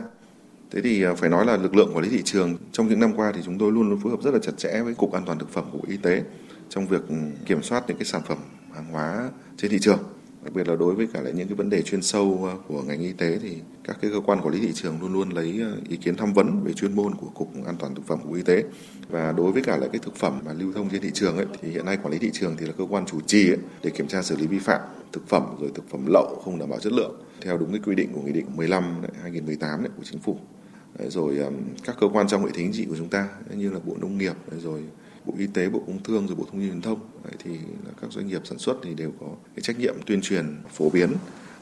Thế 0.71 0.81
thì 0.83 1.03
à, 1.03 1.15
phải 1.15 1.31
nói 1.31 1.47
là 1.47 1.57
lực 1.57 1.77
lượng 1.77 1.91
quản 1.95 2.05
lý 2.05 2.11
thị 2.11 2.23
trường 2.25 2.57
trong 2.73 2.89
những 2.89 3.01
năm 3.01 3.13
qua 3.17 3.33
thì 3.35 3.41
chúng 3.45 3.59
tôi 3.59 3.73
luôn 3.73 3.91
luôn 3.91 4.01
phối 4.01 4.11
hợp 4.11 4.23
rất 4.23 4.35
là 4.35 4.41
chặt 4.43 4.53
chẽ 4.57 4.83
với 4.83 4.95
Cục 4.95 5.13
An 5.13 5.23
toàn 5.27 5.39
thực 5.39 5.51
phẩm 5.51 5.65
của 5.73 5.79
Bộ 5.79 5.85
Y 5.89 5.97
tế 5.97 6.23
trong 6.69 6.87
việc 6.87 7.09
ừ, 7.09 7.15
kiểm 7.47 7.63
soát 7.63 7.85
những 7.89 7.97
cái 7.97 8.05
sản 8.05 8.23
phẩm 8.29 8.39
hàng 8.75 8.85
hóa 8.93 9.31
trên 9.57 9.71
thị 9.71 9.79
trường. 9.81 9.99
Đặc 10.45 10.55
biệt 10.55 10.69
là 10.69 10.77
đối 10.77 10.95
với 10.95 11.09
cả 11.13 11.21
lại 11.21 11.33
những 11.33 11.49
cái 11.49 11.55
vấn 11.55 11.71
đề 11.71 11.83
chuyên 11.83 12.03
sâu 12.03 12.49
à, 12.51 12.55
của 12.69 12.83
ngành 12.83 13.01
y 13.01 13.13
tế 13.13 13.39
thì 13.43 13.57
các 13.85 13.99
cái 14.01 14.11
cơ 14.11 14.21
quan 14.27 14.41
quản 14.41 14.55
lý 14.55 14.61
thị 14.61 14.73
trường 14.75 15.01
luôn 15.01 15.13
luôn 15.13 15.31
lấy 15.31 15.61
à, 15.63 15.71
ý 15.89 15.97
kiến 15.97 16.17
tham 16.17 16.33
vấn 16.33 16.65
về 16.65 16.73
chuyên 16.73 16.97
môn 16.97 17.15
của 17.15 17.27
Cục 17.27 17.53
An 17.67 17.77
toàn 17.79 17.95
thực 17.95 18.07
phẩm 18.07 18.19
của 18.23 18.29
Bộ 18.29 18.35
Y 18.35 18.43
tế. 18.43 18.65
Và 19.09 19.33
đối 19.33 19.53
với 19.53 19.63
cả 19.63 19.77
lại 19.77 19.89
cái 19.93 20.01
thực 20.05 20.17
phẩm 20.17 20.41
mà 20.45 20.53
lưu 20.53 20.73
thông 20.73 20.89
trên 20.91 21.01
thị 21.01 21.11
trường 21.15 21.37
ấy, 21.37 21.47
thì 21.63 21.71
hiện 21.71 21.85
nay 21.85 21.99
quản 22.03 22.13
lý 22.13 22.19
thị 22.19 22.31
trường 22.33 22.57
thì 22.57 22.67
là 22.67 22.73
cơ 22.79 22.85
quan 22.91 23.07
chủ 23.07 23.21
trì 23.21 23.51
ấy, 23.51 23.59
để 23.83 23.91
kiểm 23.91 24.09
tra 24.09 24.23
xử 24.23 24.37
lý 24.37 24.47
vi 24.47 24.59
phạm 24.59 24.81
thực 25.13 25.29
phẩm 25.29 25.43
rồi 25.61 25.71
thực 25.75 25.91
phẩm 25.91 26.07
lậu 26.07 26.41
không 26.45 26.59
đảm 26.59 26.71
bảo 26.71 26.81
chất 26.81 26.93
lượng 26.93 27.15
theo 27.41 27.59
đúng 27.59 27.71
cái 27.71 27.81
quy 27.85 27.95
định 27.95 28.13
của 28.13 28.21
nghị 28.21 28.33
định 28.33 28.47
15 28.57 29.03
2018 29.23 29.85
của 29.97 30.03
chính 30.05 30.21
phủ 30.21 30.39
rồi 31.09 31.39
các 31.85 31.97
cơ 32.01 32.09
quan 32.13 32.29
trong 32.29 32.45
hệ 32.45 32.51
thống 32.51 32.73
trị 32.73 32.87
của 32.89 32.97
chúng 32.97 33.09
ta 33.09 33.29
như 33.55 33.71
là 33.71 33.79
bộ 33.85 33.97
nông 34.01 34.19
nghiệp 34.19 34.37
rồi 34.59 34.83
bộ 35.27 35.35
y 35.39 35.47
tế 35.47 35.69
bộ 35.69 35.83
công 35.87 36.03
thương 36.03 36.27
rồi 36.27 36.37
bộ 36.37 36.45
thông 36.45 36.61
tin 36.61 36.71
truyền 36.71 36.81
thông 36.81 36.99
thì 37.45 37.51
các 38.01 38.13
doanh 38.13 38.27
nghiệp 38.27 38.41
sản 38.45 38.59
xuất 38.59 38.77
thì 38.83 38.95
đều 38.95 39.13
có 39.21 39.27
cái 39.57 39.63
trách 39.63 39.79
nhiệm 39.79 39.95
tuyên 40.07 40.21
truyền 40.21 40.57
phổ 40.73 40.91
biến 40.91 41.11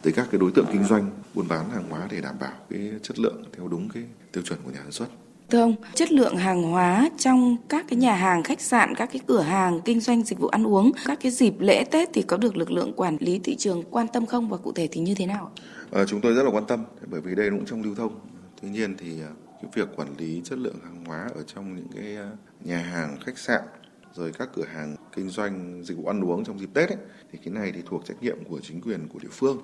tới 0.02 0.12
các 0.12 0.28
cái 0.30 0.38
đối 0.38 0.50
tượng 0.50 0.66
kinh 0.72 0.84
doanh 0.84 1.10
buôn 1.34 1.48
bán 1.48 1.70
hàng 1.70 1.84
hóa 1.90 2.08
để 2.10 2.20
đảm 2.20 2.34
bảo 2.40 2.52
cái 2.70 2.90
chất 3.02 3.18
lượng 3.18 3.44
theo 3.56 3.68
đúng 3.68 3.88
cái 3.88 4.02
tiêu 4.32 4.42
chuẩn 4.42 4.58
của 4.64 4.70
nhà 4.70 4.80
sản 4.82 4.92
xuất. 4.92 5.06
Thưa 5.50 5.60
ông, 5.60 5.74
chất 5.94 6.12
lượng 6.12 6.36
hàng 6.36 6.62
hóa 6.62 7.10
trong 7.18 7.56
các 7.68 7.86
cái 7.88 7.98
nhà 7.98 8.14
hàng, 8.14 8.42
khách 8.42 8.60
sạn, 8.60 8.94
các 8.94 9.08
cái 9.12 9.20
cửa 9.26 9.40
hàng 9.40 9.80
kinh 9.84 10.00
doanh 10.00 10.24
dịch 10.24 10.38
vụ 10.38 10.48
ăn 10.48 10.66
uống, 10.66 10.92
các 11.04 11.18
cái 11.22 11.32
dịp 11.32 11.54
lễ 11.58 11.84
Tết 11.90 12.08
thì 12.12 12.22
có 12.22 12.36
được 12.36 12.56
lực 12.56 12.70
lượng 12.70 12.92
quản 12.96 13.16
lý 13.20 13.38
thị 13.38 13.56
trường 13.56 13.82
quan 13.90 14.06
tâm 14.08 14.26
không? 14.26 14.48
Và 14.48 14.56
cụ 14.56 14.72
thể 14.72 14.88
thì 14.92 15.00
như 15.00 15.14
thế 15.14 15.26
nào? 15.26 15.50
À, 15.92 16.04
chúng 16.04 16.20
tôi 16.20 16.34
rất 16.34 16.42
là 16.42 16.50
quan 16.50 16.64
tâm 16.66 16.84
bởi 17.06 17.20
vì 17.20 17.34
đây 17.34 17.50
cũng 17.50 17.64
trong 17.66 17.82
lưu 17.82 17.94
thông 17.94 18.12
Tuy 18.64 18.70
nhiên 18.70 18.96
thì 18.98 19.20
à, 19.20 19.30
cái 19.62 19.70
việc 19.74 19.88
quản 19.96 20.16
lý 20.18 20.40
chất 20.44 20.58
lượng 20.58 20.76
hàng 20.84 21.04
hóa 21.04 21.30
ở 21.34 21.42
trong 21.42 21.76
những 21.76 21.88
cái 21.94 22.16
à, 22.16 22.30
nhà 22.64 22.78
hàng, 22.78 23.16
khách 23.24 23.38
sạn 23.38 23.62
rồi 24.14 24.32
các 24.38 24.48
cửa 24.54 24.64
hàng 24.64 24.96
kinh 25.16 25.28
doanh 25.28 25.84
dịch 25.84 25.98
vụ 25.98 26.06
ăn 26.06 26.20
uống 26.20 26.44
trong 26.44 26.60
dịp 26.60 26.68
Tết 26.74 26.88
ấy, 26.88 26.98
thì 27.32 27.38
cái 27.44 27.54
này 27.54 27.72
thì 27.72 27.82
thuộc 27.86 28.06
trách 28.06 28.22
nhiệm 28.22 28.44
của 28.44 28.60
chính 28.60 28.80
quyền 28.80 29.08
của 29.08 29.18
địa 29.18 29.28
phương. 29.30 29.58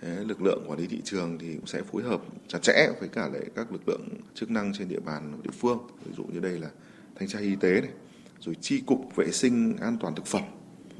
Thế, 0.00 0.24
lực 0.24 0.42
lượng 0.42 0.64
quản 0.68 0.78
lý 0.78 0.86
thị 0.86 1.00
trường 1.04 1.38
thì 1.38 1.54
cũng 1.54 1.66
sẽ 1.66 1.82
phối 1.82 2.02
hợp 2.02 2.22
chặt 2.48 2.58
chẽ 2.62 2.88
với 3.00 3.08
cả 3.08 3.28
lại 3.28 3.42
các 3.54 3.72
lực 3.72 3.88
lượng 3.88 4.08
chức 4.34 4.50
năng 4.50 4.72
trên 4.72 4.88
địa 4.88 5.00
bàn 5.00 5.40
địa 5.42 5.52
phương. 5.60 5.78
Ví 6.04 6.12
dụ 6.16 6.24
như 6.24 6.40
đây 6.40 6.58
là 6.58 6.68
thanh 7.14 7.28
tra 7.28 7.38
y 7.38 7.56
tế 7.56 7.80
này, 7.80 7.92
rồi 8.40 8.56
chi 8.60 8.82
cục 8.86 9.16
vệ 9.16 9.30
sinh 9.30 9.76
an 9.80 9.96
toàn 10.00 10.14
thực 10.14 10.26
phẩm, 10.26 10.42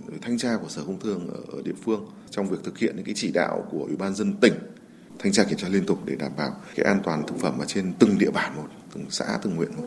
rồi 0.06 0.18
thanh 0.22 0.38
tra 0.38 0.56
của 0.62 0.68
sở 0.68 0.84
công 0.84 1.00
thương 1.00 1.28
ở, 1.28 1.56
ở 1.56 1.62
địa 1.64 1.76
phương 1.84 2.06
trong 2.30 2.48
việc 2.48 2.58
thực 2.64 2.78
hiện 2.78 2.96
những 2.96 3.04
cái 3.04 3.14
chỉ 3.14 3.30
đạo 3.34 3.66
của 3.70 3.84
ủy 3.84 3.96
ban 3.96 4.14
dân 4.14 4.34
tỉnh 4.40 4.54
thanh 5.18 5.32
tra 5.32 5.44
kiểm 5.44 5.58
tra 5.58 5.68
liên 5.68 5.86
tục 5.86 5.98
để 6.04 6.16
đảm 6.18 6.32
bảo 6.36 6.50
cái 6.74 6.86
an 6.86 7.00
toàn 7.04 7.22
thực 7.26 7.38
phẩm 7.38 7.58
ở 7.58 7.64
trên 7.64 7.92
từng 7.98 8.18
địa 8.18 8.30
bàn 8.30 8.52
một, 8.56 8.68
từng 8.94 9.04
xã, 9.10 9.38
từng 9.42 9.56
huyện 9.56 9.76
một 9.76 9.84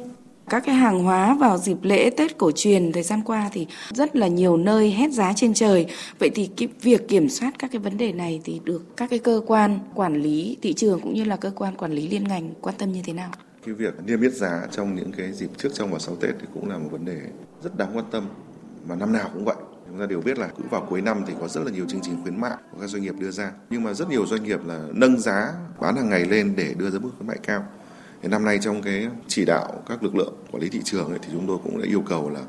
các 0.50 0.64
cái 0.66 0.76
hàng 0.76 1.04
hóa 1.04 1.36
vào 1.40 1.58
dịp 1.58 1.78
lễ 1.82 2.10
Tết 2.18 2.38
cổ 2.38 2.52
truyền 2.52 2.92
thời 2.92 3.04
gian 3.04 3.22
qua 3.26 3.50
thì 3.54 3.68
rất 3.94 4.16
là 4.16 4.28
nhiều 4.28 4.58
nơi 4.58 4.92
hét 4.92 5.12
giá 5.12 5.34
trên 5.36 5.54
trời. 5.54 5.86
Vậy 6.20 6.30
thì 6.36 6.50
cái 6.58 6.68
việc 6.82 7.08
kiểm 7.08 7.30
soát 7.30 7.52
các 7.60 7.72
cái 7.72 7.80
vấn 7.80 7.98
đề 7.98 8.12
này 8.12 8.42
thì 8.44 8.62
được 8.64 8.98
các 8.98 9.10
cái 9.10 9.20
cơ 9.20 9.42
quan 9.48 9.80
quản 9.96 10.22
lý 10.22 10.58
thị 10.62 10.74
trường 10.74 11.00
cũng 11.02 11.14
như 11.14 11.24
là 11.24 11.36
cơ 11.36 11.52
quan 11.56 11.76
quản 11.76 11.92
lý 11.92 12.08
liên 12.08 12.24
ngành 12.24 12.54
quan 12.62 12.76
tâm 12.78 12.92
như 12.92 13.02
thế 13.06 13.14
nào? 13.14 13.32
Cái 13.66 13.74
việc 13.74 13.94
niêm 14.06 14.22
yết 14.22 14.34
giá 14.34 14.68
trong 14.72 14.96
những 14.96 15.12
cái 15.18 15.34
dịp 15.34 15.50
trước 15.58 15.70
trong 15.74 15.92
và 15.92 16.00
sau 16.00 16.16
Tết 16.16 16.36
thì 16.40 16.48
cũng 16.54 16.70
là 16.70 16.78
một 16.78 16.90
vấn 16.92 17.06
đề 17.06 17.22
rất 17.64 17.78
đáng 17.78 17.98
quan 17.98 18.06
tâm 18.12 18.28
mà 18.88 18.96
năm 18.96 19.14
nào 19.14 19.30
cũng 19.34 19.46
vậy 19.46 19.56
chúng 19.90 20.00
ta 20.00 20.06
đều 20.06 20.22
biết 20.22 20.38
là 20.38 20.48
cứ 20.58 20.64
vào 20.70 20.88
cuối 20.90 21.02
năm 21.02 21.24
thì 21.28 21.34
có 21.42 21.48
rất 21.48 21.64
là 21.64 21.72
nhiều 21.72 21.86
chương 21.88 22.02
trình 22.02 22.22
khuyến 22.24 22.42
mại 22.42 22.58
của 22.72 22.78
các 22.82 22.88
doanh 22.88 23.02
nghiệp 23.02 23.16
đưa 23.20 23.32
ra 23.32 23.52
nhưng 23.70 23.84
mà 23.84 23.94
rất 23.94 24.10
nhiều 24.10 24.26
doanh 24.26 24.44
nghiệp 24.44 24.60
là 24.66 24.88
nâng 24.94 25.20
giá 25.20 25.54
bán 25.80 25.96
hàng 25.96 26.10
ngày 26.10 26.26
lên 26.26 26.54
để 26.56 26.74
đưa 26.78 26.90
ra 26.90 27.00
mức 27.00 27.10
khuyến 27.18 27.28
mại 27.28 27.38
cao 27.44 27.66
thì 28.22 28.30
năm 28.30 28.46
nay 28.46 28.60
trong 28.62 28.82
cái 28.82 29.08
chỉ 29.28 29.46
đạo 29.46 29.84
các 29.88 30.04
lực 30.04 30.16
lượng 30.16 30.34
quản 30.52 30.64
lý 30.64 30.70
thị 30.70 30.82
trường 30.84 31.10
ấy, 31.10 31.20
thì 31.22 31.30
chúng 31.32 31.48
tôi 31.48 31.58
cũng 31.64 31.82
đã 31.82 31.88
yêu 31.88 32.02
cầu 32.02 32.30
là 32.30 32.42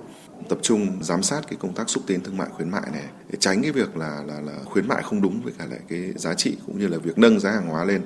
tập 0.48 0.58
trung 0.62 0.98
giám 1.00 1.22
sát 1.22 1.40
cái 1.48 1.56
công 1.60 1.74
tác 1.74 1.90
xúc 1.90 2.02
tiến 2.06 2.20
thương 2.20 2.36
mại 2.36 2.48
khuyến 2.48 2.70
mại 2.70 2.90
này 2.92 3.04
để 3.30 3.38
tránh 3.40 3.62
cái 3.62 3.72
việc 3.72 3.96
là 3.96 4.22
là 4.26 4.40
là 4.40 4.52
khuyến 4.64 4.88
mại 4.88 5.02
không 5.02 5.22
đúng 5.22 5.40
với 5.40 5.52
cả 5.58 5.66
lại 5.66 5.80
cái 5.88 6.12
giá 6.16 6.34
trị 6.34 6.56
cũng 6.66 6.78
như 6.78 6.86
là 6.86 6.98
việc 6.98 7.18
nâng 7.18 7.40
giá 7.40 7.50
hàng 7.50 7.68
hóa 7.68 7.84
lên 7.84 8.02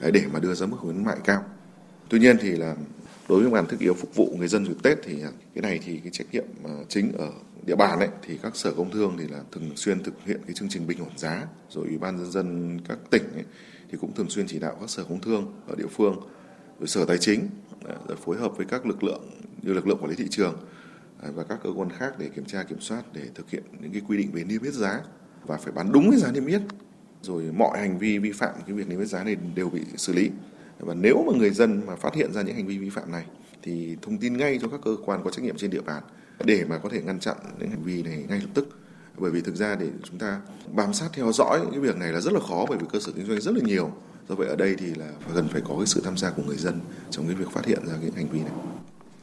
để 0.00 0.22
mà 0.32 0.40
đưa 0.40 0.54
ra 0.54 0.66
mức 0.66 0.76
khuyến 0.80 1.04
mại 1.04 1.16
cao. 1.24 1.44
Tuy 2.08 2.18
nhiên 2.18 2.36
thì 2.40 2.50
là 2.50 2.74
đối 3.28 3.40
với 3.40 3.50
mặt 3.50 3.56
hàng 3.56 3.66
thiết 3.66 3.80
yếu 3.80 3.94
phục 3.94 4.14
vụ 4.14 4.34
người 4.38 4.48
dân 4.48 4.66
dịp 4.66 4.82
Tết 4.82 4.98
thì 5.04 5.22
cái 5.54 5.62
này 5.62 5.80
thì 5.84 5.98
cái 5.98 6.10
trách 6.12 6.26
nhiệm 6.32 6.44
ờ, 6.64 6.84
chính 6.88 7.12
ở 7.18 7.30
địa 7.66 7.76
bàn 7.76 7.98
ấy 7.98 8.08
thì 8.22 8.38
các 8.42 8.56
sở 8.56 8.72
công 8.76 8.90
thương 8.90 9.16
thì 9.18 9.28
là 9.28 9.40
thường 9.52 9.70
xuyên 9.76 10.02
thực 10.02 10.14
hiện 10.24 10.40
cái 10.46 10.54
chương 10.54 10.68
trình 10.68 10.86
bình 10.86 10.98
ổn 10.98 11.18
giá. 11.18 11.46
Rồi 11.70 11.86
ủy 11.86 11.98
ban 11.98 12.16
nhân 12.16 12.30
dân 12.30 12.78
các 12.88 12.98
tỉnh 13.10 13.22
ấy, 13.34 13.44
thì 13.90 13.98
cũng 14.00 14.14
thường 14.14 14.30
xuyên 14.30 14.46
chỉ 14.46 14.58
đạo 14.58 14.76
các 14.80 14.90
sở 14.90 15.04
công 15.04 15.20
thương 15.20 15.52
ở 15.66 15.74
địa 15.74 15.86
phương 15.90 16.20
rồi 16.80 16.88
sở 16.88 17.04
tài 17.04 17.18
chính 17.18 17.48
à, 17.88 17.94
rồi 18.08 18.16
phối 18.16 18.36
hợp 18.36 18.56
với 18.56 18.66
các 18.66 18.86
lực 18.86 19.04
lượng 19.04 19.30
như 19.62 19.72
lực 19.72 19.86
lượng 19.86 19.98
quản 20.00 20.10
lý 20.10 20.16
thị 20.16 20.26
trường 20.30 20.56
à, 21.22 21.28
và 21.34 21.44
các 21.44 21.58
cơ 21.64 21.70
quan 21.76 21.90
khác 21.90 22.14
để 22.18 22.28
kiểm 22.28 22.44
tra 22.44 22.62
kiểm 22.62 22.80
soát 22.80 23.02
để 23.12 23.22
thực 23.34 23.50
hiện 23.50 23.62
những 23.80 23.92
cái 23.92 24.02
quy 24.08 24.16
định 24.16 24.30
về 24.32 24.44
niêm 24.44 24.62
yết 24.62 24.74
giá 24.74 25.00
và 25.46 25.56
phải 25.56 25.72
bán 25.72 25.92
đúng 25.92 26.10
cái 26.10 26.20
giá 26.20 26.32
niêm 26.32 26.46
yết. 26.46 26.62
Rồi 27.22 27.44
mọi 27.56 27.78
hành 27.78 27.98
vi 27.98 28.18
vi 28.18 28.32
phạm 28.32 28.54
cái 28.66 28.76
việc 28.76 28.88
niêm 28.88 28.98
yết 28.98 29.08
giá 29.08 29.24
này 29.24 29.36
đều 29.54 29.70
bị 29.70 29.80
xử 29.96 30.12
lý. 30.12 30.30
Và 30.78 30.94
nếu 30.94 31.24
mà 31.26 31.38
người 31.38 31.50
dân 31.50 31.86
mà 31.86 31.96
phát 31.96 32.14
hiện 32.14 32.32
ra 32.32 32.42
những 32.42 32.56
hành 32.56 32.66
vi 32.66 32.78
vi 32.78 32.90
phạm 32.90 33.12
này 33.12 33.26
thì 33.62 33.96
thông 34.02 34.18
tin 34.18 34.36
ngay 34.36 34.58
cho 34.62 34.68
các 34.68 34.80
cơ 34.84 34.96
quan 35.04 35.20
có 35.24 35.30
trách 35.30 35.44
nhiệm 35.44 35.56
trên 35.56 35.70
địa 35.70 35.80
bàn 35.80 36.02
để 36.44 36.64
mà 36.68 36.78
có 36.78 36.88
thể 36.88 37.02
ngăn 37.02 37.20
chặn 37.20 37.36
những 37.58 37.70
hành 37.70 37.82
vi 37.82 38.02
này 38.02 38.24
ngay 38.28 38.40
lập 38.40 38.50
tức. 38.54 38.68
Bởi 39.18 39.30
vì 39.30 39.40
thực 39.40 39.54
ra 39.56 39.74
để 39.74 39.88
chúng 40.02 40.18
ta 40.18 40.40
bám 40.72 40.92
sát 40.92 41.08
theo 41.12 41.32
dõi 41.32 41.60
những 41.60 41.70
cái 41.70 41.80
việc 41.80 41.96
này 41.96 42.12
là 42.12 42.20
rất 42.20 42.32
là 42.32 42.40
khó, 42.48 42.66
bởi 42.68 42.78
vì 42.78 42.86
cơ 42.92 43.00
sở 43.00 43.12
kinh 43.12 43.26
doanh 43.26 43.40
rất 43.40 43.54
là 43.54 43.60
nhiều. 43.64 43.92
Do 44.28 44.34
vậy 44.34 44.48
ở 44.48 44.56
đây 44.56 44.76
thì 44.78 44.94
là 44.94 45.10
cần 45.34 45.48
phải 45.48 45.62
có 45.68 45.74
cái 45.76 45.86
sự 45.86 46.00
tham 46.04 46.16
gia 46.16 46.30
của 46.30 46.42
người 46.46 46.56
dân 46.56 46.80
trong 47.10 47.26
cái 47.26 47.34
việc 47.34 47.50
phát 47.50 47.66
hiện 47.66 47.86
ra 47.86 47.94
cái 48.00 48.10
hành 48.16 48.28
vi 48.28 48.38
này 48.38 48.52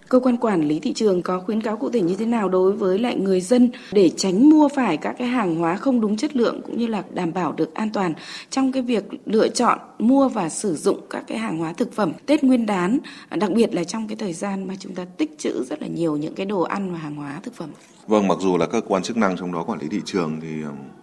cơ 0.09 0.19
quan 0.19 0.37
quản 0.37 0.67
lý 0.67 0.79
thị 0.79 0.93
trường 0.93 1.21
có 1.21 1.39
khuyến 1.39 1.61
cáo 1.61 1.77
cụ 1.77 1.89
thể 1.89 2.01
như 2.01 2.15
thế 2.15 2.25
nào 2.25 2.49
đối 2.49 2.71
với 2.71 2.99
lại 2.99 3.15
người 3.15 3.41
dân 3.41 3.71
để 3.91 4.09
tránh 4.09 4.49
mua 4.49 4.69
phải 4.75 4.97
các 4.97 5.15
cái 5.19 5.27
hàng 5.27 5.55
hóa 5.55 5.75
không 5.75 6.01
đúng 6.01 6.17
chất 6.17 6.35
lượng 6.35 6.61
cũng 6.65 6.77
như 6.77 6.87
là 6.87 7.03
đảm 7.13 7.33
bảo 7.33 7.51
được 7.51 7.73
an 7.73 7.89
toàn 7.93 8.13
trong 8.49 8.71
cái 8.71 8.81
việc 8.81 9.03
lựa 9.25 9.47
chọn 9.47 9.79
mua 9.99 10.29
và 10.29 10.49
sử 10.49 10.75
dụng 10.75 10.99
các 11.09 11.23
cái 11.27 11.37
hàng 11.37 11.57
hóa 11.57 11.73
thực 11.73 11.93
phẩm 11.93 12.11
Tết 12.25 12.43
Nguyên 12.43 12.65
đán, 12.65 12.99
à, 13.29 13.37
đặc 13.37 13.51
biệt 13.51 13.75
là 13.75 13.83
trong 13.83 14.07
cái 14.07 14.15
thời 14.15 14.33
gian 14.33 14.67
mà 14.67 14.73
chúng 14.79 14.95
ta 14.95 15.05
tích 15.05 15.35
trữ 15.37 15.63
rất 15.63 15.81
là 15.81 15.87
nhiều 15.87 16.17
những 16.17 16.35
cái 16.35 16.45
đồ 16.45 16.61
ăn 16.61 16.91
và 16.91 16.97
hàng 16.97 17.15
hóa 17.15 17.39
thực 17.43 17.53
phẩm. 17.53 17.69
Vâng, 18.07 18.27
mặc 18.27 18.37
dù 18.41 18.57
là 18.57 18.65
các 18.65 18.71
cơ 18.81 18.87
quan 18.87 19.03
chức 19.03 19.17
năng 19.17 19.37
trong 19.37 19.51
đó 19.51 19.63
quản 19.63 19.79
lý 19.79 19.87
thị 19.91 20.01
trường 20.05 20.39
thì 20.41 20.47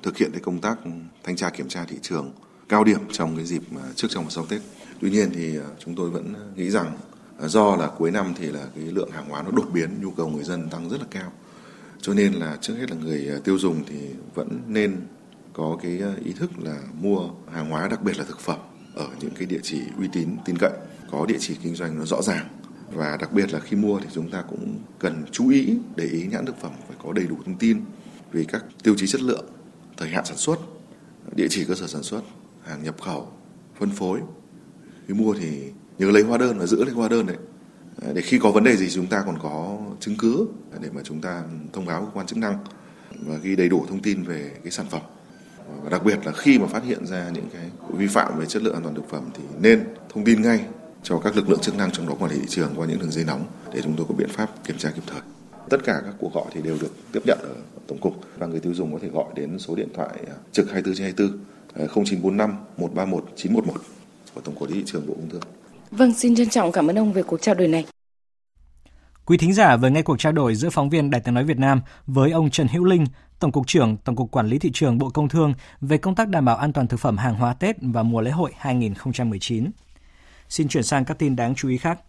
thực 0.02 0.16
hiện 0.16 0.30
cái 0.32 0.40
công 0.40 0.58
tác 0.58 0.78
thanh 1.22 1.36
tra 1.36 1.50
kiểm 1.50 1.68
tra 1.68 1.84
thị 1.88 1.96
trường 2.02 2.30
cao 2.68 2.84
điểm 2.84 3.00
trong 3.12 3.36
cái 3.36 3.44
dịp 3.44 3.62
à, 3.76 3.84
trước 3.94 4.08
trong 4.10 4.24
và 4.24 4.30
sau 4.30 4.46
Tết. 4.46 4.60
Tuy 5.00 5.10
nhiên 5.10 5.30
thì 5.34 5.56
à, 5.56 5.66
chúng 5.78 5.94
tôi 5.94 6.10
vẫn 6.10 6.34
nghĩ 6.56 6.70
rằng 6.70 6.92
do 7.48 7.76
là 7.76 7.86
cuối 7.98 8.10
năm 8.10 8.34
thì 8.36 8.46
là 8.46 8.66
cái 8.74 8.84
lượng 8.84 9.10
hàng 9.10 9.28
hóa 9.28 9.42
nó 9.42 9.50
đột 9.50 9.66
biến, 9.72 9.90
nhu 10.00 10.10
cầu 10.10 10.28
người 10.28 10.44
dân 10.44 10.70
tăng 10.70 10.88
rất 10.88 11.00
là 11.00 11.06
cao. 11.10 11.32
Cho 12.00 12.14
nên 12.14 12.32
là 12.32 12.58
trước 12.60 12.74
hết 12.74 12.90
là 12.90 12.96
người 12.96 13.28
à, 13.28 13.38
tiêu 13.44 13.58
dùng 13.58 13.84
thì 13.86 14.00
vẫn 14.34 14.60
nên 14.66 14.96
có 15.52 15.78
cái 15.82 16.00
à, 16.02 16.12
ý 16.24 16.32
thức 16.32 16.50
là 16.58 16.78
mua 17.00 17.28
hàng 17.52 17.70
hóa, 17.70 17.88
đặc 17.88 18.02
biệt 18.02 18.18
là 18.18 18.24
thực 18.24 18.40
phẩm 18.40 18.58
ở 18.94 19.08
những 19.20 19.30
cái 19.30 19.46
địa 19.46 19.60
chỉ 19.62 19.82
uy 19.98 20.08
tín, 20.12 20.28
tin 20.44 20.58
cậy, 20.58 20.72
có 21.10 21.26
địa 21.26 21.38
chỉ 21.40 21.56
kinh 21.62 21.74
doanh 21.74 21.98
nó 21.98 22.04
rõ 22.04 22.22
ràng. 22.22 22.48
Và 22.92 23.16
đặc 23.16 23.32
biệt 23.32 23.52
là 23.52 23.60
khi 23.60 23.76
mua 23.76 24.00
thì 24.00 24.06
chúng 24.12 24.30
ta 24.30 24.42
cũng 24.42 24.78
cần 24.98 25.24
chú 25.32 25.48
ý, 25.48 25.74
để 25.96 26.04
ý 26.04 26.26
nhãn 26.26 26.46
thực 26.46 26.60
phẩm 26.60 26.72
phải 26.88 26.96
có 27.04 27.12
đầy 27.12 27.26
đủ 27.26 27.36
thông 27.46 27.58
tin 27.58 27.80
về 28.32 28.44
các 28.44 28.64
tiêu 28.82 28.94
chí 28.98 29.06
chất 29.06 29.20
lượng, 29.20 29.44
thời 29.96 30.08
hạn 30.08 30.24
sản 30.24 30.36
xuất, 30.36 30.60
địa 31.36 31.46
chỉ 31.50 31.64
cơ 31.64 31.74
sở 31.74 31.86
sản 31.86 32.02
xuất, 32.02 32.22
hàng 32.62 32.82
nhập 32.82 33.00
khẩu, 33.00 33.32
phân 33.78 33.90
phối. 33.90 34.20
Khi 35.08 35.14
mua 35.14 35.34
thì 35.34 35.72
nhớ 36.00 36.10
lấy 36.10 36.22
hóa 36.22 36.38
đơn 36.38 36.58
và 36.58 36.66
giữ 36.66 36.84
lấy 36.84 36.94
hóa 36.94 37.08
đơn 37.08 37.26
đấy 37.26 37.36
à, 38.02 38.08
để 38.14 38.22
khi 38.22 38.38
có 38.38 38.50
vấn 38.50 38.64
đề 38.64 38.76
gì 38.76 38.90
chúng 38.90 39.06
ta 39.06 39.22
còn 39.26 39.38
có 39.42 39.78
chứng 40.00 40.16
cứ 40.18 40.46
để 40.80 40.88
mà 40.92 41.00
chúng 41.04 41.20
ta 41.20 41.42
thông 41.72 41.86
báo 41.86 42.00
cơ 42.00 42.10
quan 42.14 42.26
chức 42.26 42.38
năng 42.38 42.58
và 43.20 43.36
ghi 43.36 43.56
đầy 43.56 43.68
đủ 43.68 43.86
thông 43.88 44.02
tin 44.02 44.22
về 44.22 44.50
cái 44.64 44.70
sản 44.70 44.86
phẩm 44.90 45.00
và 45.82 45.90
đặc 45.90 46.04
biệt 46.04 46.26
là 46.26 46.32
khi 46.32 46.58
mà 46.58 46.66
phát 46.66 46.84
hiện 46.84 47.06
ra 47.06 47.30
những 47.34 47.48
cái 47.52 47.70
vi 47.92 48.06
phạm 48.06 48.38
về 48.38 48.46
chất 48.46 48.62
lượng 48.62 48.74
an 48.74 48.82
toàn 48.82 48.94
thực 48.94 49.10
phẩm 49.10 49.24
thì 49.34 49.42
nên 49.60 49.84
thông 50.08 50.24
tin 50.24 50.42
ngay 50.42 50.60
cho 51.02 51.18
các 51.18 51.36
lực 51.36 51.50
lượng 51.50 51.60
chức 51.60 51.76
năng 51.76 51.90
trong 51.90 52.08
đó 52.08 52.14
quản 52.18 52.30
lý 52.30 52.38
thị 52.38 52.46
trường 52.48 52.72
qua 52.76 52.86
những 52.86 52.98
đường 52.98 53.10
dây 53.10 53.24
nóng 53.24 53.44
để 53.74 53.80
chúng 53.82 53.94
tôi 53.96 54.06
có 54.08 54.14
biện 54.14 54.28
pháp 54.28 54.64
kiểm 54.64 54.76
tra 54.78 54.90
kịp 54.90 55.02
thời. 55.06 55.20
Tất 55.70 55.78
cả 55.84 56.00
các 56.04 56.14
cuộc 56.18 56.34
gọi 56.34 56.44
thì 56.52 56.62
đều 56.62 56.76
được 56.80 56.92
tiếp 57.12 57.20
nhận 57.26 57.38
ở 57.42 57.54
tổng 57.86 57.98
cục 58.00 58.14
và 58.38 58.46
người 58.46 58.60
tiêu 58.60 58.74
dùng 58.74 58.92
có 58.92 58.98
thể 59.02 59.08
gọi 59.08 59.24
đến 59.34 59.58
số 59.58 59.74
điện 59.74 59.88
thoại 59.94 60.10
à, 60.26 60.34
trực 60.52 60.70
24 60.70 60.94
trên 60.94 61.04
24 61.04 62.04
0945 62.04 62.56
131 62.76 63.24
911 63.36 63.80
của 64.34 64.40
tổng 64.40 64.54
quản 64.54 64.70
lý 64.70 64.76
thị 64.78 64.84
trường 64.86 65.06
Bộ 65.06 65.14
Công 65.14 65.28
Thương. 65.30 65.59
Vâng, 65.90 66.14
xin 66.14 66.34
trân 66.34 66.48
trọng 66.48 66.72
cảm 66.72 66.86
ơn 66.86 66.98
ông 66.98 67.12
về 67.12 67.22
cuộc 67.22 67.42
trao 67.42 67.54
đổi 67.54 67.68
này. 67.68 67.86
Quý 69.24 69.36
thính 69.36 69.54
giả 69.54 69.76
vừa 69.76 69.88
nghe 69.88 70.02
cuộc 70.02 70.18
trao 70.18 70.32
đổi 70.32 70.54
giữa 70.54 70.70
phóng 70.70 70.90
viên 70.90 71.10
Đài 71.10 71.20
tiếng 71.20 71.34
nói 71.34 71.44
Việt 71.44 71.58
Nam 71.58 71.80
với 72.06 72.30
ông 72.30 72.50
Trần 72.50 72.68
Hữu 72.68 72.84
Linh, 72.84 73.04
Tổng 73.38 73.52
cục 73.52 73.66
trưởng 73.66 73.96
Tổng 73.96 74.16
cục 74.16 74.30
Quản 74.30 74.46
lý 74.46 74.58
thị 74.58 74.70
trường 74.74 74.98
Bộ 74.98 75.10
Công 75.10 75.28
Thương 75.28 75.54
về 75.80 75.98
công 75.98 76.14
tác 76.14 76.28
đảm 76.28 76.44
bảo 76.44 76.56
an 76.56 76.72
toàn 76.72 76.86
thực 76.86 77.00
phẩm 77.00 77.16
hàng 77.16 77.34
hóa 77.34 77.54
Tết 77.54 77.76
và 77.80 78.02
mùa 78.02 78.20
lễ 78.20 78.30
hội 78.30 78.50
2019. 78.58 79.70
Xin 80.48 80.68
chuyển 80.68 80.82
sang 80.82 81.04
các 81.04 81.18
tin 81.18 81.36
đáng 81.36 81.54
chú 81.54 81.68
ý 81.68 81.76
khác. 81.76 82.00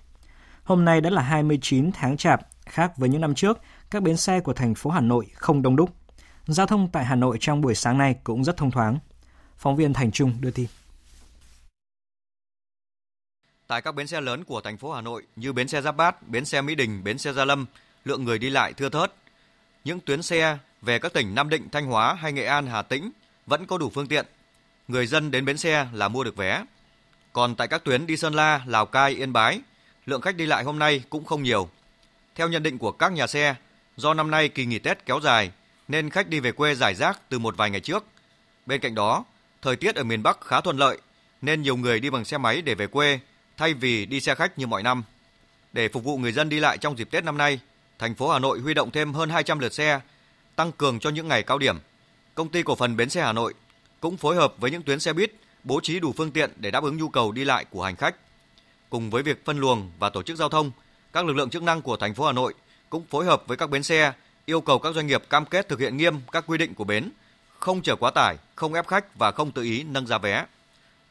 Hôm 0.63 0.85
nay 0.85 1.01
đã 1.01 1.09
là 1.09 1.21
29 1.21 1.91
tháng 1.91 2.17
Chạp, 2.17 2.41
khác 2.65 2.97
với 2.97 3.09
những 3.09 3.21
năm 3.21 3.35
trước, 3.35 3.61
các 3.91 4.03
bến 4.03 4.17
xe 4.17 4.39
của 4.39 4.53
thành 4.53 4.75
phố 4.75 4.89
Hà 4.89 5.01
Nội 5.01 5.27
không 5.33 5.61
đông 5.61 5.75
đúc. 5.75 5.89
Giao 6.47 6.65
thông 6.65 6.89
tại 6.91 7.05
Hà 7.05 7.15
Nội 7.15 7.37
trong 7.39 7.61
buổi 7.61 7.75
sáng 7.75 7.97
nay 7.97 8.15
cũng 8.23 8.43
rất 8.43 8.57
thông 8.57 8.71
thoáng. 8.71 8.99
Phóng 9.57 9.75
viên 9.75 9.93
Thành 9.93 10.11
Trung 10.11 10.33
đưa 10.39 10.51
tin. 10.51 10.67
Tại 13.71 13.81
các 13.81 13.95
bến 13.95 14.07
xe 14.07 14.21
lớn 14.21 14.43
của 14.43 14.61
thành 14.61 14.77
phố 14.77 14.93
Hà 14.93 15.01
Nội 15.01 15.23
như 15.35 15.53
bến 15.53 15.67
xe 15.67 15.81
Giáp 15.81 15.95
Bát, 15.95 16.27
bến 16.27 16.45
xe 16.45 16.61
Mỹ 16.61 16.75
Đình, 16.75 17.03
bến 17.03 17.17
xe 17.17 17.33
Gia 17.33 17.45
Lâm, 17.45 17.65
lượng 18.05 18.23
người 18.23 18.39
đi 18.39 18.49
lại 18.49 18.73
thưa 18.73 18.89
thớt. 18.89 19.13
Những 19.83 19.99
tuyến 19.99 20.21
xe 20.21 20.57
về 20.81 20.99
các 20.99 21.13
tỉnh 21.13 21.35
Nam 21.35 21.49
Định, 21.49 21.69
Thanh 21.71 21.85
Hóa 21.85 22.13
hay 22.13 22.33
Nghệ 22.33 22.45
An, 22.45 22.67
Hà 22.67 22.81
Tĩnh 22.81 23.11
vẫn 23.45 23.65
có 23.65 23.77
đủ 23.77 23.89
phương 23.89 24.07
tiện. 24.07 24.25
Người 24.87 25.07
dân 25.07 25.31
đến 25.31 25.45
bến 25.45 25.57
xe 25.57 25.87
là 25.93 26.07
mua 26.07 26.23
được 26.23 26.35
vé. 26.35 26.63
Còn 27.33 27.55
tại 27.55 27.67
các 27.67 27.83
tuyến 27.83 28.07
đi 28.07 28.17
Sơn 28.17 28.33
La, 28.33 28.61
Lào 28.65 28.85
Cai, 28.85 29.11
Yên 29.11 29.33
Bái, 29.33 29.61
lượng 30.05 30.21
khách 30.21 30.35
đi 30.35 30.45
lại 30.45 30.63
hôm 30.63 30.79
nay 30.79 31.03
cũng 31.09 31.25
không 31.25 31.43
nhiều. 31.43 31.69
Theo 32.35 32.49
nhận 32.49 32.63
định 32.63 32.77
của 32.77 32.91
các 32.91 33.11
nhà 33.11 33.27
xe, 33.27 33.55
do 33.97 34.13
năm 34.13 34.31
nay 34.31 34.49
kỳ 34.49 34.65
nghỉ 34.65 34.79
Tết 34.79 35.05
kéo 35.05 35.19
dài 35.19 35.51
nên 35.87 36.09
khách 36.09 36.29
đi 36.29 36.39
về 36.39 36.51
quê 36.51 36.75
giải 36.75 36.95
rác 36.95 37.19
từ 37.29 37.39
một 37.39 37.57
vài 37.57 37.69
ngày 37.69 37.81
trước. 37.81 38.05
Bên 38.65 38.81
cạnh 38.81 38.95
đó, 38.95 39.25
thời 39.61 39.75
tiết 39.75 39.95
ở 39.95 40.03
miền 40.03 40.23
Bắc 40.23 40.41
khá 40.41 40.61
thuận 40.61 40.77
lợi 40.77 40.97
nên 41.41 41.61
nhiều 41.61 41.77
người 41.77 41.99
đi 41.99 42.09
bằng 42.09 42.25
xe 42.25 42.37
máy 42.37 42.61
để 42.61 42.75
về 42.75 42.87
quê 42.87 43.19
thay 43.61 43.73
vì 43.73 44.05
đi 44.05 44.19
xe 44.19 44.35
khách 44.35 44.59
như 44.59 44.67
mọi 44.67 44.83
năm. 44.83 45.03
Để 45.73 45.89
phục 45.89 46.03
vụ 46.03 46.17
người 46.17 46.31
dân 46.31 46.49
đi 46.49 46.59
lại 46.59 46.77
trong 46.77 46.97
dịp 46.97 47.11
Tết 47.11 47.23
năm 47.23 47.37
nay, 47.37 47.59
thành 47.99 48.15
phố 48.15 48.29
Hà 48.29 48.39
Nội 48.39 48.59
huy 48.59 48.73
động 48.73 48.91
thêm 48.91 49.13
hơn 49.13 49.29
200 49.29 49.59
lượt 49.59 49.73
xe, 49.73 49.99
tăng 50.55 50.71
cường 50.71 50.99
cho 50.99 51.09
những 51.09 51.27
ngày 51.27 51.43
cao 51.43 51.57
điểm. 51.57 51.79
Công 52.35 52.49
ty 52.49 52.63
cổ 52.63 52.75
phần 52.75 52.97
bến 52.97 53.09
xe 53.09 53.21
Hà 53.21 53.33
Nội 53.33 53.53
cũng 53.99 54.17
phối 54.17 54.35
hợp 54.35 54.53
với 54.57 54.71
những 54.71 54.83
tuyến 54.83 54.99
xe 54.99 55.13
buýt 55.13 55.31
bố 55.63 55.79
trí 55.83 55.99
đủ 55.99 56.13
phương 56.17 56.31
tiện 56.31 56.51
để 56.57 56.71
đáp 56.71 56.83
ứng 56.83 56.97
nhu 56.97 57.09
cầu 57.09 57.31
đi 57.31 57.45
lại 57.45 57.65
của 57.65 57.83
hành 57.83 57.95
khách. 57.95 58.15
Cùng 58.89 59.09
với 59.09 59.23
việc 59.23 59.45
phân 59.45 59.59
luồng 59.59 59.91
và 59.99 60.09
tổ 60.09 60.23
chức 60.23 60.37
giao 60.37 60.49
thông, 60.49 60.71
các 61.13 61.25
lực 61.25 61.33
lượng 61.33 61.49
chức 61.49 61.63
năng 61.63 61.81
của 61.81 61.97
thành 61.97 62.13
phố 62.13 62.25
Hà 62.25 62.31
Nội 62.31 62.53
cũng 62.89 63.05
phối 63.05 63.25
hợp 63.25 63.43
với 63.47 63.57
các 63.57 63.69
bến 63.69 63.83
xe 63.83 64.13
yêu 64.45 64.61
cầu 64.61 64.79
các 64.79 64.95
doanh 64.95 65.07
nghiệp 65.07 65.23
cam 65.29 65.45
kết 65.45 65.69
thực 65.69 65.79
hiện 65.79 65.97
nghiêm 65.97 66.21
các 66.31 66.43
quy 66.47 66.57
định 66.57 66.73
của 66.73 66.83
bến, 66.83 67.09
không 67.59 67.81
chở 67.81 67.95
quá 67.95 68.11
tải, 68.11 68.37
không 68.55 68.73
ép 68.73 68.87
khách 68.87 69.15
và 69.15 69.31
không 69.31 69.51
tự 69.51 69.61
ý 69.63 69.83
nâng 69.83 70.07
giá 70.07 70.17
vé. 70.17 70.45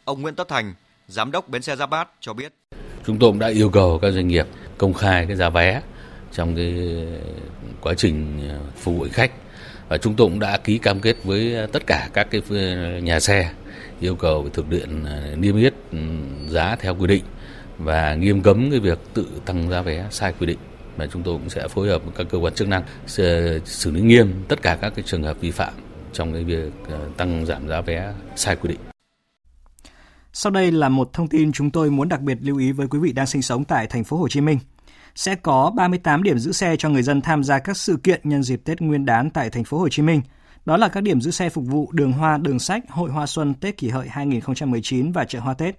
Ông 0.05 0.23
Nguyễn 0.23 0.35
Tất 0.35 0.49
Thành, 0.49 0.75
Giám 1.11 1.33
đốc 1.33 1.49
bến 1.49 1.63
xe 1.63 1.77
Giáp 1.77 1.91
Bát 1.91 2.09
cho 2.21 2.33
biết. 2.33 2.53
Chúng 3.07 3.19
tôi 3.19 3.31
cũng 3.31 3.39
đã 3.39 3.49
yêu 3.49 3.71
cầu 3.71 3.99
các 4.03 4.11
doanh 4.11 4.29
nghiệp 4.29 4.47
công 4.79 4.95
khai 4.95 5.27
cái 5.27 5.37
giá 5.37 5.51
vé 5.51 5.83
trong 6.33 6.57
cái 6.57 6.75
quá 7.81 7.95
trình 7.95 8.49
ờ, 8.49 8.59
phục 8.77 8.97
vụ 8.99 9.07
khách 9.13 9.31
và 9.89 9.99
chúng 9.99 10.15
tôi 10.15 10.29
cũng 10.29 10.41
đã 10.41 10.59
ký 10.59 10.79
cam 10.79 11.01
kết 11.01 11.17
với 11.25 11.57
tất 11.73 11.87
cả 11.87 12.09
các 12.13 12.29
cái 12.31 12.41
nhà 13.03 13.21
xe 13.21 13.51
yêu 14.01 14.17
cầu 14.17 14.49
thực 14.53 14.67
hiện 14.71 15.05
ờ, 15.05 15.37
niêm 15.37 15.57
yết 15.57 15.75
ừ, 15.93 15.99
giá 16.49 16.77
theo 16.77 16.95
quy 16.95 17.07
định 17.07 17.25
và 17.79 18.15
nghiêm 18.15 18.43
cấm 18.43 18.71
cái 18.71 18.81
việc 18.81 18.99
tự 19.15 19.27
tăng 19.45 19.71
giá 19.71 19.83
vé 19.83 20.07
sai 20.11 20.33
quy 20.41 20.47
định 20.47 20.59
và 20.97 21.07
chúng 21.07 21.23
tôi 21.23 21.35
cũng 21.35 21.51
sẽ 21.51 21.69
phối 21.69 21.89
hợp 21.89 22.05
với 22.05 22.15
các 22.17 22.27
cơ 22.31 22.39
quan 22.39 22.55
chức 22.55 22.69
năng 22.69 22.83
xử 23.65 23.91
lý 23.91 24.01
nghiêm 24.01 24.33
tất 24.49 24.63
cả 24.63 24.79
các 24.81 24.93
cái 24.97 25.03
trường 25.07 25.23
hợp 25.23 25.41
vi 25.41 25.51
phạm 25.51 25.73
trong 26.13 26.33
cái 26.33 26.45
việc 26.45 26.73
ờ, 26.89 26.99
tăng 27.17 27.47
giảm 27.47 27.69
giá 27.69 27.81
vé 27.81 28.13
sai 28.37 28.57
quy 28.57 28.69
định. 28.69 28.90
Sau 30.33 30.51
đây 30.51 30.73
là 30.73 30.89
một 30.89 31.13
thông 31.13 31.29
tin 31.29 31.53
chúng 31.53 31.71
tôi 31.71 31.91
muốn 31.91 32.09
đặc 32.09 32.21
biệt 32.21 32.39
lưu 32.41 32.59
ý 32.59 32.73
với 32.73 32.87
quý 32.89 32.99
vị 32.99 33.13
đang 33.13 33.27
sinh 33.27 33.43
sống 33.43 33.65
tại 33.65 33.87
thành 33.87 34.05
phố 34.05 34.17
Hồ 34.17 34.29
Chí 34.29 34.41
Minh. 34.41 34.59
Sẽ 35.15 35.35
có 35.35 35.73
38 35.77 36.23
điểm 36.23 36.39
giữ 36.39 36.53
xe 36.53 36.77
cho 36.77 36.89
người 36.89 37.03
dân 37.03 37.21
tham 37.21 37.45
gia 37.45 37.59
các 37.59 37.77
sự 37.77 37.97
kiện 37.97 38.21
nhân 38.25 38.43
dịp 38.43 38.63
Tết 38.65 38.81
Nguyên 38.81 39.05
đán 39.05 39.31
tại 39.31 39.51
thành 39.51 39.65
phố 39.65 39.79
Hồ 39.79 39.89
Chí 39.89 40.03
Minh. 40.03 40.23
Đó 40.65 40.77
là 40.77 40.89
các 40.89 41.03
điểm 41.03 41.21
giữ 41.21 41.31
xe 41.31 41.49
phục 41.49 41.65
vụ 41.67 41.89
đường 41.93 42.13
hoa, 42.13 42.39
đường 42.39 42.59
sách, 42.59 42.83
hội 42.89 43.11
hoa 43.11 43.27
xuân 43.27 43.55
Tết 43.55 43.77
Kỷ 43.77 43.89
Hợi 43.89 44.09
2019 44.09 45.13
và 45.13 45.25
chợ 45.25 45.41
hoa 45.41 45.55
Tết. 45.55 45.79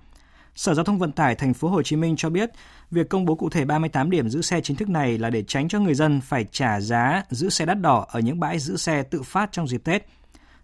Sở 0.55 0.73
Giao 0.73 0.85
thông 0.85 0.99
Vận 0.99 1.11
tải 1.11 1.35
thành 1.35 1.53
phố 1.53 1.67
Hồ 1.67 1.83
Chí 1.83 1.95
Minh 1.95 2.15
cho 2.15 2.29
biết, 2.29 2.49
việc 2.91 3.09
công 3.09 3.25
bố 3.25 3.35
cụ 3.35 3.49
thể 3.49 3.65
38 3.65 4.09
điểm 4.09 4.29
giữ 4.29 4.41
xe 4.41 4.61
chính 4.61 4.77
thức 4.77 4.89
này 4.89 5.17
là 5.17 5.29
để 5.29 5.43
tránh 5.43 5.67
cho 5.67 5.79
người 5.79 5.93
dân 5.93 6.21
phải 6.21 6.45
trả 6.51 6.79
giá 6.79 7.23
giữ 7.29 7.49
xe 7.49 7.65
đắt 7.65 7.81
đỏ 7.81 8.05
ở 8.09 8.19
những 8.19 8.39
bãi 8.39 8.59
giữ 8.59 8.77
xe 8.77 9.03
tự 9.03 9.21
phát 9.21 9.51
trong 9.51 9.67
dịp 9.67 9.83
Tết. 9.83 10.05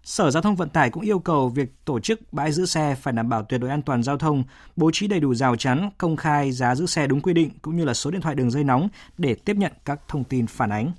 Sở 0.08 0.30
Giao 0.30 0.42
thông 0.42 0.56
Vận 0.56 0.68
tải 0.68 0.90
cũng 0.90 1.02
yêu 1.02 1.18
cầu 1.18 1.48
việc 1.48 1.84
tổ 1.84 2.00
chức 2.00 2.32
bãi 2.32 2.52
giữ 2.52 2.66
xe 2.66 2.94
phải 2.94 3.12
đảm 3.12 3.28
bảo 3.28 3.42
tuyệt 3.42 3.60
đối 3.60 3.70
an 3.70 3.82
toàn 3.82 4.02
giao 4.02 4.18
thông, 4.18 4.44
bố 4.76 4.90
trí 4.92 5.06
đầy 5.06 5.20
đủ 5.20 5.34
rào 5.34 5.56
chắn, 5.56 5.90
công 5.98 6.16
khai 6.16 6.52
giá 6.52 6.74
giữ 6.74 6.86
xe 6.86 7.06
đúng 7.06 7.20
quy 7.20 7.34
định 7.34 7.50
cũng 7.62 7.76
như 7.76 7.84
là 7.84 7.94
số 7.94 8.10
điện 8.10 8.20
thoại 8.20 8.34
đường 8.34 8.50
dây 8.50 8.64
nóng 8.64 8.88
để 9.18 9.34
tiếp 9.34 9.56
nhận 9.56 9.72
các 9.84 10.00
thông 10.08 10.24
tin 10.24 10.46
phản 10.46 10.72
ánh. 10.72 10.92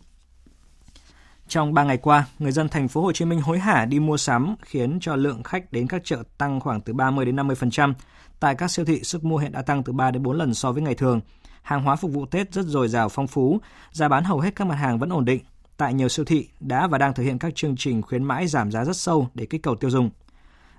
Trong 1.47 1.73
3 1.73 1.83
ngày 1.83 1.97
qua, 1.97 2.25
người 2.39 2.51
dân 2.51 2.69
thành 2.69 2.87
phố 2.87 3.01
Hồ 3.01 3.11
Chí 3.11 3.25
Minh 3.25 3.41
hối 3.41 3.59
hả 3.59 3.85
đi 3.85 3.99
mua 3.99 4.17
sắm 4.17 4.55
khiến 4.61 4.97
cho 5.01 5.15
lượng 5.15 5.43
khách 5.43 5.71
đến 5.71 5.87
các 5.87 6.01
chợ 6.05 6.23
tăng 6.37 6.59
khoảng 6.59 6.81
từ 6.81 6.93
30 6.93 7.25
đến 7.25 7.35
50%. 7.35 7.93
Tại 8.39 8.55
các 8.55 8.71
siêu 8.71 8.85
thị, 8.85 9.03
sức 9.03 9.23
mua 9.23 9.37
hiện 9.37 9.51
đã 9.51 9.61
tăng 9.61 9.83
từ 9.83 9.93
3 9.93 10.11
đến 10.11 10.23
4 10.23 10.37
lần 10.37 10.53
so 10.53 10.71
với 10.71 10.81
ngày 10.81 10.95
thường. 10.95 11.21
Hàng 11.61 11.83
hóa 11.83 11.95
phục 11.95 12.11
vụ 12.11 12.25
Tết 12.25 12.53
rất 12.53 12.65
dồi 12.65 12.87
dào 12.87 13.09
phong 13.09 13.27
phú, 13.27 13.59
giá 13.91 14.07
bán 14.07 14.23
hầu 14.23 14.39
hết 14.39 14.55
các 14.55 14.65
mặt 14.65 14.75
hàng 14.75 14.99
vẫn 14.99 15.09
ổn 15.09 15.25
định. 15.25 15.41
Tại 15.79 15.93
nhiều 15.93 16.09
siêu 16.09 16.25
thị 16.25 16.47
đã 16.59 16.87
và 16.87 16.97
đang 16.97 17.13
thực 17.13 17.23
hiện 17.23 17.39
các 17.39 17.55
chương 17.55 17.75
trình 17.75 18.01
khuyến 18.01 18.23
mãi 18.23 18.47
giảm 18.47 18.71
giá 18.71 18.85
rất 18.85 18.97
sâu 18.97 19.27
để 19.33 19.45
kích 19.45 19.63
cầu 19.63 19.75
tiêu 19.75 19.89
dùng. 19.89 20.09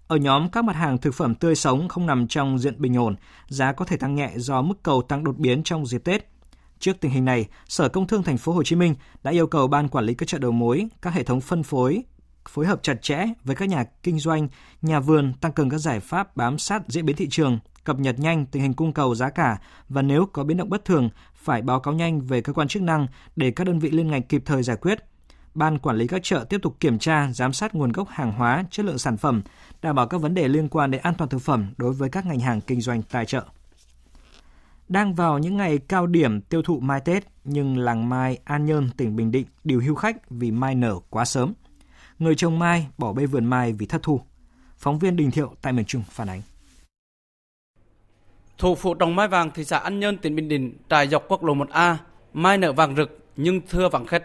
Ở 0.07 0.17
nhóm 0.17 0.49
các 0.49 0.65
mặt 0.65 0.77
hàng 0.77 0.99
thực 0.99 1.15
phẩm 1.15 1.35
tươi 1.35 1.55
sống 1.55 1.89
không 1.89 2.07
nằm 2.07 2.29
trong 2.29 2.59
diện 2.59 2.75
bình 2.79 2.97
ổn, 2.97 3.17
giá 3.49 3.73
có 3.73 3.85
thể 3.85 3.97
tăng 3.97 4.15
nhẹ 4.15 4.33
do 4.37 4.63
mức 4.63 4.83
cầu 4.83 5.03
tăng 5.03 5.25
đột 5.25 5.39
biến 5.39 5.63
trong 5.63 5.87
dịp 5.87 6.05
Tết. 6.05 6.29
Trước 6.79 7.01
tình 7.01 7.11
hình 7.11 7.25
này, 7.25 7.47
Sở 7.69 7.89
Công 7.89 8.07
Thương 8.07 8.23
Thành 8.23 8.39
phố 8.39 8.53
Hồ 8.53 8.63
Chí 8.63 8.77
Minh 8.77 8.95
đã 9.23 9.31
yêu 9.31 9.47
cầu 9.47 9.67
ban 9.69 9.89
quản 9.89 10.05
lý 10.05 10.15
các 10.15 10.29
chợ 10.29 10.39
đầu 10.39 10.53
mối, 10.53 10.89
các 11.03 11.15
hệ 11.15 11.23
thống 11.23 11.41
phân 11.41 11.63
phối 11.63 12.03
phối 12.49 12.67
hợp 12.67 12.83
chặt 12.83 13.03
chẽ 13.03 13.25
với 13.45 13.57
các 13.57 13.69
nhà 13.69 13.85
kinh 14.03 14.19
doanh, 14.19 14.49
nhà 14.83 15.01
vườn 15.01 15.33
tăng 15.41 15.53
cường 15.53 15.71
các 15.71 15.79
giải 15.79 16.01
pháp 16.01 16.37
bám 16.37 16.59
sát 16.59 16.83
diễn 16.89 17.07
biến 17.07 17.17
thị 17.17 17.29
trường, 17.31 17.59
cập 17.85 17.99
nhật 17.99 18.19
nhanh 18.19 18.47
tình 18.47 18.63
hình 18.63 18.75
cung 18.75 18.93
cầu 18.93 19.15
giá 19.15 19.31
cả 19.31 19.59
và 19.89 20.03
nếu 20.03 20.27
có 20.33 20.45
biến 20.45 20.57
động 20.57 20.69
bất 20.69 20.85
thường 20.85 21.09
phải 21.43 21.63
báo 21.63 21.81
cáo 21.81 21.95
nhanh 21.95 22.21
về 22.21 22.41
cơ 22.41 22.53
quan 22.53 22.69
chức 22.69 22.83
năng 22.83 23.07
để 23.37 23.51
các 23.51 23.65
đơn 23.65 23.79
vị 23.79 23.91
liên 23.91 24.09
ngành 24.09 24.23
kịp 24.23 24.43
thời 24.47 24.63
giải 24.63 24.77
quyết. 24.77 24.99
Ban 25.55 25.79
quản 25.79 25.97
lý 25.97 26.07
các 26.07 26.21
chợ 26.23 26.45
tiếp 26.49 26.61
tục 26.63 26.77
kiểm 26.81 26.99
tra, 26.99 27.33
giám 27.33 27.53
sát 27.53 27.75
nguồn 27.75 27.93
gốc 27.93 28.09
hàng 28.09 28.33
hóa, 28.33 28.65
chất 28.71 28.87
lượng 28.87 28.99
sản 28.99 29.17
phẩm, 29.17 29.43
đảm 29.83 29.97
bảo 29.97 30.07
các 30.07 30.21
vấn 30.21 30.35
đề 30.35 30.49
liên 30.49 30.69
quan 30.69 30.91
đến 30.91 31.01
an 31.01 31.15
toàn 31.15 31.31
thực 31.31 31.43
phẩm 31.43 31.73
đối 31.77 31.93
với 31.93 32.09
các 32.09 32.27
ngành 32.27 32.41
hàng 32.41 32.61
kinh 32.61 32.81
doanh 32.81 33.03
tại 33.03 33.27
chợ. 33.27 33.45
Đang 34.89 35.15
vào 35.15 35.39
những 35.39 35.57
ngày 35.57 35.79
cao 35.79 36.07
điểm 36.07 36.41
tiêu 36.41 36.63
thụ 36.63 36.81
mai 36.81 37.01
Tết, 37.01 37.25
nhưng 37.45 37.79
làng 37.79 38.09
mai 38.09 38.39
An 38.45 38.65
Nhơn, 38.65 38.91
tỉnh 38.97 39.17
Bình 39.17 39.31
Định 39.31 39.47
điều 39.65 39.81
hưu 39.81 39.95
khách 39.95 40.31
vì 40.31 40.51
mai 40.51 40.75
nở 40.75 40.99
quá 41.11 41.25
sớm. 41.25 41.53
Người 42.19 42.35
trồng 42.35 42.59
mai 42.59 42.87
bỏ 42.99 43.13
bê 43.13 43.27
vườn 43.27 43.45
mai 43.45 43.73
vì 43.73 43.87
thất 43.87 44.03
thu. 44.03 44.21
Phóng 44.79 44.99
viên 44.99 45.17
Đình 45.17 45.31
Thiệu 45.31 45.55
tại 45.63 45.73
miền 45.73 45.85
Trung 45.85 46.03
phản 46.11 46.29
ánh. 46.29 46.43
Thủ 48.61 48.75
phủ 48.75 48.95
trồng 48.95 49.17
mai 49.17 49.29
vàng 49.29 49.51
thị 49.51 49.65
xã 49.65 49.79
An 49.79 50.01
Nhơn, 50.01 50.17
tỉnh 50.17 50.37
Bình 50.37 50.49
Định 50.49 50.77
trải 50.89 51.09
dọc 51.09 51.25
quốc 51.29 51.45
lộ 51.45 51.55
1A, 51.55 51.95
mai 52.33 52.59
nở 52.59 52.73
vàng 52.73 52.97
rực 52.97 53.19
nhưng 53.37 53.61
thưa 53.71 53.89
vàng 53.89 54.07
khách. 54.07 54.23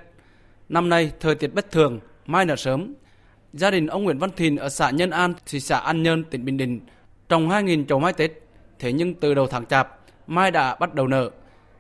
Năm 0.70 0.90
nay 0.90 1.12
thời 1.20 1.36
tiết 1.36 1.54
bất 1.54 1.72
thường, 1.72 2.00
mai 2.26 2.46
nở 2.46 2.56
sớm. 2.56 2.94
Gia 3.54 3.72
đình 3.72 3.88
ông 3.88 4.04
Nguyễn 4.04 4.18
Văn 4.18 4.30
Thìn 4.36 4.56
ở 4.56 4.70
xã 4.70 4.90
Nhân 4.90 5.10
An, 5.10 5.34
thị 5.46 5.60
xã 5.60 5.78
An 5.78 6.04
Nhơn, 6.04 6.24
tỉnh 6.24 6.46
Bình 6.46 6.58
Định 6.58 6.80
trồng 7.30 7.50
2.000 7.50 7.86
chậu 7.86 8.00
mai 8.00 8.14
Tết. 8.14 8.32
Thế 8.80 8.94
nhưng 8.94 9.14
từ 9.14 9.34
đầu 9.34 9.48
tháng 9.48 9.66
chạp, 9.66 10.00
mai 10.28 10.52
đã 10.52 10.76
bắt 10.76 10.94
đầu 10.94 11.08
nở. 11.08 11.30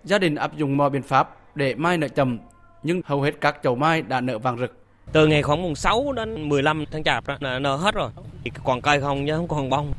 Gia 0.03 0.17
đình 0.17 0.35
áp 0.35 0.57
dụng 0.57 0.77
mọi 0.77 0.89
biện 0.89 1.03
pháp 1.03 1.37
để 1.55 1.75
mai 1.75 1.97
nở 1.97 2.07
chậm, 2.07 2.37
nhưng 2.83 3.01
hầu 3.05 3.21
hết 3.21 3.41
các 3.41 3.59
chậu 3.63 3.75
mai 3.75 4.01
đã 4.01 4.21
nở 4.21 4.39
vàng 4.39 4.57
rực. 4.57 4.77
Từ 5.11 5.27
ngày 5.27 5.41
khoảng 5.41 5.61
mùng 5.61 5.75
6 5.75 6.11
đến 6.11 6.49
15 6.49 6.85
tháng 6.91 7.03
chạp 7.03 7.27
đó, 7.27 7.37
là 7.39 7.59
nở 7.59 7.75
hết 7.75 7.95
rồi. 7.95 8.11
Còn 8.63 8.81
cây 8.81 9.01
không 9.01 9.27
chứ 9.27 9.33
không 9.37 9.47
còn 9.47 9.69
bông. 9.69 9.93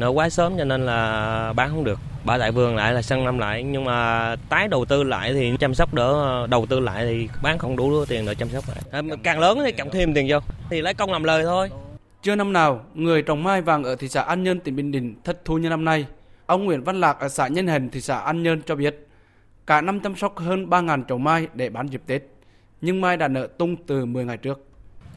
Nở 0.00 0.08
quá 0.08 0.28
sớm 0.28 0.58
cho 0.58 0.64
nên 0.64 0.86
là 0.86 1.52
bán 1.56 1.70
không 1.70 1.84
được. 1.84 1.98
Bà 2.24 2.38
tại 2.38 2.52
vườn 2.52 2.76
lại 2.76 2.92
là 2.92 3.02
sân 3.02 3.24
năm 3.24 3.38
lại 3.38 3.62
nhưng 3.62 3.84
mà 3.84 4.36
tái 4.48 4.68
đầu 4.68 4.84
tư 4.84 5.02
lại 5.02 5.32
thì 5.32 5.52
chăm 5.60 5.74
sóc 5.74 5.94
đỡ 5.94 6.46
đầu 6.50 6.66
tư 6.66 6.80
lại 6.80 7.06
thì 7.06 7.28
bán 7.42 7.58
không 7.58 7.76
đủ 7.76 8.04
tiền 8.04 8.26
để 8.26 8.34
chăm 8.34 8.48
sóc 8.48 8.64
lại. 8.68 8.78
À, 8.90 9.02
càng 9.22 9.40
lớn 9.40 9.58
thì 9.64 9.72
cộng 9.72 9.90
thêm 9.90 10.14
tiền 10.14 10.26
vô 10.28 10.38
thì 10.70 10.80
lấy 10.80 10.94
công 10.94 11.12
làm 11.12 11.24
lời 11.24 11.44
thôi. 11.44 11.70
Chưa 12.22 12.34
năm 12.34 12.52
nào, 12.52 12.80
người 12.94 13.22
trồng 13.22 13.42
mai 13.42 13.62
vàng 13.62 13.84
ở 13.84 13.96
thị 13.96 14.08
xã 14.08 14.22
An 14.22 14.42
Nhơn, 14.42 14.60
tỉnh 14.60 14.76
Bình 14.76 14.92
Định 14.92 15.14
thất 15.24 15.44
thu 15.44 15.58
như 15.58 15.68
năm 15.68 15.84
nay. 15.84 16.06
Ông 16.46 16.64
Nguyễn 16.64 16.84
Văn 16.84 17.00
Lạc 17.00 17.20
ở 17.20 17.28
xã 17.28 17.48
Nhân 17.48 17.66
Hình 17.66 17.90
thị 17.90 18.00
xã 18.00 18.18
An 18.18 18.42
Nhơn 18.42 18.62
cho 18.62 18.74
biết, 18.74 19.08
cả 19.66 19.80
năm 19.80 20.00
chăm 20.00 20.16
sóc 20.16 20.38
hơn 20.38 20.66
3.000 20.66 21.04
chậu 21.08 21.18
mai 21.18 21.48
để 21.54 21.68
bán 21.68 21.86
dịp 21.86 22.02
Tết, 22.06 22.22
nhưng 22.80 23.00
mai 23.00 23.16
đã 23.16 23.28
nợ 23.28 23.46
tung 23.46 23.76
từ 23.86 24.04
10 24.04 24.24
ngày 24.24 24.36
trước. 24.36 24.69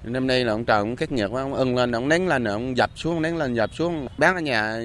Năm 0.03 0.27
nay 0.27 0.45
là 0.45 0.53
ông 0.53 0.65
trời 0.65 0.81
cũng 0.81 0.95
khắc 0.95 1.11
nghiệt 1.11 1.29
quá, 1.31 1.41
ông 1.41 1.53
ưng 1.53 1.75
lên, 1.75 1.91
ông 1.91 2.09
nén 2.09 2.27
lên, 2.27 2.43
ông 2.43 2.77
dập 2.77 2.89
xuống, 2.95 3.21
nén 3.21 3.37
lên, 3.37 3.53
dập 3.53 3.69
xuống. 3.73 4.07
Bán 4.17 4.35
ở 4.35 4.41
nhà 4.41 4.77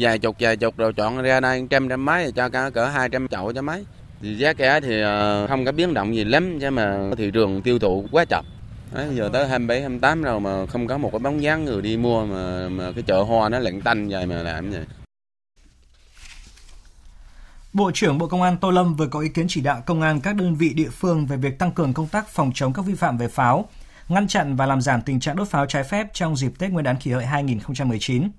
vài 0.00 0.18
chục, 0.18 0.36
vài 0.40 0.56
chục 0.56 0.76
rồi 0.76 0.92
chọn 0.92 1.22
ra 1.22 1.40
đây 1.40 1.66
trăm 1.70 1.88
trăm 1.88 2.04
mấy 2.04 2.32
cho 2.32 2.48
cả 2.48 2.70
cỡ 2.70 2.84
200 2.84 3.28
chậu 3.28 3.52
cho 3.52 3.62
mấy. 3.62 3.84
Thì 4.22 4.34
giá 4.36 4.52
cả 4.52 4.80
thì 4.80 5.00
ờ, 5.00 5.46
không 5.46 5.64
có 5.64 5.72
biến 5.72 5.94
động 5.94 6.14
gì 6.14 6.24
lắm, 6.24 6.58
chứ 6.60 6.70
mà 6.70 7.10
thị 7.18 7.30
trường 7.30 7.62
tiêu 7.62 7.78
thụ 7.78 8.04
quá 8.12 8.24
chậm. 8.24 8.44
Đấy, 8.94 9.08
giờ 9.14 9.30
tới 9.32 9.48
27, 9.48 9.80
28 9.80 10.22
rồi 10.22 10.40
mà 10.40 10.66
không 10.66 10.86
có 10.86 10.98
một 10.98 11.10
cái 11.12 11.18
bóng 11.18 11.42
dáng 11.42 11.64
người 11.64 11.82
đi 11.82 11.96
mua 11.96 12.26
mà, 12.26 12.68
mà 12.68 12.92
cái 12.94 13.02
chợ 13.06 13.22
hoa 13.22 13.48
nó 13.48 13.58
lạnh 13.58 13.80
tanh 13.80 14.08
vậy 14.08 14.26
mà 14.26 14.42
làm 14.42 14.70
vậy. 14.70 14.84
Bộ 17.72 17.90
trưởng 17.94 18.18
Bộ 18.18 18.26
Công 18.26 18.42
an 18.42 18.56
Tô 18.56 18.70
Lâm 18.70 18.94
vừa 18.94 19.06
có 19.06 19.20
ý 19.20 19.28
kiến 19.28 19.46
chỉ 19.48 19.60
đạo 19.60 19.82
công 19.86 20.02
an 20.02 20.20
các 20.20 20.36
đơn 20.36 20.54
vị 20.54 20.72
địa 20.74 20.88
phương 20.88 21.26
về 21.26 21.36
việc 21.36 21.58
tăng 21.58 21.72
cường 21.72 21.94
công 21.94 22.06
tác 22.06 22.28
phòng 22.28 22.52
chống 22.54 22.72
các 22.72 22.84
vi 22.84 22.94
phạm 22.94 23.18
về 23.18 23.28
pháo, 23.28 23.68
ngăn 24.10 24.28
chặn 24.28 24.56
và 24.56 24.66
làm 24.66 24.80
giảm 24.80 25.02
tình 25.02 25.20
trạng 25.20 25.36
đốt 25.36 25.48
pháo 25.48 25.66
trái 25.66 25.84
phép 25.84 26.06
trong 26.12 26.36
dịp 26.36 26.52
Tết 26.58 26.70
Nguyên 26.70 26.84
đán 26.84 26.96
kỷ 26.96 27.10
hợi 27.10 27.26
2019. 27.26 28.30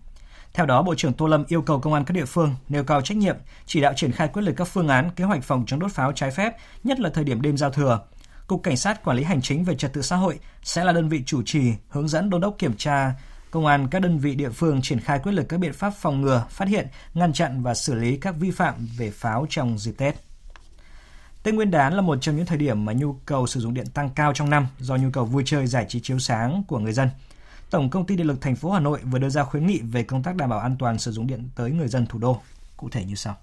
Theo 0.53 0.65
đó, 0.65 0.81
Bộ 0.81 0.95
trưởng 0.95 1.13
Tô 1.13 1.27
Lâm 1.27 1.43
yêu 1.47 1.61
cầu 1.61 1.79
công 1.79 1.93
an 1.93 2.05
các 2.05 2.13
địa 2.13 2.25
phương 2.25 2.55
nêu 2.69 2.83
cao 2.83 3.01
trách 3.01 3.17
nhiệm, 3.17 3.35
chỉ 3.65 3.81
đạo 3.81 3.93
triển 3.95 4.11
khai 4.11 4.27
quyết 4.27 4.41
liệt 4.41 4.53
các 4.57 4.67
phương 4.67 4.87
án, 4.87 5.09
kế 5.15 5.23
hoạch 5.23 5.43
phòng 5.43 5.63
chống 5.67 5.79
đốt 5.79 5.91
pháo 5.91 6.11
trái 6.11 6.31
phép, 6.31 6.55
nhất 6.83 6.99
là 6.99 7.09
thời 7.09 7.23
điểm 7.23 7.41
đêm 7.41 7.57
giao 7.57 7.69
thừa. 7.69 7.99
Cục 8.47 8.63
Cảnh 8.63 8.77
sát 8.77 9.03
Quản 9.03 9.17
lý 9.17 9.23
Hành 9.23 9.41
chính 9.41 9.63
về 9.63 9.75
Trật 9.75 9.93
tự 9.93 10.01
xã 10.01 10.15
hội 10.15 10.39
sẽ 10.63 10.83
là 10.83 10.91
đơn 10.91 11.09
vị 11.09 11.23
chủ 11.25 11.41
trì, 11.45 11.73
hướng 11.89 12.07
dẫn 12.07 12.29
đôn 12.29 12.41
đốc 12.41 12.55
kiểm 12.57 12.73
tra 12.77 13.13
công 13.51 13.65
an 13.65 13.87
các 13.91 14.01
đơn 14.01 14.19
vị 14.19 14.35
địa 14.35 14.49
phương 14.49 14.81
triển 14.81 14.99
khai 14.99 15.19
quyết 15.19 15.31
liệt 15.31 15.45
các 15.49 15.59
biện 15.59 15.73
pháp 15.73 15.93
phòng 15.97 16.21
ngừa, 16.21 16.45
phát 16.49 16.67
hiện, 16.67 16.87
ngăn 17.13 17.33
chặn 17.33 17.63
và 17.63 17.73
xử 17.73 17.95
lý 17.95 18.17
các 18.17 18.35
vi 18.39 18.51
phạm 18.51 18.87
về 18.97 19.11
pháo 19.11 19.45
trong 19.49 19.77
dịp 19.77 19.93
Tết. 19.97 20.15
Tết 21.43 21.53
Nguyên 21.53 21.71
đán 21.71 21.93
là 21.93 22.01
một 22.01 22.17
trong 22.21 22.35
những 22.35 22.45
thời 22.45 22.57
điểm 22.57 22.85
mà 22.85 22.93
nhu 22.93 23.13
cầu 23.25 23.47
sử 23.47 23.59
dụng 23.59 23.73
điện 23.73 23.85
tăng 23.93 24.09
cao 24.15 24.33
trong 24.33 24.49
năm 24.49 24.67
do 24.79 24.95
nhu 24.95 25.09
cầu 25.13 25.25
vui 25.25 25.43
chơi 25.45 25.67
giải 25.67 25.85
trí 25.89 25.99
chiếu 25.99 26.19
sáng 26.19 26.63
của 26.67 26.79
người 26.79 26.93
dân. 26.93 27.09
Tổng 27.69 27.89
công 27.89 28.05
ty 28.05 28.15
Điện 28.15 28.27
lực 28.27 28.41
thành 28.41 28.55
phố 28.55 28.71
Hà 28.71 28.79
Nội 28.79 28.99
vừa 29.11 29.19
đưa 29.19 29.29
ra 29.29 29.43
khuyến 29.43 29.67
nghị 29.67 29.79
về 29.79 30.03
công 30.03 30.23
tác 30.23 30.35
đảm 30.35 30.49
bảo 30.49 30.59
an 30.59 30.75
toàn 30.79 30.99
sử 30.99 31.11
dụng 31.11 31.27
điện 31.27 31.49
tới 31.55 31.71
người 31.71 31.87
dân 31.87 32.05
thủ 32.07 32.19
đô. 32.19 32.37
Cụ 32.77 32.89
thể 32.89 33.05
như 33.05 33.15
sau. 33.15 33.37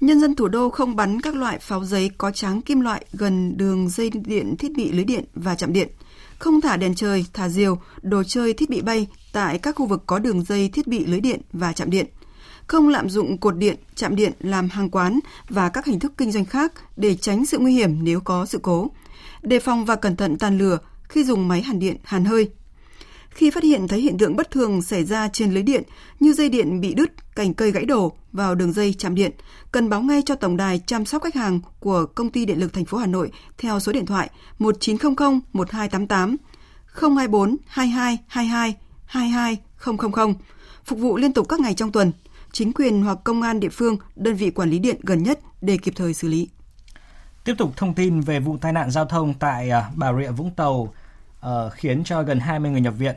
Nhân 0.00 0.20
dân 0.20 0.34
thủ 0.34 0.48
đô 0.48 0.70
không 0.70 0.96
bắn 0.96 1.20
các 1.20 1.34
loại 1.34 1.58
pháo 1.58 1.84
giấy 1.84 2.10
có 2.18 2.30
tráng 2.30 2.62
kim 2.62 2.80
loại 2.80 3.04
gần 3.12 3.56
đường 3.56 3.88
dây 3.88 4.10
điện 4.10 4.56
thiết 4.56 4.72
bị 4.76 4.92
lưới 4.92 5.04
điện 5.04 5.24
và 5.34 5.54
chạm 5.54 5.72
điện, 5.72 5.88
không 6.38 6.60
thả 6.60 6.76
đèn 6.76 6.94
trời, 6.94 7.24
thả 7.32 7.48
diều, 7.48 7.78
đồ 8.02 8.22
chơi 8.22 8.52
thiết 8.52 8.70
bị 8.70 8.82
bay 8.82 9.06
tại 9.32 9.58
các 9.58 9.76
khu 9.76 9.86
vực 9.86 10.02
có 10.06 10.18
đường 10.18 10.44
dây 10.44 10.68
thiết 10.68 10.86
bị 10.86 11.06
lưới 11.06 11.20
điện 11.20 11.40
và 11.52 11.72
chạm 11.72 11.90
điện, 11.90 12.06
không 12.68 12.88
lạm 12.88 13.08
dụng 13.08 13.38
cột 13.38 13.56
điện, 13.56 13.76
chạm 13.94 14.16
điện 14.16 14.32
làm 14.40 14.68
hàng 14.68 14.90
quán 14.90 15.20
và 15.48 15.68
các 15.68 15.86
hình 15.86 15.98
thức 15.98 16.12
kinh 16.16 16.32
doanh 16.32 16.44
khác 16.44 16.72
để 16.96 17.14
tránh 17.14 17.46
sự 17.46 17.58
nguy 17.58 17.72
hiểm 17.72 18.04
nếu 18.04 18.20
có 18.20 18.46
sự 18.46 18.58
cố, 18.62 18.90
đề 19.42 19.60
phòng 19.60 19.84
và 19.84 19.96
cẩn 19.96 20.16
thận 20.16 20.38
tàn 20.38 20.58
lửa 20.58 20.78
khi 21.08 21.24
dùng 21.24 21.48
máy 21.48 21.62
hàn 21.62 21.78
điện, 21.78 21.96
hàn 22.02 22.24
hơi, 22.24 22.50
khi 23.30 23.50
phát 23.50 23.62
hiện 23.62 23.88
thấy 23.88 24.00
hiện 24.00 24.18
tượng 24.18 24.36
bất 24.36 24.50
thường 24.50 24.82
xảy 24.82 25.04
ra 25.04 25.28
trên 25.28 25.54
lưới 25.54 25.62
điện 25.62 25.82
như 26.20 26.32
dây 26.32 26.48
điện 26.48 26.80
bị 26.80 26.94
đứt, 26.94 27.34
cành 27.34 27.54
cây 27.54 27.70
gãy 27.70 27.84
đổ 27.84 28.12
vào 28.32 28.54
đường 28.54 28.72
dây 28.72 28.94
chạm 28.98 29.14
điện, 29.14 29.32
cần 29.72 29.88
báo 29.88 30.02
ngay 30.02 30.22
cho 30.26 30.34
tổng 30.34 30.56
đài 30.56 30.80
chăm 30.86 31.04
sóc 31.04 31.22
khách 31.22 31.34
hàng 31.34 31.60
của 31.80 32.06
công 32.06 32.30
ty 32.30 32.44
điện 32.44 32.60
lực 32.60 32.72
thành 32.72 32.84
phố 32.84 32.98
Hà 32.98 33.06
Nội 33.06 33.30
theo 33.58 33.80
số 33.80 33.92
điện 33.92 34.06
thoại 34.06 34.30
1900 34.58 35.40
1288 35.52 36.36
024 37.00 37.56
22 37.66 38.18
22 38.26 38.76
22000 39.06 40.34
phục 40.84 40.98
vụ 40.98 41.16
liên 41.16 41.32
tục 41.32 41.48
các 41.48 41.60
ngày 41.60 41.74
trong 41.74 41.92
tuần. 41.92 42.12
Chính 42.52 42.72
quyền 42.72 43.02
hoặc 43.02 43.18
công 43.24 43.42
an 43.42 43.60
địa 43.60 43.68
phương, 43.68 43.96
đơn 44.16 44.34
vị 44.34 44.50
quản 44.50 44.70
lý 44.70 44.78
điện 44.78 44.96
gần 45.02 45.22
nhất 45.22 45.38
để 45.60 45.76
kịp 45.76 45.92
thời 45.96 46.14
xử 46.14 46.28
lý. 46.28 46.48
Tiếp 47.44 47.54
tục 47.58 47.72
thông 47.76 47.94
tin 47.94 48.20
về 48.20 48.40
vụ 48.40 48.56
tai 48.58 48.72
nạn 48.72 48.90
giao 48.90 49.04
thông 49.04 49.34
tại 49.34 49.70
à, 49.70 49.90
Bà 49.94 50.12
Rịa 50.12 50.30
Vũng 50.30 50.50
Tàu 50.50 50.74
uh, 51.46 51.72
khiến 51.72 52.04
cho 52.04 52.22
gần 52.22 52.40
20 52.40 52.70
người 52.70 52.80
nhập 52.80 52.94
viện. 52.98 53.16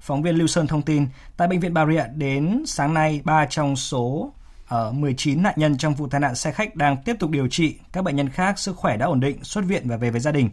Phóng 0.00 0.22
viên 0.22 0.36
Lưu 0.36 0.46
Sơn 0.46 0.66
thông 0.66 0.82
tin, 0.82 1.06
tại 1.36 1.48
bệnh 1.48 1.60
viện 1.60 1.74
Bà 1.74 1.86
Rịa 1.86 2.04
đến 2.14 2.62
sáng 2.66 2.94
nay, 2.94 3.20
3 3.24 3.46
trong 3.46 3.76
số 3.76 4.32
ở 4.68 4.88
uh, 4.88 4.94
19 4.94 5.42
nạn 5.42 5.54
nhân 5.56 5.78
trong 5.78 5.94
vụ 5.94 6.08
tai 6.08 6.20
nạn 6.20 6.34
xe 6.34 6.52
khách 6.52 6.76
đang 6.76 6.96
tiếp 7.04 7.16
tục 7.18 7.30
điều 7.30 7.48
trị, 7.48 7.76
các 7.92 8.04
bệnh 8.04 8.16
nhân 8.16 8.28
khác 8.28 8.58
sức 8.58 8.76
khỏe 8.76 8.96
đã 8.96 9.06
ổn 9.06 9.20
định, 9.20 9.44
xuất 9.44 9.64
viện 9.64 9.82
và 9.88 9.96
về 9.96 10.10
với 10.10 10.20
gia 10.20 10.32
đình. 10.32 10.50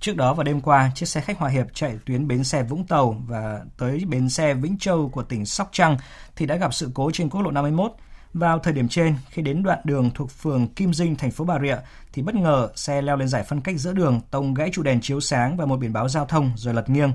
Trước 0.00 0.16
đó 0.16 0.34
vào 0.34 0.44
đêm 0.44 0.60
qua, 0.60 0.90
chiếc 0.94 1.06
xe 1.06 1.20
khách 1.20 1.38
Hòa 1.38 1.50
Hiệp 1.50 1.66
chạy 1.74 1.98
tuyến 2.06 2.28
bến 2.28 2.44
xe 2.44 2.62
Vũng 2.62 2.86
Tàu 2.86 3.22
và 3.26 3.60
tới 3.76 4.04
bến 4.08 4.28
xe 4.28 4.54
Vĩnh 4.54 4.78
Châu 4.78 5.08
của 5.08 5.22
tỉnh 5.22 5.46
Sóc 5.46 5.68
Trăng 5.72 5.96
thì 6.36 6.46
đã 6.46 6.56
gặp 6.56 6.74
sự 6.74 6.90
cố 6.94 7.10
trên 7.12 7.28
quốc 7.28 7.42
lộ 7.42 7.50
51. 7.50 7.92
Vào 8.34 8.58
thời 8.58 8.72
điểm 8.72 8.88
trên, 8.88 9.14
khi 9.30 9.42
đến 9.42 9.62
đoạn 9.62 9.78
đường 9.84 10.10
thuộc 10.14 10.30
phường 10.30 10.68
Kim 10.68 10.94
Dinh, 10.94 11.16
thành 11.16 11.30
phố 11.30 11.44
Bà 11.44 11.58
Rịa, 11.60 11.76
thì 12.12 12.22
bất 12.22 12.34
ngờ 12.34 12.68
xe 12.74 13.02
leo 13.02 13.16
lên 13.16 13.28
giải 13.28 13.42
phân 13.42 13.60
cách 13.60 13.78
giữa 13.78 13.92
đường, 13.92 14.20
tông 14.30 14.54
gãy 14.54 14.70
trụ 14.72 14.82
đèn 14.82 15.00
chiếu 15.00 15.20
sáng 15.20 15.56
và 15.56 15.66
một 15.66 15.76
biển 15.76 15.92
báo 15.92 16.08
giao 16.08 16.26
thông 16.26 16.52
rồi 16.56 16.74
lật 16.74 16.90
nghiêng. 16.90 17.12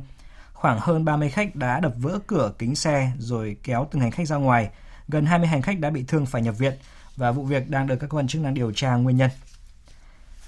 Khoảng 0.54 0.80
hơn 0.80 1.06
30 1.06 1.30
khách 1.30 1.56
đã 1.56 1.80
đập 1.80 1.94
vỡ 1.98 2.20
cửa 2.28 2.54
kính 2.58 2.76
xe 2.76 3.12
rồi 3.18 3.58
kéo 3.64 3.88
từng 3.92 4.02
hành 4.02 4.12
khách 4.12 4.28
ra 4.28 4.36
ngoài. 4.36 4.70
Gần 5.08 5.26
20 5.26 5.48
hành 5.48 5.62
khách 5.62 5.80
đã 5.80 5.90
bị 5.90 6.04
thương 6.08 6.26
phải 6.26 6.42
nhập 6.42 6.58
viện 6.58 6.74
và 7.18 7.32
vụ 7.32 7.44
việc 7.44 7.70
đang 7.70 7.88
được 7.88 7.96
các 7.96 8.10
cơ 8.10 8.18
quan 8.18 8.28
chức 8.28 8.42
năng 8.42 8.54
điều 8.54 8.72
tra 8.72 8.96
nguyên 8.96 9.18
nhân. 9.18 9.30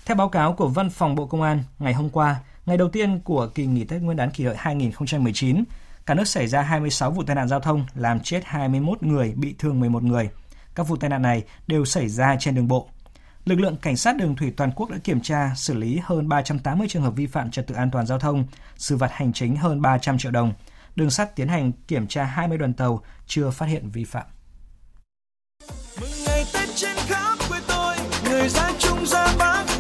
Theo 0.05 0.15
báo 0.15 0.29
cáo 0.29 0.53
của 0.53 0.67
Văn 0.67 0.89
phòng 0.89 1.15
Bộ 1.15 1.25
Công 1.25 1.41
an, 1.41 1.63
ngày 1.79 1.93
hôm 1.93 2.09
qua, 2.09 2.35
ngày 2.65 2.77
đầu 2.77 2.89
tiên 2.89 3.19
của 3.19 3.47
kỳ 3.47 3.65
nghỉ 3.65 3.83
Tết 3.83 4.01
Nguyên 4.01 4.17
đán 4.17 4.31
kỷ 4.31 4.43
hợi 4.43 4.55
2019, 4.57 5.63
cả 6.05 6.13
nước 6.13 6.27
xảy 6.27 6.47
ra 6.47 6.61
26 6.61 7.11
vụ 7.11 7.23
tai 7.23 7.35
nạn 7.35 7.47
giao 7.47 7.59
thông, 7.59 7.85
làm 7.95 8.19
chết 8.19 8.41
21 8.45 9.03
người, 9.03 9.33
bị 9.35 9.55
thương 9.59 9.79
11 9.79 10.03
người. 10.03 10.29
Các 10.75 10.87
vụ 10.87 10.97
tai 10.97 11.09
nạn 11.09 11.21
này 11.21 11.43
đều 11.67 11.85
xảy 11.85 12.09
ra 12.09 12.35
trên 12.39 12.55
đường 12.55 12.67
bộ. 12.67 12.89
Lực 13.45 13.59
lượng 13.59 13.77
cảnh 13.77 13.97
sát 13.97 14.17
đường 14.17 14.35
thủy 14.35 14.53
toàn 14.57 14.71
quốc 14.71 14.89
đã 14.89 14.97
kiểm 15.03 15.21
tra, 15.21 15.51
xử 15.55 15.73
lý 15.73 15.99
hơn 16.03 16.29
380 16.29 16.87
trường 16.89 17.03
hợp 17.03 17.13
vi 17.15 17.27
phạm 17.27 17.51
trật 17.51 17.67
tự 17.67 17.75
an 17.75 17.91
toàn 17.91 18.05
giao 18.05 18.19
thông, 18.19 18.45
xử 18.77 18.97
phạt 18.97 19.11
hành 19.11 19.33
chính 19.33 19.55
hơn 19.55 19.81
300 19.81 20.17
triệu 20.17 20.31
đồng. 20.31 20.53
Đường 20.95 21.09
sắt 21.09 21.35
tiến 21.35 21.47
hành 21.47 21.71
kiểm 21.87 22.07
tra 22.07 22.23
20 22.23 22.57
đoàn 22.57 22.73
tàu 22.73 23.01
chưa 23.27 23.49
phát 23.49 23.65
hiện 23.65 23.89
vi 23.89 24.03
phạm. 24.03 24.25
Mừng 26.01 26.09
ngày 26.25 26.45
Tết 26.53 26.69
trên 26.75 26.95
khắp 26.97 27.37
quê 27.49 27.59
tôi, 27.67 27.95
người 28.23 28.49
ra 28.49 28.71
chung 28.79 28.94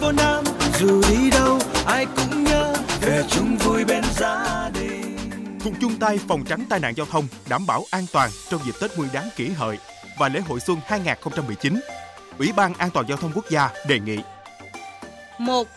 vô 0.05 0.11
Nam, 0.11 0.43
dù 0.79 1.01
đi 1.09 1.29
đâu 1.29 1.59
ai 1.85 2.05
cũng 2.15 2.43
nhớ 2.43 2.73
về 3.01 3.23
chung 3.29 3.57
vui 3.57 3.85
bên 3.85 4.03
gia 4.19 4.69
đình. 4.73 5.17
Cùng 5.63 5.73
chung 5.81 5.97
tay 5.99 6.19
phòng 6.27 6.43
tránh 6.45 6.65
tai 6.69 6.79
nạn 6.79 6.93
giao 6.97 7.05
thông, 7.05 7.27
đảm 7.49 7.65
bảo 7.65 7.85
an 7.91 8.05
toàn 8.11 8.29
trong 8.49 8.61
dịp 8.65 8.71
Tết 8.81 8.97
Nguyên 8.97 9.09
đán 9.13 9.29
kỷ 9.35 9.49
hợi 9.49 9.77
và 10.17 10.29
lễ 10.29 10.39
hội 10.39 10.59
xuân 10.59 10.77
2019. 10.85 11.81
Ủy 12.39 12.51
ban 12.55 12.73
An 12.73 12.89
toàn 12.89 13.05
giao 13.09 13.17
thông 13.17 13.31
quốc 13.35 13.49
gia 13.49 13.69
đề 13.87 13.99
nghị 13.99 14.17
1. 15.37 15.67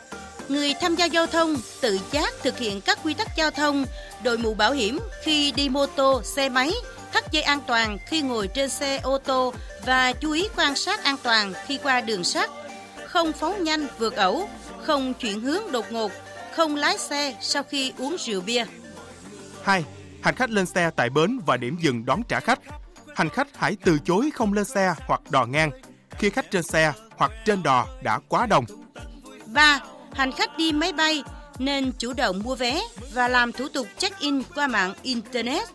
Người 0.49 0.75
tham 0.81 0.95
gia 0.95 1.05
giao 1.05 1.27
thông 1.27 1.57
tự 1.81 1.99
giác 2.13 2.35
thực 2.43 2.59
hiện 2.59 2.81
các 2.81 2.99
quy 3.05 3.15
tắc 3.15 3.37
giao 3.37 3.51
thông, 3.51 3.85
đội 4.23 4.39
mũ 4.39 4.55
bảo 4.55 4.73
hiểm 4.73 4.99
khi 5.23 5.53
đi 5.53 5.69
mô 5.69 5.87
tô, 5.87 6.23
xe 6.25 6.49
máy, 6.49 6.73
thắt 7.13 7.33
dây 7.33 7.43
an 7.43 7.61
toàn 7.67 7.99
khi 8.07 8.23
ngồi 8.23 8.49
trên 8.49 8.69
xe 8.69 8.99
ô 9.03 9.19
tô 9.19 9.55
và 9.87 10.13
chú 10.13 10.33
ý 10.33 10.49
quan 10.57 10.77
sát 10.77 11.05
an 11.05 11.17
toàn 11.23 11.53
khi 11.67 11.79
qua 11.83 12.01
đường 12.01 12.25
sắt, 12.25 12.51
không 13.09 13.33
phóng 13.33 13.65
nhanh 13.65 13.87
vượt 13.99 14.15
ẩu, 14.15 14.49
không 14.83 15.15
chuyển 15.15 15.41
hướng 15.41 15.73
đột 15.73 15.93
ngột, 15.93 16.13
không 16.55 16.77
lái 16.77 16.99
xe 16.99 17.37
sau 17.41 17.63
khi 17.63 17.93
uống 17.99 18.17
rượu 18.19 18.41
bia. 18.41 18.65
2. 19.63 19.85
Hành 20.23 20.35
khách 20.35 20.51
lên 20.51 20.67
xe 20.67 20.91
tại 20.97 21.11
bến 21.11 21.41
và 21.47 21.57
điểm 21.57 21.77
dừng 21.81 22.05
đón 22.05 22.23
trả 22.29 22.41
khách. 22.41 22.59
Hành 23.15 23.29
khách 23.29 23.49
hãy 23.57 23.77
từ 23.85 23.99
chối 24.05 24.31
không 24.35 24.53
lên 24.53 24.65
xe 24.65 24.95
hoặc 25.07 25.21
đò 25.31 25.47
ngang. 25.47 25.71
khi 26.11 26.31
khách 26.31 26.51
trên 26.51 26.63
xe 26.63 26.93
hoặc 27.17 27.33
trên 27.45 27.63
đò 27.63 27.87
đã 28.03 28.19
quá 28.29 28.47
đông. 28.47 28.65
3. 29.47 29.81
Hành 30.13 30.33
khách 30.33 30.57
đi 30.57 30.73
máy 30.73 30.93
bay 30.93 31.25
nên 31.59 31.93
chủ 31.99 32.13
động 32.13 32.43
mua 32.45 32.55
vé 32.55 32.81
và 33.13 33.29
làm 33.29 33.53
thủ 33.53 33.69
tục 33.69 33.87
check-in 33.99 34.43
qua 34.55 34.67
mạng 34.67 34.95
Internet. 35.03 35.69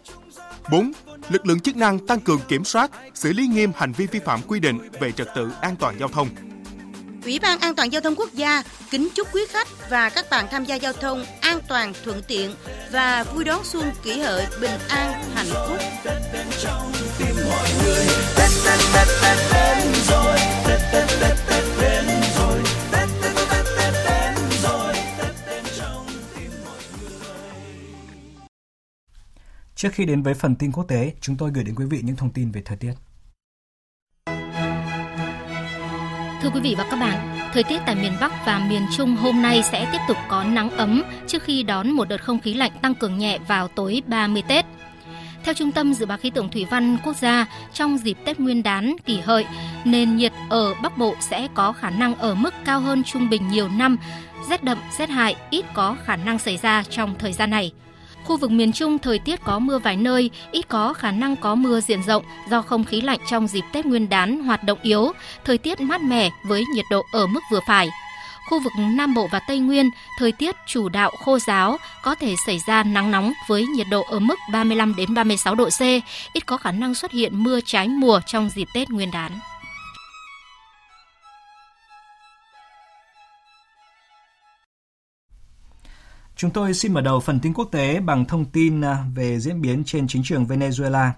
4. 0.72 0.92
Lực 1.30 1.46
lượng 1.46 1.60
chức 1.60 1.76
năng 1.76 2.08
tăng 2.08 2.20
cường 2.20 2.40
kiểm 2.48 2.66
soát, 2.66 2.92
xử 3.14 3.34
lý 3.34 3.48
nghiêm 3.48 3.72
hành 3.76 3.92
vi 3.92 4.08
vi 4.08 4.20
phạm 4.20 4.42
quy 4.42 4.60
định 4.60 4.80
về 5.00 5.12
trật 5.12 5.28
tự 5.36 5.52
an 5.62 5.76
toàn 5.76 5.96
giao 6.00 6.10
thông. 6.10 6.28
Ủy 7.26 7.40
ban 7.40 7.60
An 7.60 7.76
toàn 7.76 7.92
giao 7.92 8.02
thông 8.02 8.16
quốc 8.16 8.34
gia 8.34 8.64
kính 8.90 9.10
chúc 9.16 9.28
quý 9.34 9.42
khách 9.50 9.68
và 9.90 10.10
các 10.10 10.26
bạn 10.32 10.46
tham 10.52 10.66
gia 10.66 10.76
giao 10.76 10.94
thông 10.94 11.26
an 11.42 11.60
toàn, 11.68 11.94
thuận 12.04 12.22
tiện 12.28 12.56
và 12.92 13.24
vui 13.24 13.44
đón 13.44 13.64
xuân 13.64 13.92
kỷ 14.04 14.20
hợi 14.20 14.46
bình 14.62 14.80
an, 14.90 15.24
hạnh 15.36 15.48
phúc. 15.68 15.78
Trước 29.76 29.90
khi 29.94 30.06
đến 30.06 30.24
với 30.24 30.34
phần 30.34 30.56
tin 30.56 30.72
quốc 30.72 30.84
tế, 30.88 31.14
chúng 31.22 31.38
tôi 31.38 31.52
gửi 31.54 31.64
đến 31.64 31.76
quý 31.76 31.86
vị 31.86 32.00
những 32.04 32.16
thông 32.16 32.34
tin 32.34 32.52
về 32.52 32.62
thời 32.66 32.78
tiết. 32.78 32.94
Thưa 36.44 36.50
quý 36.50 36.60
vị 36.60 36.76
và 36.78 36.86
các 36.92 37.00
bạn, 37.00 37.38
thời 37.54 37.64
tiết 37.64 37.82
tại 37.86 37.96
miền 37.96 38.12
Bắc 38.22 38.46
và 38.46 38.60
miền 38.70 38.82
Trung 38.98 39.16
hôm 39.16 39.42
nay 39.42 39.64
sẽ 39.64 39.88
tiếp 39.92 39.98
tục 40.08 40.18
có 40.28 40.44
nắng 40.44 40.70
ấm 40.70 41.04
trước 41.28 41.44
khi 41.44 41.64
đón 41.64 41.92
một 41.92 42.10
đợt 42.10 42.24
không 42.24 42.40
khí 42.40 42.54
lạnh 42.54 42.72
tăng 42.82 42.96
cường 42.96 43.18
nhẹ 43.18 43.40
vào 43.48 43.68
tối 43.68 44.02
30 44.08 44.44
Tết. 44.48 44.66
Theo 45.44 45.54
Trung 45.54 45.72
tâm 45.72 45.94
Dự 45.94 46.06
báo 46.06 46.18
Khí 46.18 46.30
tượng 46.30 46.50
Thủy 46.50 46.66
văn 46.70 46.98
Quốc 47.04 47.16
gia, 47.16 47.46
trong 47.74 47.98
dịp 47.98 48.18
Tết 48.26 48.40
Nguyên 48.40 48.64
đán 48.64 48.96
kỷ 49.06 49.20
hợi, 49.20 49.46
nền 49.86 50.16
nhiệt 50.16 50.32
ở 50.50 50.74
Bắc 50.82 50.98
Bộ 50.98 51.16
sẽ 51.20 51.48
có 51.54 51.72
khả 51.72 51.90
năng 51.90 52.16
ở 52.16 52.36
mức 52.36 52.54
cao 52.66 52.80
hơn 52.80 53.04
trung 53.04 53.30
bình 53.30 53.48
nhiều 53.48 53.70
năm, 53.70 53.98
rét 54.50 54.64
đậm, 54.64 54.78
rét 54.98 55.10
hại 55.10 55.36
ít 55.50 55.66
có 55.74 55.96
khả 56.06 56.16
năng 56.16 56.40
xảy 56.40 56.58
ra 56.58 56.84
trong 56.90 57.16
thời 57.20 57.34
gian 57.34 57.50
này. 57.50 57.72
Khu 58.26 58.38
vực 58.38 58.52
miền 58.52 58.72
Trung 58.72 59.00
thời 59.00 59.20
tiết 59.20 59.44
có 59.44 59.60
mưa 59.60 59.80
vài 59.80 59.98
nơi, 59.98 60.30
ít 60.52 60.68
có 60.68 60.94
khả 60.94 61.12
năng 61.12 61.36
có 61.36 61.56
mưa 61.56 61.82
diện 61.82 62.04
rộng 62.04 62.24
do 62.50 62.62
không 62.62 62.84
khí 62.84 63.02
lạnh 63.02 63.20
trong 63.30 63.48
dịp 63.48 63.64
Tết 63.74 63.86
Nguyên 63.86 64.10
đán 64.10 64.44
hoạt 64.44 64.64
động 64.64 64.80
yếu, 64.82 65.12
thời 65.46 65.58
tiết 65.58 65.82
mát 65.82 66.02
mẻ 66.02 66.30
với 66.44 66.64
nhiệt 66.76 66.86
độ 66.92 67.06
ở 67.12 67.28
mức 67.28 67.40
vừa 67.52 67.60
phải. 67.68 67.90
Khu 68.50 68.60
vực 68.60 68.74
Nam 68.78 69.14
Bộ 69.14 69.28
và 69.32 69.40
Tây 69.40 69.60
Nguyên, 69.60 69.90
thời 70.20 70.32
tiết 70.32 70.56
chủ 70.68 70.90
đạo 70.90 71.12
khô 71.26 71.40
giáo, 71.40 71.78
có 72.04 72.16
thể 72.16 72.36
xảy 72.46 72.60
ra 72.68 72.84
nắng 72.84 73.12
nóng 73.12 73.34
với 73.48 73.66
nhiệt 73.66 73.88
độ 73.92 74.04
ở 74.10 74.20
mức 74.20 74.36
35 74.52 74.96
đến 74.96 75.14
36 75.14 75.56
độ 75.56 75.70
C, 75.70 75.82
ít 76.34 76.46
có 76.46 76.58
khả 76.58 76.72
năng 76.72 76.96
xuất 76.96 77.12
hiện 77.12 77.44
mưa 77.44 77.60
trái 77.66 77.88
mùa 77.88 78.20
trong 78.26 78.50
dịp 78.50 78.68
Tết 78.74 78.90
Nguyên 78.90 79.12
đán. 79.12 79.32
Chúng 86.36 86.52
tôi 86.52 86.74
xin 86.74 86.94
mở 86.94 87.02
đầu 87.02 87.20
phần 87.20 87.40
tin 87.40 87.54
quốc 87.54 87.70
tế 87.72 88.00
bằng 88.00 88.26
thông 88.26 88.46
tin 88.46 88.82
à, 88.82 89.06
về 89.16 89.40
diễn 89.40 89.62
biến 89.62 89.84
trên 89.84 90.08
chính 90.08 90.24
trường 90.24 90.46
Venezuela. 90.46 91.12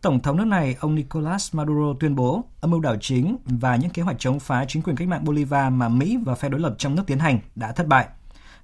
Tổng 0.00 0.20
thống 0.20 0.36
nước 0.36 0.44
này, 0.44 0.76
ông 0.80 0.94
Nicolas 0.94 1.54
Maduro 1.54 1.94
tuyên 2.00 2.14
bố 2.14 2.44
âm 2.60 2.70
mưu 2.70 2.80
đảo 2.80 2.96
chính 3.00 3.36
và 3.44 3.76
những 3.76 3.90
kế 3.90 4.02
hoạch 4.02 4.16
chống 4.18 4.40
phá 4.40 4.64
chính 4.68 4.82
quyền 4.82 4.96
cách 4.96 5.08
mạng 5.08 5.24
Bolivar 5.24 5.72
mà 5.72 5.88
Mỹ 5.88 6.18
và 6.24 6.34
phe 6.34 6.48
đối 6.48 6.60
lập 6.60 6.74
trong 6.78 6.94
nước 6.94 7.02
tiến 7.06 7.18
hành 7.18 7.38
đã 7.54 7.72
thất 7.72 7.86
bại. 7.86 8.06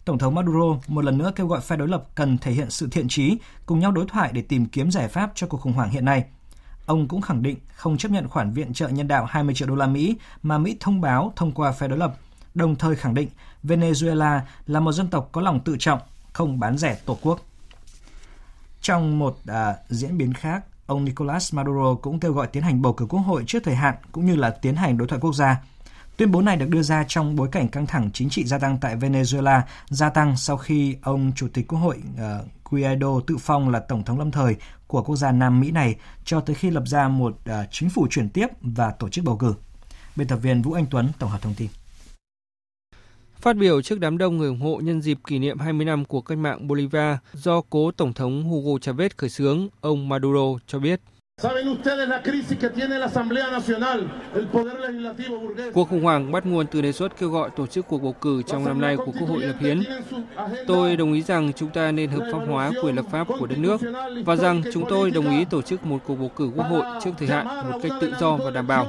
Tổng 0.05 0.19
thống 0.19 0.35
Maduro 0.35 0.81
một 0.89 1.05
lần 1.05 1.19
nữa 1.19 1.33
kêu 1.37 1.47
gọi 1.47 1.61
phe 1.61 1.77
đối 1.77 1.89
lập 1.89 2.05
cần 2.15 2.39
thể 2.39 2.53
hiện 2.53 2.71
sự 2.71 2.89
thiện 2.91 3.09
trí, 3.09 3.37
cùng 3.67 3.81
nhau 3.81 3.93
đối 3.93 4.07
thoại 4.07 4.31
để 4.33 4.43
tìm 4.43 4.67
kiếm 4.67 4.91
giải 4.91 5.09
pháp 5.09 5.33
cho 5.35 5.47
cuộc 5.47 5.61
khủng 5.61 5.73
hoảng 5.73 5.91
hiện 5.91 6.05
nay. 6.05 6.25
Ông 6.87 7.09
cũng 7.09 7.21
khẳng 7.21 7.43
định 7.43 7.59
không 7.75 7.97
chấp 7.97 8.11
nhận 8.11 8.29
khoản 8.29 8.53
viện 8.53 8.73
trợ 8.73 8.89
nhân 8.89 9.09
đạo 9.09 9.25
20 9.25 9.55
triệu 9.55 9.69
đô 9.69 9.75
la 9.75 9.87
Mỹ 9.87 10.17
mà 10.43 10.59
Mỹ 10.59 10.77
thông 10.81 11.01
báo 11.01 11.33
thông 11.37 11.53
qua 11.53 11.73
phe 11.73 11.89
đối 11.89 11.99
lập 11.99 12.17
đồng 12.55 12.77
thời 12.77 12.97
khẳng 12.97 13.15
định 13.15 13.29
Venezuela 13.65 14.41
là 14.67 14.81
một 14.81 14.93
dân 14.93 15.09
tộc 15.09 15.29
có 15.33 15.41
lòng 15.41 15.61
tự 15.61 15.77
trọng, 15.79 16.01
không 16.33 16.61
bán 16.61 16.79
rẻ 16.79 16.99
tổ 17.05 17.19
quốc. 17.23 17.41
Trong 18.81 19.19
một 19.19 19.39
à, 19.47 19.75
diễn 19.89 20.19
biến 20.19 20.35
khác, 20.35 20.65
ông 20.87 21.05
Nicolas 21.05 21.55
Maduro 21.55 21.95
cũng 21.95 22.21
kêu 22.21 22.33
gọi 22.33 22.47
tiến 22.47 22.63
hành 22.63 22.83
bầu 22.83 22.93
cử 22.93 23.07
quốc 23.07 23.21
hội 23.21 23.45
trước 23.47 23.61
thời 23.65 23.75
hạn 23.75 23.95
cũng 24.13 24.27
như 24.27 24.37
là 24.37 24.51
tiến 24.51 24.75
hành 24.75 24.99
đối 24.99 25.09
thoại 25.09 25.21
quốc 25.21 25.35
gia. 25.35 25.63
Tuyên 26.17 26.31
bố 26.31 26.43
này 26.43 26.57
được 26.57 26.69
đưa 26.69 26.83
ra 26.83 27.05
trong 27.09 27.37
bối 27.37 27.49
cảnh 27.53 27.69
căng 27.69 27.87
thẳng 27.87 28.11
chính 28.13 28.31
trị 28.31 28.45
gia 28.45 28.59
tăng 28.59 28.79
tại 28.79 28.97
Venezuela 28.97 29.61
gia 29.89 30.11
tăng 30.11 30.37
sau 30.37 30.57
khi 30.57 30.97
ông 31.03 31.33
Chủ 31.37 31.49
tịch 31.53 31.69
Quốc 31.69 31.79
hội 31.79 32.03
uh, 32.15 32.47
Guaido 32.65 33.21
tự 33.27 33.37
phong 33.41 33.69
là 33.69 33.81
Tổng 33.81 34.05
thống 34.05 34.19
lâm 34.19 34.31
thời 34.31 34.57
của 34.87 35.03
quốc 35.03 35.17
gia 35.17 35.33
Nam 35.33 35.61
Mỹ 35.61 35.71
này 35.71 35.97
cho 36.25 36.41
tới 36.41 36.55
khi 36.55 36.71
lập 36.71 36.83
ra 36.87 37.09
một 37.09 37.39
uh, 37.51 37.55
chính 37.71 37.91
phủ 37.91 38.07
chuyển 38.11 38.29
tiếp 38.29 38.47
và 38.61 38.91
tổ 38.91 39.09
chức 39.09 39.25
bầu 39.25 39.37
cử. 39.37 39.55
Biên 40.17 40.29
tập 40.29 40.37
viên 40.37 40.63
Vũ 40.63 40.73
Anh 40.73 40.87
Tuấn 40.91 41.09
tổng 41.19 41.31
hợp 41.31 41.43
thông 41.43 41.55
tin. 41.55 41.69
Phát 43.41 43.57
biểu 43.57 43.83
trước 43.83 44.01
đám 44.01 44.19
đông 44.19 44.37
người 44.37 44.49
ủng 44.49 44.61
hộ 44.61 44.81
nhân 44.83 45.03
dịp 45.03 45.19
kỷ 45.27 45.39
niệm 45.39 45.59
20 45.59 45.87
năm 45.87 46.05
của 46.05 46.21
cách 46.21 46.39
mạng 46.39 46.69
Bolivar 46.69 47.17
do 47.33 47.61
cố 47.71 47.91
Tổng 47.91 48.13
thống 48.13 48.43
Hugo 48.45 48.79
Chavez 48.79 49.09
khởi 49.17 49.31
xướng, 49.31 49.69
ông 49.81 50.09
Maduro 50.09 50.59
cho 50.67 50.79
biết. 50.79 51.01
Cuộc 55.75 55.89
khủng 55.89 56.03
hoảng 56.03 56.33
bắt 56.33 56.47
nguồn 56.47 56.67
từ 56.67 56.83
đề 56.83 56.93
xuất 56.93 57.19
kêu 57.19 57.31
gọi 57.31 57.51
tổ 57.57 57.67
chức 57.67 57.87
cuộc 57.89 58.03
bầu 58.03 58.13
cử 58.13 58.43
trong 58.47 58.65
năm 58.65 58.81
nay 58.81 58.97
của 58.97 59.13
Quốc 59.21 59.29
hội 59.29 59.41
lập 59.41 59.57
hiến. 59.61 59.83
Tôi 60.67 60.97
đồng 60.97 61.13
ý 61.13 61.23
rằng 61.23 61.53
chúng 61.57 61.71
ta 61.71 61.93
nên 61.93 62.11
hợp 62.11 62.29
pháp 62.33 62.39
hóa 62.49 62.71
quyền 62.83 62.97
lập 62.97 63.05
pháp 63.13 63.27
của 63.39 63.47
đất 63.47 63.59
nước 63.59 63.81
và 64.25 64.37
rằng 64.37 64.63
chúng 64.73 64.85
tôi 64.89 65.11
đồng 65.11 65.31
ý 65.31 65.45
tổ 65.45 65.63
chức 65.63 65.87
một 65.87 65.99
cuộc 66.07 66.17
bầu 66.17 66.31
cử 66.37 66.51
quốc 66.57 66.65
hội 66.65 66.85
trước 67.05 67.11
thời 67.19 67.29
hạn 67.29 67.47
một 67.47 67.79
cách 67.83 67.93
tự 68.01 68.13
do 68.21 68.37
và 68.37 68.51
đảm 68.51 68.67
bảo. 68.67 68.87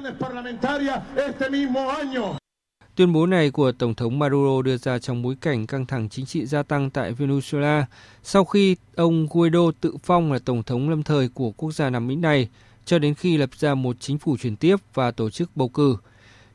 Tuyên 2.95 3.13
bố 3.13 3.25
này 3.25 3.51
của 3.51 3.71
Tổng 3.71 3.95
thống 3.95 4.19
Maduro 4.19 4.61
đưa 4.61 4.77
ra 4.77 4.99
trong 4.99 5.21
bối 5.21 5.35
cảnh 5.41 5.67
căng 5.67 5.85
thẳng 5.85 6.09
chính 6.09 6.25
trị 6.25 6.45
gia 6.45 6.63
tăng 6.63 6.89
tại 6.89 7.13
Venezuela 7.13 7.83
sau 8.23 8.45
khi 8.45 8.75
ông 8.95 9.27
Guaido 9.31 9.59
tự 9.81 9.95
phong 10.03 10.31
là 10.31 10.39
Tổng 10.45 10.63
thống 10.63 10.89
lâm 10.89 11.03
thời 11.03 11.29
của 11.29 11.51
quốc 11.51 11.71
gia 11.71 11.89
Nam 11.89 12.07
Mỹ 12.07 12.15
này 12.15 12.49
cho 12.85 12.99
đến 12.99 13.13
khi 13.13 13.37
lập 13.37 13.49
ra 13.57 13.75
một 13.75 13.95
chính 13.99 14.17
phủ 14.17 14.37
chuyển 14.37 14.55
tiếp 14.55 14.75
và 14.93 15.11
tổ 15.11 15.29
chức 15.29 15.49
bầu 15.55 15.69
cử. 15.69 15.97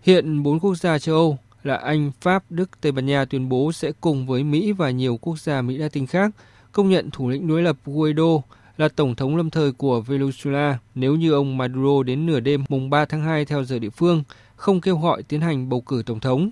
Hiện 0.03 0.43
bốn 0.43 0.61
quốc 0.61 0.74
gia 0.74 0.99
châu 0.99 1.14
Âu 1.14 1.39
là 1.62 1.76
Anh, 1.76 2.12
Pháp, 2.20 2.45
Đức, 2.51 2.70
Tây 2.80 2.93
Ban 2.93 3.07
Nha 3.07 3.24
tuyên 3.24 3.49
bố 3.49 3.72
sẽ 3.72 3.93
cùng 4.01 4.26
với 4.26 4.45
Mỹ 4.45 4.72
và 4.72 4.91
nhiều 4.91 5.16
quốc 5.16 5.39
gia 5.39 5.62
Mỹ 5.62 5.76
Latin 5.76 6.07
khác 6.07 6.30
công 6.72 6.89
nhận 6.89 7.11
thủ 7.11 7.28
lĩnh 7.28 7.49
đối 7.49 7.62
lập 7.62 7.76
Guaido 7.84 8.43
là 8.76 8.89
Tổng 8.89 9.14
thống 9.14 9.37
lâm 9.37 9.51
thời 9.51 9.72
của 9.72 10.05
Venezuela 10.07 10.74
nếu 10.95 11.16
như 11.16 11.32
ông 11.32 11.57
Maduro 11.57 12.03
đến 12.03 12.26
nửa 12.26 12.41
đêm 12.41 12.64
mùng 12.68 12.91
3 12.91 13.05
tháng 13.05 13.22
2 13.22 13.45
theo 13.45 13.64
giờ 13.64 13.78
địa 13.78 13.91
phương– 13.91 14.22
không 14.57 14.81
kêu 14.81 14.99
gọi 14.99 15.23
tiến 15.23 15.41
hành 15.41 15.69
bầu 15.69 15.81
cử 15.81 16.03
tổng 16.07 16.21
thống. 16.21 16.51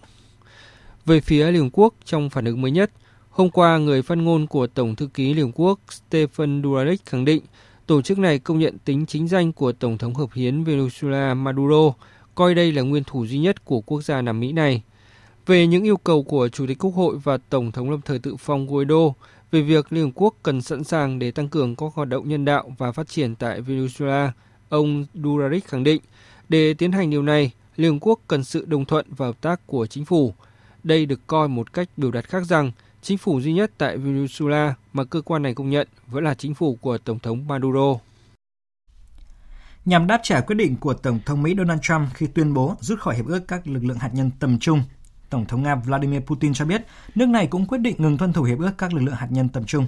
Về 1.07 1.21
phía 1.21 1.51
Liên 1.51 1.63
Hợp 1.63 1.69
Quốc, 1.73 1.95
trong 2.05 2.31
phản 2.31 2.45
ứng 2.45 2.63
mới 2.63 2.71
nhất, 2.71 2.91
hôm 3.31 3.51
qua 3.51 3.79
người 3.79 4.03
phát 4.03 4.19
ngôn 4.19 4.47
của 4.47 4.67
Tổng 4.67 4.97
thư 4.97 5.07
ký 5.07 5.35
Liên 5.35 5.47
Hợp 5.47 5.53
Quốc 5.55 5.81
Stephen 5.91 6.63
Dujarric 6.63 6.97
khẳng 7.07 7.25
định 7.25 7.43
tổ 7.87 8.03
chức 8.03 8.19
này 8.19 8.39
công 8.39 8.59
nhận 8.59 8.79
tính 8.85 9.07
chính 9.07 9.29
danh 9.29 9.53
của 9.53 9.73
Tổng 9.73 9.99
thống 9.99 10.15
hợp 10.15 10.29
hiến 10.35 10.65
Venezuela 10.65 11.37
Maduro, 11.37 11.93
coi 12.35 12.55
đây 12.55 12.73
là 12.73 12.83
nguyên 12.83 13.05
thủ 13.05 13.27
duy 13.27 13.39
nhất 13.39 13.65
của 13.65 13.81
quốc 13.81 14.03
gia 14.03 14.23
Nam 14.23 14.41
Mỹ 14.41 14.53
này. 14.53 14.83
Về 15.47 15.67
những 15.67 15.85
yêu 15.85 15.97
cầu 15.97 16.23
của 16.23 16.49
Chủ 16.49 16.67
tịch 16.67 16.79
Quốc 16.79 16.91
hội 16.91 17.17
và 17.25 17.39
Tổng 17.51 17.73
thống 17.73 17.91
lâm 17.91 18.01
thời 18.01 18.19
tự 18.19 18.37
phong 18.37 18.67
Guaido 18.67 19.13
về 19.51 19.63
việc 19.63 19.93
Liên 19.93 20.05
Hợp 20.05 20.11
Quốc 20.15 20.35
cần 20.43 20.63
sẵn 20.63 20.85
sàng 20.85 21.19
để 21.19 21.31
tăng 21.31 21.49
cường 21.49 21.77
các 21.77 21.87
hoạt 21.95 22.09
động 22.09 22.29
nhân 22.29 22.45
đạo 22.45 22.73
và 22.79 22.93
phát 22.93 23.09
triển 23.09 23.35
tại 23.35 23.61
Venezuela, 23.61 24.29
ông 24.69 25.07
Dujarric 25.15 25.61
khẳng 25.67 25.85
định 25.85 26.03
để 26.49 26.75
tiến 26.75 26.93
hành 26.93 27.11
điều 27.11 27.23
này, 27.23 27.51
Liên 27.77 27.93
Hợp 27.93 27.99
Quốc 28.01 28.21
cần 28.29 28.45
sự 28.45 28.65
đồng 28.65 28.85
thuận 28.85 29.07
và 29.17 29.27
hợp 29.27 29.41
tác 29.41 29.67
của 29.67 29.87
chính 29.87 30.05
phủ. 30.05 30.35
Đây 30.83 31.07
được 31.07 31.21
coi 31.27 31.49
một 31.49 31.73
cách 31.73 31.89
biểu 31.97 32.11
đạt 32.11 32.29
khác 32.29 32.47
rằng 32.47 32.73
chính 33.03 33.19
phủ 33.19 33.41
duy 33.41 33.53
nhất 33.53 33.71
tại 33.79 33.99
Venezuela 33.99 34.73
mà 34.93 35.05
cơ 35.05 35.21
quan 35.21 35.43
này 35.43 35.55
công 35.55 35.71
nhận 35.71 35.89
vẫn 36.07 36.25
là 36.25 36.35
chính 36.35 36.55
phủ 36.55 36.79
của 36.81 36.99
Tổng 36.99 37.19
thống 37.19 37.47
Maduro. 37.49 37.95
Nhằm 39.85 40.07
đáp 40.07 40.21
trả 40.23 40.41
quyết 40.41 40.55
định 40.55 40.77
của 40.77 40.95
Tổng 40.95 41.19
thống 41.27 41.43
Mỹ 41.43 41.55
Donald 41.59 41.81
Trump 41.83 42.09
khi 42.15 42.27
tuyên 42.27 42.55
bố 42.55 42.77
rút 42.81 43.01
khỏi 43.01 43.17
hiệp 43.17 43.27
ước 43.27 43.49
các 43.49 43.67
lực 43.67 43.85
lượng 43.85 43.99
hạt 43.99 44.11
nhân 44.13 44.31
tầm 44.41 44.59
trung, 44.59 44.83
Tổng 45.31 45.47
thống 45.47 45.63
Nga 45.63 45.75
Vladimir 45.75 46.21
Putin 46.21 46.55
cho 46.55 46.65
biết 46.65 46.83
nước 47.15 47.29
này 47.29 47.47
cũng 47.47 47.67
quyết 47.67 47.79
định 47.79 47.97
ngừng 47.99 48.19
tuân 48.19 48.33
thủ 48.33 48.43
hiệp 48.43 48.59
ước 48.59 48.73
các 48.79 48.95
lực 48.95 49.01
lượng 49.01 49.15
hạt 49.15 49.29
nhân 49.31 49.49
tầm 49.49 49.65
trung. 49.65 49.87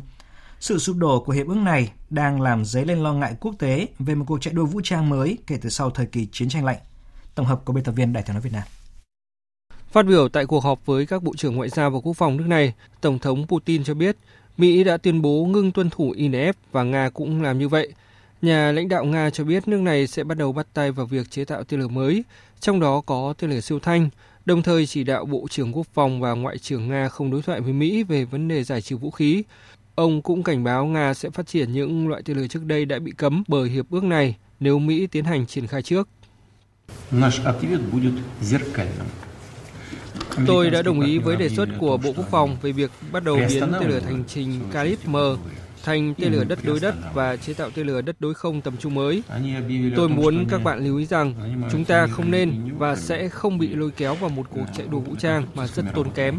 Sự 0.61 0.79
sụp 0.79 0.97
đổ 0.97 1.21
của 1.21 1.33
hiệp 1.33 1.47
ước 1.47 1.57
này 1.57 1.93
đang 2.11 2.41
làm 2.41 2.65
dấy 2.65 2.85
lên 2.85 2.99
lo 2.99 3.13
ngại 3.13 3.37
quốc 3.41 3.55
tế 3.59 3.89
về 3.99 4.15
một 4.15 4.25
cuộc 4.29 4.41
chạy 4.41 4.55
đua 4.55 4.67
vũ 4.67 4.81
trang 4.85 5.09
mới 5.09 5.39
kể 5.47 5.59
từ 5.63 5.69
sau 5.69 5.91
thời 5.91 6.07
kỳ 6.07 6.29
chiến 6.33 6.49
tranh 6.49 6.65
lạnh. 6.65 6.79
Tổng 7.37 7.47
hợp 7.47 7.65
của 7.65 7.73
biên 7.73 7.85
tập 7.85 7.93
viên 7.93 8.13
Đài 8.13 8.23
tiếng 8.23 8.35
nói 8.35 8.41
Việt 8.41 8.53
Nam. 8.53 8.63
Phát 9.91 10.07
biểu 10.07 10.29
tại 10.29 10.47
cuộc 10.47 10.65
họp 10.65 10.87
với 10.87 11.07
các 11.07 11.23
bộ 11.23 11.33
trưởng 11.37 11.57
ngoại 11.57 11.69
giao 11.69 11.91
và 11.91 11.99
quốc 12.03 12.13
phòng 12.13 12.37
nước 12.37 12.47
này, 12.47 12.75
Tổng 13.01 13.19
thống 13.19 13.47
Putin 13.47 13.85
cho 13.85 13.95
biết 13.95 14.17
Mỹ 14.57 14.85
đã 14.85 14.97
tuyên 14.97 15.23
bố 15.23 15.45
ngưng 15.45 15.73
tuân 15.73 15.91
thủ 15.91 16.15
INF 16.17 16.53
và 16.73 16.83
Nga 16.83 17.11
cũng 17.11 17.43
làm 17.43 17.59
như 17.59 17.69
vậy. 17.69 17.93
Nhà 18.43 18.73
lãnh 18.73 18.89
đạo 18.89 19.05
Nga 19.05 19.31
cho 19.31 19.45
biết 19.45 19.69
nước 19.69 19.81
này 19.81 20.07
sẽ 20.07 20.25
bắt 20.25 20.39
đầu 20.39 20.53
bắt 20.53 20.67
tay 20.75 20.93
vào 20.93 21.07
việc 21.07 21.31
chế 21.31 21.45
tạo 21.45 21.65
tên 21.65 21.81
lửa 21.81 21.89
mới, 21.89 22.25
trong 22.61 22.81
đó 22.81 23.01
có 23.07 23.35
tên 23.39 23.51
lửa 23.51 23.61
siêu 23.61 23.79
thanh, 23.79 24.09
đồng 24.45 24.63
thời 24.63 24.87
chỉ 24.87 25.05
đạo 25.05 25.25
Bộ 25.25 25.47
trưởng 25.51 25.77
Quốc 25.77 25.87
phòng 25.95 26.21
và 26.21 26.33
Ngoại 26.33 26.59
trưởng 26.59 26.89
Nga 26.89 27.09
không 27.09 27.31
đối 27.31 27.43
thoại 27.43 27.61
với 27.61 27.73
Mỹ 27.73 28.03
về 28.03 28.25
vấn 28.25 28.49
đề 28.49 28.65
giải 28.65 28.83
trừ 28.83 28.97
vũ 28.97 29.11
khí. 29.11 29.43
Ông 29.95 30.23
cũng 30.23 30.43
cảnh 30.43 30.65
báo 30.65 30.87
Nga 30.87 31.15
sẽ 31.15 31.31
phát 31.31 31.47
triển 31.47 31.73
những 31.73 32.09
loại 32.09 32.23
tên 32.25 32.37
lửa 32.37 32.47
trước 32.47 32.65
đây 32.65 32.85
đã 32.85 32.99
bị 32.99 33.13
cấm 33.17 33.43
bởi 33.49 33.69
hiệp 33.69 33.91
ước 33.91 34.05
này 34.05 34.37
nếu 34.61 34.79
Mỹ 34.79 35.07
tiến 35.07 35.25
hành 35.25 35.47
triển 35.47 35.67
khai 35.67 35.83
trước. 35.83 36.09
Tôi 40.47 40.71
đã 40.71 40.83
đồng 40.83 41.01
ý 41.01 41.19
với 41.19 41.37
đề 41.37 41.49
xuất 41.49 41.69
của 41.79 41.97
Bộ 41.97 42.13
Quốc 42.17 42.27
phòng 42.31 42.57
về 42.63 42.73
việc 42.73 42.91
bắt 43.13 43.25
đầu 43.25 43.37
biến 43.49 43.61
tên 43.61 43.89
lửa 43.89 44.01
hành 44.01 44.25
trình 44.29 44.61
Calip 44.73 44.99
M 45.09 45.17
thành 45.85 46.15
tên 46.15 46.33
lửa 46.33 46.45
đất 46.45 46.59
đối 46.65 46.81
đất 46.81 46.95
và 47.15 47.37
chế 47.37 47.55
tạo 47.55 47.71
tên 47.75 47.87
lửa 47.87 48.01
đất 48.01 48.17
đối 48.21 48.35
không 48.35 48.61
tầm 48.61 48.77
trung 48.77 48.95
mới. 48.95 49.23
Tôi 49.97 50.09
muốn 50.09 50.47
các 50.49 50.65
bạn 50.65 50.85
lưu 50.85 50.99
ý 50.99 51.07
rằng 51.07 51.35
chúng 51.73 51.85
ta 51.85 52.07
không 52.07 52.31
nên 52.31 52.75
và 52.79 52.97
sẽ 52.97 53.29
không 53.29 53.59
bị 53.59 53.69
lôi 53.75 53.91
kéo 53.91 54.15
vào 54.15 54.31
một 54.31 54.47
cuộc 54.51 54.67
chạy 54.77 54.87
đua 54.91 55.01
vũ 55.01 55.15
trang 55.19 55.47
mà 55.55 55.67
rất 55.67 55.85
tốn 55.95 56.11
kém. 56.11 56.39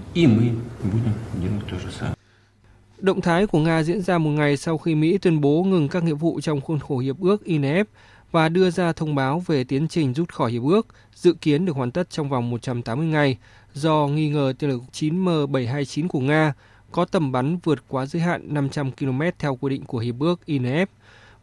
Động 2.98 3.22
thái 3.22 3.48
của 3.48 3.60
Nga 3.60 3.84
diễn 3.84 4.02
ra 4.02 4.18
một 4.18 4.30
ngày 4.30 4.58
sau 4.58 4.78
khi 4.78 4.96
Mỹ 4.96 5.18
tuyên 5.18 5.42
bố 5.42 5.64
ngừng 5.64 5.88
các 5.88 6.04
nghĩa 6.04 6.14
vụ 6.14 6.42
trong 6.42 6.62
khuôn 6.62 6.80
khổ 6.80 6.98
hiệp 6.98 7.20
ước 7.20 7.42
INF 7.46 7.86
và 8.32 8.50
đưa 8.50 8.70
ra 8.70 8.94
thông 8.94 9.16
báo 9.16 9.44
về 9.48 9.64
tiến 9.64 9.88
trình 9.88 10.14
rút 10.14 10.34
khỏi 10.34 10.52
hiệp 10.52 10.64
ước, 10.64 10.88
dự 11.16 11.34
kiến 11.42 11.66
được 11.66 11.76
hoàn 11.76 11.92
tất 11.92 12.10
trong 12.10 12.30
vòng 12.30 12.50
180 12.50 13.08
ngày 13.08 13.38
do 13.74 14.08
nghi 14.08 14.30
ngờ 14.30 14.54
tên 14.60 14.70
lửa 14.70 14.80
9M729 14.94 16.08
của 16.08 16.20
Nga 16.20 16.54
có 16.92 17.06
tầm 17.06 17.32
bắn 17.32 17.58
vượt 17.64 17.80
quá 17.88 18.06
giới 18.06 18.22
hạn 18.22 18.54
500 18.54 18.92
km 18.92 19.22
theo 19.40 19.56
quy 19.56 19.70
định 19.70 19.86
của 19.86 19.98
hiệp 19.98 20.16
ước 20.20 20.40
INF. 20.48 20.86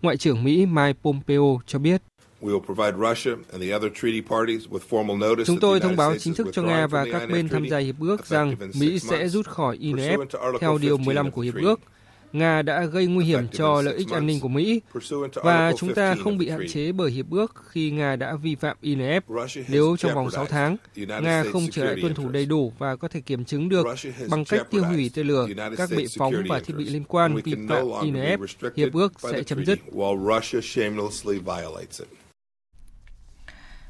Ngoại 0.03 0.17
trưởng 0.17 0.45
Mỹ 0.45 0.67
Mike 0.67 0.99
Pompeo 1.03 1.61
cho 1.67 1.79
biết. 1.79 2.03
Chúng 5.47 5.61
tôi 5.61 5.81
thông 5.81 5.97
báo 5.97 6.17
chính 6.19 6.35
thức 6.35 6.47
cho 6.53 6.63
Nga 6.63 6.87
và 6.87 7.07
các 7.13 7.27
bên 7.31 7.49
tham 7.49 7.69
gia 7.69 7.79
hiệp 7.79 7.95
ước 8.01 8.27
rằng 8.27 8.57
Mỹ 8.75 8.99
sẽ 8.99 9.29
rút 9.29 9.47
khỏi 9.47 9.79
INF 9.79 10.27
theo 10.61 10.79
Điều 10.79 10.97
15 10.97 11.31
của 11.31 11.41
hiệp 11.41 11.55
ước. 11.55 11.81
Nga 12.35 12.63
đã 12.63 12.85
gây 12.85 13.07
nguy 13.07 13.25
hiểm 13.25 13.49
cho 13.53 13.83
lợi 13.83 13.95
ích 13.95 14.11
an 14.11 14.27
ninh 14.27 14.41
của 14.41 14.49
Mỹ 14.49 14.81
và 15.35 15.73
chúng 15.79 15.95
ta 15.95 16.15
không 16.25 16.39
bị 16.39 16.49
hạn 16.49 16.61
chế 16.69 16.93
bởi 16.93 17.11
hiệp 17.11 17.31
ước 17.31 17.55
khi 17.69 17.91
Nga 17.91 18.17
đã 18.17 18.35
vi 18.35 18.55
phạm 18.55 18.77
INF. 18.83 19.21
Nếu 19.69 19.97
trong 19.99 20.15
vòng 20.15 20.31
6 20.31 20.47
tháng, 20.47 20.77
Nga 20.97 21.45
không 21.53 21.67
trở 21.73 21.85
lại 21.85 21.97
tuân 22.03 22.15
thủ 22.15 22.29
đầy 22.29 22.47
đủ 22.47 22.73
và 22.79 22.97
có 22.97 23.09
thể 23.09 23.21
kiểm 23.21 23.45
chứng 23.45 23.69
được 23.69 23.87
bằng 24.31 24.45
cách 24.45 24.71
tiêu 24.71 24.85
hủy 24.85 25.11
tên 25.15 25.27
lửa, 25.27 25.47
các 25.77 25.91
bệ 25.97 26.05
phóng 26.19 26.35
và 26.49 26.61
thiết 26.61 26.75
bị 26.77 26.85
liên 26.85 27.05
quan 27.05 27.35
vi 27.35 27.55
phạm 27.69 27.87
INF, 27.87 28.39
hiệp 28.77 28.93
ước 28.93 29.13
sẽ 29.33 29.43
chấm 29.43 29.65
dứt. 29.65 29.79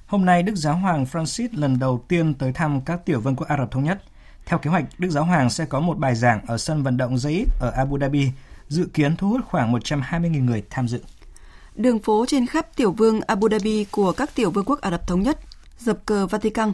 Hôm 0.07 0.25
nay, 0.25 0.43
Đức 0.43 0.55
Giáo 0.55 0.77
hoàng 0.77 1.07
Francis 1.13 1.49
lần 1.53 1.79
đầu 1.79 2.05
tiên 2.09 2.35
tới 2.35 2.53
thăm 2.53 2.81
các 2.87 3.07
tiểu 3.07 3.21
vương 3.21 3.37
quốc 3.37 3.49
Ả 3.49 3.57
Rập 3.59 3.71
Thống 3.71 3.85
Nhất. 3.85 4.03
Theo 4.47 4.59
kế 4.59 4.71
hoạch, 4.71 4.85
Đức 4.99 5.11
Giáo 5.11 5.25
Hoàng 5.25 5.51
sẽ 5.51 5.65
có 5.65 5.81
một 5.81 5.99
bài 5.99 6.15
giảng 6.15 6.41
ở 6.47 6.59
sân 6.59 6.83
vận 6.83 6.97
động 6.97 7.15
Zaid 7.15 7.45
ở 7.61 7.71
Abu 7.71 7.99
Dhabi, 7.99 8.31
dự 8.69 8.89
kiến 8.95 9.17
thu 9.17 9.29
hút 9.29 9.41
khoảng 9.45 9.73
120.000 9.73 10.45
người 10.45 10.63
tham 10.71 10.89
dự. 10.89 11.01
Đường 11.75 11.99
phố 11.99 12.25
trên 12.29 12.47
khắp 12.47 12.67
tiểu 12.77 12.93
vương 12.93 13.21
Abu 13.21 13.49
Dhabi 13.49 13.85
của 13.91 14.13
các 14.13 14.35
tiểu 14.35 14.51
vương 14.51 14.65
quốc 14.65 14.81
Ả 14.81 14.91
Rập 14.91 15.07
Thống 15.07 15.23
Nhất 15.23 15.39
dập 15.79 16.07
cờ 16.07 16.27
Vatican. 16.27 16.73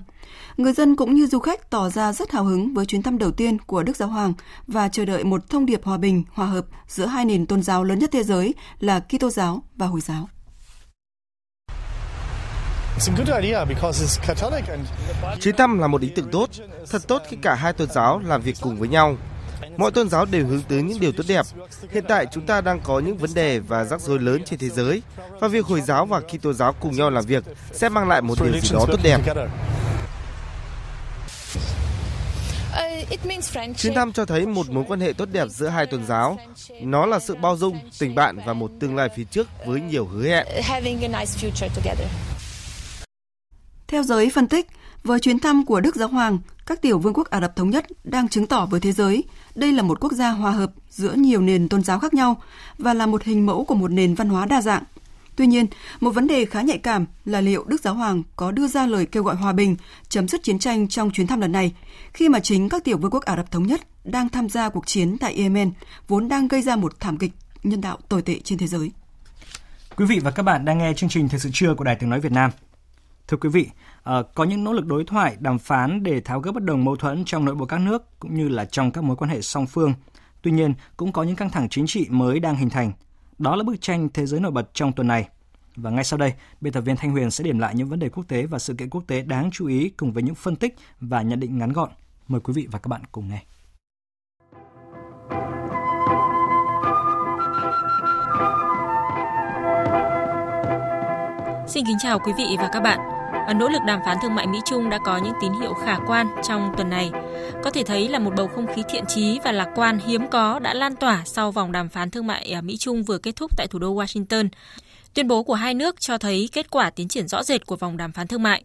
Người 0.56 0.72
dân 0.72 0.96
cũng 0.96 1.14
như 1.14 1.26
du 1.26 1.38
khách 1.38 1.70
tỏ 1.70 1.90
ra 1.90 2.12
rất 2.12 2.30
hào 2.30 2.44
hứng 2.44 2.74
với 2.74 2.86
chuyến 2.86 3.02
thăm 3.02 3.18
đầu 3.18 3.30
tiên 3.30 3.58
của 3.58 3.82
Đức 3.82 3.96
Giáo 3.96 4.08
Hoàng 4.08 4.32
và 4.66 4.88
chờ 4.88 5.04
đợi 5.04 5.24
một 5.24 5.48
thông 5.48 5.66
điệp 5.66 5.84
hòa 5.84 5.98
bình, 5.98 6.24
hòa 6.32 6.46
hợp 6.46 6.66
giữa 6.88 7.06
hai 7.06 7.24
nền 7.24 7.46
tôn 7.46 7.62
giáo 7.62 7.84
lớn 7.84 7.98
nhất 7.98 8.10
thế 8.12 8.22
giới 8.22 8.54
là 8.80 9.00
Kitô 9.00 9.30
giáo 9.30 9.62
và 9.76 9.86
Hồi 9.86 10.00
giáo. 10.00 10.28
Chuyến 15.40 15.56
thăm 15.56 15.78
là 15.78 15.86
một 15.86 16.00
ý 16.00 16.08
tưởng 16.14 16.30
tốt, 16.30 16.50
thật 16.90 17.02
tốt 17.08 17.22
khi 17.28 17.36
cả 17.42 17.54
hai 17.54 17.72
tôn 17.72 17.90
giáo 17.90 18.20
làm 18.24 18.42
việc 18.42 18.56
cùng 18.60 18.76
với 18.76 18.88
nhau. 18.88 19.16
Mọi 19.76 19.90
tôn 19.90 20.08
giáo 20.08 20.24
đều 20.24 20.46
hướng 20.46 20.62
tới 20.62 20.82
những 20.82 21.00
điều 21.00 21.12
tốt 21.12 21.24
đẹp. 21.28 21.46
Hiện 21.92 22.04
tại 22.08 22.26
chúng 22.32 22.46
ta 22.46 22.60
đang 22.60 22.80
có 22.80 22.98
những 22.98 23.16
vấn 23.16 23.34
đề 23.34 23.58
và 23.58 23.84
rắc 23.84 24.00
rối 24.00 24.18
lớn 24.18 24.42
trên 24.44 24.58
thế 24.58 24.68
giới 24.68 25.02
và 25.40 25.48
việc 25.48 25.66
Hồi 25.66 25.80
giáo 25.80 26.06
và 26.06 26.20
Kitô 26.20 26.52
giáo 26.52 26.72
cùng 26.80 26.96
nhau 26.96 27.10
làm 27.10 27.26
việc 27.26 27.44
sẽ 27.72 27.88
mang 27.88 28.08
lại 28.08 28.22
một 28.22 28.34
điều 28.42 28.60
gì 28.60 28.68
đó 28.72 28.84
tốt 28.88 29.00
đẹp. 29.02 29.20
Chuyến 33.76 33.94
thăm 33.94 34.12
cho 34.12 34.24
thấy 34.24 34.46
một 34.46 34.70
mối 34.70 34.84
quan 34.88 35.00
hệ 35.00 35.12
tốt 35.12 35.28
đẹp 35.32 35.48
giữa 35.48 35.68
hai 35.68 35.86
tôn 35.86 36.06
giáo. 36.06 36.38
Nó 36.82 37.06
là 37.06 37.18
sự 37.18 37.34
bao 37.34 37.56
dung, 37.56 37.78
tình 37.98 38.14
bạn 38.14 38.38
và 38.46 38.52
một 38.52 38.70
tương 38.80 38.96
lai 38.96 39.08
phía 39.16 39.24
trước 39.24 39.48
với 39.66 39.80
nhiều 39.80 40.06
hứa 40.06 40.28
hẹn. 40.28 40.46
Theo 43.90 44.02
giới 44.02 44.30
phân 44.30 44.48
tích, 44.48 44.66
với 45.04 45.20
chuyến 45.20 45.38
thăm 45.38 45.64
của 45.64 45.80
Đức 45.80 45.96
Giáo 45.96 46.08
Hoàng, 46.08 46.38
các 46.66 46.82
tiểu 46.82 46.98
vương 46.98 47.14
quốc 47.14 47.30
Ả 47.30 47.40
Rập 47.40 47.56
Thống 47.56 47.70
Nhất 47.70 47.86
đang 48.04 48.28
chứng 48.28 48.46
tỏ 48.46 48.66
với 48.66 48.80
thế 48.80 48.92
giới 48.92 49.24
đây 49.54 49.72
là 49.72 49.82
một 49.82 50.00
quốc 50.00 50.12
gia 50.12 50.30
hòa 50.30 50.50
hợp 50.50 50.72
giữa 50.90 51.12
nhiều 51.12 51.40
nền 51.40 51.68
tôn 51.68 51.82
giáo 51.82 51.98
khác 51.98 52.14
nhau 52.14 52.42
và 52.78 52.94
là 52.94 53.06
một 53.06 53.22
hình 53.24 53.46
mẫu 53.46 53.64
của 53.64 53.74
một 53.74 53.90
nền 53.90 54.14
văn 54.14 54.28
hóa 54.28 54.46
đa 54.46 54.62
dạng. 54.62 54.82
Tuy 55.36 55.46
nhiên, 55.46 55.66
một 56.00 56.10
vấn 56.10 56.26
đề 56.26 56.44
khá 56.44 56.62
nhạy 56.62 56.78
cảm 56.78 57.06
là 57.24 57.40
liệu 57.40 57.64
Đức 57.64 57.80
Giáo 57.80 57.94
Hoàng 57.94 58.22
có 58.36 58.50
đưa 58.50 58.66
ra 58.66 58.86
lời 58.86 59.06
kêu 59.06 59.22
gọi 59.22 59.36
hòa 59.36 59.52
bình, 59.52 59.76
chấm 60.08 60.28
dứt 60.28 60.42
chiến 60.42 60.58
tranh 60.58 60.88
trong 60.88 61.10
chuyến 61.10 61.26
thăm 61.26 61.40
lần 61.40 61.52
này, 61.52 61.72
khi 62.12 62.28
mà 62.28 62.40
chính 62.40 62.68
các 62.68 62.84
tiểu 62.84 62.98
vương 62.98 63.10
quốc 63.10 63.24
Ả 63.24 63.36
Rập 63.36 63.50
Thống 63.50 63.66
Nhất 63.66 63.80
đang 64.04 64.28
tham 64.28 64.48
gia 64.48 64.68
cuộc 64.68 64.86
chiến 64.86 65.18
tại 65.18 65.34
Yemen, 65.34 65.72
vốn 66.08 66.28
đang 66.28 66.48
gây 66.48 66.62
ra 66.62 66.76
một 66.76 67.00
thảm 67.00 67.16
kịch 67.16 67.32
nhân 67.62 67.80
đạo 67.80 67.98
tồi 68.08 68.22
tệ 68.22 68.38
trên 68.44 68.58
thế 68.58 68.66
giới. 68.66 68.90
Quý 69.96 70.06
vị 70.06 70.18
và 70.18 70.30
các 70.30 70.42
bạn 70.42 70.64
đang 70.64 70.78
nghe 70.78 70.92
chương 70.96 71.10
trình 71.10 71.28
Thời 71.28 71.40
sự 71.40 71.50
trưa 71.52 71.74
của 71.74 71.84
Đài 71.84 71.96
Tiếng 71.96 72.10
Nói 72.10 72.20
Việt 72.20 72.32
Nam. 72.32 72.50
Thưa 73.30 73.36
quý 73.36 73.48
vị, 73.48 73.70
ờ, 74.02 74.22
có 74.22 74.44
những 74.44 74.64
nỗ 74.64 74.72
lực 74.72 74.86
đối 74.86 75.04
thoại, 75.04 75.36
đàm 75.40 75.58
phán 75.58 76.02
để 76.02 76.20
tháo 76.20 76.40
gỡ 76.40 76.52
bất 76.52 76.62
đồng 76.62 76.84
mâu 76.84 76.96
thuẫn 76.96 77.24
trong 77.24 77.44
nội 77.44 77.54
bộ 77.54 77.66
các 77.66 77.80
nước 77.80 78.20
cũng 78.20 78.34
như 78.34 78.48
là 78.48 78.64
trong 78.64 78.90
các 78.90 79.04
mối 79.04 79.16
quan 79.16 79.30
hệ 79.30 79.40
song 79.40 79.66
phương. 79.66 79.94
Tuy 80.42 80.50
nhiên, 80.50 80.74
cũng 80.96 81.12
có 81.12 81.22
những 81.22 81.36
căng 81.36 81.50
thẳng 81.50 81.68
chính 81.68 81.86
trị 81.86 82.06
mới 82.10 82.40
đang 82.40 82.56
hình 82.56 82.70
thành. 82.70 82.92
Đó 83.38 83.56
là 83.56 83.64
bức 83.64 83.80
tranh 83.80 84.08
thế 84.14 84.26
giới 84.26 84.40
nổi 84.40 84.52
bật 84.52 84.74
trong 84.74 84.92
tuần 84.92 85.08
này. 85.08 85.28
Và 85.76 85.90
ngay 85.90 86.04
sau 86.04 86.18
đây, 86.18 86.32
biên 86.60 86.72
tập 86.72 86.80
viên 86.80 86.96
Thanh 86.96 87.10
Huyền 87.10 87.30
sẽ 87.30 87.44
điểm 87.44 87.58
lại 87.58 87.74
những 87.74 87.88
vấn 87.88 87.98
đề 87.98 88.08
quốc 88.08 88.24
tế 88.28 88.46
và 88.46 88.58
sự 88.58 88.74
kiện 88.74 88.90
quốc 88.90 89.04
tế 89.06 89.22
đáng 89.22 89.50
chú 89.52 89.66
ý 89.66 89.88
cùng 89.88 90.12
với 90.12 90.22
những 90.22 90.34
phân 90.34 90.56
tích 90.56 90.76
và 91.00 91.22
nhận 91.22 91.40
định 91.40 91.58
ngắn 91.58 91.72
gọn. 91.72 91.90
Mời 92.28 92.40
quý 92.40 92.52
vị 92.52 92.68
và 92.70 92.78
các 92.78 92.88
bạn 92.88 93.02
cùng 93.12 93.28
nghe. 93.28 93.42
Xin 101.66 101.84
kính 101.86 101.96
chào 102.02 102.18
quý 102.18 102.32
vị 102.38 102.56
và 102.58 102.70
các 102.72 102.80
bạn. 102.80 103.09
Nỗ 103.48 103.68
lực 103.68 103.82
đàm 103.86 104.00
phán 104.04 104.16
thương 104.22 104.34
mại 104.34 104.46
Mỹ-Trung 104.46 104.90
đã 104.90 104.98
có 105.04 105.18
những 105.18 105.34
tín 105.40 105.52
hiệu 105.60 105.74
khả 105.74 105.98
quan 106.06 106.26
trong 106.48 106.72
tuần 106.76 106.90
này. 106.90 107.10
Có 107.64 107.70
thể 107.70 107.82
thấy 107.82 108.08
là 108.08 108.18
một 108.18 108.32
bầu 108.36 108.48
không 108.48 108.66
khí 108.74 108.82
thiện 108.88 109.04
chí 109.08 109.38
và 109.44 109.52
lạc 109.52 109.68
quan 109.74 109.98
hiếm 110.06 110.28
có 110.30 110.58
đã 110.58 110.74
lan 110.74 110.96
tỏa 110.96 111.22
sau 111.26 111.52
vòng 111.52 111.72
đàm 111.72 111.88
phán 111.88 112.10
thương 112.10 112.26
mại 112.26 112.52
à, 112.52 112.60
Mỹ-Trung 112.60 113.02
vừa 113.02 113.18
kết 113.18 113.36
thúc 113.36 113.56
tại 113.56 113.66
thủ 113.66 113.78
đô 113.78 113.94
Washington. 113.94 114.48
Tuyên 115.14 115.28
bố 115.28 115.42
của 115.42 115.54
hai 115.54 115.74
nước 115.74 116.00
cho 116.00 116.18
thấy 116.18 116.48
kết 116.52 116.70
quả 116.70 116.90
tiến 116.90 117.08
triển 117.08 117.28
rõ 117.28 117.42
rệt 117.42 117.66
của 117.66 117.76
vòng 117.76 117.96
đàm 117.96 118.12
phán 118.12 118.26
thương 118.26 118.42
mại. 118.42 118.64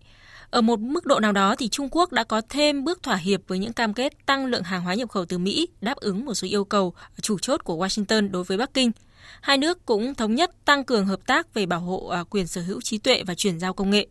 Ở 0.49 0.61
một 0.61 0.79
mức 0.79 1.05
độ 1.05 1.19
nào 1.19 1.31
đó 1.31 1.55
thì 1.55 1.67
Trung 1.67 1.89
Quốc 1.91 2.11
đã 2.11 2.23
có 2.23 2.41
thêm 2.49 2.83
bước 2.83 3.03
thỏa 3.03 3.15
hiệp 3.15 3.41
với 3.47 3.59
những 3.59 3.73
cam 3.73 3.93
kết 3.93 4.25
tăng 4.25 4.45
lượng 4.45 4.63
hàng 4.63 4.81
hóa 4.81 4.93
nhập 4.93 5.09
khẩu 5.09 5.25
từ 5.25 5.37
Mỹ, 5.37 5.67
đáp 5.81 5.97
ứng 5.97 6.25
một 6.25 6.33
số 6.33 6.47
yêu 6.51 6.65
cầu 6.65 6.93
chủ 7.21 7.39
chốt 7.39 7.63
của 7.63 7.85
Washington 7.85 8.31
đối 8.31 8.43
với 8.43 8.57
Bắc 8.57 8.73
Kinh. 8.73 8.91
Hai 9.41 9.57
nước 9.57 9.85
cũng 9.85 10.15
thống 10.15 10.35
nhất 10.35 10.51
tăng 10.65 10.83
cường 10.83 11.05
hợp 11.05 11.19
tác 11.25 11.53
về 11.53 11.65
bảo 11.65 11.79
hộ 11.79 12.07
à, 12.07 12.23
quyền 12.29 12.47
sở 12.47 12.61
hữu 12.61 12.81
trí 12.81 12.97
tuệ 12.97 13.23
và 13.27 13.35
chuyển 13.35 13.59
giao 13.59 13.73
công 13.73 13.89
nghệ. 13.89 14.07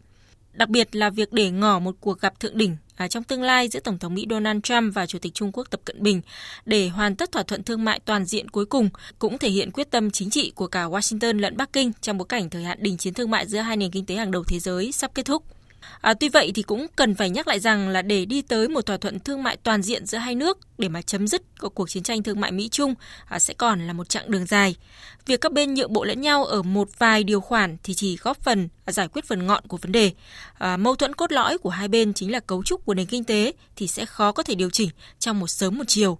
Đặc 0.54 0.68
biệt 0.68 0.96
là 0.96 1.10
việc 1.10 1.32
để 1.32 1.50
ngỏ 1.50 1.78
một 1.78 1.94
cuộc 2.00 2.20
gặp 2.20 2.40
thượng 2.40 2.58
đỉnh 2.58 2.76
à, 2.96 3.08
trong 3.08 3.24
tương 3.24 3.42
lai 3.42 3.68
giữa 3.68 3.80
Tổng 3.80 3.98
thống 3.98 4.14
Mỹ 4.14 4.26
Donald 4.30 4.60
Trump 4.62 4.94
và 4.94 5.06
Chủ 5.06 5.18
tịch 5.18 5.34
Trung 5.34 5.52
Quốc 5.52 5.70
Tập 5.70 5.80
Cận 5.84 6.02
Bình 6.02 6.20
để 6.66 6.88
hoàn 6.88 7.16
tất 7.16 7.32
thỏa 7.32 7.42
thuận 7.42 7.62
thương 7.62 7.84
mại 7.84 8.00
toàn 8.00 8.24
diện 8.24 8.48
cuối 8.48 8.66
cùng 8.66 8.90
cũng 9.18 9.38
thể 9.38 9.48
hiện 9.50 9.70
quyết 9.70 9.90
tâm 9.90 10.10
chính 10.10 10.30
trị 10.30 10.52
của 10.54 10.66
cả 10.66 10.88
Washington 10.88 11.38
lẫn 11.38 11.56
Bắc 11.56 11.72
Kinh 11.72 11.92
trong 12.00 12.18
bối 12.18 12.26
cảnh 12.28 12.50
thời 12.50 12.62
hạn 12.62 12.78
đình 12.80 12.96
chiến 12.96 13.14
thương 13.14 13.30
mại 13.30 13.46
giữa 13.46 13.58
hai 13.58 13.76
nền 13.76 13.90
kinh 13.90 14.06
tế 14.06 14.14
hàng 14.14 14.30
đầu 14.30 14.44
thế 14.44 14.58
giới 14.58 14.92
sắp 14.92 15.10
kết 15.14 15.26
thúc. 15.26 15.53
À, 16.00 16.14
tuy 16.14 16.28
vậy 16.28 16.52
thì 16.54 16.62
cũng 16.62 16.86
cần 16.96 17.14
phải 17.14 17.30
nhắc 17.30 17.48
lại 17.48 17.60
rằng 17.60 17.88
là 17.88 18.02
để 18.02 18.24
đi 18.24 18.42
tới 18.42 18.68
một 18.68 18.86
thỏa 18.86 18.96
thuận 18.96 19.20
thương 19.20 19.42
mại 19.42 19.56
toàn 19.56 19.82
diện 19.82 20.06
giữa 20.06 20.18
hai 20.18 20.34
nước 20.34 20.58
để 20.78 20.88
mà 20.88 21.02
chấm 21.02 21.28
dứt 21.28 21.42
cuộc 21.74 21.90
chiến 21.90 22.02
tranh 22.02 22.22
thương 22.22 22.40
mại 22.40 22.52
Mỹ 22.52 22.68
Trung 22.68 22.94
à, 23.28 23.38
sẽ 23.38 23.54
còn 23.54 23.86
là 23.86 23.92
một 23.92 24.08
chặng 24.08 24.30
đường 24.30 24.46
dài. 24.46 24.76
Việc 25.26 25.40
các 25.40 25.52
bên 25.52 25.74
nhượng 25.74 25.92
bộ 25.92 26.04
lẫn 26.04 26.20
nhau 26.20 26.44
ở 26.44 26.62
một 26.62 26.88
vài 26.98 27.24
điều 27.24 27.40
khoản 27.40 27.76
thì 27.82 27.94
chỉ 27.94 28.16
góp 28.16 28.42
phần 28.42 28.68
à, 28.84 28.92
giải 28.92 29.08
quyết 29.08 29.24
phần 29.24 29.46
ngọn 29.46 29.66
của 29.68 29.76
vấn 29.76 29.92
đề. 29.92 30.10
À, 30.58 30.76
mâu 30.76 30.96
thuẫn 30.96 31.14
cốt 31.14 31.32
lõi 31.32 31.58
của 31.58 31.70
hai 31.70 31.88
bên 31.88 32.14
chính 32.14 32.32
là 32.32 32.40
cấu 32.40 32.62
trúc 32.62 32.84
của 32.84 32.94
nền 32.94 33.06
kinh 33.06 33.24
tế 33.24 33.52
thì 33.76 33.86
sẽ 33.86 34.06
khó 34.06 34.32
có 34.32 34.42
thể 34.42 34.54
điều 34.54 34.70
chỉnh 34.70 34.90
trong 35.18 35.40
một 35.40 35.48
sớm 35.48 35.78
một 35.78 35.84
chiều. 35.88 36.18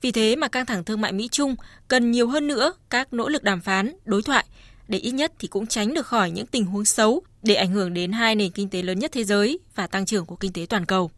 Vì 0.00 0.12
thế 0.12 0.36
mà 0.36 0.48
căng 0.48 0.66
thẳng 0.66 0.84
thương 0.84 1.00
mại 1.00 1.12
Mỹ 1.12 1.28
Trung 1.28 1.56
cần 1.88 2.10
nhiều 2.10 2.28
hơn 2.28 2.46
nữa 2.46 2.72
các 2.90 3.12
nỗ 3.12 3.28
lực 3.28 3.42
đàm 3.42 3.60
phán, 3.60 3.96
đối 4.04 4.22
thoại 4.22 4.44
để 4.88 4.98
ít 4.98 5.12
nhất 5.12 5.32
thì 5.38 5.48
cũng 5.48 5.66
tránh 5.66 5.94
được 5.94 6.06
khỏi 6.06 6.30
những 6.30 6.46
tình 6.46 6.64
huống 6.64 6.84
xấu 6.84 7.22
để 7.42 7.54
ảnh 7.54 7.72
hưởng 7.72 7.94
đến 7.94 8.12
hai 8.12 8.34
nền 8.34 8.50
kinh 8.50 8.68
tế 8.68 8.82
lớn 8.82 8.98
nhất 8.98 9.12
thế 9.12 9.24
giới 9.24 9.58
và 9.74 9.86
tăng 9.86 10.06
trưởng 10.06 10.26
của 10.26 10.36
kinh 10.36 10.52
tế 10.52 10.66
toàn 10.68 10.86
cầu. 10.86 11.10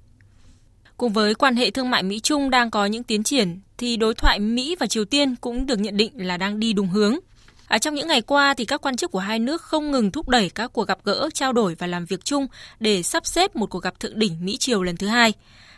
Cùng 0.96 1.12
với 1.12 1.34
quan 1.34 1.56
hệ 1.56 1.70
thương 1.70 1.90
mại 1.90 2.02
Mỹ-Trung 2.02 2.50
đang 2.50 2.70
có 2.70 2.86
những 2.86 3.02
tiến 3.02 3.22
triển, 3.22 3.60
thì 3.78 3.96
đối 3.96 4.14
thoại 4.14 4.38
Mỹ 4.38 4.76
và 4.80 4.86
Triều 4.86 5.04
Tiên 5.04 5.36
cũng 5.36 5.66
được 5.66 5.78
nhận 5.78 5.96
định 5.96 6.26
là 6.26 6.36
đang 6.36 6.60
đi 6.60 6.72
đúng 6.72 6.88
hướng. 6.88 7.16
À, 7.68 7.78
trong 7.78 7.94
những 7.94 8.08
ngày 8.08 8.22
qua, 8.22 8.54
thì 8.54 8.64
các 8.64 8.80
quan 8.80 8.96
chức 8.96 9.10
của 9.10 9.18
hai 9.18 9.38
nước 9.38 9.62
không 9.62 9.90
ngừng 9.90 10.10
thúc 10.10 10.28
đẩy 10.28 10.50
các 10.50 10.72
cuộc 10.72 10.88
gặp 10.88 10.98
gỡ, 11.04 11.28
trao 11.34 11.52
đổi 11.52 11.74
và 11.74 11.86
làm 11.86 12.04
việc 12.04 12.24
chung 12.24 12.46
để 12.80 13.02
sắp 13.02 13.26
xếp 13.26 13.56
một 13.56 13.70
cuộc 13.70 13.82
gặp 13.82 14.00
thượng 14.00 14.18
đỉnh 14.18 14.44
Mỹ-Triều 14.44 14.82
lần 14.82 14.96
thứ 14.96 15.06
hai. 15.06 15.32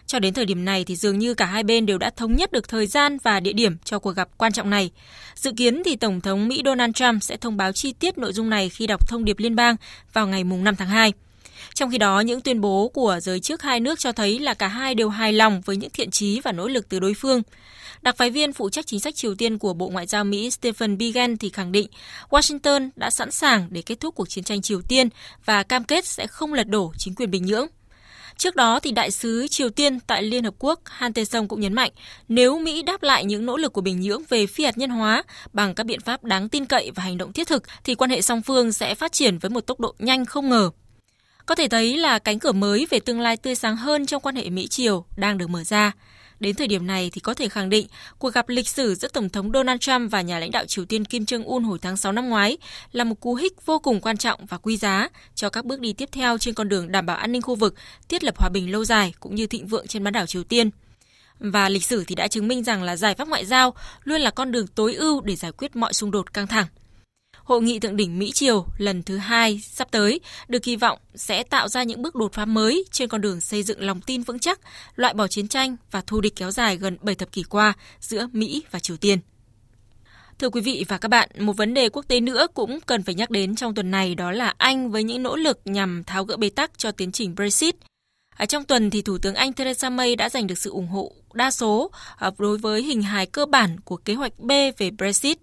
Cho 0.09 0.19
đến 0.19 0.35
thời 0.35 0.47
điểm 0.47 0.65
này 0.65 0.85
thì 0.85 0.97
dường 0.97 1.19
như 1.19 1.35
cả 1.35 1.47
hai 1.47 1.63
bên 1.63 1.87
đều 1.87 1.99
đã 1.99 2.11
thống 2.11 2.37
nhất 2.37 2.53
được 2.53 2.69
thời 2.69 2.87
gian 2.87 3.19
và 3.23 3.41
địa 3.41 3.53
điểm 3.53 3.77
cho 3.85 3.99
cuộc 3.99 4.11
gặp 4.11 4.29
quan 4.39 4.53
trọng 4.53 4.71
này. 4.71 4.91
Dự 5.35 5.53
kiến 5.57 5.83
thì 5.85 5.97
Tổng 5.97 6.21
thống 6.21 6.49
Mỹ 6.49 6.63
Donald 6.65 6.95
Trump 6.95 7.23
sẽ 7.23 7.37
thông 7.37 7.57
báo 7.57 7.73
chi 7.73 7.93
tiết 7.93 8.19
nội 8.19 8.33
dung 8.33 8.51
này 8.51 8.69
khi 8.69 8.87
đọc 8.87 9.09
thông 9.09 9.25
điệp 9.25 9.39
liên 9.39 9.57
bang 9.57 9.77
vào 10.13 10.27
ngày 10.27 10.45
5 10.45 10.77
tháng 10.77 10.89
2. 10.89 11.13
Trong 11.75 11.91
khi 11.91 11.99
đó, 11.99 12.21
những 12.21 12.41
tuyên 12.41 12.61
bố 12.61 12.89
của 12.89 13.19
giới 13.23 13.41
chức 13.41 13.63
hai 13.63 13.81
nước 13.81 13.99
cho 13.99 14.13
thấy 14.13 14.39
là 14.39 14.55
cả 14.55 14.69
hai 14.69 14.95
đều 14.95 15.09
hài 15.09 15.33
lòng 15.33 15.61
với 15.61 15.77
những 15.77 15.91
thiện 15.91 16.11
chí 16.11 16.41
và 16.41 16.53
nỗ 16.53 16.69
lực 16.69 16.89
từ 16.89 17.01
đối 17.01 17.15
phương. 17.15 17.43
Đặc 18.03 18.17
phái 18.17 18.31
viên 18.31 18.53
phụ 18.53 18.71
trách 18.71 18.87
chính 18.87 19.01
sách 19.01 19.15
Triều 19.15 19.35
Tiên 19.35 19.59
của 19.59 19.75
Bộ 19.75 19.89
Ngoại 19.89 20.07
giao 20.07 20.25
Mỹ 20.25 20.51
Stephen 20.51 20.99
Biegun 20.99 21.37
thì 21.37 21.49
khẳng 21.49 21.73
định 21.73 21.89
Washington 22.31 22.91
đã 22.97 23.11
sẵn 23.11 23.31
sàng 23.31 23.67
để 23.71 23.83
kết 23.83 24.01
thúc 24.01 24.15
cuộc 24.15 24.29
chiến 24.29 24.45
tranh 24.45 24.63
Triều 24.63 24.81
Tiên 24.83 25.09
và 25.45 25.63
cam 25.63 25.85
kết 25.85 26.07
sẽ 26.07 26.27
không 26.27 26.55
lật 26.55 26.69
đổ 26.69 26.93
chính 26.99 27.15
quyền 27.15 27.31
Bình 27.31 27.47
Nhưỡng. 27.47 27.67
Trước 28.39 28.57
đó, 28.57 28.81
thì 28.81 28.93
đại 28.93 29.11
sứ 29.11 29.47
Triều 29.49 29.71
Tiên 29.71 30.01
tại 30.01 30.23
Liên 30.23 30.45
Hợp 30.45 30.55
Quốc 30.59 30.81
Han 30.85 31.13
Tae-song 31.13 31.49
cũng 31.49 31.61
nhấn 31.61 31.73
mạnh 31.73 31.91
nếu 32.29 32.59
Mỹ 32.59 32.83
đáp 32.83 33.03
lại 33.03 33.25
những 33.25 33.47
nỗ 33.47 33.57
lực 33.57 33.73
của 33.73 33.81
Bình 33.81 34.01
Nhưỡng 34.01 34.23
về 34.29 34.47
phi 34.47 34.65
hạt 34.65 34.79
nhân 34.79 34.91
hóa 34.91 35.23
bằng 35.53 35.75
các 35.75 35.87
biện 35.87 36.01
pháp 36.01 36.25
đáng 36.25 36.49
tin 36.49 36.65
cậy 36.67 36.91
và 36.95 37.03
hành 37.03 37.19
động 37.19 37.33
thiết 37.33 37.49
thực, 37.49 37.63
thì 37.85 37.95
quan 37.95 38.11
hệ 38.11 38.23
song 38.23 38.43
phương 38.43 38.73
sẽ 38.73 38.95
phát 38.95 39.13
triển 39.13 39.39
với 39.39 39.51
một 39.51 39.61
tốc 39.61 39.81
độ 39.81 39.95
nhanh 39.99 40.25
không 40.25 40.49
ngờ. 40.49 40.71
Có 41.47 41.55
thể 41.55 41.69
thấy 41.69 41.97
là 41.97 42.19
cánh 42.19 42.39
cửa 42.39 42.53
mới 42.53 42.87
về 42.91 43.01
tương 43.01 43.21
lai 43.21 43.37
tươi 43.37 43.55
sáng 43.55 43.77
hơn 43.77 44.07
trong 44.07 44.23
quan 44.23 44.37
hệ 44.37 44.51
Mỹ-Triều 44.51 45.05
đang 45.17 45.39
được 45.39 45.51
mở 45.51 45.65
ra. 45.65 45.93
Đến 46.41 46.55
thời 46.55 46.67
điểm 46.67 46.87
này 46.87 47.11
thì 47.13 47.21
có 47.21 47.35
thể 47.35 47.49
khẳng 47.49 47.71
định 47.71 47.87
cuộc 48.19 48.35
gặp 48.35 48.49
lịch 48.49 48.69
sử 48.69 48.95
giữa 48.95 49.09
Tổng 49.09 49.29
thống 49.29 49.53
Donald 49.53 49.81
Trump 49.81 50.11
và 50.11 50.23
nhà 50.23 50.39
lãnh 50.39 50.51
đạo 50.51 50.65
Triều 50.67 50.85
Tiên 50.85 51.05
Kim 51.05 51.25
Jong-un 51.25 51.67
hồi 51.67 51.79
tháng 51.83 51.97
6 51.97 52.13
năm 52.13 52.29
ngoái 52.29 52.57
là 52.93 53.05
một 53.05 53.21
cú 53.21 53.35
hích 53.35 53.67
vô 53.67 53.79
cùng 53.79 54.01
quan 54.01 54.17
trọng 54.17 54.47
và 54.47 54.59
quý 54.59 54.77
giá 54.77 55.09
cho 55.35 55.51
các 55.51 55.65
bước 55.65 55.81
đi 55.81 55.93
tiếp 55.93 56.09
theo 56.13 56.39
trên 56.39 56.55
con 56.55 56.69
đường 56.69 56.93
đảm 56.93 57.07
bảo 57.07 57.17
an 57.17 57.33
ninh 57.33 57.43
khu 57.43 57.55
vực, 57.55 57.75
thiết 58.09 58.25
lập 58.25 58.39
hòa 58.39 58.49
bình 58.49 58.73
lâu 58.73 58.85
dài 58.85 59.15
cũng 59.21 59.35
như 59.35 59.47
thịnh 59.47 59.67
vượng 59.67 59.87
trên 59.87 60.05
bán 60.05 60.13
đảo 60.13 60.27
Triều 60.27 60.45
Tiên. 60.45 60.71
Và 61.41 61.69
lịch 61.69 61.85
sử 61.85 62.05
thì 62.05 62.15
đã 62.15 62.29
chứng 62.29 62.49
minh 62.49 62.65
rằng 62.65 62.83
là 62.83 62.97
giải 62.97 63.15
pháp 63.15 63.29
ngoại 63.29 63.47
giao 63.47 63.75
luôn 64.05 64.21
là 64.21 64.31
con 64.31 64.53
đường 64.53 64.67
tối 64.67 64.95
ưu 64.95 65.21
để 65.21 65.37
giải 65.37 65.53
quyết 65.53 65.77
mọi 65.77 65.93
xung 65.93 66.11
đột 66.11 66.33
căng 66.33 66.47
thẳng. 66.47 66.67
Hội 67.49 67.63
nghị 67.63 67.79
thượng 67.79 67.97
đỉnh 67.97 68.19
Mỹ 68.19 68.33
Triều 68.33 68.67
lần 68.79 69.03
thứ 69.03 69.17
hai 69.17 69.61
sắp 69.65 69.89
tới 69.91 70.21
được 70.49 70.63
kỳ 70.63 70.77
vọng 70.77 70.99
sẽ 71.15 71.43
tạo 71.43 71.69
ra 71.69 71.83
những 71.83 72.03
bước 72.03 72.15
đột 72.15 72.33
phá 72.33 72.45
mới 72.45 72.85
trên 72.91 73.09
con 73.09 73.21
đường 73.21 73.41
xây 73.41 73.63
dựng 73.63 73.81
lòng 73.81 74.01
tin 74.01 74.23
vững 74.23 74.39
chắc, 74.39 74.61
loại 74.97 75.15
bỏ 75.15 75.29
chiến 75.29 75.49
tranh 75.49 75.77
và 75.91 76.01
thù 76.01 76.21
địch 76.21 76.37
kéo 76.37 76.51
dài 76.51 76.77
gần 76.77 76.97
7 77.01 77.15
thập 77.15 77.33
kỷ 77.33 77.43
qua 77.43 77.73
giữa 78.01 78.29
Mỹ 78.33 78.63
và 78.71 78.79
Triều 78.79 78.97
Tiên. 78.97 79.19
Thưa 80.39 80.49
quý 80.49 80.61
vị 80.61 80.85
và 80.89 80.99
các 80.99 81.09
bạn, 81.09 81.29
một 81.39 81.57
vấn 81.57 81.75
đề 81.75 81.89
quốc 81.89 82.09
tế 82.09 82.21
nữa 82.21 82.47
cũng 82.55 82.79
cần 82.81 83.03
phải 83.03 83.15
nhắc 83.15 83.31
đến 83.31 83.57
trong 83.57 83.75
tuần 83.75 83.91
này 83.91 84.15
đó 84.15 84.33
là 84.33 84.55
Anh 84.59 84.91
với 84.91 85.03
những 85.03 85.23
nỗ 85.23 85.37
lực 85.37 85.61
nhằm 85.65 86.05
tháo 86.05 86.25
gỡ 86.25 86.37
bế 86.37 86.51
tắc 86.51 86.79
cho 86.79 86.91
tiến 86.91 87.13
trình 87.13 87.35
Brexit– 87.35 87.75
À, 88.39 88.47
trong 88.47 88.65
tuần 88.65 88.91
thì 88.91 89.03
Thủ 89.03 89.19
tướng 89.19 89.35
Anh 89.35 89.53
Theresa 89.53 89.91
May 89.91 90.17
đã 90.17 90.29
giành 90.29 90.47
được 90.47 90.59
sự 90.59 90.71
ủng 90.71 90.89
hộ 90.89 91.13
đa 91.35 91.51
số 91.51 91.91
à, 92.17 92.31
đối 92.39 92.59
với 92.59 92.83
hình 92.83 93.03
hài 93.03 93.27
cơ 93.27 93.47
bản 93.47 93.81
của 93.81 93.97
kế 93.97 94.15
hoạch 94.15 94.39
B 94.39 94.51
về 94.79 94.91
Brexit. 94.91 95.39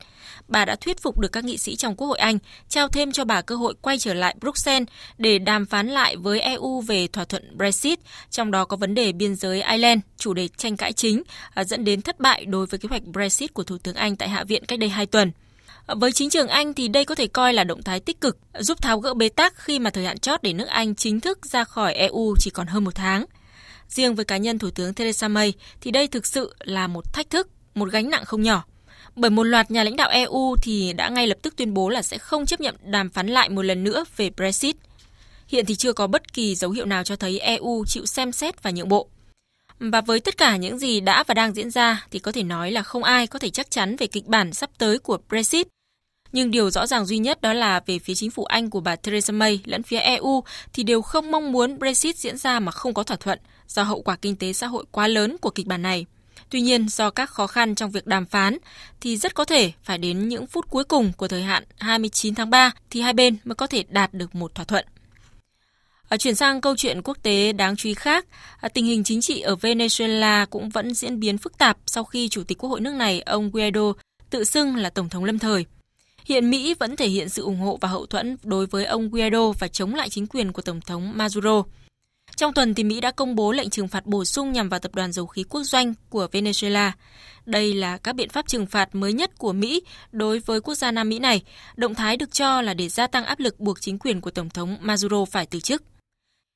Bà 0.47 0.65
đã 0.65 0.75
thuyết 0.75 1.01
phục 1.01 1.19
được 1.19 1.31
các 1.31 1.43
nghị 1.43 1.57
sĩ 1.57 1.75
trong 1.75 1.95
Quốc 1.95 2.07
hội 2.07 2.17
Anh 2.17 2.37
trao 2.69 2.87
thêm 2.87 3.11
cho 3.11 3.25
bà 3.25 3.41
cơ 3.41 3.55
hội 3.55 3.73
quay 3.81 3.97
trở 3.97 4.13
lại 4.13 4.35
Bruxelles 4.39 4.87
để 5.17 5.39
đàm 5.39 5.65
phán 5.65 5.87
lại 5.87 6.15
với 6.15 6.39
EU 6.39 6.81
về 6.81 7.07
thỏa 7.07 7.25
thuận 7.25 7.57
Brexit, 7.57 7.99
trong 8.29 8.51
đó 8.51 8.65
có 8.65 8.77
vấn 8.77 8.95
đề 8.95 9.11
biên 9.11 9.35
giới 9.35 9.61
Ireland, 9.61 10.01
chủ 10.17 10.33
đề 10.33 10.47
tranh 10.47 10.77
cãi 10.77 10.93
chính 10.93 11.23
à, 11.53 11.63
dẫn 11.63 11.85
đến 11.85 12.01
thất 12.01 12.19
bại 12.19 12.45
đối 12.45 12.65
với 12.65 12.79
kế 12.79 12.89
hoạch 12.89 13.03
Brexit 13.03 13.53
của 13.53 13.63
Thủ 13.63 13.77
tướng 13.77 13.95
Anh 13.95 14.15
tại 14.15 14.29
Hạ 14.29 14.43
viện 14.43 14.65
cách 14.65 14.79
đây 14.79 14.89
2 14.89 15.05
tuần. 15.05 15.31
Với 15.87 16.11
chính 16.11 16.29
trường 16.29 16.47
Anh 16.47 16.73
thì 16.73 16.87
đây 16.87 17.05
có 17.05 17.15
thể 17.15 17.27
coi 17.27 17.53
là 17.53 17.63
động 17.63 17.83
thái 17.83 17.99
tích 17.99 18.21
cực, 18.21 18.37
giúp 18.59 18.81
tháo 18.81 18.99
gỡ 18.99 19.13
bế 19.13 19.29
tắc 19.29 19.53
khi 19.57 19.79
mà 19.79 19.89
thời 19.89 20.05
hạn 20.05 20.19
chót 20.19 20.43
để 20.43 20.53
nước 20.53 20.67
Anh 20.67 20.95
chính 20.95 21.19
thức 21.19 21.45
ra 21.45 21.63
khỏi 21.63 21.93
EU 21.93 22.35
chỉ 22.39 22.49
còn 22.49 22.67
hơn 22.67 22.83
một 22.83 22.95
tháng. 22.95 23.25
Riêng 23.87 24.15
với 24.15 24.25
cá 24.25 24.37
nhân 24.37 24.59
Thủ 24.59 24.69
tướng 24.69 24.93
Theresa 24.93 25.27
May 25.27 25.53
thì 25.81 25.91
đây 25.91 26.07
thực 26.07 26.25
sự 26.25 26.55
là 26.59 26.87
một 26.87 27.13
thách 27.13 27.29
thức, 27.29 27.49
một 27.75 27.91
gánh 27.91 28.09
nặng 28.09 28.25
không 28.25 28.41
nhỏ. 28.41 28.63
Bởi 29.15 29.31
một 29.31 29.43
loạt 29.43 29.71
nhà 29.71 29.83
lãnh 29.83 29.95
đạo 29.95 30.09
EU 30.09 30.55
thì 30.61 30.93
đã 30.93 31.09
ngay 31.09 31.27
lập 31.27 31.37
tức 31.41 31.55
tuyên 31.55 31.73
bố 31.73 31.89
là 31.89 32.01
sẽ 32.01 32.17
không 32.17 32.45
chấp 32.45 32.61
nhận 32.61 32.75
đàm 32.83 33.09
phán 33.09 33.27
lại 33.27 33.49
một 33.49 33.61
lần 33.61 33.83
nữa 33.83 34.05
về 34.17 34.29
Brexit. 34.29 34.75
Hiện 35.47 35.65
thì 35.65 35.75
chưa 35.75 35.93
có 35.93 36.07
bất 36.07 36.33
kỳ 36.33 36.55
dấu 36.55 36.71
hiệu 36.71 36.85
nào 36.85 37.03
cho 37.03 37.15
thấy 37.15 37.39
EU 37.39 37.85
chịu 37.87 38.05
xem 38.05 38.31
xét 38.31 38.63
và 38.63 38.71
nhượng 38.71 38.89
bộ. 38.89 39.07
Và 39.79 40.01
với 40.01 40.19
tất 40.19 40.37
cả 40.37 40.57
những 40.57 40.77
gì 40.77 40.99
đã 40.99 41.23
và 41.27 41.33
đang 41.33 41.53
diễn 41.53 41.69
ra 41.69 42.05
thì 42.11 42.19
có 42.19 42.31
thể 42.31 42.43
nói 42.43 42.71
là 42.71 42.83
không 42.83 43.03
ai 43.03 43.27
có 43.27 43.39
thể 43.39 43.49
chắc 43.49 43.71
chắn 43.71 43.95
về 43.95 44.07
kịch 44.07 44.25
bản 44.25 44.53
sắp 44.53 44.69
tới 44.77 44.99
của 44.99 45.17
Brexit. 45.29 45.67
Nhưng 46.35 46.51
điều 46.51 46.69
rõ 46.69 46.87
ràng 46.87 47.05
duy 47.05 47.17
nhất 47.17 47.41
đó 47.41 47.53
là 47.53 47.81
về 47.85 47.99
phía 47.99 48.15
chính 48.15 48.31
phủ 48.31 48.45
Anh 48.45 48.69
của 48.69 48.79
bà 48.79 48.95
Theresa 48.95 49.31
May 49.31 49.59
lẫn 49.65 49.83
phía 49.83 49.97
EU 49.97 50.43
thì 50.73 50.83
đều 50.83 51.01
không 51.01 51.31
mong 51.31 51.51
muốn 51.51 51.79
Brexit 51.79 52.17
diễn 52.17 52.37
ra 52.37 52.59
mà 52.59 52.71
không 52.71 52.93
có 52.93 53.03
thỏa 53.03 53.17
thuận 53.17 53.39
do 53.67 53.83
hậu 53.83 54.01
quả 54.01 54.15
kinh 54.15 54.35
tế 54.35 54.53
xã 54.53 54.67
hội 54.67 54.85
quá 54.91 55.07
lớn 55.07 55.37
của 55.41 55.49
kịch 55.49 55.67
bản 55.67 55.81
này. 55.81 56.05
Tuy 56.49 56.61
nhiên, 56.61 56.89
do 56.89 57.09
các 57.09 57.29
khó 57.29 57.47
khăn 57.47 57.75
trong 57.75 57.91
việc 57.91 58.07
đàm 58.07 58.25
phán 58.25 58.57
thì 59.01 59.17
rất 59.17 59.35
có 59.35 59.45
thể 59.45 59.71
phải 59.83 59.97
đến 59.97 60.27
những 60.27 60.47
phút 60.47 60.69
cuối 60.69 60.83
cùng 60.83 61.11
của 61.17 61.27
thời 61.27 61.43
hạn 61.43 61.63
29 61.77 62.35
tháng 62.35 62.49
3 62.49 62.71
thì 62.89 63.01
hai 63.01 63.13
bên 63.13 63.37
mới 63.43 63.55
có 63.55 63.67
thể 63.67 63.83
đạt 63.89 64.13
được 64.13 64.35
một 64.35 64.55
thỏa 64.55 64.65
thuận. 64.65 64.85
À, 66.09 66.17
chuyển 66.17 66.35
sang 66.35 66.61
câu 66.61 66.75
chuyện 66.77 67.01
quốc 67.01 67.17
tế 67.23 67.53
đáng 67.53 67.75
chú 67.75 67.89
ý 67.89 67.93
khác, 67.93 68.25
à, 68.61 68.69
tình 68.69 68.85
hình 68.85 69.03
chính 69.03 69.21
trị 69.21 69.41
ở 69.41 69.55
Venezuela 69.55 70.45
cũng 70.45 70.69
vẫn 70.69 70.93
diễn 70.93 71.19
biến 71.19 71.37
phức 71.37 71.57
tạp 71.57 71.77
sau 71.85 72.03
khi 72.03 72.29
Chủ 72.29 72.43
tịch 72.43 72.57
Quốc 72.57 72.69
hội 72.69 72.81
nước 72.81 72.93
này 72.93 73.21
ông 73.21 73.51
Guaido 73.51 73.93
tự 74.29 74.43
xưng 74.43 74.75
là 74.75 74.89
Tổng 74.89 75.09
thống 75.09 75.23
lâm 75.23 75.39
thời. 75.39 75.65
Hiện 76.25 76.49
Mỹ 76.49 76.73
vẫn 76.79 76.95
thể 76.95 77.07
hiện 77.07 77.29
sự 77.29 77.43
ủng 77.43 77.59
hộ 77.59 77.77
và 77.81 77.89
hậu 77.89 78.05
thuẫn 78.05 78.37
đối 78.43 78.65
với 78.65 78.85
ông 78.85 79.09
Guaido 79.09 79.51
và 79.59 79.67
chống 79.67 79.95
lại 79.95 80.09
chính 80.09 80.27
quyền 80.27 80.51
của 80.51 80.61
Tổng 80.61 80.81
thống 80.81 81.17
Maduro. 81.17 81.63
Trong 82.35 82.53
tuần 82.53 82.73
thì 82.73 82.83
Mỹ 82.83 83.01
đã 83.01 83.11
công 83.11 83.35
bố 83.35 83.51
lệnh 83.51 83.69
trừng 83.69 83.87
phạt 83.87 84.05
bổ 84.05 84.25
sung 84.25 84.51
nhằm 84.51 84.69
vào 84.69 84.79
tập 84.79 84.95
đoàn 84.95 85.11
dầu 85.11 85.25
khí 85.25 85.43
quốc 85.43 85.63
doanh 85.63 85.93
của 86.09 86.27
Venezuela. 86.31 86.91
Đây 87.45 87.73
là 87.73 87.97
các 87.97 88.15
biện 88.15 88.29
pháp 88.29 88.47
trừng 88.47 88.65
phạt 88.65 88.95
mới 88.95 89.13
nhất 89.13 89.37
của 89.37 89.53
Mỹ 89.53 89.81
đối 90.11 90.39
với 90.39 90.61
quốc 90.61 90.75
gia 90.75 90.91
Nam 90.91 91.09
Mỹ 91.09 91.19
này. 91.19 91.43
Động 91.75 91.95
thái 91.95 92.17
được 92.17 92.33
cho 92.33 92.61
là 92.61 92.73
để 92.73 92.89
gia 92.89 93.07
tăng 93.07 93.25
áp 93.25 93.39
lực 93.39 93.59
buộc 93.59 93.81
chính 93.81 93.99
quyền 93.99 94.21
của 94.21 94.31
Tổng 94.31 94.49
thống 94.49 94.77
Maduro 94.81 95.25
phải 95.25 95.45
từ 95.45 95.59
chức. 95.59 95.83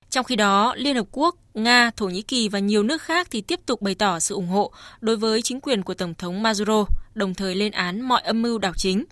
Trong 0.09 0.25
khi 0.25 0.35
đó, 0.35 0.73
Liên 0.77 0.95
Hợp 0.95 1.05
Quốc, 1.11 1.35
Nga, 1.53 1.91
Thổ 1.97 2.05
Nhĩ 2.09 2.21
Kỳ 2.21 2.49
và 2.49 2.59
nhiều 2.59 2.83
nước 2.83 3.01
khác 3.01 3.27
thì 3.31 3.41
tiếp 3.41 3.59
tục 3.65 3.81
bày 3.81 3.95
tỏ 3.95 4.19
sự 4.19 4.35
ủng 4.35 4.47
hộ 4.47 4.71
đối 5.01 5.17
với 5.17 5.41
chính 5.41 5.61
quyền 5.61 5.83
của 5.83 5.93
Tổng 5.93 6.13
thống 6.13 6.43
Maduro, 6.43 6.85
đồng 7.13 7.33
thời 7.33 7.55
lên 7.55 7.71
án 7.71 8.01
mọi 8.01 8.21
âm 8.21 8.41
mưu 8.41 8.57
đảo 8.57 8.73
chính. 8.77 9.03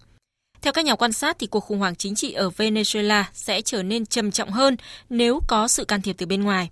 Theo 0.68 0.72
các 0.74 0.86
nhà 0.86 0.96
quan 0.96 1.14
sát 1.14 1.40
thì 1.40 1.48
cuộc 1.48 1.60
khủng 1.60 1.80
hoảng 1.80 1.96
chính 1.96 2.16
trị 2.16 2.32
ở 2.32 2.50
Venezuela 2.58 3.24
sẽ 3.34 3.62
trở 3.62 3.84
nên 3.84 4.06
trầm 4.06 4.32
trọng 4.32 4.52
hơn 4.52 4.78
nếu 5.10 5.40
có 5.48 5.68
sự 5.68 5.86
can 5.86 6.02
thiệp 6.02 6.16
từ 6.18 6.26
bên 6.26 6.44
ngoài. 6.44 6.70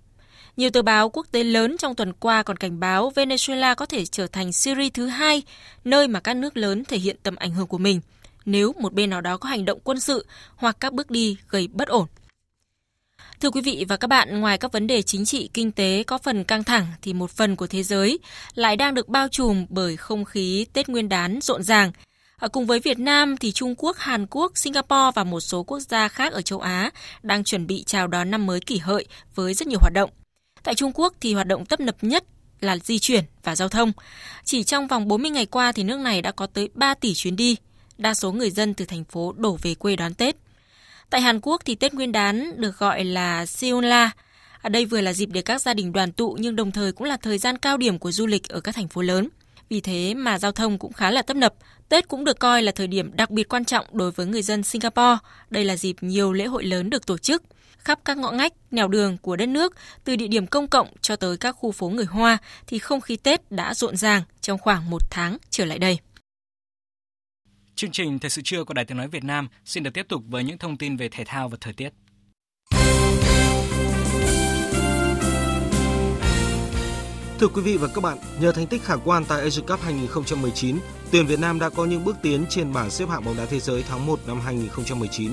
Nhiều 0.56 0.70
tờ 0.70 0.82
báo 0.82 1.08
quốc 1.08 1.26
tế 1.32 1.44
lớn 1.44 1.76
trong 1.78 1.94
tuần 1.94 2.12
qua 2.12 2.42
còn 2.42 2.56
cảnh 2.56 2.80
báo 2.80 3.12
Venezuela 3.14 3.74
có 3.74 3.86
thể 3.86 4.06
trở 4.06 4.26
thành 4.26 4.52
Syria 4.52 4.88
thứ 4.88 5.06
hai, 5.06 5.42
nơi 5.84 6.08
mà 6.08 6.20
các 6.20 6.36
nước 6.36 6.56
lớn 6.56 6.84
thể 6.84 6.98
hiện 6.98 7.16
tầm 7.22 7.36
ảnh 7.36 7.50
hưởng 7.50 7.66
của 7.66 7.78
mình, 7.78 8.00
nếu 8.44 8.72
một 8.80 8.92
bên 8.92 9.10
nào 9.10 9.20
đó 9.20 9.36
có 9.36 9.48
hành 9.48 9.64
động 9.64 9.78
quân 9.84 10.00
sự 10.00 10.26
hoặc 10.56 10.76
các 10.80 10.92
bước 10.92 11.10
đi 11.10 11.36
gây 11.48 11.68
bất 11.68 11.88
ổn. 11.88 12.06
Thưa 13.40 13.50
quý 13.50 13.60
vị 13.60 13.84
và 13.88 13.96
các 13.96 14.08
bạn, 14.08 14.40
ngoài 14.40 14.58
các 14.58 14.72
vấn 14.72 14.86
đề 14.86 15.02
chính 15.02 15.24
trị, 15.24 15.50
kinh 15.54 15.72
tế 15.72 16.02
có 16.02 16.18
phần 16.18 16.44
căng 16.44 16.64
thẳng 16.64 16.86
thì 17.02 17.12
một 17.12 17.30
phần 17.30 17.56
của 17.56 17.66
thế 17.66 17.82
giới 17.82 18.18
lại 18.54 18.76
đang 18.76 18.94
được 18.94 19.08
bao 19.08 19.28
trùm 19.28 19.66
bởi 19.68 19.96
không 19.96 20.24
khí 20.24 20.66
Tết 20.72 20.88
Nguyên 20.88 21.08
đán 21.08 21.38
rộn 21.42 21.62
ràng. 21.62 21.92
Ở 22.40 22.48
cùng 22.48 22.66
với 22.66 22.80
Việt 22.80 22.98
Nam 22.98 23.36
thì 23.36 23.52
Trung 23.52 23.74
Quốc, 23.78 23.96
Hàn 23.98 24.26
Quốc, 24.30 24.52
Singapore 24.58 25.10
và 25.14 25.24
một 25.24 25.40
số 25.40 25.62
quốc 25.62 25.80
gia 25.80 26.08
khác 26.08 26.32
ở 26.32 26.42
châu 26.42 26.60
Á 26.60 26.90
đang 27.22 27.44
chuẩn 27.44 27.66
bị 27.66 27.84
chào 27.86 28.06
đón 28.06 28.30
năm 28.30 28.46
mới 28.46 28.60
kỷ 28.60 28.78
hợi 28.78 29.06
với 29.34 29.54
rất 29.54 29.68
nhiều 29.68 29.78
hoạt 29.78 29.92
động. 29.92 30.10
Tại 30.62 30.74
Trung 30.74 30.92
Quốc 30.94 31.14
thì 31.20 31.34
hoạt 31.34 31.46
động 31.46 31.66
tấp 31.66 31.80
nập 31.80 31.96
nhất 32.04 32.24
là 32.60 32.76
di 32.76 32.98
chuyển 32.98 33.24
và 33.44 33.56
giao 33.56 33.68
thông. 33.68 33.92
Chỉ 34.44 34.64
trong 34.64 34.86
vòng 34.86 35.08
40 35.08 35.30
ngày 35.30 35.46
qua 35.46 35.72
thì 35.72 35.82
nước 35.82 35.98
này 35.98 36.22
đã 36.22 36.32
có 36.32 36.46
tới 36.46 36.68
3 36.74 36.94
tỷ 36.94 37.14
chuyến 37.14 37.36
đi. 37.36 37.56
Đa 37.98 38.14
số 38.14 38.32
người 38.32 38.50
dân 38.50 38.74
từ 38.74 38.84
thành 38.84 39.04
phố 39.04 39.34
đổ 39.36 39.58
về 39.62 39.74
quê 39.74 39.96
đón 39.96 40.14
Tết. 40.14 40.36
Tại 41.10 41.20
Hàn 41.20 41.40
Quốc 41.40 41.62
thì 41.64 41.74
Tết 41.74 41.94
Nguyên 41.94 42.12
đán 42.12 42.60
được 42.60 42.78
gọi 42.78 43.04
là 43.04 43.46
Seonla. 43.46 44.10
Ở 44.62 44.68
đây 44.68 44.84
vừa 44.84 45.00
là 45.00 45.12
dịp 45.12 45.28
để 45.32 45.42
các 45.42 45.62
gia 45.62 45.74
đình 45.74 45.92
đoàn 45.92 46.12
tụ 46.12 46.36
nhưng 46.40 46.56
đồng 46.56 46.72
thời 46.72 46.92
cũng 46.92 47.06
là 47.06 47.16
thời 47.16 47.38
gian 47.38 47.58
cao 47.58 47.76
điểm 47.76 47.98
của 47.98 48.12
du 48.12 48.26
lịch 48.26 48.48
ở 48.48 48.60
các 48.60 48.74
thành 48.74 48.88
phố 48.88 49.02
lớn. 49.02 49.28
Vì 49.68 49.80
thế 49.80 50.14
mà 50.14 50.38
giao 50.38 50.52
thông 50.52 50.78
cũng 50.78 50.92
khá 50.92 51.10
là 51.10 51.22
tấp 51.22 51.36
nập. 51.36 51.54
Tết 51.88 52.08
cũng 52.08 52.24
được 52.24 52.38
coi 52.38 52.62
là 52.62 52.72
thời 52.72 52.86
điểm 52.86 53.16
đặc 53.16 53.30
biệt 53.30 53.48
quan 53.48 53.64
trọng 53.64 53.86
đối 53.92 54.10
với 54.10 54.26
người 54.26 54.42
dân 54.42 54.62
Singapore. 54.62 55.18
Đây 55.50 55.64
là 55.64 55.76
dịp 55.76 55.96
nhiều 56.00 56.32
lễ 56.32 56.46
hội 56.46 56.64
lớn 56.64 56.90
được 56.90 57.06
tổ 57.06 57.18
chức. 57.18 57.42
Khắp 57.78 58.00
các 58.04 58.18
ngõ 58.18 58.30
ngách, 58.30 58.52
nẻo 58.70 58.88
đường 58.88 59.18
của 59.18 59.36
đất 59.36 59.46
nước, 59.46 59.76
từ 60.04 60.16
địa 60.16 60.26
điểm 60.26 60.46
công 60.46 60.68
cộng 60.68 60.88
cho 61.00 61.16
tới 61.16 61.36
các 61.36 61.52
khu 61.52 61.72
phố 61.72 61.88
người 61.88 62.04
Hoa, 62.04 62.38
thì 62.66 62.78
không 62.78 63.00
khí 63.00 63.16
Tết 63.16 63.52
đã 63.52 63.74
rộn 63.74 63.96
ràng 63.96 64.22
trong 64.40 64.58
khoảng 64.58 64.90
một 64.90 65.10
tháng 65.10 65.38
trở 65.50 65.64
lại 65.64 65.78
đây. 65.78 65.98
Chương 67.74 67.90
trình 67.90 68.18
Thời 68.18 68.30
sự 68.30 68.42
trưa 68.44 68.64
của 68.64 68.74
Đài 68.74 68.84
Tiếng 68.84 68.98
Nói 68.98 69.08
Việt 69.08 69.24
Nam 69.24 69.48
xin 69.64 69.82
được 69.82 69.94
tiếp 69.94 70.06
tục 70.08 70.22
với 70.28 70.44
những 70.44 70.58
thông 70.58 70.76
tin 70.76 70.96
về 70.96 71.08
thể 71.08 71.24
thao 71.26 71.48
và 71.48 71.56
thời 71.60 71.72
tiết. 71.72 71.90
Thưa 77.40 77.48
quý 77.48 77.62
vị 77.62 77.76
và 77.76 77.88
các 77.88 78.00
bạn, 78.00 78.18
nhờ 78.40 78.52
thành 78.52 78.66
tích 78.66 78.84
khả 78.84 78.96
quan 78.96 79.24
tại 79.24 79.40
Asian 79.40 79.66
Cup 79.66 79.80
2019, 79.80 80.78
tuyển 81.10 81.26
Việt 81.26 81.40
Nam 81.40 81.58
đã 81.58 81.68
có 81.68 81.84
những 81.84 82.04
bước 82.04 82.16
tiến 82.22 82.44
trên 82.48 82.72
bảng 82.72 82.90
xếp 82.90 83.08
hạng 83.08 83.24
bóng 83.24 83.36
đá 83.36 83.44
thế 83.46 83.60
giới 83.60 83.84
tháng 83.88 84.06
1 84.06 84.20
năm 84.26 84.40
2019. 84.40 85.32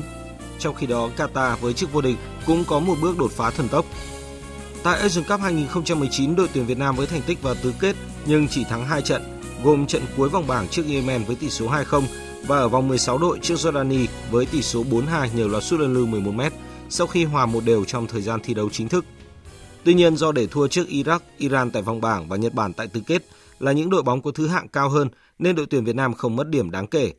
Trong 0.60 0.76
khi 0.76 0.88
đó, 0.88 1.10
Qatar 1.18 1.56
với 1.56 1.74
chức 1.74 1.94
vô 1.94 2.02
địch 2.02 2.16
cũng 2.46 2.64
có 2.68 2.80
một 2.80 2.96
bước 3.02 3.18
đột 3.18 3.32
phá 3.32 3.52
thần 3.52 3.68
tốc. 3.70 3.86
Tại 4.84 5.00
Asian 5.00 5.26
Cup 5.26 5.40
2019, 5.40 6.36
đội 6.36 6.48
tuyển 6.54 6.66
Việt 6.66 6.78
Nam 6.78 6.96
với 6.96 7.08
thành 7.08 7.22
tích 7.22 7.42
vào 7.42 7.56
tứ 7.64 7.74
kết 7.80 7.96
nhưng 8.26 8.48
chỉ 8.48 8.64
thắng 8.64 8.86
2 8.86 9.02
trận, 9.02 9.22
gồm 9.64 9.88
trận 9.88 10.02
cuối 10.18 10.30
vòng 10.30 10.48
bảng 10.48 10.68
trước 10.68 10.84
Yemen 10.90 11.24
với 11.24 11.36
tỷ 11.36 11.50
số 11.50 11.70
2-0 11.70 12.02
và 12.48 12.58
ở 12.58 12.70
vòng 12.70 12.88
16 12.88 13.18
đội 13.18 13.40
trước 13.42 13.56
Jordani 13.56 14.06
với 14.32 14.46
tỷ 14.46 14.62
số 14.62 14.84
4-2 14.84 15.28
nhờ 15.34 15.48
loạt 15.48 15.64
sút 15.64 15.80
luân 15.80 15.94
lưu 15.94 16.08
11m 16.08 16.50
sau 16.90 17.08
khi 17.08 17.24
hòa 17.26 17.46
một 17.46 17.66
đều 17.66 17.86
trong 17.86 18.08
thời 18.08 18.22
gian 18.22 18.40
thi 18.44 18.54
đấu 18.54 18.70
chính 18.70 18.90
thức. 18.90 19.06
Tuy 19.86 19.94
nhiên 19.94 20.18
do 20.18 20.32
để 20.32 20.48
thua 20.48 20.68
trước 20.68 20.88
Iraq, 20.88 21.20
Iran 21.38 21.72
tại 21.72 21.82
vòng 21.82 22.02
bảng 22.02 22.28
và 22.28 22.38
Nhật 22.38 22.54
Bản 22.54 22.74
tại 22.74 22.88
tứ 22.88 23.02
kết 23.08 23.24
là 23.60 23.72
những 23.72 23.90
đội 23.90 24.04
bóng 24.04 24.22
có 24.22 24.32
thứ 24.32 24.48
hạng 24.48 24.68
cao 24.68 24.90
hơn 24.90 25.08
nên 25.40 25.56
đội 25.56 25.66
tuyển 25.70 25.84
Việt 25.84 25.96
Nam 25.96 26.14
không 26.14 26.36
mất 26.36 26.50
điểm 26.50 26.72
đáng 26.72 26.88
kể. 26.88 27.14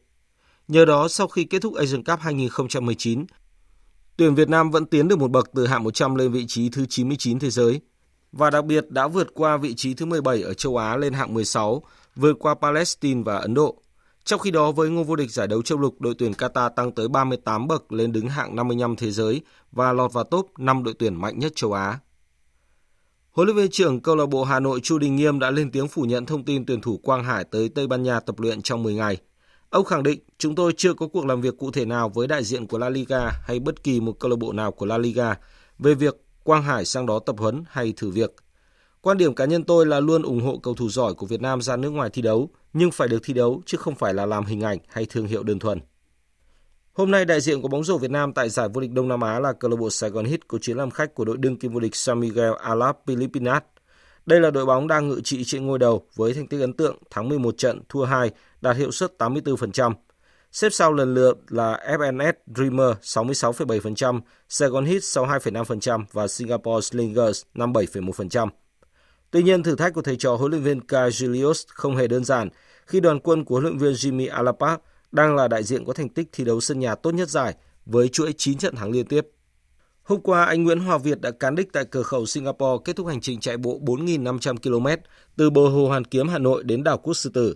Nhờ 0.68 0.84
đó 0.84 1.08
sau 1.08 1.28
khi 1.28 1.44
kết 1.44 1.62
thúc 1.62 1.74
Asian 1.74 2.04
Cup 2.04 2.20
2019, 2.20 3.24
tuyển 4.16 4.34
Việt 4.34 4.48
Nam 4.48 4.70
vẫn 4.70 4.86
tiến 4.86 5.08
được 5.08 5.18
một 5.18 5.30
bậc 5.30 5.50
từ 5.54 5.66
hạng 5.66 5.84
100 5.84 6.14
lên 6.14 6.32
vị 6.32 6.44
trí 6.48 6.68
thứ 6.68 6.86
99 6.86 7.38
thế 7.38 7.50
giới 7.50 7.80
và 8.32 8.50
đặc 8.50 8.64
biệt 8.64 8.90
đã 8.90 9.08
vượt 9.08 9.34
qua 9.34 9.56
vị 9.56 9.74
trí 9.74 9.94
thứ 9.94 10.06
17 10.06 10.42
ở 10.42 10.54
châu 10.54 10.76
Á 10.76 10.96
lên 10.96 11.12
hạng 11.12 11.34
16, 11.34 11.82
vượt 12.16 12.36
qua 12.38 12.54
Palestine 12.54 13.22
và 13.24 13.36
Ấn 13.36 13.54
Độ. 13.54 13.80
Trong 14.24 14.40
khi 14.40 14.50
đó 14.50 14.72
với 14.72 14.90
ngôi 14.90 15.04
vô 15.04 15.16
địch 15.16 15.30
giải 15.30 15.46
đấu 15.46 15.62
châu 15.62 15.78
lục, 15.78 16.00
đội 16.00 16.14
tuyển 16.18 16.32
Qatar 16.32 16.70
tăng 16.70 16.92
tới 16.92 17.08
38 17.08 17.68
bậc 17.68 17.92
lên 17.92 18.12
đứng 18.12 18.28
hạng 18.28 18.56
55 18.56 18.96
thế 18.96 19.10
giới 19.10 19.40
và 19.72 19.92
lọt 19.92 20.12
vào 20.12 20.24
top 20.24 20.58
5 20.58 20.84
đội 20.84 20.94
tuyển 20.98 21.14
mạnh 21.14 21.38
nhất 21.38 21.52
châu 21.56 21.72
Á. 21.72 21.98
Huấn 23.34 23.46
luyện 23.46 23.56
viên 23.56 23.70
trưởng 23.70 24.00
câu 24.00 24.16
lạc 24.16 24.26
bộ 24.26 24.44
Hà 24.44 24.60
Nội 24.60 24.80
Chu 24.80 24.98
Đình 24.98 25.16
Nghiêm 25.16 25.38
đã 25.38 25.50
lên 25.50 25.70
tiếng 25.70 25.88
phủ 25.88 26.02
nhận 26.02 26.26
thông 26.26 26.44
tin 26.44 26.66
tuyển 26.66 26.80
thủ 26.80 26.96
Quang 26.96 27.24
Hải 27.24 27.44
tới 27.44 27.68
Tây 27.68 27.86
Ban 27.86 28.02
Nha 28.02 28.20
tập 28.20 28.40
luyện 28.40 28.62
trong 28.62 28.82
10 28.82 28.94
ngày. 28.94 29.16
Ông 29.70 29.84
khẳng 29.84 30.02
định 30.02 30.20
chúng 30.38 30.54
tôi 30.54 30.72
chưa 30.76 30.94
có 30.94 31.08
cuộc 31.08 31.26
làm 31.26 31.40
việc 31.40 31.58
cụ 31.58 31.70
thể 31.70 31.84
nào 31.84 32.08
với 32.08 32.26
đại 32.26 32.44
diện 32.44 32.66
của 32.66 32.78
La 32.78 32.88
Liga 32.88 33.30
hay 33.44 33.58
bất 33.58 33.82
kỳ 33.82 34.00
một 34.00 34.12
câu 34.20 34.30
lạc 34.30 34.36
bộ 34.36 34.52
nào 34.52 34.72
của 34.72 34.86
La 34.86 34.98
Liga 34.98 35.34
về 35.78 35.94
việc 35.94 36.16
Quang 36.42 36.62
Hải 36.62 36.84
sang 36.84 37.06
đó 37.06 37.18
tập 37.18 37.36
huấn 37.38 37.64
hay 37.68 37.92
thử 37.96 38.10
việc. 38.10 38.34
Quan 39.00 39.18
điểm 39.18 39.34
cá 39.34 39.44
nhân 39.44 39.64
tôi 39.64 39.86
là 39.86 40.00
luôn 40.00 40.22
ủng 40.22 40.40
hộ 40.40 40.58
cầu 40.58 40.74
thủ 40.74 40.88
giỏi 40.88 41.14
của 41.14 41.26
Việt 41.26 41.40
Nam 41.40 41.62
ra 41.62 41.76
nước 41.76 41.90
ngoài 41.90 42.10
thi 42.12 42.22
đấu, 42.22 42.50
nhưng 42.72 42.90
phải 42.90 43.08
được 43.08 43.20
thi 43.24 43.34
đấu 43.34 43.62
chứ 43.66 43.78
không 43.78 43.94
phải 43.94 44.14
là 44.14 44.26
làm 44.26 44.44
hình 44.44 44.60
ảnh 44.60 44.78
hay 44.88 45.06
thương 45.06 45.26
hiệu 45.26 45.42
đơn 45.42 45.58
thuần. 45.58 45.80
Hôm 46.94 47.10
nay, 47.10 47.24
đại 47.24 47.40
diện 47.40 47.62
của 47.62 47.68
bóng 47.68 47.84
rổ 47.84 47.98
Việt 47.98 48.10
Nam 48.10 48.32
tại 48.32 48.48
giải 48.48 48.68
vô 48.68 48.80
địch 48.80 48.92
Đông 48.92 49.08
Nam 49.08 49.20
Á 49.20 49.38
là 49.40 49.52
câu 49.52 49.70
lạc 49.70 49.76
bộ 49.76 49.90
Sài 49.90 50.10
Gòn 50.10 50.24
Hit 50.24 50.48
có 50.48 50.58
chuyến 50.58 50.76
làm 50.76 50.90
khách 50.90 51.14
của 51.14 51.24
đội 51.24 51.36
đương 51.36 51.56
kim 51.56 51.72
vô 51.72 51.80
địch 51.80 51.96
San 51.96 52.20
Miguel 52.20 52.52
Alap 52.62 52.98
Pilipinas. 53.06 53.62
Đây 54.26 54.40
là 54.40 54.50
đội 54.50 54.66
bóng 54.66 54.88
đang 54.88 55.08
ngự 55.08 55.20
trị 55.24 55.44
trên 55.44 55.66
ngôi 55.66 55.78
đầu 55.78 56.06
với 56.14 56.34
thành 56.34 56.46
tích 56.46 56.60
ấn 56.60 56.72
tượng 56.72 56.98
thắng 57.10 57.28
11 57.28 57.58
trận, 57.58 57.80
thua 57.88 58.04
2, 58.04 58.30
đạt 58.60 58.76
hiệu 58.76 58.90
suất 58.90 59.12
84%. 59.18 59.92
Xếp 60.52 60.68
sau 60.72 60.92
lần 60.92 61.14
lượt 61.14 61.38
là 61.48 61.80
FNS 61.88 62.32
Dreamer 62.56 62.96
66,7%, 63.02 64.20
Saigon 64.48 64.84
Hit 64.84 65.02
62,5% 65.02 66.04
và 66.12 66.28
Singapore 66.28 66.80
Slingers 66.80 67.42
57,1%. 67.54 68.48
Tuy 69.30 69.42
nhiên, 69.42 69.62
thử 69.62 69.76
thách 69.76 69.94
của 69.94 70.02
thầy 70.02 70.16
trò 70.16 70.34
huấn 70.34 70.50
luyện 70.50 70.62
viên 70.62 70.80
Kai 70.80 71.10
Julius 71.10 71.64
không 71.68 71.96
hề 71.96 72.06
đơn 72.06 72.24
giản 72.24 72.48
khi 72.86 73.00
đoàn 73.00 73.20
quân 73.20 73.44
của 73.44 73.54
huấn 73.54 73.64
luyện 73.64 73.78
viên 73.78 73.92
Jimmy 73.92 74.34
Alapak 74.34 74.80
đang 75.14 75.36
là 75.36 75.48
đại 75.48 75.64
diện 75.64 75.84
có 75.84 75.92
thành 75.92 76.08
tích 76.08 76.28
thi 76.32 76.44
đấu 76.44 76.60
sân 76.60 76.80
nhà 76.80 76.94
tốt 76.94 77.10
nhất 77.10 77.28
giải 77.28 77.54
với 77.86 78.08
chuỗi 78.08 78.34
9 78.38 78.58
trận 78.58 78.76
thắng 78.76 78.90
liên 78.90 79.06
tiếp. 79.06 79.28
Hôm 80.02 80.20
qua, 80.20 80.44
anh 80.44 80.64
Nguyễn 80.64 80.80
Hòa 80.80 80.98
Việt 80.98 81.20
đã 81.20 81.30
cán 81.30 81.54
đích 81.54 81.72
tại 81.72 81.84
cửa 81.84 82.02
khẩu 82.02 82.26
Singapore 82.26 82.82
kết 82.84 82.96
thúc 82.96 83.06
hành 83.06 83.20
trình 83.20 83.40
chạy 83.40 83.56
bộ 83.56 83.80
4.500 83.80 84.56
km 84.56 85.02
từ 85.36 85.50
bờ 85.50 85.68
hồ 85.68 85.88
Hoàn 85.88 86.04
Kiếm 86.04 86.28
Hà 86.28 86.38
Nội 86.38 86.64
đến 86.64 86.84
đảo 86.84 86.98
Quốc 86.98 87.14
Sư 87.14 87.30
Tử. 87.34 87.54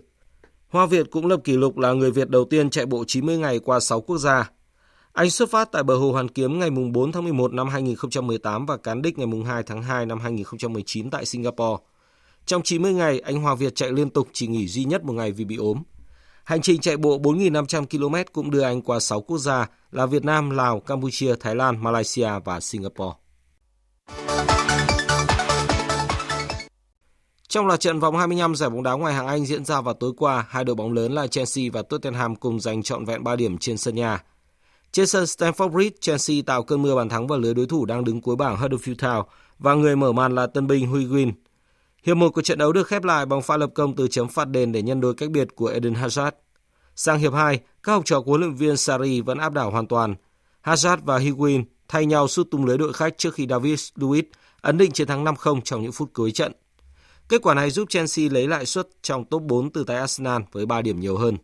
Hoa 0.69 0.85
Việt 0.85 1.11
cũng 1.11 1.25
lập 1.25 1.39
kỷ 1.43 1.57
lục 1.57 1.77
là 1.77 1.93
người 1.93 2.11
Việt 2.11 2.29
đầu 2.29 2.45
tiên 2.45 2.69
chạy 2.69 2.85
bộ 2.85 3.03
90 3.07 3.37
ngày 3.37 3.59
qua 3.59 3.79
6 3.79 4.01
quốc 4.01 4.17
gia. 4.17 4.51
Anh 5.13 5.29
xuất 5.29 5.51
phát 5.51 5.71
tại 5.71 5.83
bờ 5.83 5.95
hồ 5.95 6.11
Hoàn 6.11 6.29
Kiếm 6.29 6.59
ngày 6.59 6.69
4 6.69 7.11
tháng 7.11 7.23
11 7.23 7.53
năm 7.53 7.69
2018 7.69 8.65
và 8.65 8.77
cán 8.77 9.01
đích 9.01 9.17
ngày 9.17 9.27
2 9.45 9.63
tháng 9.63 9.83
2 9.83 10.05
năm 10.05 10.19
2019 10.19 11.09
tại 11.09 11.25
Singapore. 11.25 11.83
Trong 12.45 12.61
90 12.63 12.93
ngày, 12.93 13.19
anh 13.19 13.41
Hoa 13.41 13.55
Việt 13.55 13.75
chạy 13.75 13.91
liên 13.91 14.09
tục 14.09 14.27
chỉ 14.33 14.47
nghỉ 14.47 14.67
duy 14.67 14.85
nhất 14.85 15.03
một 15.03 15.13
ngày 15.13 15.31
vì 15.31 15.45
bị 15.45 15.55
ốm. 15.55 15.83
Hành 16.49 16.61
trình 16.61 16.81
chạy 16.81 16.97
bộ 16.97 17.19
4.500 17.19 17.85
km 17.85 18.15
cũng 18.33 18.51
đưa 18.51 18.61
anh 18.61 18.81
qua 18.81 18.99
6 18.99 19.21
quốc 19.21 19.37
gia 19.37 19.67
là 19.91 20.05
Việt 20.05 20.25
Nam, 20.25 20.49
Lào, 20.49 20.79
Campuchia, 20.79 21.35
Thái 21.39 21.55
Lan, 21.55 21.83
Malaysia 21.83 22.29
và 22.45 22.59
Singapore. 22.59 23.13
Trong 27.47 27.67
loạt 27.67 27.79
trận 27.79 27.99
vòng 27.99 28.17
25 28.17 28.55
giải 28.55 28.69
bóng 28.69 28.83
đá 28.83 28.93
ngoài 28.93 29.13
hạng 29.13 29.27
Anh 29.27 29.45
diễn 29.45 29.65
ra 29.65 29.81
vào 29.81 29.93
tối 29.93 30.11
qua, 30.17 30.45
hai 30.49 30.63
đội 30.63 30.75
bóng 30.75 30.93
lớn 30.93 31.11
là 31.11 31.27
Chelsea 31.27 31.65
và 31.73 31.81
Tottenham 31.81 32.35
cùng 32.35 32.59
giành 32.59 32.83
trọn 32.83 33.05
vẹn 33.05 33.23
3 33.23 33.35
điểm 33.35 33.57
trên 33.57 33.77
sân 33.77 33.95
nhà. 33.95 34.23
Trên 34.91 35.07
sân 35.07 35.23
Stamford 35.23 35.69
Bridge, 35.69 35.97
Chelsea 36.01 36.37
tạo 36.45 36.63
cơn 36.63 36.81
mưa 36.81 36.95
bàn 36.95 37.09
thắng 37.09 37.27
vào 37.27 37.39
lưới 37.39 37.53
đối 37.53 37.65
thủ 37.65 37.85
đang 37.85 38.03
đứng 38.03 38.21
cuối 38.21 38.35
bảng 38.35 38.57
Huddersfield 38.57 38.95
Town 38.95 39.23
và 39.59 39.73
người 39.73 39.95
mở 39.95 40.11
màn 40.11 40.35
là 40.35 40.47
tân 40.47 40.67
binh 40.67 40.87
Huygin. 40.87 41.31
Hiệp 42.03 42.17
một 42.17 42.29
của 42.29 42.41
trận 42.41 42.57
đấu 42.57 42.73
được 42.73 42.87
khép 42.87 43.03
lại 43.03 43.25
bằng 43.25 43.41
pha 43.41 43.57
lập 43.57 43.69
công 43.75 43.95
từ 43.95 44.07
chấm 44.07 44.27
phạt 44.27 44.45
đền 44.45 44.71
để 44.71 44.81
nhân 44.81 45.01
đôi 45.01 45.13
cách 45.13 45.29
biệt 45.29 45.47
của 45.55 45.67
Eden 45.67 45.93
Hazard. 45.93 46.31
Sang 46.95 47.19
hiệp 47.19 47.33
2, 47.33 47.59
các 47.83 47.91
học 47.91 48.01
trò 48.05 48.21
của 48.21 48.31
huấn 48.31 48.41
luyện 48.41 48.55
viên 48.55 48.77
Sarri 48.77 49.21
vẫn 49.21 49.37
áp 49.37 49.53
đảo 49.53 49.71
hoàn 49.71 49.87
toàn. 49.87 50.15
Hazard 50.63 50.97
và 51.03 51.17
Higuain 51.17 51.63
thay 51.87 52.05
nhau 52.05 52.27
sút 52.27 52.51
tung 52.51 52.65
lưới 52.65 52.77
đội 52.77 52.93
khách 52.93 53.17
trước 53.17 53.33
khi 53.33 53.47
David 53.49 53.89
Luiz 53.95 54.23
ấn 54.61 54.77
định 54.77 54.91
chiến 54.91 55.07
thắng 55.07 55.25
5-0 55.25 55.61
trong 55.61 55.81
những 55.81 55.91
phút 55.91 56.09
cuối 56.13 56.31
trận. 56.31 56.51
Kết 57.29 57.41
quả 57.41 57.53
này 57.53 57.69
giúp 57.69 57.89
Chelsea 57.89 58.29
lấy 58.31 58.47
lại 58.47 58.65
suất 58.65 58.87
trong 59.01 59.25
top 59.25 59.41
4 59.41 59.71
từ 59.71 59.83
tay 59.83 59.97
Arsenal 59.97 60.41
với 60.51 60.65
3 60.65 60.81
điểm 60.81 60.99
nhiều 60.99 61.17
hơn. 61.17 61.37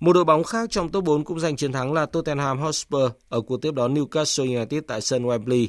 Một 0.00 0.12
đội 0.12 0.24
bóng 0.24 0.44
khác 0.44 0.70
trong 0.70 0.88
top 0.88 1.04
4 1.04 1.24
cũng 1.24 1.40
giành 1.40 1.56
chiến 1.56 1.72
thắng 1.72 1.92
là 1.92 2.06
Tottenham 2.06 2.58
Hotspur 2.58 3.10
ở 3.28 3.40
cuộc 3.40 3.62
tiếp 3.62 3.74
đón 3.74 3.94
Newcastle 3.94 4.56
United 4.56 4.82
tại 4.86 5.00
sân 5.00 5.26
Wembley. 5.26 5.68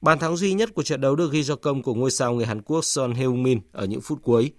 Bàn 0.00 0.18
thắng 0.18 0.36
duy 0.36 0.52
nhất 0.52 0.74
của 0.74 0.82
trận 0.82 1.00
đấu 1.00 1.16
được 1.16 1.32
ghi 1.32 1.42
do 1.42 1.56
công 1.56 1.82
của 1.82 1.94
ngôi 1.94 2.10
sao 2.10 2.34
người 2.34 2.46
Hàn 2.46 2.62
Quốc 2.62 2.84
Son 2.84 3.12
Heung-min 3.12 3.60
ở 3.72 3.86
những 3.86 4.00
phút 4.00 4.18
cuối. 4.22 4.52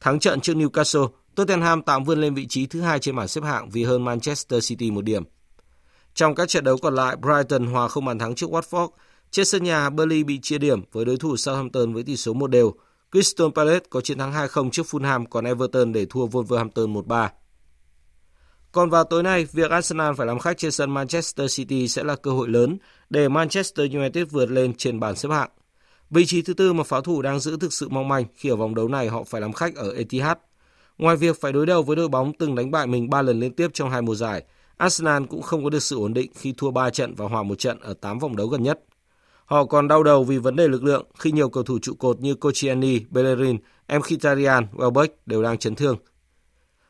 Thắng 0.00 0.18
trận 0.18 0.40
trước 0.40 0.54
Newcastle, 0.54 1.08
Tottenham 1.34 1.82
tạm 1.82 2.04
vươn 2.04 2.20
lên 2.20 2.34
vị 2.34 2.46
trí 2.46 2.66
thứ 2.66 2.80
hai 2.80 2.98
trên 2.98 3.16
bảng 3.16 3.28
xếp 3.28 3.44
hạng 3.44 3.70
vì 3.70 3.84
hơn 3.84 4.04
Manchester 4.04 4.68
City 4.68 4.90
một 4.90 5.04
điểm. 5.04 5.22
Trong 6.14 6.34
các 6.34 6.48
trận 6.48 6.64
đấu 6.64 6.76
còn 6.82 6.94
lại, 6.94 7.16
Brighton 7.16 7.66
hòa 7.66 7.88
không 7.88 8.04
bàn 8.04 8.18
thắng 8.18 8.34
trước 8.34 8.50
Watford. 8.50 8.88
Trên 9.30 9.44
sân 9.44 9.64
nhà, 9.64 9.90
Burnley 9.90 10.24
bị 10.24 10.38
chia 10.42 10.58
điểm 10.58 10.82
với 10.92 11.04
đối 11.04 11.16
thủ 11.16 11.36
Southampton 11.36 11.94
với 11.94 12.02
tỷ 12.02 12.16
số 12.16 12.32
1 12.32 12.46
đều. 12.46 12.74
Crystal 13.12 13.48
Palace 13.54 13.86
có 13.90 14.00
chiến 14.00 14.18
thắng 14.18 14.32
2-0 14.32 14.70
trước 14.70 14.86
Fulham, 14.90 15.24
còn 15.30 15.44
Everton 15.44 15.92
để 15.92 16.06
thua 16.10 16.26
Wolverhampton 16.26 17.02
1-3. 17.02 17.28
Còn 18.72 18.90
vào 18.90 19.04
tối 19.04 19.22
nay, 19.22 19.46
việc 19.52 19.70
Arsenal 19.70 20.14
phải 20.14 20.26
làm 20.26 20.38
khách 20.38 20.58
trên 20.58 20.70
sân 20.70 20.90
Manchester 20.90 21.56
City 21.56 21.88
sẽ 21.88 22.04
là 22.04 22.16
cơ 22.16 22.30
hội 22.30 22.48
lớn 22.48 22.78
để 23.10 23.28
Manchester 23.28 23.94
United 23.94 24.26
vượt 24.30 24.50
lên 24.50 24.74
trên 24.74 25.00
bảng 25.00 25.16
xếp 25.16 25.28
hạng. 25.28 25.50
Vị 26.10 26.26
trí 26.26 26.42
thứ 26.42 26.54
tư 26.54 26.72
mà 26.72 26.84
pháo 26.84 27.00
thủ 27.00 27.22
đang 27.22 27.40
giữ 27.40 27.56
thực 27.56 27.72
sự 27.72 27.88
mong 27.88 28.08
manh 28.08 28.24
khi 28.34 28.48
ở 28.48 28.56
vòng 28.56 28.74
đấu 28.74 28.88
này 28.88 29.08
họ 29.08 29.24
phải 29.24 29.40
làm 29.40 29.52
khách 29.52 29.76
ở 29.76 29.92
Etihad. 29.92 30.36
Ngoài 30.98 31.16
việc 31.16 31.40
phải 31.40 31.52
đối 31.52 31.66
đầu 31.66 31.82
với 31.82 31.96
đội 31.96 32.08
bóng 32.08 32.32
từng 32.38 32.54
đánh 32.54 32.70
bại 32.70 32.86
mình 32.86 33.10
3 33.10 33.22
lần 33.22 33.40
liên 33.40 33.52
tiếp 33.52 33.70
trong 33.74 33.90
hai 33.90 34.02
mùa 34.02 34.14
giải, 34.14 34.44
Arsenal 34.76 35.22
cũng 35.30 35.42
không 35.42 35.64
có 35.64 35.70
được 35.70 35.82
sự 35.82 35.96
ổn 35.96 36.14
định 36.14 36.30
khi 36.34 36.54
thua 36.56 36.70
3 36.70 36.90
trận 36.90 37.14
và 37.14 37.26
hòa 37.28 37.42
một 37.42 37.58
trận 37.58 37.78
ở 37.80 37.94
8 37.94 38.18
vòng 38.18 38.36
đấu 38.36 38.46
gần 38.46 38.62
nhất. 38.62 38.80
Họ 39.44 39.64
còn 39.64 39.88
đau 39.88 40.02
đầu 40.02 40.24
vì 40.24 40.38
vấn 40.38 40.56
đề 40.56 40.68
lực 40.68 40.84
lượng 40.84 41.06
khi 41.18 41.32
nhiều 41.32 41.48
cầu 41.48 41.62
thủ 41.62 41.78
trụ 41.78 41.94
cột 41.94 42.20
như 42.20 42.34
Koscielny, 42.34 43.00
Bellerin, 43.10 43.56
Mkhitaryan, 43.88 44.66
Welbeck 44.72 45.08
đều 45.26 45.42
đang 45.42 45.58
chấn 45.58 45.74
thương. 45.74 45.96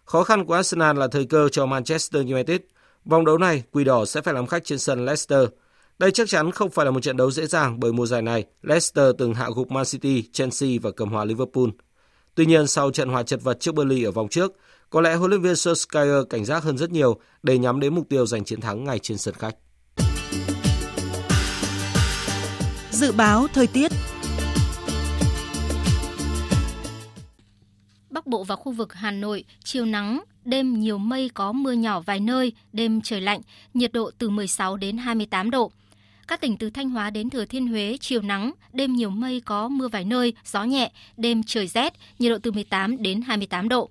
Khó 0.09 0.25
khăn 0.25 0.45
của 0.45 0.55
Arsenal 0.55 0.99
là 0.99 1.09
thời 1.09 1.25
cơ 1.25 1.49
cho 1.49 1.67
Manchester 1.67 2.27
United. 2.27 2.61
Vòng 3.05 3.25
đấu 3.25 3.39
này, 3.39 3.63
Quỷ 3.73 3.85
Đỏ 3.85 4.05
sẽ 4.05 4.21
phải 4.21 4.35
làm 4.35 4.47
khách 4.47 4.65
trên 4.65 4.79
sân 4.79 5.05
Leicester. 5.05 5.49
Đây 5.99 6.11
chắc 6.11 6.29
chắn 6.29 6.51
không 6.51 6.71
phải 6.71 6.85
là 6.85 6.91
một 6.91 7.01
trận 7.01 7.17
đấu 7.17 7.31
dễ 7.31 7.47
dàng 7.47 7.81
bởi 7.81 7.93
mùa 7.93 8.07
giải 8.07 8.23
này, 8.23 8.45
Leicester 8.63 9.05
từng 9.19 9.35
hạ 9.35 9.49
gục 9.55 9.71
Man 9.71 9.85
City, 9.85 10.25
Chelsea 10.33 10.71
và 10.83 10.91
cầm 10.91 11.11
hòa 11.11 11.25
Liverpool. 11.25 11.65
Tuy 12.35 12.47
nhiên, 12.47 12.67
sau 12.67 12.91
trận 12.91 13.09
hòa 13.09 13.23
chật 13.23 13.43
vật 13.43 13.61
trước 13.61 13.75
Burnley 13.75 14.05
ở 14.05 14.11
vòng 14.11 14.29
trước, 14.29 14.53
có 14.91 15.01
lẽ 15.01 15.15
huấn 15.15 15.31
luyện 15.31 15.43
viên 15.43 15.53
Solskjaer 15.53 16.25
cảnh 16.25 16.45
giác 16.45 16.63
hơn 16.63 16.79
rất 16.79 16.91
nhiều 16.91 17.21
để 17.43 17.59
nhắm 17.59 17.81
đến 17.81 17.95
mục 17.95 18.09
tiêu 18.09 18.27
giành 18.27 18.45
chiến 18.45 18.61
thắng 18.61 18.85
ngay 18.85 18.99
trên 18.99 19.19
sân 19.19 19.35
khách. 19.35 19.57
Dự 22.91 23.13
báo 23.13 23.47
thời 23.55 23.67
tiết 23.67 23.93
Bắc 28.19 28.27
Bộ 28.27 28.45
và 28.45 28.57
khu 28.57 28.73
vực 28.73 28.95
Hà 28.95 29.11
Nội, 29.11 29.45
chiều 29.65 29.87
nắng, 29.87 30.23
đêm 30.45 30.81
nhiều 30.81 30.99
mây 30.99 31.31
có 31.35 31.53
mưa 31.53 31.73
nhỏ 31.73 32.01
vài 32.01 32.21
nơi, 32.21 32.53
đêm 32.73 33.01
trời 33.01 33.21
lạnh, 33.21 33.41
nhiệt 33.75 33.93
độ 33.93 34.11
từ 34.19 34.31
16 34.31 34.77
đến 34.77 34.97
28 34.97 35.51
độ. 35.51 35.71
Các 36.29 36.41
tỉnh 36.41 36.57
từ 36.57 36.71
Thanh 36.71 36.91
Hóa 36.91 37.11
đến 37.11 37.31
Thừa 37.31 37.45
Thiên 37.45 37.67
Huế, 37.67 37.97
chiều 38.01 38.23
nắng, 38.23 38.53
đêm 38.73 38.93
nhiều 38.93 39.11
mây 39.11 39.41
có 39.41 39.69
mưa 39.69 39.89
vài 39.89 40.05
nơi, 40.05 40.33
gió 40.45 40.65
nhẹ, 40.65 40.93
đêm 41.17 41.43
trời 41.43 41.67
rét, 41.67 41.95
nhiệt 42.19 42.31
độ 42.31 42.39
từ 42.43 42.51
18 42.53 43.03
đến 43.03 43.21
28 43.21 43.69
độ. 43.69 43.91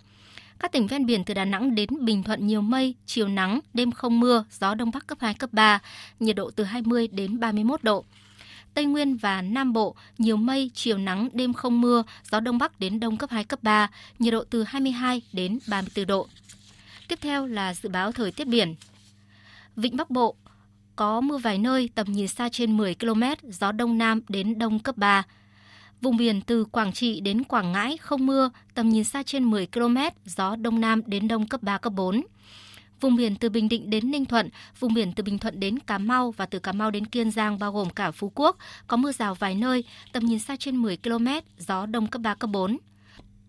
Các 0.60 0.72
tỉnh 0.72 0.88
ven 0.88 1.06
biển 1.06 1.24
từ 1.24 1.34
Đà 1.34 1.46
Nẵng 1.46 1.76
đến 1.76 1.90
Bình 2.02 2.24
Thuận 2.24 2.48
nhiều 2.48 2.62
mây, 2.62 2.96
chiều 3.06 3.28
nắng, 3.28 3.60
đêm 3.74 3.92
không 3.92 4.20
mưa, 4.20 4.46
gió 4.60 4.76
đông 4.76 4.92
bắc 4.92 5.08
cấp 5.08 5.18
2, 5.22 5.34
cấp 5.34 5.50
3, 5.54 5.80
nhiệt 6.20 6.36
độ 6.36 6.52
từ 6.52 6.64
20 6.64 7.08
đến 7.08 7.40
31 7.40 7.84
độ. 7.84 8.06
Tây 8.78 8.86
Nguyên 8.86 9.18
và 9.18 9.42
Nam 9.42 9.74
Bộ 9.74 9.96
nhiều 10.18 10.38
mây, 10.38 10.72
chiều 10.74 10.98
nắng, 10.98 11.30
đêm 11.34 11.54
không 11.54 11.82
mưa, 11.82 12.04
gió 12.32 12.40
đông 12.40 12.58
bắc 12.58 12.80
đến 12.80 13.00
đông 13.00 13.18
cấp 13.18 13.30
2, 13.30 13.44
cấp 13.44 13.64
3, 13.64 13.90
nhiệt 14.20 14.34
độ 14.34 14.44
từ 14.50 14.64
22 14.64 15.22
đến 15.34 15.60
34 15.70 16.08
độ. 16.08 16.28
Tiếp 17.08 17.20
theo 17.22 17.46
là 17.46 17.74
dự 17.74 17.90
báo 17.90 18.12
thời 18.12 18.32
tiết 18.32 18.48
biển. 18.48 18.76
Vịnh 19.76 19.98
Bắc 19.98 20.10
Bộ 20.10 20.36
có 20.96 21.22
mưa 21.22 21.38
vài 21.38 21.58
nơi, 21.58 21.90
tầm 21.96 22.12
nhìn 22.12 22.28
xa 22.28 22.50
trên 22.50 22.78
10 22.78 22.96
km, 22.96 23.24
gió 23.44 23.72
đông 23.72 23.98
nam 23.98 24.22
đến 24.30 24.60
đông 24.60 24.80
cấp 24.80 24.98
3. 24.98 25.24
Vùng 26.02 26.18
biển 26.18 26.42
từ 26.42 26.66
Quảng 26.66 26.94
Trị 26.94 27.20
đến 27.20 27.44
Quảng 27.44 27.72
Ngãi 27.72 27.98
không 27.98 28.26
mưa, 28.26 28.50
tầm 28.74 28.90
nhìn 28.90 29.04
xa 29.04 29.24
trên 29.24 29.44
10 29.44 29.68
km, 29.68 29.98
gió 30.26 30.56
đông 30.56 30.82
nam 30.82 31.02
đến 31.06 31.28
đông 31.28 31.48
cấp 31.48 31.64
3, 31.64 31.78
cấp 31.78 31.94
4. 31.94 32.22
Vùng 33.02 33.16
biển 33.16 33.36
từ 33.36 33.50
Bình 33.50 33.70
Định 33.70 33.90
đến 33.90 34.12
Ninh 34.12 34.26
Thuận, 34.26 34.50
vùng 34.80 34.94
biển 34.94 35.14
từ 35.14 35.24
Bình 35.24 35.38
Thuận 35.38 35.60
đến 35.60 35.80
Cà 35.80 35.98
Mau 35.98 36.32
và 36.32 36.46
từ 36.46 36.60
Cà 36.60 36.72
Mau 36.72 36.92
đến 36.92 37.06
Kiên 37.06 37.32
Giang 37.32 37.60
bao 37.60 37.72
gồm 37.72 37.90
cả 37.90 38.12
Phú 38.12 38.32
Quốc, 38.36 38.58
có 38.88 38.98
mưa 38.98 39.12
rào 39.12 39.36
vài 39.36 39.56
nơi, 39.56 39.84
tầm 40.14 40.26
nhìn 40.26 40.40
xa 40.40 40.56
trên 40.60 40.78
10 40.78 40.98
km, 40.98 41.28
gió 41.58 41.86
đông 41.86 42.08
cấp 42.08 42.22
3, 42.22 42.36
cấp 42.36 42.50
4. 42.50 42.78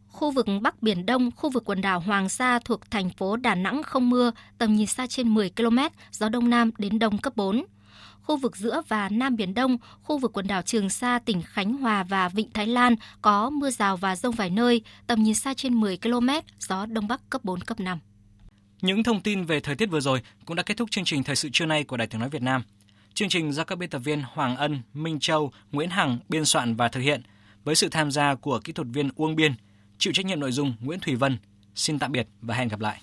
Khu 0.08 0.30
vực 0.30 0.46
Bắc 0.62 0.82
Biển 0.82 1.06
Đông, 1.06 1.30
khu 1.36 1.50
vực 1.50 1.64
quần 1.64 1.80
đảo 1.80 2.00
Hoàng 2.00 2.28
Sa 2.28 2.58
thuộc 2.58 2.90
thành 2.90 3.10
phố 3.10 3.36
Đà 3.36 3.54
Nẵng 3.54 3.82
không 3.82 4.10
mưa, 4.10 4.32
tầm 4.58 4.74
nhìn 4.74 4.86
xa 4.86 5.06
trên 5.06 5.28
10 5.28 5.50
km, 5.50 5.78
gió 6.10 6.28
Đông 6.28 6.50
Nam 6.50 6.70
đến 6.78 6.98
Đông 6.98 7.18
cấp 7.18 7.36
4 7.36 7.64
khu 8.22 8.36
vực 8.36 8.56
giữa 8.56 8.82
và 8.88 9.08
Nam 9.08 9.36
Biển 9.36 9.54
Đông, 9.54 9.76
khu 10.02 10.18
vực 10.18 10.32
quần 10.32 10.46
đảo 10.46 10.62
Trường 10.62 10.90
Sa, 10.90 11.18
tỉnh 11.18 11.42
Khánh 11.42 11.72
Hòa 11.76 12.02
và 12.02 12.28
Vịnh 12.28 12.50
Thái 12.54 12.66
Lan 12.66 12.94
có 13.22 13.50
mưa 13.50 13.70
rào 13.70 13.96
và 13.96 14.16
rông 14.16 14.34
vài 14.34 14.50
nơi, 14.50 14.82
tầm 15.06 15.22
nhìn 15.22 15.34
xa 15.34 15.54
trên 15.54 15.74
10 15.74 15.96
km, 15.96 16.28
gió 16.58 16.86
Đông 16.86 17.08
Bắc 17.08 17.30
cấp 17.30 17.44
4, 17.44 17.60
cấp 17.60 17.80
5. 17.80 17.98
Những 18.82 19.02
thông 19.02 19.20
tin 19.20 19.44
về 19.44 19.60
thời 19.60 19.76
tiết 19.76 19.90
vừa 19.90 20.00
rồi 20.00 20.22
cũng 20.44 20.56
đã 20.56 20.62
kết 20.62 20.76
thúc 20.76 20.90
chương 20.90 21.04
trình 21.04 21.22
Thời 21.22 21.36
sự 21.36 21.48
trưa 21.52 21.66
nay 21.66 21.84
của 21.84 21.96
Đài 21.96 22.06
tiếng 22.06 22.20
nói 22.20 22.30
Việt 22.30 22.42
Nam. 22.42 22.62
Chương 23.14 23.28
trình 23.28 23.52
do 23.52 23.64
các 23.64 23.78
biên 23.78 23.90
tập 23.90 23.98
viên 23.98 24.22
Hoàng 24.32 24.56
Ân, 24.56 24.80
Minh 24.94 25.18
Châu, 25.20 25.52
Nguyễn 25.72 25.90
Hằng 25.90 26.18
biên 26.28 26.44
soạn 26.44 26.74
và 26.74 26.88
thực 26.88 27.00
hiện 27.00 27.22
với 27.64 27.74
sự 27.74 27.88
tham 27.88 28.10
gia 28.10 28.34
của 28.34 28.60
kỹ 28.64 28.72
thuật 28.72 28.88
viên 28.92 29.10
Uông 29.16 29.36
Biên, 29.36 29.52
chịu 29.98 30.12
trách 30.12 30.26
nhiệm 30.26 30.40
nội 30.40 30.52
dung 30.52 30.74
Nguyễn 30.80 31.00
Thủy 31.00 31.14
Vân. 31.14 31.38
Xin 31.74 31.98
tạm 31.98 32.12
biệt 32.12 32.28
và 32.42 32.54
hẹn 32.54 32.68
gặp 32.68 32.80
lại. 32.80 33.00